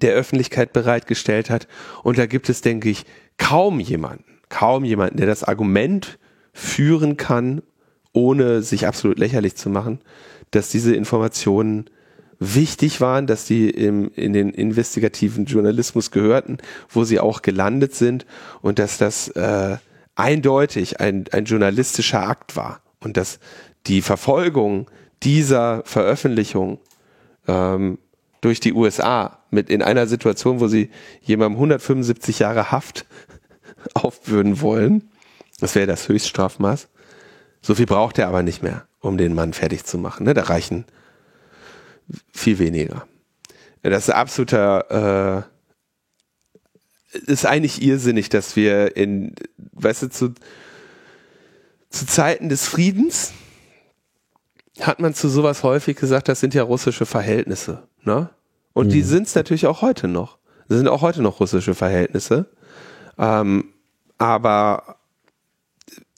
der 0.00 0.14
Öffentlichkeit 0.14 0.72
bereitgestellt 0.72 1.50
hat. 1.50 1.68
Und 2.02 2.18
da 2.18 2.26
gibt 2.26 2.48
es, 2.48 2.60
denke 2.60 2.88
ich, 2.88 3.04
kaum 3.38 3.80
jemanden, 3.80 4.24
kaum 4.48 4.84
jemanden, 4.84 5.16
der 5.16 5.26
das 5.26 5.44
Argument 5.44 6.18
führen 6.52 7.16
kann, 7.16 7.62
ohne 8.12 8.62
sich 8.62 8.86
absolut 8.86 9.18
lächerlich 9.18 9.56
zu 9.56 9.70
machen, 9.70 10.00
dass 10.50 10.68
diese 10.68 10.94
Informationen 10.94 11.88
wichtig 12.38 13.00
waren, 13.00 13.26
dass 13.26 13.44
die 13.44 13.70
im, 13.70 14.10
in 14.14 14.32
den 14.32 14.50
investigativen 14.50 15.46
Journalismus 15.46 16.10
gehörten, 16.10 16.58
wo 16.88 17.04
sie 17.04 17.20
auch 17.20 17.42
gelandet 17.42 17.94
sind 17.94 18.26
und 18.60 18.78
dass 18.78 18.98
das 18.98 19.28
äh, 19.28 19.76
eindeutig 20.16 21.00
ein, 21.00 21.24
ein 21.32 21.44
journalistischer 21.44 22.28
Akt 22.28 22.56
war 22.56 22.82
und 23.00 23.16
dass 23.16 23.38
die 23.86 24.02
Verfolgung 24.02 24.90
dieser 25.22 25.82
Veröffentlichung 25.84 26.80
ähm, 27.46 27.98
durch 28.40 28.60
die 28.60 28.72
USA 28.72 29.41
mit 29.52 29.70
in 29.70 29.82
einer 29.82 30.06
Situation, 30.06 30.60
wo 30.60 30.66
sie 30.66 30.90
jemandem 31.20 31.56
175 31.56 32.40
Jahre 32.40 32.72
Haft 32.72 33.06
aufbürden 33.94 34.60
wollen, 34.60 35.10
das 35.60 35.74
wäre 35.74 35.86
das 35.86 36.08
Höchststrafmaß. 36.08 36.88
So 37.60 37.74
viel 37.74 37.86
braucht 37.86 38.18
er 38.18 38.28
aber 38.28 38.42
nicht 38.42 38.62
mehr, 38.62 38.86
um 39.00 39.16
den 39.16 39.34
Mann 39.34 39.52
fertig 39.52 39.84
zu 39.84 39.98
machen. 39.98 40.24
Ne? 40.24 40.34
Da 40.34 40.42
reichen 40.42 40.86
viel 42.32 42.58
weniger. 42.58 43.06
Das 43.82 44.08
ist 44.08 44.14
absoluter, 44.14 45.46
äh, 47.12 47.18
ist 47.26 47.46
eigentlich 47.46 47.82
irrsinnig, 47.82 48.28
dass 48.28 48.56
wir 48.56 48.96
in, 48.96 49.34
weißt 49.72 50.02
du, 50.02 50.10
zu, 50.10 50.34
zu 51.90 52.06
Zeiten 52.06 52.48
des 52.48 52.66
Friedens 52.66 53.32
hat 54.80 55.00
man 55.00 55.14
zu 55.14 55.28
sowas 55.28 55.62
häufig 55.62 55.96
gesagt, 55.96 56.28
das 56.28 56.40
sind 56.40 56.54
ja 56.54 56.62
russische 56.62 57.06
Verhältnisse. 57.06 57.86
Ne? 58.02 58.30
Und 58.72 58.88
mhm. 58.88 58.90
die 58.90 59.02
sind 59.02 59.26
es 59.26 59.34
natürlich 59.34 59.66
auch 59.66 59.82
heute 59.82 60.08
noch. 60.08 60.38
Das 60.68 60.78
sind 60.78 60.88
auch 60.88 61.02
heute 61.02 61.22
noch 61.22 61.40
russische 61.40 61.74
Verhältnisse. 61.74 62.46
Ähm, 63.18 63.72
aber 64.18 64.96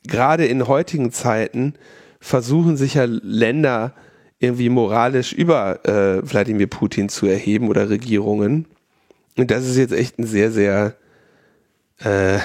gerade 0.06 0.46
in 0.46 0.68
heutigen 0.68 1.12
Zeiten 1.12 1.74
versuchen 2.20 2.76
sich 2.76 2.94
ja 2.94 3.04
Länder 3.04 3.94
irgendwie 4.38 4.68
moralisch 4.68 5.32
über 5.32 5.84
äh, 5.86 6.20
Wladimir 6.28 6.66
Putin 6.66 7.08
zu 7.08 7.26
erheben 7.26 7.68
oder 7.68 7.88
Regierungen. 7.88 8.66
Und 9.36 9.50
das 9.50 9.66
ist 9.66 9.76
jetzt 9.76 9.92
echt 9.92 10.18
ein 10.18 10.26
sehr, 10.26 10.52
sehr 10.52 10.96
äh, 11.98 12.38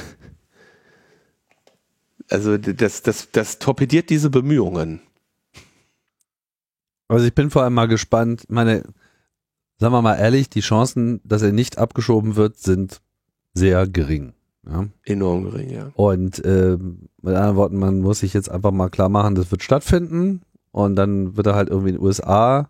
also 2.30 2.58
das, 2.58 3.02
das, 3.02 3.32
das 3.32 3.60
torpediert 3.60 4.10
diese 4.10 4.30
Bemühungen. 4.30 5.02
Also 7.08 7.26
ich 7.26 7.34
bin 7.34 7.50
vor 7.50 7.64
allem 7.64 7.74
mal 7.74 7.88
gespannt, 7.88 8.44
meine, 8.50 8.84
sagen 9.80 9.94
wir 9.94 10.02
mal 10.02 10.16
ehrlich, 10.16 10.50
die 10.50 10.60
Chancen, 10.60 11.22
dass 11.24 11.42
er 11.42 11.52
nicht 11.52 11.78
abgeschoben 11.78 12.36
wird, 12.36 12.58
sind 12.58 13.02
sehr 13.54 13.88
gering. 13.88 14.34
Ja. 14.68 14.88
Enorm 15.06 15.46
gering, 15.46 15.70
ja. 15.70 15.92
Und 15.96 16.44
äh, 16.44 16.78
mit 17.22 17.36
anderen 17.36 17.56
Worten, 17.56 17.78
man 17.78 18.02
muss 18.02 18.20
sich 18.20 18.34
jetzt 18.34 18.52
einfach 18.52 18.72
mal 18.72 18.90
klar 18.90 19.10
machen, 19.10 19.36
das 19.36 19.50
wird 19.52 19.64
stattfinden 19.64 20.42
und 20.72 20.96
dann 20.96 21.38
wird 21.38 21.48
er 21.48 21.56
halt 21.56 21.70
irgendwie 21.70 21.90
in 21.90 21.96
den 21.96 22.04
USA 22.04 22.70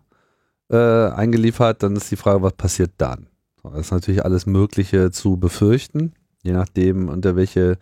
äh, 0.70 0.76
eingeliefert, 0.76 1.82
dann 1.82 1.96
ist 1.96 2.10
die 2.10 2.16
Frage, 2.16 2.42
was 2.42 2.54
passiert 2.54 2.92
dann? 2.98 3.26
Das 3.62 3.78
ist 3.78 3.90
natürlich 3.90 4.24
alles 4.24 4.46
Mögliche 4.46 5.10
zu 5.10 5.36
befürchten, 5.36 6.12
je 6.42 6.52
nachdem, 6.52 7.08
unter 7.08 7.36
welche 7.36 7.76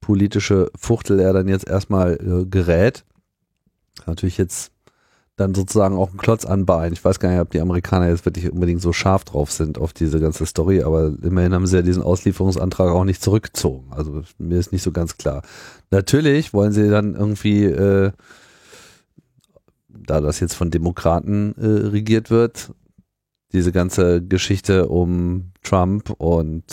politische 0.00 0.70
Fuchtel 0.76 1.20
er 1.20 1.32
dann 1.32 1.48
jetzt 1.48 1.68
erstmal 1.68 2.14
äh, 2.14 2.46
gerät. 2.46 3.04
Natürlich 4.06 4.38
jetzt 4.38 4.73
dann 5.36 5.54
sozusagen 5.54 5.96
auch 5.96 6.12
ein 6.12 6.16
Klotz 6.16 6.44
anbein. 6.44 6.92
Ich 6.92 7.04
weiß 7.04 7.18
gar 7.18 7.30
nicht, 7.30 7.40
ob 7.40 7.50
die 7.50 7.60
Amerikaner 7.60 8.08
jetzt 8.08 8.24
wirklich 8.24 8.50
unbedingt 8.52 8.80
so 8.80 8.92
scharf 8.92 9.24
drauf 9.24 9.50
sind 9.50 9.78
auf 9.78 9.92
diese 9.92 10.20
ganze 10.20 10.46
Story, 10.46 10.82
aber 10.82 11.12
immerhin 11.22 11.54
haben 11.54 11.66
sie 11.66 11.76
ja 11.76 11.82
diesen 11.82 12.02
Auslieferungsantrag 12.02 12.90
auch 12.90 13.04
nicht 13.04 13.22
zurückgezogen. 13.22 13.88
Also 13.90 14.22
mir 14.38 14.58
ist 14.58 14.72
nicht 14.72 14.82
so 14.82 14.92
ganz 14.92 15.16
klar. 15.16 15.42
Natürlich 15.90 16.52
wollen 16.52 16.72
sie 16.72 16.88
dann 16.88 17.14
irgendwie 17.14 17.64
äh, 17.64 18.12
da 20.06 20.20
das 20.20 20.40
jetzt 20.40 20.54
von 20.54 20.70
Demokraten 20.70 21.54
äh, 21.58 21.88
regiert 21.88 22.30
wird, 22.30 22.72
diese 23.52 23.72
ganze 23.72 24.22
Geschichte 24.22 24.88
um 24.88 25.52
Trump 25.62 26.10
und 26.18 26.64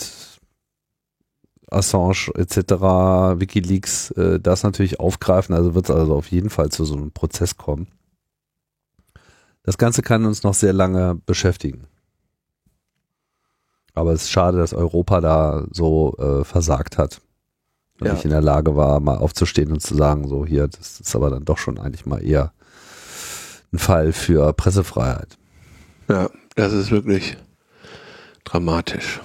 Assange 1.70 2.30
etc., 2.34 3.40
Wikileaks, 3.40 4.10
äh, 4.12 4.40
das 4.40 4.62
natürlich 4.62 5.00
aufgreifen. 5.00 5.54
Also 5.54 5.74
wird 5.74 5.88
es 5.88 5.94
also 5.94 6.14
auf 6.14 6.30
jeden 6.30 6.50
Fall 6.50 6.70
zu 6.70 6.84
so 6.84 6.94
einem 6.94 7.12
Prozess 7.12 7.56
kommen. 7.56 7.88
Das 9.62 9.78
Ganze 9.78 10.02
kann 10.02 10.24
uns 10.24 10.42
noch 10.42 10.54
sehr 10.54 10.72
lange 10.72 11.14
beschäftigen. 11.26 11.86
Aber 13.94 14.12
es 14.12 14.22
ist 14.22 14.30
schade, 14.30 14.58
dass 14.58 14.72
Europa 14.72 15.20
da 15.20 15.66
so 15.70 16.16
äh, 16.18 16.44
versagt 16.44 16.98
hat. 16.98 17.20
Und 18.00 18.06
ja. 18.06 18.14
nicht 18.14 18.24
in 18.24 18.30
der 18.30 18.40
Lage 18.40 18.74
war, 18.74 19.00
mal 19.00 19.18
aufzustehen 19.18 19.70
und 19.70 19.80
zu 19.80 19.94
sagen, 19.94 20.26
so 20.26 20.44
hier, 20.44 20.66
das 20.66 21.00
ist 21.00 21.14
aber 21.14 21.30
dann 21.30 21.44
doch 21.44 21.58
schon 21.58 21.78
eigentlich 21.78 22.06
mal 22.06 22.24
eher 22.24 22.52
ein 23.72 23.78
Fall 23.78 24.12
für 24.12 24.52
Pressefreiheit. 24.52 25.38
Ja, 26.08 26.30
das 26.56 26.72
ist 26.72 26.90
wirklich 26.90 27.36
dramatisch. 28.44 29.20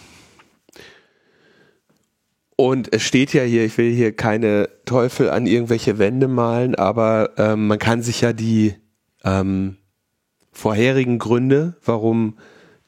Und 2.56 2.94
es 2.94 3.04
steht 3.04 3.34
ja 3.34 3.44
hier, 3.44 3.66
ich 3.66 3.78
will 3.78 3.94
hier 3.94 4.16
keine 4.16 4.70
Teufel 4.86 5.30
an 5.30 5.46
irgendwelche 5.46 6.00
Wände 6.00 6.28
malen, 6.28 6.76
aber 6.76 7.32
ähm, 7.38 7.68
man 7.68 7.78
kann 7.78 8.02
sich 8.02 8.22
ja 8.22 8.34
die 8.34 8.76
ähm, 9.24 9.78
vorherigen 10.58 11.20
Gründe, 11.20 11.76
warum 11.86 12.38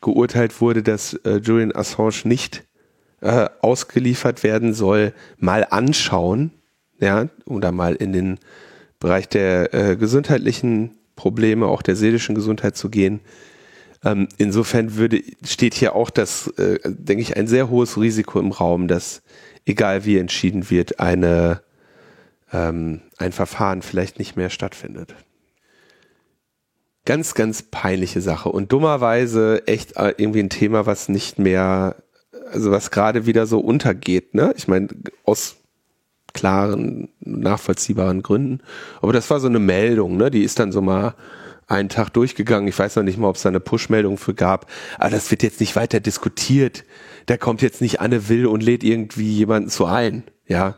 geurteilt 0.02 0.60
wurde, 0.60 0.82
dass 0.82 1.14
äh, 1.14 1.38
Julian 1.38 1.76
Assange 1.76 2.22
nicht 2.24 2.64
äh, 3.22 3.48
ausgeliefert 3.62 4.42
werden 4.42 4.74
soll, 4.74 5.14
mal 5.38 5.68
anschauen, 5.70 6.52
ja, 7.00 7.30
oder 7.46 7.72
mal 7.72 7.94
in 7.94 8.12
den 8.12 8.40
Bereich 9.00 9.30
der 9.30 9.74
äh, 9.74 9.96
gesundheitlichen 9.98 10.96
Probleme 11.16 11.68
auch 11.68 11.84
der 11.84 11.96
seelischen 11.96 12.34
Gesundheit 12.34 12.76
zu 12.76 12.90
gehen. 12.90 13.20
Ähm, 14.04 14.28
insofern 14.38 14.96
würde, 14.96 15.22
steht 15.46 15.76
hier 15.76 15.94
auch 15.94 16.10
das, 16.10 16.48
äh, 16.58 16.80
denke 16.86 17.22
ich, 17.22 17.38
ein 17.38 17.48
sehr 17.48 17.70
hohes 17.70 18.00
Risiko 18.00 18.40
im 18.40 18.52
Raum, 18.52 18.88
dass 18.88 19.22
egal 19.66 20.06
wie 20.06 20.18
entschieden 20.18 20.72
wird, 20.72 21.00
eine, 21.00 21.62
ähm, 22.52 23.02
ein 23.18 23.32
Verfahren 23.32 23.84
vielleicht 23.84 24.18
nicht 24.18 24.36
mehr 24.36 24.50
stattfindet. 24.50 25.14
Ganz, 27.10 27.34
ganz 27.34 27.64
peinliche 27.64 28.22
Sache 28.22 28.50
und 28.50 28.72
dummerweise 28.72 29.64
echt 29.66 29.98
äh, 29.98 30.14
irgendwie 30.18 30.42
ein 30.42 30.52
Thema, 30.52 30.86
was 30.86 31.10
nicht 31.10 31.40
mehr, 31.40 31.96
also 32.52 32.70
was 32.70 32.92
gerade 32.92 33.26
wieder 33.26 33.48
so 33.48 33.58
untergeht. 33.58 34.36
Ne? 34.36 34.54
Ich 34.56 34.68
meine, 34.68 34.90
aus 35.24 35.56
klaren, 36.34 37.10
nachvollziehbaren 37.20 38.22
Gründen. 38.22 38.60
Aber 39.02 39.12
das 39.12 39.28
war 39.32 39.40
so 39.40 39.48
eine 39.48 39.58
Meldung, 39.58 40.18
ne? 40.18 40.30
Die 40.30 40.44
ist 40.44 40.60
dann 40.60 40.72
so 40.72 40.84
mal 40.84 41.16
einen 41.66 41.90
Tag 41.90 42.10
durchgegangen. 42.12 42.68
Ich 42.68 42.78
weiß 42.78 42.96
noch 42.96 43.04
nicht 43.04 43.18
mal, 43.18 43.30
ob 43.30 43.38
es 43.38 43.42
da 43.42 43.50
eine 43.50 43.60
Push-Meldung 43.60 44.20
für 44.20 44.36
gab. 44.36 44.68
Aber 45.00 45.10
das 45.10 45.32
wird 45.32 45.42
jetzt 45.42 45.60
nicht 45.62 45.76
weiter 45.76 46.00
diskutiert. 46.00 46.86
Da 47.26 47.38
kommt 47.38 47.64
jetzt 47.64 47.82
nicht 47.82 48.02
Anne 48.02 48.30
Will 48.30 48.46
und 48.46 48.62
lädt 48.62 48.84
irgendwie 48.84 49.34
jemanden 49.34 49.70
zu 49.70 49.88
ein. 49.88 50.26
Ja. 50.46 50.76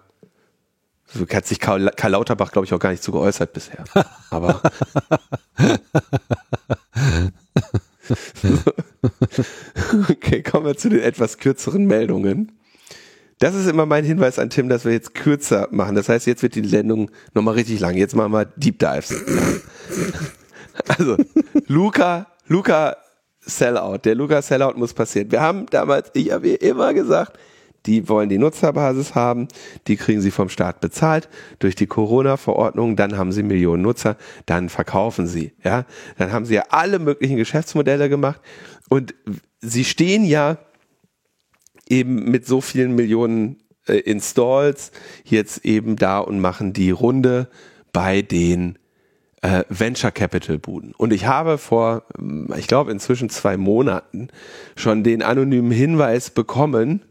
So 1.13 1.27
hat 1.27 1.45
sich 1.45 1.59
Karl, 1.59 1.91
Karl 1.95 2.11
Lauterbach, 2.11 2.51
glaube 2.51 2.65
ich, 2.65 2.73
auch 2.73 2.79
gar 2.79 2.91
nicht 2.91 3.03
so 3.03 3.11
geäußert 3.11 3.53
bisher. 3.53 3.83
Aber. 4.29 4.61
Okay, 10.09 10.43
kommen 10.43 10.65
wir 10.65 10.75
zu 10.77 10.89
den 10.89 10.99
etwas 10.99 11.37
kürzeren 11.37 11.85
Meldungen. 11.85 12.51
Das 13.39 13.55
ist 13.55 13.67
immer 13.67 13.85
mein 13.85 14.05
Hinweis 14.05 14.37
an 14.37 14.49
Tim, 14.49 14.69
dass 14.69 14.85
wir 14.85 14.91
jetzt 14.91 15.15
kürzer 15.15 15.67
machen. 15.71 15.95
Das 15.95 16.09
heißt, 16.09 16.27
jetzt 16.27 16.43
wird 16.43 16.55
die 16.55 16.67
Sendung 16.67 17.09
nochmal 17.33 17.55
richtig 17.55 17.79
lang. 17.79 17.95
Jetzt 17.95 18.15
machen 18.15 18.31
wir 18.33 18.45
Deep 18.45 18.79
Dives. 18.79 19.13
Also, 20.87 21.17
Luca, 21.67 22.27
Luca 22.47 22.95
Sellout. 23.41 23.99
Der 24.05 24.15
Luca 24.15 24.41
Sellout 24.41 24.77
muss 24.77 24.93
passieren. 24.93 25.29
Wir 25.29 25.41
haben 25.41 25.65
damals, 25.69 26.09
ich 26.13 26.31
habe 26.31 26.49
immer 26.49 26.93
gesagt, 26.93 27.37
die 27.85 28.07
wollen 28.09 28.29
die 28.29 28.37
Nutzerbasis 28.37 29.15
haben, 29.15 29.47
die 29.87 29.95
kriegen 29.95 30.21
sie 30.21 30.31
vom 30.31 30.49
Staat 30.49 30.81
bezahlt 30.81 31.29
durch 31.59 31.75
die 31.75 31.87
Corona-Verordnung, 31.87 32.95
dann 32.95 33.17
haben 33.17 33.31
sie 33.31 33.43
Millionen 33.43 33.81
Nutzer, 33.81 34.17
dann 34.45 34.69
verkaufen 34.69 35.27
sie, 35.27 35.53
ja. 35.63 35.85
Dann 36.17 36.31
haben 36.31 36.45
sie 36.45 36.55
ja 36.55 36.65
alle 36.69 36.99
möglichen 36.99 37.37
Geschäftsmodelle 37.37 38.09
gemacht 38.09 38.41
und 38.89 39.15
sie 39.61 39.85
stehen 39.85 40.23
ja 40.23 40.57
eben 41.89 42.29
mit 42.29 42.45
so 42.45 42.61
vielen 42.61 42.95
Millionen 42.95 43.57
äh, 43.87 43.97
Installs 43.97 44.91
jetzt 45.23 45.65
eben 45.65 45.95
da 45.95 46.19
und 46.19 46.39
machen 46.39 46.73
die 46.73 46.91
Runde 46.91 47.49
bei 47.91 48.21
den 48.21 48.77
äh, 49.41 49.63
Venture 49.69 50.11
Capital 50.11 50.57
Buden. 50.57 50.93
Und 50.95 51.11
ich 51.11 51.25
habe 51.25 51.57
vor, 51.57 52.03
ich 52.57 52.67
glaube 52.67 52.91
inzwischen 52.91 53.29
zwei 53.29 53.57
Monaten 53.57 54.29
schon 54.75 55.03
den 55.03 55.23
anonymen 55.23 55.71
Hinweis 55.71 56.29
bekommen 56.29 57.01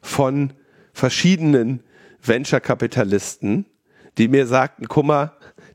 von 0.00 0.52
verschiedenen 0.92 1.80
Venture 2.22 2.60
Kapitalisten, 2.60 3.66
die 4.18 4.28
mir 4.28 4.46
sagten, 4.46 4.86
guck 4.88 5.04
mal, 5.04 5.32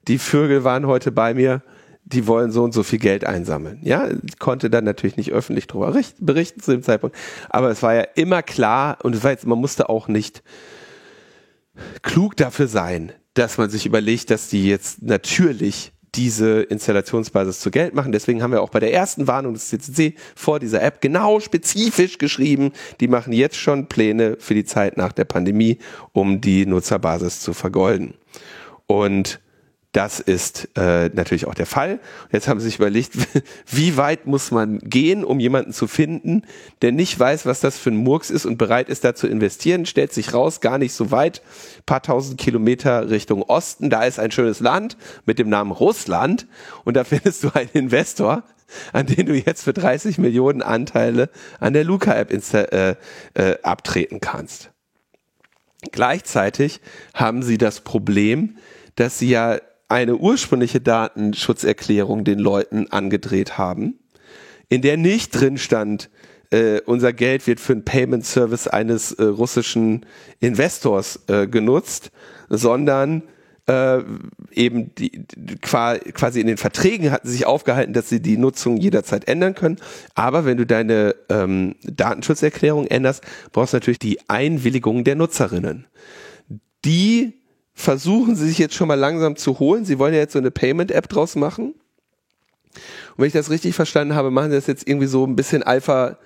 die 0.07 0.17
Vögel 0.17 0.63
waren 0.63 0.87
heute 0.87 1.11
bei 1.11 1.33
mir, 1.33 1.61
die 2.05 2.27
wollen 2.27 2.51
so 2.51 2.63
und 2.63 2.73
so 2.73 2.83
viel 2.83 2.99
Geld 2.99 3.25
einsammeln. 3.25 3.79
Ja, 3.81 4.09
ich 4.09 4.37
konnte 4.37 4.69
dann 4.69 4.83
natürlich 4.83 5.15
nicht 5.15 5.31
öffentlich 5.31 5.67
darüber 5.67 5.97
berichten 6.19 6.59
zu 6.61 6.71
dem 6.71 6.83
Zeitpunkt, 6.83 7.15
aber 7.49 7.69
es 7.69 7.81
war 7.81 7.93
ja 7.93 8.05
immer 8.15 8.43
klar 8.43 8.97
und 9.03 9.15
es 9.15 9.23
war 9.23 9.31
jetzt, 9.31 9.47
man 9.47 9.59
musste 9.59 9.89
auch 9.89 10.07
nicht 10.07 10.43
klug 12.01 12.35
dafür 12.35 12.67
sein, 12.67 13.13
dass 13.33 13.57
man 13.57 13.69
sich 13.69 13.85
überlegt, 13.85 14.29
dass 14.29 14.49
die 14.49 14.67
jetzt 14.67 15.01
natürlich 15.01 15.93
diese 16.15 16.61
Installationsbasis 16.61 17.59
zu 17.59 17.71
Geld 17.71 17.93
machen. 17.93 18.11
Deswegen 18.11 18.43
haben 18.43 18.51
wir 18.51 18.61
auch 18.61 18.69
bei 18.69 18.79
der 18.79 18.93
ersten 18.93 19.27
Warnung 19.27 19.53
des 19.53 19.69
CCC 19.69 20.15
vor 20.35 20.59
dieser 20.59 20.81
App 20.81 21.01
genau 21.01 21.39
spezifisch 21.39 22.17
geschrieben, 22.17 22.71
die 22.99 23.07
machen 23.07 23.33
jetzt 23.33 23.57
schon 23.57 23.87
Pläne 23.87 24.37
für 24.39 24.53
die 24.53 24.65
Zeit 24.65 24.97
nach 24.97 25.11
der 25.11 25.25
Pandemie, 25.25 25.79
um 26.11 26.41
die 26.41 26.65
Nutzerbasis 26.65 27.39
zu 27.39 27.53
vergolden. 27.53 28.13
Und 28.85 29.39
das 29.93 30.19
ist 30.19 30.69
äh, 30.75 31.09
natürlich 31.13 31.45
auch 31.45 31.53
der 31.53 31.67
Fall. 31.67 31.99
Jetzt 32.31 32.47
haben 32.47 32.59
sie 32.59 32.65
sich 32.65 32.77
überlegt, 32.77 33.13
wie 33.67 33.95
weit 33.95 34.25
muss 34.25 34.49
man 34.49 34.79
gehen, 34.79 35.23
um 35.23 35.39
jemanden 35.39 35.71
zu 35.71 35.87
finden, 35.87 36.41
der 36.81 36.91
nicht 36.91 37.17
weiß, 37.17 37.45
was 37.45 37.59
das 37.59 37.77
für 37.77 37.91
ein 37.91 37.97
Murks 37.97 38.31
ist 38.31 38.47
und 38.47 38.57
bereit 38.57 38.89
ist, 38.89 39.03
da 39.03 39.13
zu 39.13 39.27
investieren. 39.27 39.85
Stellt 39.85 40.11
sich 40.11 40.33
raus, 40.33 40.61
gar 40.61 40.79
nicht 40.79 40.93
so 40.93 41.11
weit, 41.11 41.43
paar 41.85 42.01
tausend 42.01 42.39
Kilometer 42.39 43.11
Richtung 43.11 43.43
Osten. 43.43 43.91
Da 43.91 44.03
ist 44.03 44.19
ein 44.19 44.31
schönes 44.31 44.59
Land 44.59 44.97
mit 45.27 45.37
dem 45.37 45.49
Namen 45.49 45.71
Russland 45.71 46.47
und 46.85 46.97
da 46.97 47.03
findest 47.03 47.43
du 47.43 47.51
einen 47.53 47.69
Investor, 47.73 48.43
an 48.93 49.05
den 49.05 49.27
du 49.27 49.35
jetzt 49.35 49.63
für 49.63 49.73
30 49.73 50.17
Millionen 50.17 50.63
Anteile 50.63 51.29
an 51.59 51.73
der 51.73 51.83
Luca-App 51.83 52.31
äh, 52.33 52.95
äh, 53.35 53.57
abtreten 53.61 54.19
kannst. 54.19 54.71
Gleichzeitig 55.91 56.81
haben 57.13 57.43
sie 57.43 57.59
das 57.59 57.81
Problem, 57.81 58.57
dass 58.95 59.19
sie 59.19 59.29
ja 59.29 59.59
eine 59.93 60.17
ursprüngliche 60.17 60.81
Datenschutzerklärung 60.81 62.23
den 62.23 62.39
Leuten 62.39 62.87
angedreht 62.87 63.59
haben, 63.59 63.99
in 64.67 64.81
der 64.81 64.97
nicht 64.97 65.39
drin 65.39 65.59
stand, 65.59 66.09
äh, 66.49 66.81
unser 66.87 67.13
Geld 67.13 67.45
wird 67.45 67.59
für 67.59 67.73
einen 67.73 67.85
Payment 67.85 68.25
Service 68.25 68.67
eines 68.67 69.11
äh, 69.11 69.23
russischen 69.23 70.03
Investors 70.39 71.19
äh, 71.27 71.45
genutzt, 71.45 72.11
sondern 72.49 73.21
äh, 73.67 73.99
eben 74.51 74.95
die, 74.95 75.25
quasi 75.61 76.41
in 76.41 76.47
den 76.47 76.57
Verträgen 76.57 77.11
hatten 77.11 77.27
sie 77.27 77.35
sich 77.35 77.45
aufgehalten, 77.45 77.93
dass 77.93 78.09
sie 78.09 78.19
die 78.19 78.37
Nutzung 78.37 78.77
jederzeit 78.77 79.27
ändern 79.27 79.53
können. 79.53 79.77
Aber 80.15 80.43
wenn 80.43 80.57
du 80.57 80.65
deine 80.65 81.13
ähm, 81.29 81.75
Datenschutzerklärung 81.83 82.87
änderst, 82.87 83.23
brauchst 83.51 83.73
du 83.73 83.77
natürlich 83.77 83.99
die 83.99 84.27
Einwilligung 84.27 85.03
der 85.03 85.15
Nutzerinnen. 85.15 85.85
Die 86.83 87.42
versuchen 87.73 88.35
sie 88.35 88.47
sich 88.47 88.57
jetzt 88.57 88.75
schon 88.75 88.87
mal 88.87 88.99
langsam 88.99 89.35
zu 89.35 89.59
holen. 89.59 89.85
Sie 89.85 89.99
wollen 89.99 90.13
ja 90.13 90.19
jetzt 90.19 90.33
so 90.33 90.39
eine 90.39 90.51
Payment-App 90.51 91.09
draus 91.09 91.35
machen. 91.35 91.73
Und 92.73 93.17
wenn 93.17 93.27
ich 93.27 93.33
das 93.33 93.49
richtig 93.49 93.75
verstanden 93.75 94.15
habe, 94.15 94.31
machen 94.31 94.51
sie 94.51 94.57
das 94.57 94.67
jetzt 94.67 94.87
irgendwie 94.87 95.07
so 95.07 95.25
ein 95.25 95.35
bisschen 95.35 95.63
Alpha, 95.63 96.17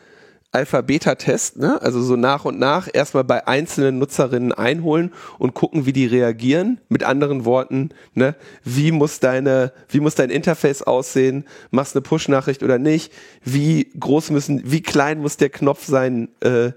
Alpha-Beta-Test, 0.52 1.57
ne? 1.57 1.82
Also 1.82 2.02
so 2.02 2.15
nach 2.15 2.45
und 2.45 2.57
nach 2.57 2.88
erstmal 2.91 3.26
bei 3.26 3.48
einzelnen 3.48 3.99
Nutzerinnen 3.99 4.53
einholen 4.53 5.11
und 5.40 5.53
gucken, 5.53 5.86
wie 5.86 5.94
die 5.94 6.06
reagieren. 6.06 6.80
Mit 6.88 7.03
anderen 7.03 7.44
Worten, 7.44 7.90
ne? 8.14 8.36
Wie 8.64 8.91
muss 8.91 9.19
deine, 9.19 9.74
wie 9.90 9.99
muss 9.99 10.15
dein 10.15 10.30
Interface 10.30 10.84
aussehen? 10.84 11.45
Machst 11.72 11.95
eine 11.95 12.02
Push-Nachricht 12.02 12.64
oder 12.64 12.80
nicht? 12.80 13.11
Wie 13.44 13.90
groß 13.99 14.32
müssen, 14.32 14.61
wie 14.65 14.82
klein 14.82 15.19
muss 15.19 15.36
der 15.36 15.49
Knopf 15.49 15.86
sein, 15.86 16.30
äh, 16.40 16.72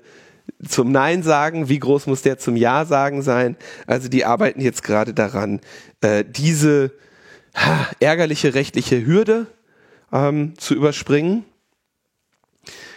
zum 0.66 0.92
Nein 0.92 1.22
sagen, 1.22 1.68
wie 1.68 1.78
groß 1.78 2.06
muss 2.06 2.22
der 2.22 2.38
zum 2.38 2.56
Ja 2.56 2.84
sagen 2.84 3.22
sein. 3.22 3.56
Also 3.86 4.08
die 4.08 4.24
arbeiten 4.24 4.60
jetzt 4.60 4.82
gerade 4.82 5.14
daran, 5.14 5.60
äh, 6.00 6.24
diese 6.24 6.92
ha, 7.54 7.86
ärgerliche 8.00 8.54
rechtliche 8.54 9.04
Hürde 9.04 9.46
ähm, 10.12 10.54
zu 10.58 10.74
überspringen. 10.74 11.44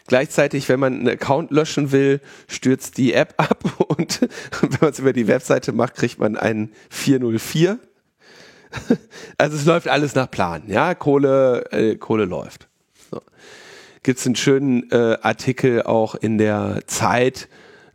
Gleichzeitig, 0.08 0.68
wenn 0.68 0.80
man 0.80 0.94
einen 0.94 1.10
Account 1.10 1.52
löschen 1.52 1.92
will, 1.92 2.20
stürzt 2.48 2.98
die 2.98 3.14
App 3.14 3.36
ab 3.38 3.64
und 3.88 4.22
wenn 4.62 4.78
man 4.82 4.92
es 4.92 5.00
über 5.00 5.14
die 5.14 5.28
Webseite 5.28 5.72
macht, 5.72 5.96
kriegt 5.96 6.20
man 6.20 6.38
einen 6.38 6.74
404. 6.90 7.80
Also 9.38 9.56
es 9.56 9.66
läuft 9.66 9.88
alles 9.88 10.16
nach 10.16 10.30
Plan, 10.32 10.64
ja, 10.66 10.96
Kohle, 10.96 11.72
äh, 11.72 11.96
Kohle 11.96 12.26
läuft 12.26 12.68
gibt 14.04 14.20
es 14.20 14.26
einen 14.26 14.36
schönen 14.36 14.92
äh, 14.92 15.18
Artikel 15.22 15.84
auch 15.84 16.16
in 16.16 16.38
der 16.38 16.82
Zeit, 16.86 17.48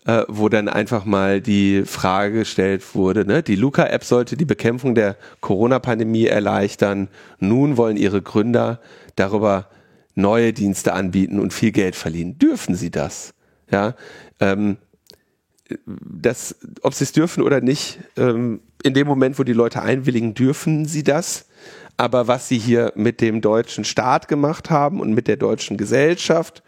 äh, 0.07 0.25
wo 0.27 0.49
dann 0.49 0.69
einfach 0.69 1.05
mal 1.05 1.41
die 1.41 1.85
Frage 1.85 2.41
gestellt 2.41 2.95
wurde, 2.95 3.27
ne? 3.27 3.43
die 3.43 3.57
Luca-App 3.57 4.05
sollte 4.05 4.37
die 4.37 4.47
Bekämpfung 4.47 4.95
der 4.95 5.17
Corona-Pandemie 5.41 6.27
erleichtern. 6.27 7.09
Nun 7.39 7.77
wollen 7.77 7.97
ihre 7.97 8.23
Gründer 8.23 8.81
darüber 9.17 9.69
neue 10.15 10.53
Dienste 10.53 10.95
anbieten 10.95 11.39
und 11.39 11.53
viel 11.53 11.73
Geld 11.73 11.95
verliehen. 11.95 12.39
Dürfen 12.39 12.75
sie 12.75 12.91
das? 12.91 13.35
Ja, 13.71 13.95
ähm, 14.41 14.79
das, 15.87 16.57
ob 16.83 16.95
sie 16.95 17.05
es 17.05 17.13
dürfen 17.13 17.43
oder 17.43 17.61
nicht, 17.61 17.99
ähm, 18.17 18.61
in 18.83 18.95
dem 18.95 19.07
Moment, 19.07 19.39
wo 19.39 19.43
die 19.43 19.53
Leute 19.53 19.83
einwilligen, 19.83 20.35
dürfen 20.35 20.87
sie 20.87 21.03
das. 21.03 21.48
Aber 21.99 22.29
was 22.29 22.49
sie 22.49 22.59
hier 22.59 22.93
mit 22.95 23.21
dem 23.21 23.41
deutschen 23.41 23.85
Staat 23.85 24.29
gemacht 24.29 24.71
haben 24.71 25.01
und 25.01 25.13
mit 25.13 25.29
der 25.29 25.37
deutschen 25.37 25.77
Gesellschaft 25.77 26.63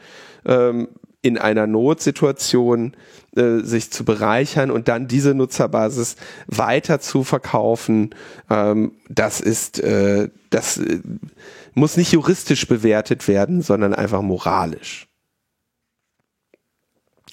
ähm, 0.45 0.89
in 1.23 1.39
einer 1.39 1.69
Notsituation 1.69 2.97
äh, 3.37 3.61
sich 3.61 3.93
zu 3.93 4.05
bereichern 4.05 4.73
und 4.73 4.89
dann 4.89 5.07
diese 5.07 5.35
Nutzerbasis 5.35 6.17
weiter 6.49 7.01
zu 7.01 7.23
verkaufen, 7.23 8.15
ähm, 8.51 8.97
das 9.09 9.41
ist, 9.41 9.79
äh, 9.79 10.31
das 10.51 10.79
äh, 10.79 11.01
muss 11.75 11.97
nicht 11.97 12.11
juristisch 12.11 12.67
bewertet 12.67 13.29
werden, 13.29 13.63
sondern 13.63 13.95
einfach 13.95 14.23
moralisch. 14.23 15.07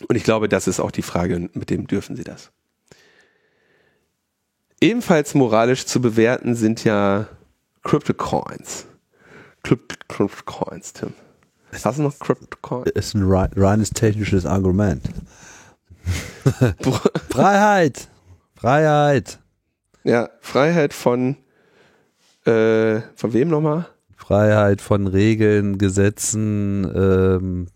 Und 0.07 0.15
ich 0.15 0.23
glaube, 0.23 0.47
das 0.47 0.67
ist 0.67 0.79
auch 0.79 0.91
die 0.91 1.01
Frage, 1.01 1.49
mit 1.53 1.71
dem 1.71 1.87
dürfen 1.87 2.15
sie 2.15 2.23
das. 2.23 2.51
Ebenfalls 4.79 5.33
moralisch 5.33 5.87
zu 5.87 5.99
bewerten 5.99 6.53
sind 6.53 6.83
ja 6.83 7.27
Cryptocoins. 7.87 8.85
Cryptocoins, 9.63 10.91
Tim. 10.91 11.13
Hast 11.71 11.97
du 11.97 12.03
noch 12.03 12.19
Cryptocoins? 12.19 12.91
Ist 12.91 13.15
ein 13.15 13.23
reines 13.23 13.91
technisches 13.91 14.45
Argument. 14.45 15.09
Freiheit! 17.29 18.09
Freiheit! 18.55 19.39
Ja, 20.03 20.29
Freiheit 20.41 20.93
von, 20.93 21.37
äh, 22.45 22.99
von 23.15 23.31
wem 23.31 23.47
nochmal? 23.47 23.87
Freiheit 24.17 24.81
von 24.81 25.07
Regeln, 25.07 25.77
Gesetzen, 25.77 26.83
ähm, 26.93 27.67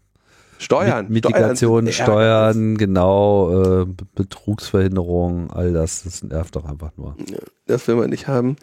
Steuern. 0.57 1.07
Mitigation, 1.07 1.89
Steuern, 1.89 2.07
Steuern 2.07 2.77
genau, 2.77 3.83
äh, 3.83 3.85
Betrugsverhinderung, 4.15 5.51
all 5.51 5.71
das, 5.71 6.03
das 6.03 6.21
nervt 6.21 6.57
doch 6.57 6.65
einfach 6.65 6.91
nur. 6.97 7.15
Ja, 7.29 7.39
das 7.65 7.87
will 7.87 7.95
man 7.95 8.09
nicht 8.09 8.27
haben. 8.27 8.57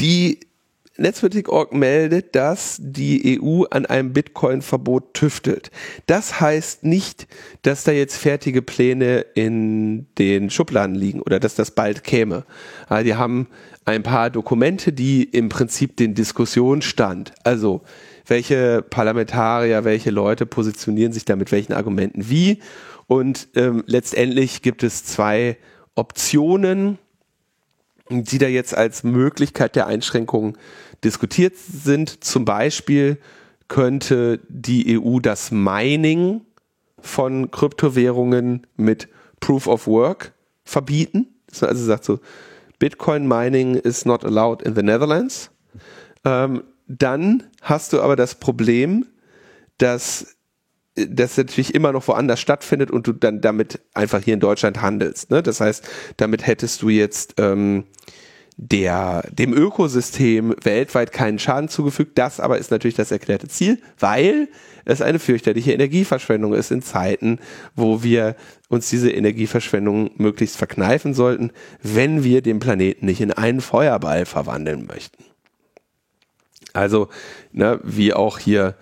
Die 0.00 0.40
Netzpolitik.org 0.96 1.72
meldet, 1.72 2.34
dass 2.34 2.76
die 2.80 3.40
EU 3.40 3.64
an 3.70 3.86
einem 3.86 4.12
Bitcoin-Verbot 4.12 5.14
tüftelt. 5.14 5.70
Das 6.06 6.40
heißt 6.40 6.84
nicht, 6.84 7.26
dass 7.62 7.84
da 7.84 7.92
jetzt 7.92 8.16
fertige 8.16 8.60
Pläne 8.60 9.20
in 9.34 10.06
den 10.18 10.50
Schubladen 10.50 10.94
liegen 10.94 11.20
oder 11.20 11.40
dass 11.40 11.54
das 11.54 11.70
bald 11.70 12.04
käme. 12.04 12.44
Die 13.04 13.14
haben 13.14 13.48
ein 13.84 14.02
paar 14.02 14.30
Dokumente, 14.30 14.92
die 14.92 15.24
im 15.24 15.48
Prinzip 15.48 15.96
den 15.96 16.14
Diskussionsstand, 16.14 17.32
also 17.44 17.82
welche 18.26 18.82
Parlamentarier, 18.82 19.84
welche 19.84 20.10
Leute 20.10 20.44
positionieren 20.44 21.12
sich 21.12 21.24
da 21.24 21.36
mit 21.36 21.52
welchen 21.52 21.72
Argumenten 21.72 22.28
wie. 22.28 22.60
Und 23.06 23.48
ähm, 23.56 23.82
letztendlich 23.86 24.62
gibt 24.62 24.82
es 24.82 25.04
zwei 25.04 25.56
Optionen, 25.94 26.98
die 28.10 28.38
da 28.38 28.46
jetzt 28.46 28.74
als 28.74 29.04
Möglichkeit 29.04 29.76
der 29.76 29.86
Einschränkung 29.86 30.58
diskutiert 31.04 31.54
sind. 31.56 32.24
Zum 32.24 32.44
Beispiel 32.44 33.18
könnte 33.68 34.40
die 34.48 34.98
EU 34.98 35.20
das 35.20 35.50
Mining 35.50 36.42
von 36.98 37.50
Kryptowährungen 37.50 38.66
mit 38.76 39.08
Proof 39.38 39.66
of 39.66 39.86
Work 39.86 40.32
verbieten. 40.64 41.28
Also 41.60 41.84
sagt 41.84 42.04
so, 42.04 42.20
Bitcoin 42.78 43.26
Mining 43.26 43.74
is 43.74 44.04
not 44.04 44.24
allowed 44.24 44.62
in 44.62 44.74
the 44.74 44.82
Netherlands. 44.82 45.50
Ähm, 46.24 46.64
dann 46.86 47.44
hast 47.62 47.92
du 47.92 48.00
aber 48.00 48.16
das 48.16 48.34
Problem, 48.34 49.06
dass 49.78 50.36
das 51.08 51.36
natürlich 51.36 51.74
immer 51.74 51.92
noch 51.92 52.06
woanders 52.08 52.40
stattfindet 52.40 52.90
und 52.90 53.06
du 53.06 53.12
dann 53.12 53.40
damit 53.40 53.80
einfach 53.94 54.22
hier 54.22 54.34
in 54.34 54.40
Deutschland 54.40 54.82
handelst. 54.82 55.30
Ne? 55.30 55.42
Das 55.42 55.60
heißt, 55.60 55.88
damit 56.16 56.46
hättest 56.46 56.82
du 56.82 56.88
jetzt 56.88 57.34
ähm, 57.38 57.84
der, 58.62 59.24
dem 59.32 59.54
Ökosystem 59.54 60.54
weltweit 60.62 61.12
keinen 61.12 61.38
Schaden 61.38 61.70
zugefügt. 61.70 62.18
Das 62.18 62.40
aber 62.40 62.58
ist 62.58 62.70
natürlich 62.70 62.94
das 62.94 63.10
erklärte 63.10 63.48
Ziel, 63.48 63.80
weil 63.98 64.48
es 64.84 65.00
eine 65.00 65.18
fürchterliche 65.18 65.72
Energieverschwendung 65.72 66.52
ist 66.52 66.70
in 66.70 66.82
Zeiten, 66.82 67.38
wo 67.74 68.02
wir 68.02 68.36
uns 68.68 68.90
diese 68.90 69.10
Energieverschwendung 69.10 70.10
möglichst 70.16 70.58
verkneifen 70.58 71.14
sollten, 71.14 71.52
wenn 71.82 72.22
wir 72.22 72.42
den 72.42 72.58
Planeten 72.58 73.06
nicht 73.06 73.22
in 73.22 73.32
einen 73.32 73.62
Feuerball 73.62 74.26
verwandeln 74.26 74.86
möchten. 74.86 75.24
Also, 76.74 77.08
ne, 77.52 77.80
wie 77.82 78.12
auch 78.12 78.38
hier 78.38 78.76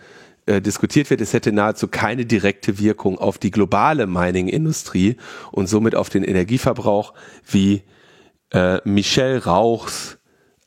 äh, 0.49 0.63
diskutiert 0.63 1.11
wird, 1.11 1.21
es 1.21 1.35
hätte 1.35 1.53
nahezu 1.53 1.89
keine 1.89 2.25
direkte 2.25 2.79
Wirkung 2.79 3.19
auf 3.19 3.37
die 3.37 3.51
globale 3.51 4.07
Mining-Industrie 4.07 5.17
und 5.53 5.69
somit 5.69 5.95
auf 5.95 6.09
den 6.09 6.25
Energieverbrauch, 6.25 7.13
wie 7.47 7.83
äh, 8.53 8.79
Michel 8.89 9.39
Rauchs 9.39 10.19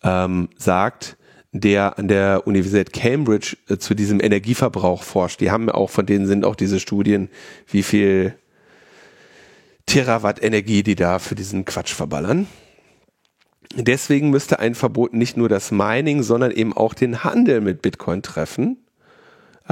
ähm, 0.03 0.49
sagt, 0.55 1.17
der 1.51 1.97
an 1.97 2.07
der 2.07 2.45
Universität 2.45 2.93
Cambridge 2.93 3.57
äh, 3.69 3.77
zu 3.77 3.95
diesem 3.95 4.21
Energieverbrauch 4.21 5.01
forscht. 5.01 5.41
Die 5.41 5.49
haben 5.49 5.67
auch, 5.69 5.89
von 5.89 6.05
denen 6.05 6.27
sind 6.27 6.45
auch 6.45 6.55
diese 6.55 6.79
Studien, 6.79 7.29
wie 7.67 7.83
viel 7.83 8.35
Terawatt 9.87 10.43
Energie 10.43 10.83
die 10.83 10.95
da 10.95 11.17
für 11.17 11.33
diesen 11.33 11.65
Quatsch 11.65 11.93
verballern. 11.93 12.45
Deswegen 13.73 14.29
müsste 14.29 14.59
ein 14.59 14.75
Verbot 14.75 15.13
nicht 15.13 15.37
nur 15.37 15.49
das 15.49 15.71
Mining, 15.71 16.21
sondern 16.21 16.51
eben 16.51 16.73
auch 16.73 16.93
den 16.93 17.23
Handel 17.23 17.61
mit 17.61 17.81
Bitcoin 17.81 18.21
treffen. 18.21 18.77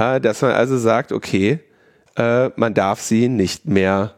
Äh, 0.00 0.18
dass 0.18 0.40
man 0.40 0.52
also 0.52 0.78
sagt, 0.78 1.12
okay, 1.12 1.60
äh, 2.16 2.48
man 2.56 2.72
darf 2.72 3.02
sie 3.02 3.28
nicht 3.28 3.66
mehr, 3.66 4.14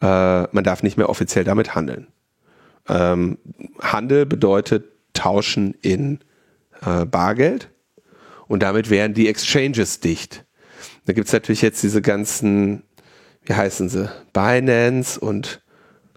äh, 0.00 0.06
man 0.06 0.64
darf 0.64 0.82
nicht 0.82 0.96
mehr 0.96 1.10
offiziell 1.10 1.44
damit 1.44 1.74
handeln. 1.74 2.06
Ähm, 2.88 3.36
Handel 3.78 4.24
bedeutet 4.24 4.86
Tauschen 5.12 5.74
in 5.82 6.20
äh, 6.80 7.04
Bargeld 7.04 7.68
und 8.46 8.62
damit 8.62 8.88
wären 8.88 9.12
die 9.12 9.28
Exchanges 9.28 10.00
dicht. 10.00 10.46
Da 11.04 11.12
gibt's 11.12 11.32
natürlich 11.32 11.60
jetzt 11.60 11.82
diese 11.82 12.00
ganzen, 12.00 12.84
wie 13.44 13.52
heißen 13.52 13.90
sie, 13.90 14.10
Binance 14.32 15.20
und 15.20 15.60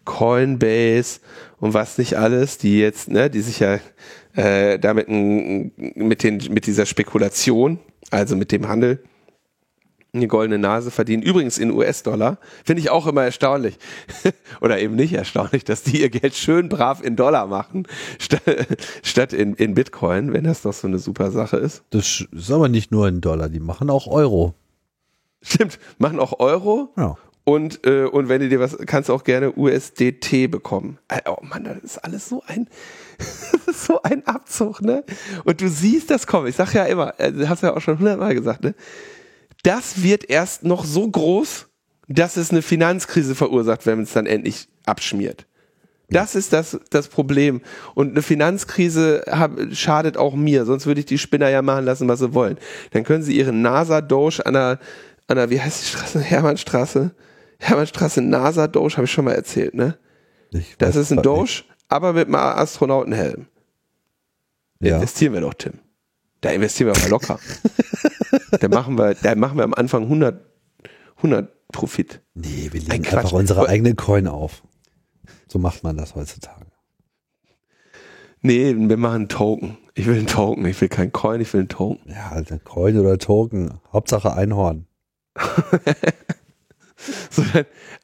Coinbase 0.06 1.20
und 1.60 1.74
was 1.74 1.98
nicht 1.98 2.18
alles, 2.18 2.58
die 2.58 2.80
jetzt, 2.80 3.10
ne, 3.10 3.30
die 3.30 3.42
sich 3.42 3.60
ja 3.60 3.80
äh, 4.36 4.80
damit 4.80 5.10
mit, 5.10 6.24
den, 6.24 6.38
mit 6.50 6.66
dieser 6.66 6.86
Spekulation, 6.86 7.80
also 8.12 8.36
mit 8.36 8.52
dem 8.52 8.68
Handel, 8.68 9.04
eine 10.14 10.28
goldene 10.28 10.60
Nase 10.60 10.92
verdienen. 10.92 11.24
Übrigens 11.24 11.58
in 11.58 11.72
US-Dollar. 11.72 12.38
Finde 12.66 12.82
ich 12.82 12.90
auch 12.90 13.08
immer 13.08 13.24
erstaunlich. 13.24 13.78
Oder 14.62 14.80
eben 14.80 14.96
nicht 14.96 15.14
erstaunlich, 15.14 15.64
dass 15.64 15.84
die 15.84 16.02
ihr 16.02 16.10
Geld 16.10 16.36
schön 16.36 16.68
brav 16.70 17.02
in 17.02 17.16
Dollar 17.16 17.48
machen, 17.48 17.88
statt, 18.20 18.42
statt 19.04 19.34
in, 19.34 19.54
in 19.56 19.74
Bitcoin, 19.74 20.34
wenn 20.34 20.44
das 20.44 20.64
doch 20.64 20.74
so 20.74 20.88
eine 20.88 21.00
super 21.00 21.32
Sache 21.32 21.58
ist. 21.58 21.84
Das 21.92 22.26
ist 22.32 22.52
aber 22.52 22.68
nicht 22.68 22.92
nur 22.92 23.08
in 23.08 23.22
Dollar, 23.22 23.50
die 23.50 23.60
machen 23.60 23.90
auch 23.90 24.08
Euro. 24.08 24.54
Stimmt, 25.42 25.80
machen 25.98 26.20
auch 26.20 26.40
Euro. 26.40 26.90
Ja. 26.98 27.18
Und, 27.44 27.86
äh, 27.88 28.06
und 28.06 28.30
wenn 28.30 28.42
du 28.42 28.50
dir 28.50 28.60
was, 28.60 28.78
kannst 28.86 29.10
du 29.10 29.14
auch 29.14 29.24
gerne 29.24 29.52
USDT 29.56 30.48
bekommen. 30.48 31.00
Äh, 31.08 31.22
oh 31.26 31.38
Mann, 31.42 31.64
das 31.64 31.78
ist 31.80 31.98
alles 31.98 32.30
so 32.30 32.44
ein, 32.46 32.68
so 33.74 34.02
ein 34.04 34.26
Abzug, 34.28 34.82
ne? 34.82 35.04
Und 35.44 35.60
du 35.60 35.68
siehst 35.68 36.12
das 36.12 36.28
kommen. 36.28 36.48
Ich 36.48 36.56
sag 36.56 36.74
ja 36.74 36.86
immer, 36.86 37.20
äh, 37.20 37.34
hast 37.48 37.64
ja 37.64 37.76
auch 37.76 37.82
schon 37.82 37.98
hundertmal 37.98 38.36
gesagt, 38.36 38.64
ne? 38.64 38.76
das 39.64 40.04
wird 40.04 40.30
erst 40.30 40.64
noch 40.64 40.86
so 40.86 41.08
groß, 41.08 41.68
dass 42.08 42.38
es 42.38 42.52
eine 42.52 42.62
Finanzkrise 42.62 43.36
verursacht, 43.36 43.86
wenn 43.86 44.02
es 44.02 44.14
dann 44.14 44.26
endlich 44.26 44.68
abschmiert. 44.86 45.46
Das 46.10 46.36
ist 46.36 46.52
das, 46.52 46.78
das 46.90 47.08
Problem. 47.08 47.62
Und 47.96 48.12
eine 48.12 48.22
Finanzkrise 48.22 49.24
hab, 49.30 49.54
schadet 49.72 50.18
auch 50.18 50.36
mir, 50.36 50.66
sonst 50.66 50.86
würde 50.86 51.00
ich 51.00 51.06
die 51.06 51.18
Spinner 51.18 51.50
ja 51.50 51.62
machen 51.62 51.86
lassen, 51.86 52.10
was 52.10 52.20
sie 52.20 52.34
wollen. 52.34 52.58
Dann 52.92 53.06
können 53.06 53.24
sie 53.24 53.38
ihren 53.38 53.62
NASA-Doge 53.62 54.46
an 54.46 54.54
der, 54.54 54.80
an 55.28 55.38
der, 55.38 55.50
wie 55.50 55.62
heißt 55.62 55.82
die 55.82 55.88
Straße? 55.88 56.20
Hermannstraße? 56.22 57.12
Hermannstraße 57.62 58.22
NASA-Doge, 58.22 58.98
habe 58.98 59.06
ich 59.06 59.12
schon 59.12 59.26
mal 59.26 59.34
erzählt, 59.34 59.76
ne? 59.76 59.98
Ich 60.52 60.78
das 60.78 60.96
ist 60.96 61.12
ein 61.12 61.22
Doge, 61.22 61.42
nicht. 61.42 61.66
aber 61.90 62.14
mit 62.14 62.26
einem 62.26 62.36
Astronautenhelm. 62.36 63.46
Ja. 64.80 64.96
Investieren 64.96 65.34
wir 65.34 65.42
doch, 65.42 65.54
Tim. 65.54 65.74
Da 66.42 66.50
investieren 66.50 66.88
wir 66.88 67.00
aber 67.00 67.10
locker. 67.10 67.40
da 68.60 68.68
machen 68.68 68.98
wir, 68.98 69.14
da 69.14 69.36
machen 69.36 69.58
wir 69.58 69.64
am 69.64 69.76
Anfang 69.76 70.04
100, 70.04 70.44
100 71.18 71.50
Profit. 71.72 72.22
Nee, 72.34 72.70
wir 72.72 72.80
legen 72.80 72.92
Ein 72.92 73.06
einfach 73.06 73.32
unsere 73.32 73.70
eigene 73.70 73.94
Coin 73.94 74.28
auf. 74.28 74.64
So 75.48 75.60
macht 75.60 75.84
man 75.84 75.98
das 75.98 76.16
heutzutage. 76.16 76.66
Nee, 78.42 78.74
wir 78.76 78.98
machen 78.98 79.16
einen 79.16 79.30
Token. 79.30 79.78
Ich 79.94 80.08
will 80.08 80.18
einen 80.18 80.26
Token. 80.26 80.66
Ich 80.66 80.82
will 80.82 80.90
keinen 80.90 81.12
Coin, 81.12 81.42
ich 81.42 81.54
will 81.54 81.62
einen 81.62 81.70
Token. 81.70 82.12
Ja, 82.12 82.32
also 82.32 82.58
Coin 82.58 82.98
oder 82.98 83.20
Token. 83.20 83.80
Hauptsache 83.94 84.34
Einhorn. 84.34 84.88
so, 87.30 87.44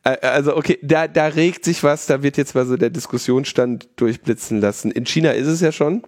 äh, 0.03 0.17
also 0.21 0.55
okay, 0.55 0.79
da, 0.81 1.07
da 1.07 1.27
regt 1.27 1.65
sich 1.65 1.83
was, 1.83 2.05
da 2.05 2.23
wird 2.23 2.37
jetzt 2.37 2.55
mal 2.55 2.65
so 2.65 2.77
der 2.77 2.89
Diskussionsstand 2.89 3.89
durchblitzen 3.95 4.61
lassen. 4.61 4.91
In 4.91 5.05
China 5.05 5.31
ist 5.31 5.47
es 5.47 5.61
ja 5.61 5.71
schon 5.71 6.03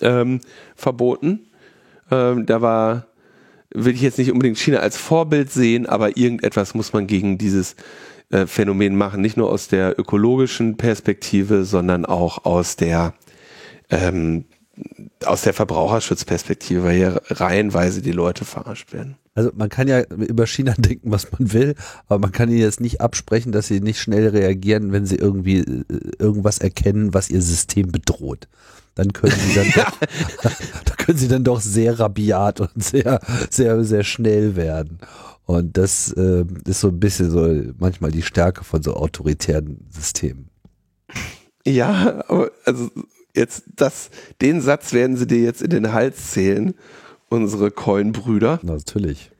ähm, 0.00 0.40
verboten. 0.76 1.46
Ähm, 2.10 2.46
da 2.46 2.62
war, 2.62 3.06
will 3.70 3.94
ich 3.94 4.02
jetzt 4.02 4.18
nicht 4.18 4.32
unbedingt 4.32 4.58
China 4.58 4.78
als 4.78 4.96
Vorbild 4.96 5.52
sehen, 5.52 5.86
aber 5.86 6.16
irgendetwas 6.16 6.74
muss 6.74 6.92
man 6.92 7.06
gegen 7.06 7.38
dieses 7.38 7.76
äh, 8.30 8.46
Phänomen 8.46 8.96
machen. 8.96 9.20
Nicht 9.20 9.36
nur 9.36 9.50
aus 9.50 9.68
der 9.68 9.98
ökologischen 9.98 10.76
Perspektive, 10.76 11.64
sondern 11.64 12.06
auch 12.06 12.44
aus 12.44 12.76
der 12.76 13.14
ähm, 13.90 14.44
aus 15.24 15.42
der 15.42 15.54
Verbraucherschutzperspektive, 15.54 16.84
weil 16.84 16.96
hier 16.96 17.22
reihenweise 17.28 18.02
die 18.02 18.12
Leute 18.12 18.44
verarscht 18.44 18.92
werden. 18.92 19.16
Also 19.34 19.50
man 19.54 19.68
kann 19.68 19.88
ja 19.88 20.02
über 20.02 20.46
China 20.46 20.74
denken, 20.78 21.10
was 21.10 21.30
man 21.32 21.52
will, 21.52 21.74
aber 22.06 22.18
man 22.18 22.32
kann 22.32 22.48
ihnen 22.48 22.58
jetzt 22.58 22.80
nicht 22.80 23.00
absprechen, 23.00 23.52
dass 23.52 23.66
sie 23.66 23.80
nicht 23.80 24.00
schnell 24.00 24.28
reagieren, 24.28 24.92
wenn 24.92 25.06
sie 25.06 25.16
irgendwie 25.16 25.58
äh, 25.58 25.84
irgendwas 26.18 26.58
erkennen, 26.58 27.14
was 27.14 27.30
ihr 27.30 27.42
System 27.42 27.90
bedroht 27.92 28.48
dann 28.98 29.12
können 29.12 29.32
sie 29.32 29.54
dann 29.54 29.70
doch, 29.76 29.92
da 30.84 30.94
können 30.96 31.18
sie 31.18 31.28
dann 31.28 31.44
doch 31.44 31.60
sehr 31.60 31.98
rabiat 31.98 32.60
und 32.60 32.82
sehr, 32.82 33.20
sehr, 33.48 33.84
sehr 33.84 34.02
schnell 34.02 34.56
werden. 34.56 34.98
Und 35.46 35.76
das 35.76 36.12
äh, 36.12 36.44
ist 36.66 36.80
so 36.80 36.88
ein 36.88 37.00
bisschen 37.00 37.30
so 37.30 37.72
manchmal 37.78 38.10
die 38.10 38.22
Stärke 38.22 38.64
von 38.64 38.82
so 38.82 38.94
autoritären 38.94 39.86
Systemen. 39.88 40.50
Ja, 41.64 42.24
aber 42.28 42.50
also 42.64 42.90
jetzt 43.34 43.64
das, 43.76 44.10
den 44.40 44.60
Satz 44.60 44.92
werden 44.92 45.16
sie 45.16 45.26
dir 45.26 45.40
jetzt 45.40 45.62
in 45.62 45.70
den 45.70 45.92
Hals 45.92 46.32
zählen, 46.32 46.74
unsere 47.28 47.70
Coin-Brüder. 47.70 48.60
Natürlich. 48.62 49.30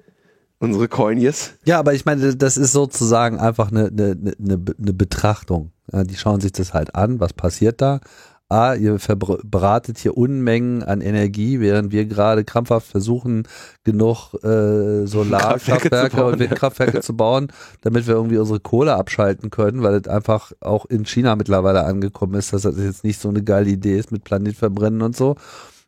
Unsere 0.60 0.88
Coinies. 0.88 1.52
Ja, 1.64 1.78
aber 1.78 1.94
ich 1.94 2.04
meine, 2.04 2.34
das 2.34 2.56
ist 2.56 2.72
sozusagen 2.72 3.38
einfach 3.38 3.70
eine, 3.70 3.86
eine, 3.86 4.16
eine, 4.16 4.60
eine 4.78 4.92
Betrachtung. 4.92 5.70
Die 5.92 6.16
schauen 6.16 6.40
sich 6.40 6.52
das 6.52 6.74
halt 6.74 6.94
an, 6.94 7.20
was 7.20 7.32
passiert 7.32 7.80
da 7.80 8.00
ah, 8.48 8.74
ihr 8.74 8.98
verbratet 8.98 9.98
hier 9.98 10.16
Unmengen 10.16 10.82
an 10.82 11.00
Energie, 11.00 11.60
während 11.60 11.92
wir 11.92 12.06
gerade 12.06 12.44
krampfhaft 12.44 12.86
versuchen, 12.86 13.46
genug 13.84 14.34
äh, 14.42 15.06
Solarkraftwerke 15.06 16.24
und 16.24 16.38
Windkraftwerke 16.38 17.00
zu 17.00 17.16
bauen, 17.16 17.48
damit 17.82 18.06
wir 18.06 18.14
irgendwie 18.14 18.38
unsere 18.38 18.60
Kohle 18.60 18.94
abschalten 18.94 19.50
können, 19.50 19.82
weil 19.82 19.94
es 19.94 20.08
einfach 20.08 20.52
auch 20.60 20.86
in 20.86 21.04
China 21.04 21.36
mittlerweile 21.36 21.84
angekommen 21.84 22.34
ist, 22.34 22.52
dass 22.52 22.62
das 22.62 22.78
jetzt 22.78 23.04
nicht 23.04 23.20
so 23.20 23.28
eine 23.28 23.42
geile 23.42 23.68
Idee 23.68 23.98
ist 23.98 24.12
mit 24.12 24.24
Planetverbrennen 24.24 25.02
und 25.02 25.14
so. 25.14 25.36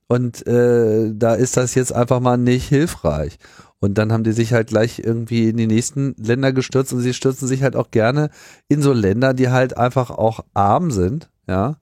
Und 0.07 0.47
äh, 0.47 1.13
da 1.15 1.35
ist 1.35 1.57
das 1.57 1.75
jetzt 1.77 1.95
einfach 1.95 2.21
mal 2.21 2.37
nicht 2.37 2.69
hilfreich. 2.69 3.39
Und 3.79 3.97
dann 3.97 4.13
haben 4.13 4.25
die 4.25 4.33
sich 4.33 4.53
halt 4.53 4.69
gleich 4.69 4.99
irgendwie 4.99 5.49
in 5.49 5.57
die 5.57 5.67
nächsten 5.67 6.15
Länder 6.19 6.53
gestürzt 6.53 6.93
und 6.93 7.01
sie 7.01 7.15
stürzen 7.15 7.49
sich 7.49 7.63
halt 7.63 7.77
auch 7.77 7.91
gerne 7.91 8.29
in 8.69 8.83
so 8.83 8.93
Länder, 8.93 9.33
die 9.33 9.49
halt 9.49 9.79
einfach 9.79 10.11
auch 10.11 10.41
arm 10.53 10.91
sind, 10.91 11.31
ja, 11.49 11.77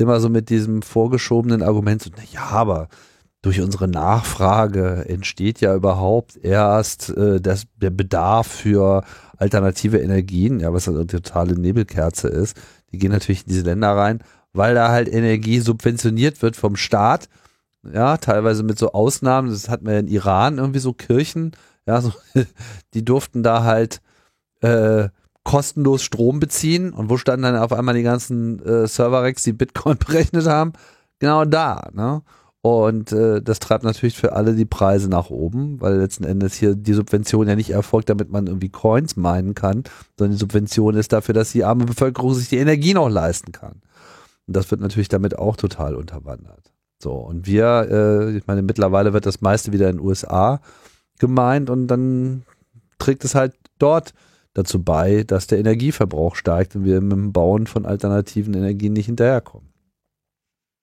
immer 0.00 0.20
so 0.20 0.28
mit 0.28 0.50
diesem 0.50 0.82
vorgeschobenen 0.82 1.62
Argument, 1.62 2.02
so, 2.02 2.10
na 2.16 2.22
ja, 2.32 2.48
aber 2.50 2.88
durch 3.42 3.60
unsere 3.60 3.88
Nachfrage 3.88 5.06
entsteht 5.08 5.60
ja 5.60 5.74
überhaupt 5.74 6.36
erst 6.36 7.10
äh, 7.10 7.40
das, 7.40 7.64
der 7.76 7.90
Bedarf 7.90 8.46
für 8.46 9.02
alternative 9.38 9.98
Energien, 9.98 10.60
ja, 10.60 10.72
was 10.72 10.88
eine 10.88 11.06
totale 11.06 11.58
Nebelkerze 11.58 12.28
ist. 12.28 12.56
Die 12.92 12.98
gehen 12.98 13.12
natürlich 13.12 13.46
in 13.46 13.52
diese 13.52 13.62
Länder 13.62 13.96
rein, 13.96 14.22
weil 14.52 14.74
da 14.74 14.90
halt 14.90 15.08
Energie 15.08 15.60
subventioniert 15.60 16.42
wird 16.42 16.56
vom 16.56 16.76
Staat. 16.76 17.28
Ja, 17.82 18.18
teilweise 18.18 18.62
mit 18.62 18.78
so 18.78 18.92
Ausnahmen. 18.92 19.48
Das 19.48 19.70
hat 19.70 19.82
man 19.82 19.94
ja 19.94 20.00
in 20.00 20.08
Iran 20.08 20.58
irgendwie 20.58 20.80
so 20.80 20.92
Kirchen. 20.92 21.52
Ja, 21.86 22.02
so, 22.02 22.12
die 22.94 23.04
durften 23.04 23.42
da 23.42 23.64
halt 23.64 24.02
äh, 24.60 25.08
kostenlos 25.44 26.02
Strom 26.02 26.40
beziehen. 26.40 26.92
Und 26.92 27.10
wo 27.10 27.16
standen 27.16 27.42
dann 27.42 27.56
auf 27.56 27.72
einmal 27.72 27.94
die 27.94 28.02
ganzen 28.02 28.64
äh, 28.64 28.86
Server-Racks, 28.86 29.42
die 29.42 29.52
Bitcoin 29.52 29.98
berechnet 30.06 30.46
haben? 30.46 30.72
Genau 31.18 31.44
da. 31.44 31.88
Ne? 31.92 32.22
Und 32.62 33.12
äh, 33.12 33.40
das 33.40 33.58
treibt 33.58 33.84
natürlich 33.84 34.18
für 34.18 34.32
alle 34.32 34.54
die 34.54 34.66
Preise 34.66 35.08
nach 35.08 35.30
oben, 35.30 35.80
weil 35.80 35.96
letzten 35.96 36.24
Endes 36.24 36.54
hier 36.54 36.74
die 36.74 36.92
Subvention 36.92 37.48
ja 37.48 37.56
nicht 37.56 37.70
erfolgt, 37.70 38.10
damit 38.10 38.30
man 38.30 38.48
irgendwie 38.48 38.68
Coins 38.68 39.16
meinen 39.16 39.54
kann, 39.54 39.84
sondern 40.18 40.32
die 40.32 40.40
Subvention 40.40 40.94
ist 40.94 41.12
dafür, 41.12 41.32
dass 41.32 41.52
die 41.52 41.64
arme 41.64 41.86
Bevölkerung 41.86 42.34
sich 42.34 42.50
die 42.50 42.58
Energie 42.58 42.92
noch 42.92 43.08
leisten 43.08 43.52
kann. 43.52 43.80
Und 44.46 44.56
das 44.56 44.70
wird 44.70 44.82
natürlich 44.82 45.08
damit 45.08 45.38
auch 45.38 45.56
total 45.56 45.94
unterwandert. 45.94 46.72
So, 47.02 47.12
und 47.12 47.46
wir, 47.46 47.88
äh, 47.90 48.36
ich 48.36 48.46
meine, 48.46 48.60
mittlerweile 48.60 49.14
wird 49.14 49.24
das 49.24 49.40
meiste 49.40 49.72
wieder 49.72 49.88
in 49.88 49.96
den 49.96 50.06
USA 50.06 50.60
gemeint 51.18 51.70
und 51.70 51.86
dann 51.86 52.42
trägt 52.98 53.24
es 53.24 53.34
halt 53.34 53.54
dort 53.78 54.12
dazu 54.54 54.82
bei, 54.82 55.24
dass 55.24 55.46
der 55.46 55.58
Energieverbrauch 55.58 56.34
steigt 56.34 56.76
und 56.76 56.84
wir 56.84 57.00
mit 57.00 57.12
dem 57.12 57.32
Bauen 57.32 57.66
von 57.66 57.86
alternativen 57.86 58.54
Energien 58.54 58.92
nicht 58.92 59.06
hinterherkommen. 59.06 59.70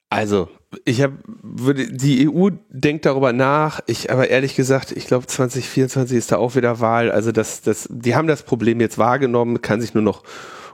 Also, 0.09 0.47
ich 0.85 1.01
habe 1.01 1.17
die 1.65 2.29
EU 2.29 2.49
denkt 2.69 3.05
darüber 3.05 3.33
nach. 3.33 3.81
Ich 3.87 4.11
aber 4.11 4.29
ehrlich 4.29 4.55
gesagt, 4.55 4.91
ich 4.91 5.07
glaube 5.07 5.27
2024 5.27 6.17
ist 6.17 6.31
da 6.31 6.37
auch 6.37 6.55
wieder 6.55 6.79
Wahl. 6.79 7.11
Also 7.11 7.31
das 7.31 7.61
das 7.61 7.87
die 7.91 8.15
haben 8.15 8.27
das 8.27 8.43
Problem 8.43 8.79
jetzt 8.79 8.97
wahrgenommen, 8.97 9.61
kann 9.61 9.81
sich 9.81 9.93
nur 9.93 10.03
noch 10.03 10.23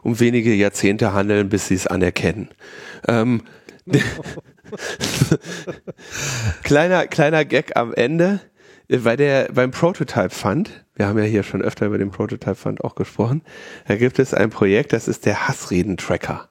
um 0.03 0.19
wenige 0.19 0.53
Jahrzehnte 0.53 1.13
handeln, 1.13 1.49
bis 1.49 1.67
sie 1.67 1.75
es 1.75 1.87
anerkennen. 1.87 2.49
Ähm, 3.07 3.41
kleiner 6.63 7.07
kleiner 7.07 7.45
Gag 7.45 7.75
am 7.75 7.93
Ende, 7.93 8.39
bei 8.87 9.15
der 9.15 9.51
beim 9.51 9.71
Prototype 9.71 10.29
Fund. 10.29 10.82
Wir 10.95 11.07
haben 11.07 11.17
ja 11.17 11.25
hier 11.25 11.43
schon 11.43 11.61
öfter 11.61 11.87
über 11.87 11.97
den 11.97 12.11
Prototype 12.11 12.55
Fund 12.55 12.83
auch 12.83 12.95
gesprochen. 12.95 13.41
Da 13.87 13.95
gibt 13.95 14.19
es 14.19 14.33
ein 14.33 14.49
Projekt, 14.49 14.93
das 14.93 15.07
ist 15.07 15.25
der 15.25 15.47
Hassreden 15.47 15.97
Tracker. 15.97 16.49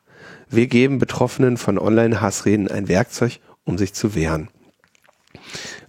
Wir 0.48 0.66
geben 0.66 0.98
Betroffenen 0.98 1.56
von 1.56 1.78
Online-Hassreden 1.78 2.68
ein 2.68 2.88
Werkzeug, 2.88 3.40
um 3.64 3.78
sich 3.78 3.94
zu 3.94 4.14
wehren. 4.14 4.48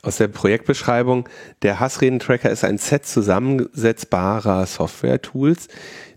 Aus 0.01 0.17
der 0.17 0.27
Projektbeschreibung, 0.27 1.27
der 1.61 1.79
Hassreden-Tracker 1.79 2.49
ist 2.49 2.63
ein 2.63 2.77
Set 2.77 3.05
zusammensetzbarer 3.05 4.65
Software-Tools, 4.65 5.67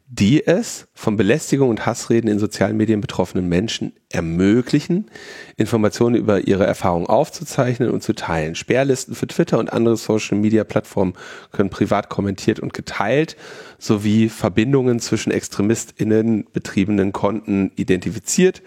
die 0.09 0.47
es 0.47 0.87
von 0.95 1.17
Belästigung 1.17 1.69
und 1.69 1.85
Hassreden 1.85 2.31
in 2.31 2.39
sozialen 2.39 2.77
Medien 2.77 3.01
betroffenen 3.01 3.49
Menschen 3.49 3.93
ermöglichen, 4.09 5.11
Informationen 5.57 6.15
über 6.15 6.47
ihre 6.47 6.65
Erfahrungen 6.65 7.07
aufzuzeichnen 7.07 7.91
und 7.91 8.05
zu 8.05 8.15
teilen. 8.15 8.55
Sperrlisten 8.55 9.17
für 9.17 9.27
Twitter 9.27 9.59
und 9.59 9.73
andere 9.73 9.97
Social-Media-Plattformen 9.97 11.15
können 11.51 11.71
privat 11.71 12.09
kommentiert 12.09 12.61
und 12.61 12.73
geteilt, 12.73 13.37
sowie 13.79 14.29
Verbindungen 14.29 15.01
zwischen 15.01 15.33
ExtremistInnen 15.33 16.47
betriebenen 16.53 17.13
Konten 17.13 17.73
identifiziert 17.75 18.63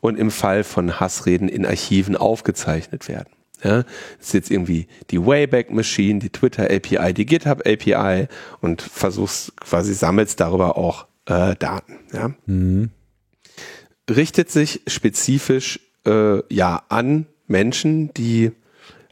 und 0.00 0.18
im 0.18 0.32
Fall 0.32 0.64
von 0.64 0.98
Hassreden 0.98 1.48
in 1.48 1.66
Archiven 1.66 2.16
aufgezeichnet 2.16 3.06
werden. 3.06 3.28
Ja, 3.62 3.82
das 4.18 4.28
ist 4.28 4.34
jetzt 4.34 4.50
irgendwie 4.50 4.86
die 5.10 5.24
Wayback 5.24 5.70
Machine, 5.70 6.18
die 6.18 6.30
Twitter 6.30 6.64
API, 6.64 7.12
die 7.12 7.26
GitHub 7.26 7.66
API 7.66 8.28
und 8.60 8.82
versuchst 8.82 9.56
quasi 9.60 9.92
sammelst 9.94 10.40
darüber 10.40 10.78
auch 10.78 11.06
äh, 11.26 11.54
Daten. 11.56 11.98
Ja. 12.12 12.32
Mhm. 12.46 12.90
Richtet 14.08 14.50
sich 14.50 14.80
spezifisch 14.86 15.80
äh, 16.06 16.42
ja 16.52 16.82
an 16.88 17.26
Menschen, 17.46 18.12
die 18.14 18.52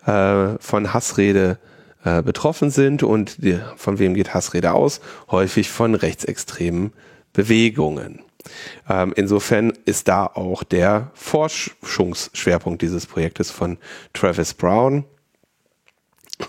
äh, 0.06 0.58
von 0.58 0.94
Hassrede 0.94 1.58
äh, 2.04 2.22
betroffen 2.22 2.70
sind 2.70 3.02
und 3.02 3.42
die, 3.42 3.58
von 3.76 3.98
wem 3.98 4.14
geht 4.14 4.34
Hassrede 4.34 4.72
aus? 4.72 5.00
Häufig 5.30 5.68
von 5.68 5.94
rechtsextremen 5.94 6.92
Bewegungen. 7.32 8.22
Ähm, 8.88 9.12
insofern 9.16 9.72
ist 9.84 10.08
da 10.08 10.26
auch 10.26 10.62
der 10.62 11.10
Forschungsschwerpunkt 11.14 12.82
dieses 12.82 13.06
Projektes 13.06 13.50
von 13.50 13.78
Travis 14.12 14.54
Brown. 14.54 15.04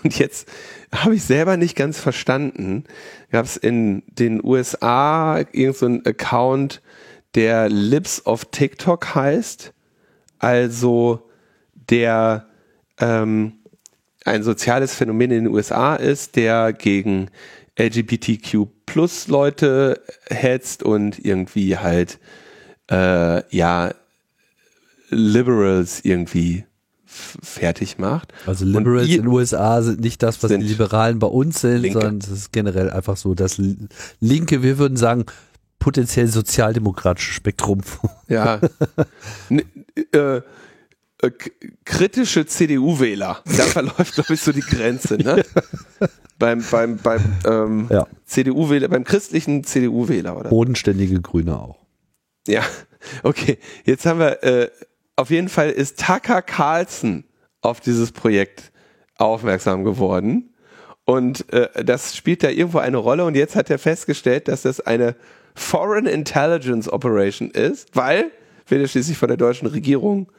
Und 0.02 0.18
jetzt 0.18 0.48
habe 0.94 1.16
ich 1.16 1.24
selber 1.24 1.56
nicht 1.56 1.76
ganz 1.76 1.98
verstanden, 1.98 2.84
gab 3.30 3.44
es 3.44 3.56
in 3.56 4.02
den 4.06 4.44
USA 4.44 5.38
irgendeinen 5.52 6.02
so 6.04 6.10
Account, 6.10 6.82
der 7.34 7.68
Lips 7.68 8.26
of 8.26 8.46
TikTok 8.46 9.14
heißt, 9.14 9.72
also 10.38 11.28
der 11.74 12.46
ähm, 12.98 13.52
ein 14.24 14.42
soziales 14.42 14.94
Phänomen 14.94 15.30
in 15.30 15.44
den 15.44 15.54
USA 15.54 15.96
ist, 15.96 16.36
der 16.36 16.72
gegen 16.72 17.30
LGBTQ 17.80 18.66
plus 18.86 19.28
Leute 19.28 20.02
hetzt 20.28 20.82
und 20.82 21.18
irgendwie 21.24 21.78
halt 21.78 22.18
äh, 22.90 23.42
ja 23.56 23.92
Liberals 25.08 26.04
irgendwie 26.04 26.64
fertig 27.06 27.98
macht. 27.98 28.32
Also 28.46 28.64
Liberals 28.64 29.08
in 29.08 29.22
den 29.22 29.26
USA 29.26 29.82
sind 29.82 30.00
nicht 30.00 30.22
das, 30.22 30.42
was 30.42 30.50
die 30.50 30.56
Liberalen 30.58 31.18
bei 31.18 31.26
uns 31.26 31.60
sind, 31.60 31.82
Linke. 31.82 32.00
sondern 32.00 32.18
es 32.18 32.28
ist 32.28 32.52
generell 32.52 32.90
einfach 32.90 33.16
so 33.16 33.34
das 33.34 33.60
linke, 34.20 34.62
wir 34.62 34.78
würden 34.78 34.96
sagen, 34.96 35.24
potenziell 35.78 36.28
sozialdemokratische 36.28 37.32
Spektrum. 37.32 37.80
Ja. 38.28 38.60
äh, 40.12 40.40
äh, 41.22 41.30
kritische 41.84 42.46
CDU-Wähler. 42.46 43.42
Da 43.44 43.50
verläuft, 43.64 44.14
glaube 44.14 44.34
ich, 44.34 44.40
so 44.40 44.52
die 44.52 44.60
Grenze, 44.60 45.16
ne? 45.16 45.44
beim 46.38 46.64
beim, 46.70 46.96
beim 46.96 47.20
ähm, 47.46 47.86
ja. 47.90 48.06
CDU-Wähler, 48.24 48.88
beim 48.88 49.04
christlichen 49.04 49.64
CDU-Wähler, 49.64 50.36
oder? 50.36 50.50
Bodenständige 50.50 51.20
Grüne 51.20 51.58
auch. 51.58 51.78
Ja, 52.46 52.62
okay. 53.22 53.58
Jetzt 53.84 54.06
haben 54.06 54.18
wir, 54.18 54.42
äh, 54.42 54.70
auf 55.16 55.30
jeden 55.30 55.48
Fall 55.48 55.70
ist 55.70 56.00
Tucker 56.00 56.42
Carlson 56.42 57.24
auf 57.60 57.80
dieses 57.80 58.12
Projekt 58.12 58.72
aufmerksam 59.18 59.84
geworden. 59.84 60.54
Und 61.04 61.52
äh, 61.52 61.84
das 61.84 62.16
spielt 62.16 62.42
da 62.42 62.48
irgendwo 62.48 62.78
eine 62.78 62.96
Rolle. 62.96 63.24
Und 63.24 63.36
jetzt 63.36 63.56
hat 63.56 63.68
er 63.68 63.78
festgestellt, 63.78 64.48
dass 64.48 64.62
das 64.62 64.80
eine 64.80 65.16
Foreign 65.54 66.06
Intelligence 66.06 66.90
Operation 66.90 67.50
ist, 67.50 67.94
weil, 67.94 68.30
wird 68.68 68.80
ja 68.80 68.88
schließlich 68.88 69.18
von 69.18 69.28
der 69.28 69.36
deutschen 69.36 69.66
Regierung 69.66 70.30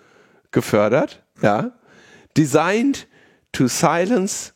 gefördert, 0.51 1.23
ja. 1.41 1.71
Designed 2.37 3.07
to 3.51 3.67
silence 3.67 4.53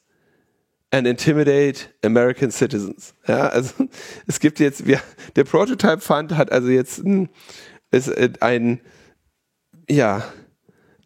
and 0.92 1.08
intimidate 1.08 1.90
American 2.04 2.52
citizens. 2.52 3.14
Ja, 3.28 3.48
also 3.48 3.74
es 4.28 4.40
gibt 4.40 4.60
jetzt, 4.60 4.86
wir, 4.88 5.02
der 5.36 5.44
Prototype 5.44 6.00
Fund 6.00 6.36
hat 6.38 6.52
also 6.52 6.70
jetzt 6.70 7.00
ein, 7.00 7.30
ist 7.92 8.12
ein, 8.42 8.82
ja, 9.90 10.24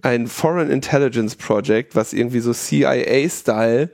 ein 0.02 0.28
Foreign 0.28 0.70
Intelligence 0.70 1.36
Project, 1.36 1.96
was 1.96 2.14
irgendwie 2.14 2.40
so 2.40 2.54
CIA-Style 2.54 3.90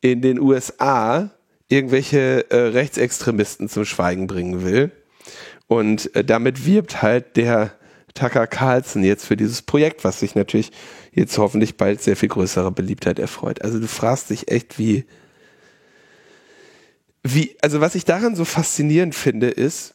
in 0.00 0.22
den 0.22 0.40
USA 0.40 1.30
irgendwelche 1.68 2.50
äh, 2.50 2.56
Rechtsextremisten 2.56 3.68
zum 3.68 3.84
Schweigen 3.84 4.26
bringen 4.26 4.64
will. 4.64 4.90
Und 5.66 6.14
äh, 6.14 6.24
damit 6.24 6.66
wirbt 6.66 7.02
halt 7.02 7.36
der 7.36 7.72
Tucker 8.14 8.46
Carlson 8.46 9.04
jetzt 9.04 9.26
für 9.26 9.36
dieses 9.36 9.62
Projekt, 9.62 10.04
was 10.04 10.20
sich 10.20 10.34
natürlich 10.34 10.70
jetzt 11.12 11.36
hoffentlich 11.38 11.76
bald 11.76 12.02
sehr 12.02 12.16
viel 12.16 12.28
größere 12.28 12.70
Beliebtheit 12.70 13.18
erfreut. 13.18 13.62
Also 13.62 13.78
du 13.78 13.88
fragst 13.88 14.30
dich 14.30 14.50
echt, 14.50 14.78
wie, 14.78 15.04
wie, 17.22 17.56
also 17.62 17.80
was 17.80 17.94
ich 17.94 18.04
daran 18.04 18.36
so 18.36 18.44
faszinierend 18.44 19.14
finde, 19.14 19.48
ist, 19.48 19.94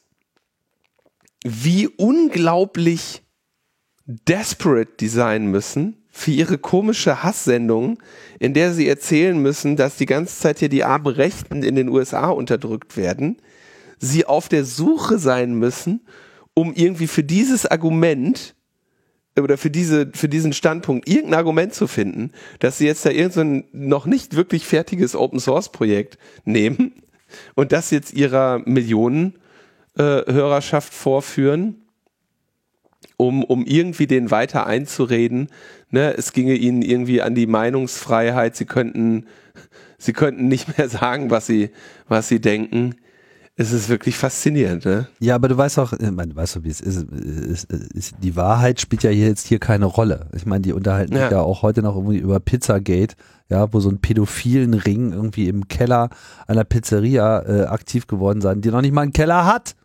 wie 1.43 1.87
unglaublich 1.87 3.21
desperate 4.05 4.93
die 4.99 5.09
sein 5.09 5.47
müssen 5.47 6.03
für 6.09 6.31
ihre 6.31 6.57
komische 6.57 7.21
Hasssendung, 7.21 8.01
in 8.39 8.53
der 8.53 8.73
sie 8.73 8.87
erzählen 8.87 9.39
müssen, 9.39 9.75
dass 9.75 9.97
die 9.97 10.07
ganze 10.07 10.39
Zeit 10.39 10.59
hier 10.59 10.69
die 10.69 10.83
armen 10.83 11.07
Rechten 11.13 11.61
in 11.61 11.75
den 11.75 11.89
USA 11.89 12.29
unterdrückt 12.29 12.97
werden, 12.97 13.37
sie 13.99 14.25
auf 14.25 14.49
der 14.49 14.65
Suche 14.65 15.19
sein 15.19 15.53
müssen, 15.53 16.01
um 16.57 16.73
irgendwie 16.73 17.05
für 17.05 17.23
dieses 17.23 17.67
Argument 17.67 18.55
oder 19.39 19.59
für 19.59 19.69
diese 19.69 20.09
für 20.15 20.27
diesen 20.27 20.53
Standpunkt 20.53 21.07
irgendein 21.07 21.35
Argument 21.35 21.71
zu 21.71 21.85
finden, 21.85 22.31
dass 22.57 22.79
sie 22.79 22.87
jetzt 22.87 23.05
da 23.05 23.11
irgendein 23.11 23.65
noch 23.73 24.07
nicht 24.07 24.35
wirklich 24.35 24.65
fertiges 24.65 25.15
Open 25.15 25.39
Source 25.39 25.71
Projekt 25.71 26.17
nehmen 26.45 26.93
und 27.53 27.71
das 27.73 27.91
jetzt 27.91 28.11
ihrer 28.11 28.63
Millionen 28.65 29.35
äh, 29.99 30.01
Hörerschaft 30.01 30.95
vorführen 30.95 31.75
um, 33.17 33.43
um 33.43 33.63
irgendwie 33.63 34.07
den 34.07 34.31
weiter 34.31 34.65
einzureden. 34.65 35.49
Ne, 35.91 36.15
es 36.17 36.33
ginge 36.33 36.55
ihnen 36.55 36.81
irgendwie 36.81 37.21
an 37.21 37.35
die 37.35 37.45
Meinungsfreiheit. 37.45 38.55
Sie 38.55 38.65
könnten, 38.65 39.27
sie 39.99 40.13
könnten 40.13 40.47
nicht 40.47 40.75
mehr 40.75 40.89
sagen, 40.89 41.29
was 41.29 41.45
sie, 41.45 41.69
was 42.07 42.27
sie 42.27 42.41
denken. 42.41 42.95
Es 43.59 43.71
ist 43.71 43.89
wirklich 43.89 44.15
faszinierend, 44.15 44.85
ne? 44.85 45.07
Ja, 45.19 45.33
aber 45.33 45.47
du 45.47 45.57
weißt 45.57 45.79
auch, 45.79 45.91
ich 45.91 46.11
meine, 46.11 46.33
du 46.33 46.35
weißt 46.35 46.57
doch, 46.57 46.63
wie 46.63 46.69
es 46.69 46.79
ist. 46.79 47.09
ist, 47.09 47.63
ist 47.73 48.15
die 48.21 48.35
Wahrheit 48.35 48.79
spielt 48.79 49.01
ja 49.01 49.09
jetzt 49.09 49.47
hier 49.47 49.57
keine 49.57 49.85
Rolle. 49.85 50.27
Ich 50.35 50.45
meine, 50.45 50.61
die 50.61 50.73
unterhalten 50.73 51.15
ja. 51.15 51.23
sich 51.23 51.31
ja 51.31 51.41
auch 51.41 51.63
heute 51.63 51.81
noch 51.81 51.95
irgendwie 51.95 52.19
über 52.19 52.39
Pizzagate, 52.39 53.15
ja, 53.49 53.73
wo 53.73 53.79
so 53.79 53.89
ein 53.89 53.97
pädophilen 53.97 54.75
Ring 54.75 55.11
irgendwie 55.11 55.47
im 55.47 55.67
Keller 55.67 56.09
einer 56.45 56.65
Pizzeria 56.65 57.41
äh, 57.41 57.65
aktiv 57.65 58.05
geworden 58.05 58.41
sein, 58.41 58.61
die 58.61 58.69
noch 58.69 58.81
nicht 58.81 58.93
mal 58.93 59.01
einen 59.01 59.11
Keller 59.11 59.47
hat. 59.47 59.75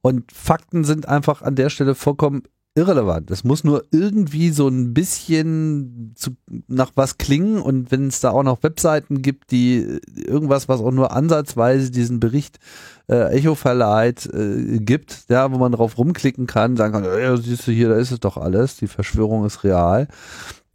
Und 0.00 0.32
Fakten 0.32 0.82
sind 0.82 1.06
einfach 1.06 1.42
an 1.42 1.54
der 1.54 1.70
Stelle 1.70 1.94
vollkommen 1.94 2.42
irrelevant. 2.78 3.30
Es 3.30 3.42
muss 3.42 3.64
nur 3.64 3.84
irgendwie 3.90 4.50
so 4.50 4.68
ein 4.68 4.94
bisschen 4.94 6.12
zu, 6.14 6.36
nach 6.68 6.92
was 6.94 7.18
klingen 7.18 7.60
und 7.60 7.90
wenn 7.90 8.06
es 8.06 8.20
da 8.20 8.30
auch 8.30 8.44
noch 8.44 8.62
Webseiten 8.62 9.20
gibt, 9.20 9.50
die 9.50 10.00
irgendwas, 10.14 10.68
was 10.68 10.80
auch 10.80 10.92
nur 10.92 11.12
ansatzweise 11.12 11.90
diesen 11.90 12.20
Bericht 12.20 12.58
äh, 13.08 13.36
Echo 13.36 13.56
verleiht, 13.56 14.26
äh, 14.32 14.78
gibt, 14.78 15.24
ja, 15.28 15.52
wo 15.52 15.58
man 15.58 15.72
drauf 15.72 15.98
rumklicken 15.98 16.46
kann, 16.46 16.76
sagen 16.76 16.92
kann, 16.92 17.04
ja, 17.04 17.36
siehst 17.36 17.66
du 17.66 17.72
hier, 17.72 17.88
da 17.88 17.96
ist 17.96 18.12
es 18.12 18.20
doch 18.20 18.36
alles, 18.36 18.76
die 18.76 18.86
Verschwörung 18.86 19.44
ist 19.44 19.64
real 19.64 20.06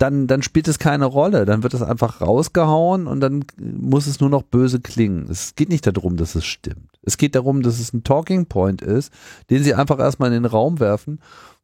dann, 0.03 0.27
dann 0.27 0.41
spielt 0.41 0.67
es 0.67 0.79
keine 0.79 1.05
Rolle. 1.05 1.45
Dann 1.45 1.63
wird 1.63 1.73
es 1.73 1.81
einfach 1.81 2.19
rausgehauen 2.19 3.07
und 3.07 3.21
dann 3.21 3.45
muss 3.57 4.05
es 4.05 4.19
nur 4.19 4.29
noch 4.29 4.43
böse 4.43 4.81
klingen. 4.81 5.27
Es 5.29 5.55
geht 5.55 5.69
nicht 5.69 5.87
darum, 5.87 6.17
dass 6.17 6.35
es 6.35 6.45
stimmt. 6.45 6.89
Es 7.03 7.17
geht 7.17 7.35
darum, 7.35 7.61
dass 7.61 7.79
es 7.79 7.93
ein 7.93 8.03
Talking 8.03 8.47
Point 8.47 8.81
ist, 8.81 9.13
den 9.49 9.63
sie 9.63 9.73
einfach 9.73 9.99
erstmal 9.99 10.33
in 10.33 10.43
den 10.43 10.51
Raum 10.51 10.81
werfen, 10.81 11.19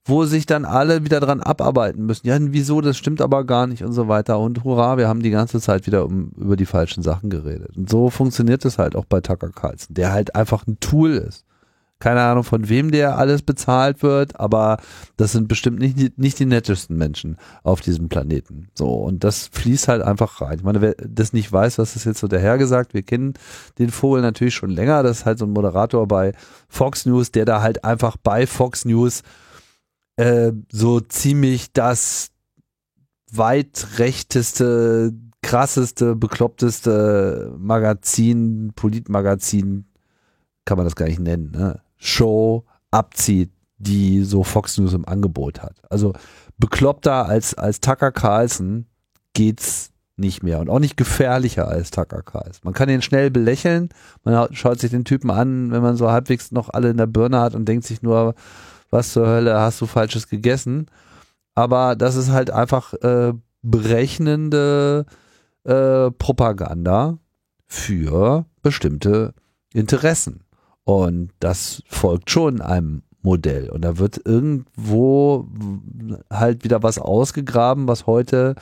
wo 0.05 0.26
sich 0.26 0.45
dann 0.45 0.65
alle 0.65 1.03
wieder 1.03 1.19
dran 1.19 1.41
abarbeiten 1.41 2.05
müssen. 2.05 2.27
Ja, 2.27 2.38
wieso, 2.39 2.81
das 2.81 2.97
stimmt 2.97 3.21
aber 3.21 3.45
gar 3.45 3.67
nicht 3.67 3.84
und 3.84 3.93
so 3.93 4.07
weiter. 4.07 4.39
Und 4.39 4.63
hurra, 4.63 4.97
wir 4.97 5.07
haben 5.07 5.21
die 5.21 5.30
ganze 5.30 5.59
Zeit 5.59 5.85
wieder 5.88 6.05
um, 6.05 6.31
über 6.38 6.55
die 6.55 6.65
falschen 6.65 7.03
Sachen 7.03 7.30
geredet. 7.30 7.77
Und 7.77 7.89
so 7.89 8.09
funktioniert 8.09 8.65
es 8.65 8.77
halt 8.77 8.95
auch 8.95 9.05
bei 9.05 9.21
Tucker 9.21 9.49
Carlson, 9.49 9.93
der 9.93 10.11
halt 10.11 10.35
einfach 10.35 10.65
ein 10.67 10.80
Tool 10.80 11.11
ist. 11.11 11.45
Keine 11.99 12.21
Ahnung, 12.21 12.45
von 12.45 12.69
wem 12.69 12.91
der 12.91 13.17
alles 13.17 13.41
bezahlt 13.41 14.03
wird, 14.03 14.39
aber 14.39 14.77
das 15.17 15.34
sind 15.34 15.49
bestimmt 15.49 15.80
nicht, 15.80 16.17
nicht 16.17 16.39
die 16.39 16.45
nettesten 16.45 16.95
Menschen 16.97 17.35
auf 17.61 17.81
diesem 17.81 18.07
Planeten. 18.07 18.69
So, 18.73 18.88
und 18.88 19.26
das 19.26 19.49
fließt 19.51 19.89
halt 19.89 20.01
einfach 20.01 20.39
rein. 20.39 20.59
Ich 20.59 20.63
meine, 20.63 20.80
wer 20.80 20.95
das 20.97 21.34
nicht 21.34 21.51
weiß, 21.51 21.77
was 21.77 21.97
ist 21.97 22.05
jetzt 22.05 22.21
so 22.21 22.30
dahergesagt, 22.30 22.93
wir 22.93 23.03
kennen 23.03 23.34
den 23.80 23.89
Vogel 23.89 24.21
natürlich 24.21 24.55
schon 24.55 24.69
länger. 24.69 25.03
Das 25.03 25.19
ist 25.19 25.26
halt 25.26 25.39
so 25.39 25.45
ein 25.45 25.51
Moderator 25.51 26.07
bei 26.07 26.31
Fox 26.69 27.05
News, 27.05 27.34
der 27.34 27.43
da 27.43 27.61
halt 27.61 27.84
einfach 27.84 28.15
bei 28.15 28.47
Fox 28.47 28.85
News 28.85 29.21
äh, 30.19 30.51
so 30.69 30.99
ziemlich 30.99 31.71
das 31.71 32.31
weitrechteste, 33.31 35.13
krasseste, 35.41 36.17
bekloppteste 36.17 37.55
Magazin, 37.57 38.73
Politmagazin, 38.75 39.85
kann 40.65 40.75
man 40.75 40.85
das 40.85 40.97
gar 40.97 41.05
nicht 41.05 41.21
nennen, 41.21 41.51
ne? 41.51 41.79
Show 41.95 42.65
abzieht, 42.91 43.51
die 43.77 44.23
so 44.23 44.43
Fox 44.43 44.77
News 44.77 44.91
im 44.91 45.07
Angebot 45.07 45.61
hat. 45.61 45.77
Also 45.89 46.11
bekloppter 46.57 47.25
als, 47.25 47.53
als 47.53 47.79
Tucker 47.79 48.11
Carlson 48.11 48.87
geht's 49.33 49.91
nicht 50.17 50.43
mehr 50.43 50.59
und 50.59 50.69
auch 50.69 50.79
nicht 50.79 50.97
gefährlicher 50.97 51.69
als 51.69 51.91
Tucker 51.91 52.23
Carlson. 52.23 52.59
Man 52.63 52.73
kann 52.73 52.89
ihn 52.89 53.01
schnell 53.01 53.31
belächeln, 53.31 53.87
man 54.25 54.53
schaut 54.53 54.81
sich 54.81 54.91
den 54.91 55.05
Typen 55.05 55.31
an, 55.31 55.71
wenn 55.71 55.81
man 55.81 55.95
so 55.95 56.11
halbwegs 56.11 56.51
noch 56.51 56.67
alle 56.69 56.89
in 56.89 56.97
der 56.97 57.07
Birne 57.07 57.39
hat 57.39 57.55
und 57.55 57.65
denkt 57.65 57.85
sich 57.85 58.01
nur, 58.01 58.35
was 58.89 59.13
zur 59.13 59.27
Hölle 59.27 59.59
hast 59.59 59.81
du 59.81 59.85
falsches 59.85 60.27
gegessen? 60.27 60.87
Aber 61.55 61.95
das 61.95 62.15
ist 62.15 62.31
halt 62.31 62.51
einfach 62.51 62.93
äh, 62.93 63.33
berechnende 63.61 65.05
äh, 65.63 66.11
Propaganda 66.11 67.17
für 67.67 68.45
bestimmte 68.61 69.33
Interessen. 69.73 70.43
Und 70.83 71.31
das 71.39 71.83
folgt 71.87 72.31
schon 72.31 72.61
einem 72.61 73.03
Modell. 73.21 73.69
Und 73.69 73.83
da 73.83 73.97
wird 73.97 74.21
irgendwo 74.25 75.47
halt 76.31 76.63
wieder 76.63 76.81
was 76.81 76.97
ausgegraben, 76.97 77.87
was 77.87 78.07
heute 78.07 78.55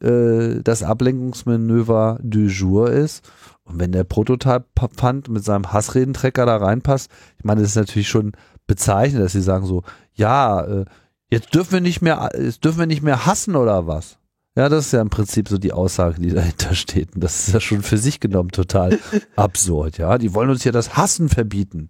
äh, 0.00 0.60
das 0.62 0.82
Ablenkungsmanöver 0.82 2.18
du 2.22 2.46
jour 2.46 2.90
ist. 2.90 3.24
Und 3.64 3.78
wenn 3.78 3.92
der 3.92 4.04
Prototype-Pfand 4.04 5.28
mit 5.28 5.44
seinem 5.44 5.72
Hassredentrecker 5.72 6.44
da 6.44 6.56
reinpasst, 6.56 7.10
ich 7.38 7.44
meine, 7.44 7.60
das 7.60 7.70
ist 7.70 7.76
natürlich 7.76 8.08
schon 8.08 8.32
bezeichnend, 8.66 9.22
dass 9.22 9.32
sie 9.32 9.42
sagen 9.42 9.66
so, 9.66 9.82
ja, 10.14 10.62
äh, 10.62 10.84
jetzt 11.30 11.54
dürfen 11.54 11.72
wir 11.72 11.80
nicht 11.80 12.02
mehr, 12.02 12.30
jetzt 12.38 12.64
dürfen 12.64 12.78
wir 12.78 12.86
nicht 12.86 13.02
mehr 13.02 13.26
hassen 13.26 13.56
oder 13.56 13.86
was? 13.86 14.18
Ja, 14.54 14.68
das 14.68 14.86
ist 14.86 14.92
ja 14.92 15.00
im 15.00 15.08
Prinzip 15.08 15.48
so 15.48 15.56
die 15.58 15.72
Aussage, 15.72 16.20
die 16.20 16.30
dahinter 16.34 16.74
steht. 16.74 17.14
Und 17.14 17.24
das 17.24 17.48
ist 17.48 17.54
ja 17.54 17.60
schon 17.60 17.82
für 17.82 17.98
sich 17.98 18.20
genommen 18.20 18.50
total 18.50 18.98
absurd. 19.36 19.98
Ja, 19.98 20.18
die 20.18 20.34
wollen 20.34 20.50
uns 20.50 20.64
ja 20.64 20.72
das 20.72 20.96
Hassen 20.96 21.28
verbieten. 21.28 21.88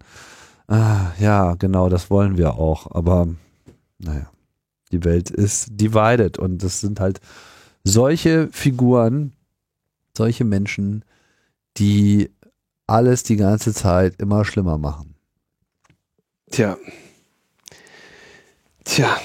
Ah, 0.67 1.11
ja, 1.19 1.55
genau, 1.55 1.89
das 1.89 2.09
wollen 2.09 2.37
wir 2.37 2.55
auch. 2.55 2.89
Aber 2.91 3.27
naja, 3.99 4.31
die 4.91 5.03
Welt 5.03 5.29
ist 5.29 5.67
divided 5.71 6.37
und 6.37 6.63
das 6.63 6.79
sind 6.79 6.99
halt 6.99 7.19
solche 7.83 8.47
Figuren, 8.51 9.33
solche 10.15 10.45
Menschen, 10.45 11.03
die 11.77 12.29
alles 12.87 13.23
die 13.23 13.35
ganze 13.35 13.73
Zeit 13.73 14.15
immer 14.19 14.45
schlimmer 14.45 14.77
machen. 14.77 15.12
Tja. 16.53 16.77
Tja. 18.83 19.17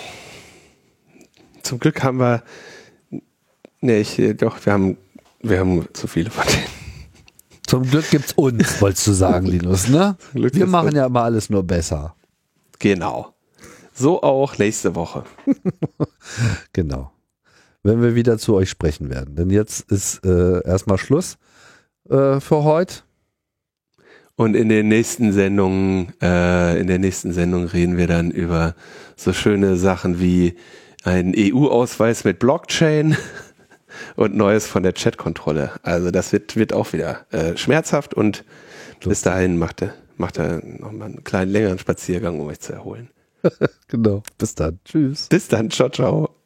Zum 1.62 1.78
Glück 1.78 2.02
haben 2.02 2.18
wir 2.18 2.42
Nee, 3.80 4.00
ich, 4.00 4.18
äh, 4.18 4.32
doch, 4.32 4.64
wir 4.64 4.72
haben, 4.72 4.96
wir 5.40 5.60
haben 5.60 5.86
zu 5.92 6.06
viele 6.06 6.30
von 6.30 6.44
denen. 6.46 6.64
Zum 7.66 7.82
Glück 7.82 8.10
gibt's 8.10 8.32
uns, 8.32 8.80
wolltest 8.80 9.06
du 9.06 9.12
sagen, 9.12 9.46
Linus, 9.46 9.88
ne? 9.88 10.16
Wir 10.32 10.66
machen 10.66 10.96
ja 10.96 11.04
immer 11.04 11.24
alles 11.24 11.50
nur 11.50 11.62
besser. 11.62 12.16
Genau. 12.78 13.34
So 13.92 14.22
auch 14.22 14.56
nächste 14.56 14.94
Woche. 14.94 15.24
genau. 16.72 17.12
Wenn 17.82 18.00
wir 18.00 18.14
wieder 18.14 18.38
zu 18.38 18.54
euch 18.54 18.70
sprechen 18.70 19.10
werden. 19.10 19.36
Denn 19.36 19.50
jetzt 19.50 19.90
ist 19.92 20.24
äh, 20.24 20.66
erstmal 20.66 20.96
Schluss 20.96 21.36
äh, 22.08 22.40
für 22.40 22.64
heute. 22.64 23.02
Und 24.38 24.54
in 24.54 24.68
den 24.68 24.86
nächsten 24.86 25.32
Sendungen, 25.32 26.12
äh, 26.22 26.78
in 26.78 26.86
der 26.86 27.00
nächsten 27.00 27.32
Sendung 27.32 27.64
reden 27.64 27.96
wir 27.96 28.06
dann 28.06 28.30
über 28.30 28.76
so 29.16 29.32
schöne 29.32 29.76
Sachen 29.76 30.20
wie 30.20 30.54
einen 31.02 31.34
EU-Ausweis 31.36 32.22
mit 32.22 32.38
Blockchain 32.38 33.16
und 34.14 34.36
Neues 34.36 34.68
von 34.68 34.84
der 34.84 34.94
Chat-Kontrolle. 34.94 35.72
Also 35.82 36.12
das 36.12 36.32
wird, 36.32 36.54
wird 36.54 36.72
auch 36.72 36.92
wieder 36.92 37.26
äh, 37.32 37.56
schmerzhaft 37.56 38.14
und 38.14 38.44
Lustig. 38.98 39.08
bis 39.08 39.22
dahin 39.22 39.58
macht 39.58 39.82
er, 39.82 39.94
macht 40.16 40.38
er 40.38 40.62
nochmal 40.64 41.08
einen 41.08 41.24
kleinen 41.24 41.50
längeren 41.50 41.80
Spaziergang, 41.80 42.38
um 42.38 42.46
euch 42.46 42.60
zu 42.60 42.72
erholen. 42.72 43.10
genau. 43.88 44.22
Bis 44.38 44.54
dann. 44.54 44.78
Tschüss. 44.84 45.26
Bis 45.26 45.48
dann. 45.48 45.68
Ciao, 45.68 45.88
ciao. 45.88 46.37